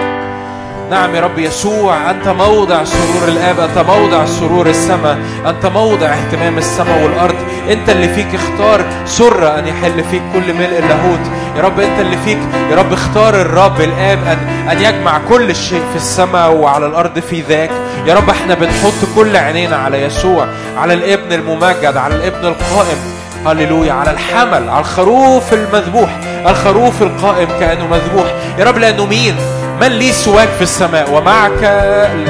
نعم 0.91 1.15
يا 1.15 1.21
رب 1.21 1.39
يسوع 1.39 2.11
أنت 2.11 2.29
موضع 2.29 2.85
سرور 2.85 3.29
الآب 3.29 3.61
أنت 3.61 3.79
موضع 3.79 4.25
سرور 4.25 4.67
السماء 4.67 5.19
أنت 5.47 5.67
موضع 5.67 6.07
اهتمام 6.07 6.59
السماء 6.59 7.03
والأرض. 7.03 7.35
أنت 7.71 7.89
اللي 7.89 8.09
فيك 8.09 8.35
اختار 8.35 8.85
سر 9.07 9.59
أن 9.59 9.67
يحل 9.67 10.05
فيك 10.11 10.23
كل 10.33 10.55
ملء 10.55 10.79
اللاهوت. 10.79 11.21
يا 11.57 11.63
رب 11.63 11.81
أنت 11.81 12.01
اللي 12.01 12.17
فيك 12.17 12.39
يا 12.71 12.77
رب 12.77 12.93
اختار 12.93 13.35
الرب 13.35 13.81
الآب 13.81 14.19
أن 14.19 14.69
أن 14.71 14.79
يجمع 14.83 15.21
كل 15.29 15.57
شيء 15.57 15.83
في 15.91 15.97
السماء 15.97 16.53
وعلى 16.53 16.87
الأرض 16.87 17.19
في 17.19 17.41
ذاك. 17.41 17.71
يا 18.07 18.15
رب 18.15 18.31
إحنا 18.31 18.55
بنحط 18.55 19.15
كل 19.17 19.37
عينينا 19.37 19.77
على 19.77 20.03
يسوع 20.03 20.47
على 20.77 20.95
الابن 20.95 21.33
الممجد 21.33 21.97
على 21.97 22.15
الابن 22.15 22.47
القائم. 22.47 22.99
هللويا 23.47 23.93
على 23.93 24.11
الحمل 24.11 24.69
على 24.69 24.81
الخروف 24.81 25.53
المذبوح 25.53 26.11
الخروف 26.47 27.03
القائم 27.03 27.49
كأنه 27.61 27.87
مذبوح. 27.87 28.35
يا 28.59 28.65
رب 28.65 28.79
لأنه 28.79 29.07
مين 29.07 29.37
من 29.81 29.89
لي 29.89 30.13
سواك 30.13 30.49
في 30.49 30.63
السماء 30.63 31.11
ومعك 31.13 31.63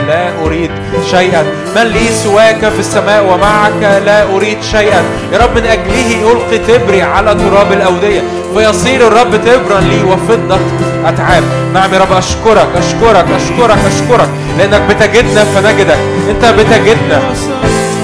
لا 0.08 0.44
أريد 0.44 0.70
شيئا. 1.10 1.42
من 1.76 1.82
لي 1.82 2.08
سواك 2.24 2.68
في 2.68 2.80
السماء 2.80 3.24
ومعك 3.24 4.02
لا 4.06 4.22
أريد 4.22 4.62
شيئا. 4.62 5.02
يا 5.32 5.38
رب 5.38 5.54
من 5.56 5.66
أجله 5.66 6.32
ألقي 6.32 6.58
تبري 6.58 7.02
على 7.02 7.34
تراب 7.34 7.72
الأودية. 7.72 8.22
فيصير 8.54 9.06
الرب 9.06 9.30
تبرا 9.30 9.80
لي 9.80 10.02
وفضة 10.02 10.58
أتعاب. 11.06 11.42
نعم 11.74 11.94
يا 11.94 11.98
رب 11.98 12.12
أشكرك 12.12 12.68
أشكرك 12.76 13.26
أشكرك 13.36 13.78
أشكرك. 13.86 14.28
لأنك 14.58 14.82
بتجدنا 14.90 15.44
فنجدك. 15.44 15.98
أنت 16.30 16.44
بتجدنا. 16.44 17.20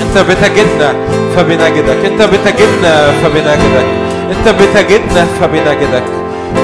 أنت 0.03 0.19
بتجدنا 0.19 0.95
فبنجدك. 1.37 2.05
أنت 2.05 2.23
بتجدنا 2.23 3.13
فبنجدك. 3.23 3.87
أنت 4.31 4.49
بتجدنا 4.49 5.27
فبنجدك. 5.41 6.05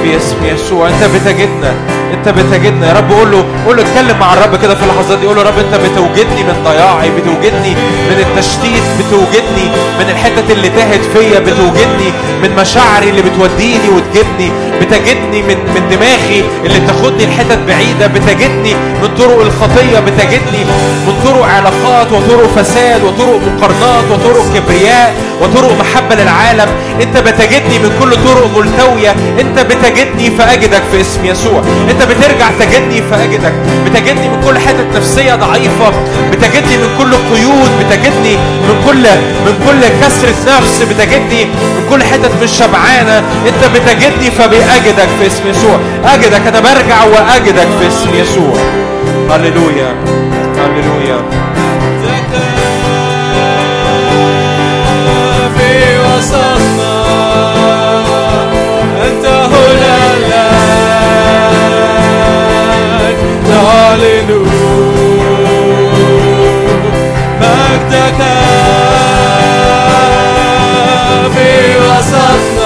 في 0.02 0.16
اسم 0.16 0.36
يسوع 0.44 0.88
أنت 0.88 1.04
بتجدنا. 1.14 2.01
أنت 2.12 2.28
بتجدنا 2.28 2.89
يا 2.89 2.92
رب 2.92 3.12
قول 3.12 3.31
له 3.32 3.44
قول 3.66 3.76
له 3.76 3.82
اتكلم 3.82 4.18
مع 4.20 4.34
الرب 4.34 4.62
كده 4.62 4.74
في 4.74 4.82
اللحظات 4.82 5.18
دي. 5.18 5.26
قول 5.26 5.36
له 5.36 5.42
رب 5.42 5.58
أنت 5.58 5.74
بتوجدني 5.74 6.42
من 6.42 6.57
ضياعي 6.65 7.10
بتوجدني 7.10 7.73
من 8.10 8.18
التشتيت 8.26 8.82
بتوجدني 8.99 9.66
من 9.99 10.07
الحتت 10.10 10.50
اللي 10.50 10.68
تاهت 10.68 11.00
فيا 11.15 11.39
بتوجدني 11.39 12.08
من 12.42 12.50
مشاعري 12.60 13.10
اللي 13.10 13.23
بتوديني 13.23 13.89
وتجدني 13.97 14.50
بتجدني 14.81 15.42
من 15.42 15.57
من 15.74 15.82
دماغي 15.91 16.44
اللي 16.65 16.81
بتاخدني 16.81 17.26
لحتت 17.26 17.58
بعيدة. 17.68 18.07
بتجدني 18.07 18.74
من 18.74 19.08
طرق 19.18 19.41
الخطية. 19.41 19.99
بتجدني 20.07 20.62
من 21.07 21.15
طرق 21.24 21.44
علاقات 21.44 22.12
وطرق 22.12 22.49
فساد 22.57 23.05
وطرق 23.05 23.41
مقارنات 23.57 24.05
وطرق 24.10 24.44
كبرياء 24.55 25.15
وطرق 25.42 25.73
محبة 25.81 26.15
للعالم. 26.15 26.68
انت 27.02 27.16
بتجدني 27.18 27.78
من 27.78 27.91
كل 28.00 28.10
طرق 28.10 28.47
ملتوية. 28.57 29.15
انت 29.41 29.58
بتجدني 29.60 30.31
فأجدك 30.39 30.82
في 30.92 31.00
اسم 31.00 31.24
يسوع. 31.24 31.62
انت 31.91 32.01
بترجع 32.05 32.48
تجدني 32.60 33.02
فأجدك 33.10 33.52
بتجدني 33.86 34.28
من 34.28 34.40
كل 34.47 34.58
حتة 34.58 34.84
نفسية 34.97 35.34
ضعيفة 35.34 35.92
بتجدني 36.32 36.76
من 36.76 36.89
كل 36.98 37.12
قيود 37.34 37.70
بتجدني 37.81 38.36
من 38.36 38.82
كل 38.86 39.02
من 39.47 39.55
كل 39.66 39.89
كسرة 40.06 40.56
نفس 40.56 40.82
بتجدني 40.82 41.44
من 41.44 41.86
كل 41.90 42.02
حتة 42.02 42.31
مش 42.42 42.50
شبعانة. 42.50 43.18
انت 43.18 43.62
بتجدني 43.74 44.31
فبأجدك 44.31 45.08
في 45.20 45.26
اسم 45.26 45.48
يسوع. 45.48 45.78
أجدك 46.05 46.47
أنا 46.47 46.60
برجع 46.60 47.05
وأجدك 47.05 47.68
في 47.81 47.89
اسم 47.89 48.14
يسوع. 48.14 48.56
هللويا. 49.31 49.94
نعلن 63.92 64.46
مجدك 67.40 68.20
في 71.34 71.76
وسطنا 71.78 72.61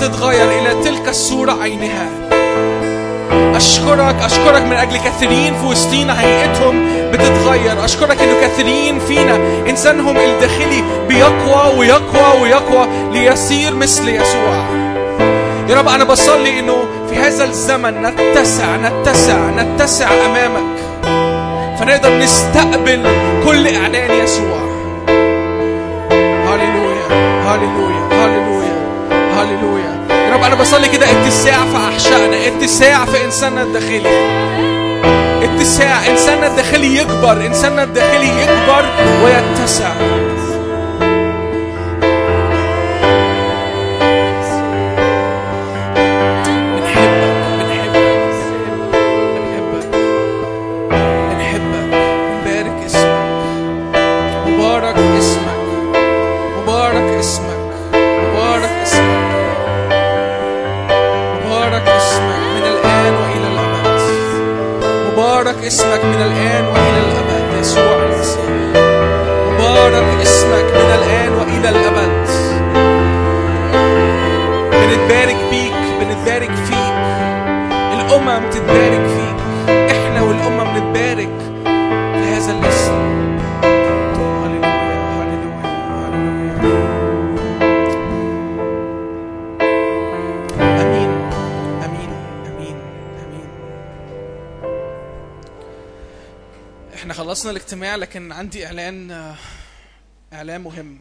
تتغير 0.00 0.50
إلى 0.50 0.84
تلك 0.84 1.08
الصورة 1.08 1.62
عينها. 1.62 2.08
أشكرك 3.56 4.16
أشكرك 4.22 4.62
من 4.62 4.72
أجل 4.72 4.96
كثيرين 4.96 5.54
في 5.54 5.66
وسطينا 5.66 6.20
هيئتهم 6.20 6.86
بتتغير. 7.12 7.84
أشكرك 7.84 8.22
إنه 8.22 8.40
كثيرين 8.42 8.98
فينا 8.98 9.36
إنسانهم 9.70 10.16
الداخلي 10.16 10.82
بيقوى 11.08 11.78
ويقوى 11.78 12.40
ويقوى 12.42 12.86
ليصير 13.12 13.74
مثل 13.74 14.08
يسوع. 14.08 14.64
يا 15.68 15.76
رب 15.76 15.88
أنا 15.88 16.04
بصلي 16.04 16.60
إنه 16.60 16.76
في 17.10 17.16
هذا 17.16 17.44
الزمن 17.44 18.02
نتسع 18.02 18.76
نتسع 18.76 19.50
نتسع 19.50 20.08
أمامك. 20.26 20.76
فنقدر 21.80 22.18
نستقبل 22.18 23.02
كل 23.44 23.66
إعلان 23.74 24.10
يسوع. 24.24 24.65
بصلي 30.66 30.88
كده 30.88 31.06
اتساع 31.10 31.64
في 31.64 31.76
أحشائنا 31.76 32.46
اتساع 32.46 33.04
في 33.04 33.24
إنساننا 33.24 33.62
الداخلي. 33.62 34.02
اتساع 35.42 36.06
إنساننا 36.10 36.46
الداخلي 36.46 36.96
يكبر 36.96 37.46
إنساننا 37.46 37.82
الداخلي 37.82 38.28
يكبر 38.42 38.84
ويتسع. 39.24 39.90
لكن 97.96 98.32
عندي 98.32 98.66
إعلان 98.66 99.10
إعلان 100.32 100.60
مهم. 100.60 100.98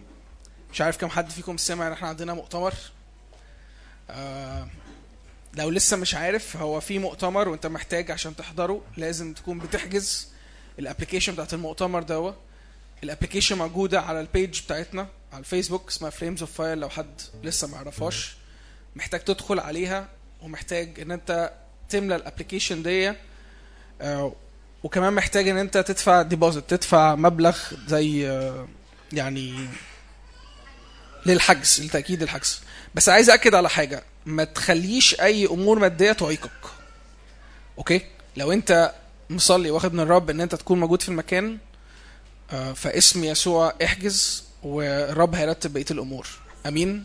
مش 0.74 0.82
عارف 0.82 0.98
كم 0.98 1.10
حد 1.10 1.30
فيكم 1.30 1.58
سمع 1.58 1.88
إن 1.88 1.92
إحنا 1.92 2.08
عندنا 2.08 2.34
مؤتمر. 2.34 2.74
آه، 4.10 4.68
لو 5.54 5.70
لسه 5.70 5.98
مش 5.98 6.16
عارف 6.16 6.58
هو 6.58 6.80
في 6.80 7.00
مؤتمر 7.00 7.50
وأنت 7.50 7.68
محتاج 7.68 8.12
عشان 8.12 8.36
تحضره 8.36 8.82
لازم 8.98 9.34
تكون 9.34 9.60
بتحجز 9.60 10.28
ال 10.80 10.84
application 10.84 11.34
بتاعت 11.34 11.54
المؤتمر 11.54 12.04
دوا. 12.04 12.32
ال 13.04 13.08
application 13.08 13.58
موجودة 13.58 14.02
على 14.02 14.22
ال 14.22 14.30
page 14.30 14.62
بتاعتنا 14.62 15.08
على 15.34 15.40
الفيسبوك 15.40 15.90
اسمها 15.90 16.10
Flames 16.10 16.42
of 16.42 16.54
Fire 16.54 16.78
لو 16.78 16.90
حد 16.90 17.22
لسه 17.44 17.68
ما 17.68 17.78
يعرفهاش. 17.78 18.36
محتاج 18.96 19.20
تدخل 19.20 19.60
عليها 19.60 20.08
ومحتاج 20.42 21.00
إن 21.00 21.12
أنت 21.12 21.54
تملى 21.90 22.16
ال 22.16 22.22
application 22.22 22.84
دي. 22.84 23.14
آه، 24.02 24.36
وكمان 24.86 25.14
محتاج 25.14 25.48
إن 25.48 25.58
أنت 25.58 25.78
تدفع 25.78 26.22
deposit 26.22 26.70
تدفع 26.70 27.16
مبلغ 27.16 27.58
زي 27.88 28.30
آه، 28.30 28.68
يعني 29.14 29.68
للحجز 31.26 31.82
لتأكيد 31.86 32.22
الحجز. 32.22 32.62
بس 32.96 33.10
عايز 33.10 33.30
أكد 33.30 33.56
على 33.56 33.70
حاجة 33.70 34.04
ما 34.26 34.44
تخليش 34.44 35.22
أي 35.22 35.46
أمور 35.46 35.80
مادية 35.80 36.12
تعيقك. 36.12 36.52
okay؟ 37.78 38.02
لو 38.38 38.52
أنت 38.52 38.94
مصلي 39.30 39.72
واخد 39.72 39.94
من 39.94 40.00
الرب 40.00 40.30
إن 40.30 40.42
أنت 40.42 40.56
تكون 40.56 40.80
موجود 40.80 41.02
في 41.02 41.10
المكان 41.10 41.58
آه، 42.52 42.74
فاسم 42.74 43.24
يسوع 43.24 43.74
احجز 43.84 44.44
والرب 44.64 45.36
هيرتب 45.36 45.74
بقية 45.74 45.86
الأمور. 45.92 46.28
أمين؟ 46.66 47.04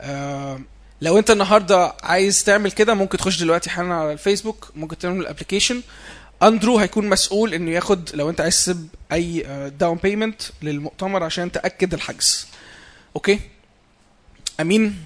آه، 0.00 0.60
لو 1.00 1.18
أنت 1.18 1.30
النهارده 1.30 1.94
عايز 2.02 2.44
تعمل 2.44 2.72
كده 2.72 2.94
ممكن 2.94 3.18
تخش 3.18 3.40
دلوقتي 3.40 3.70
حالا 3.70 3.94
على 3.94 4.12
الفيسبوك 4.12 4.72
ممكن 4.74 4.98
تعمل 4.98 5.20
ال 5.20 5.25
application 5.25 5.82
اندرو 6.42 6.78
هيكون 6.78 7.08
مسؤول 7.08 7.54
إنه 7.54 7.70
ياخد 7.70 8.10
لو 8.14 8.30
أنت 8.30 8.40
عايز 8.40 8.56
تسيب 8.56 8.88
أي 9.12 9.46
down 9.78 9.98
payment 10.02 10.42
للمؤتمر 10.62 11.22
عشان 11.24 11.52
تأكد 11.52 11.94
الحجز. 11.94 12.46
okay؟ 13.16 13.40
أمين؟ 14.60 14.96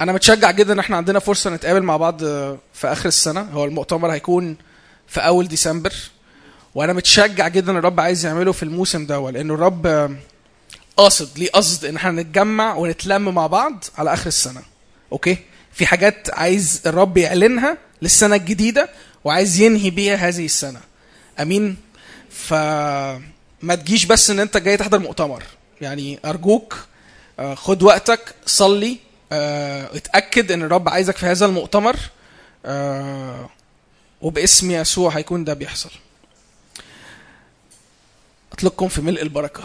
أنا 0.00 0.12
متشجع 0.12 0.50
جدا 0.50 0.72
إن 0.72 0.78
إحنا 0.78 0.96
عندنا 0.96 1.18
فرصة 1.18 1.50
نتقابل 1.50 1.82
مع 1.82 1.96
بعض 1.96 2.24
آه، 2.24 2.58
في 2.74 2.86
آخر 2.86 3.08
السنة. 3.08 3.40
هو 3.40 3.64
المؤتمر 3.64 4.12
هيكون 4.12 4.56
في 5.08 5.20
أول 5.20 5.48
ديسمبر. 5.48 5.92
وأنا 6.74 6.92
متشجع 6.92 7.48
جدا 7.48 7.78
الرب 7.78 8.00
عايز 8.00 8.26
يعمله 8.26 8.52
في 8.52 8.62
الموسم 8.62 9.06
ده 9.06 9.30
لأنه 9.30 9.54
الرب 9.54 9.86
آه، 9.86 10.10
قاصد 10.96 11.38
ليه 11.38 11.50
قصد 11.50 11.84
إن 11.84 11.96
إحنا 11.96 12.10
نتجمع 12.10 12.74
ونتلم 12.74 13.34
مع 13.34 13.46
بعض 13.46 13.84
على 13.98 14.12
آخر 14.12 14.26
السنة. 14.26 14.62
أوكي؟ 15.12 15.36
في 15.72 15.86
حاجات 15.86 16.30
عايز 16.32 16.82
الرب 16.86 17.16
يعلنها 17.16 17.78
للسنة 18.02 18.36
الجديدة 18.36 18.88
وعايز 19.24 19.60
ينهي 19.60 19.90
بيها 19.90 20.16
هذه 20.16 20.44
السنة. 20.44 20.80
أمين. 21.40 21.76
فما 22.30 23.74
تجيش 23.74 24.04
بس 24.04 24.30
إن 24.30 24.40
أنت 24.40 24.56
جاي 24.56 24.76
تحضر 24.76 24.98
مؤتمر. 24.98 25.42
يعني 25.80 26.18
أرجوك 26.24 26.86
آه، 27.38 27.54
خد 27.54 27.82
وقتك 27.82 28.34
صلي 28.46 28.98
آه، 29.32 29.96
اتأكد 29.96 30.52
إن 30.52 30.62
الرب 30.62 30.88
عايزك 30.88 31.16
في 31.16 31.26
هذا 31.26 31.46
المؤتمر 31.46 31.96
آه، 32.66 33.50
وباسم 34.20 34.70
يسوع 34.70 35.10
هيكون 35.10 35.44
ده 35.44 35.54
بيحصل. 35.54 35.90
أطلقكم 38.52 38.88
في 38.88 39.00
ملء 39.00 39.22
البركة. 39.22 39.64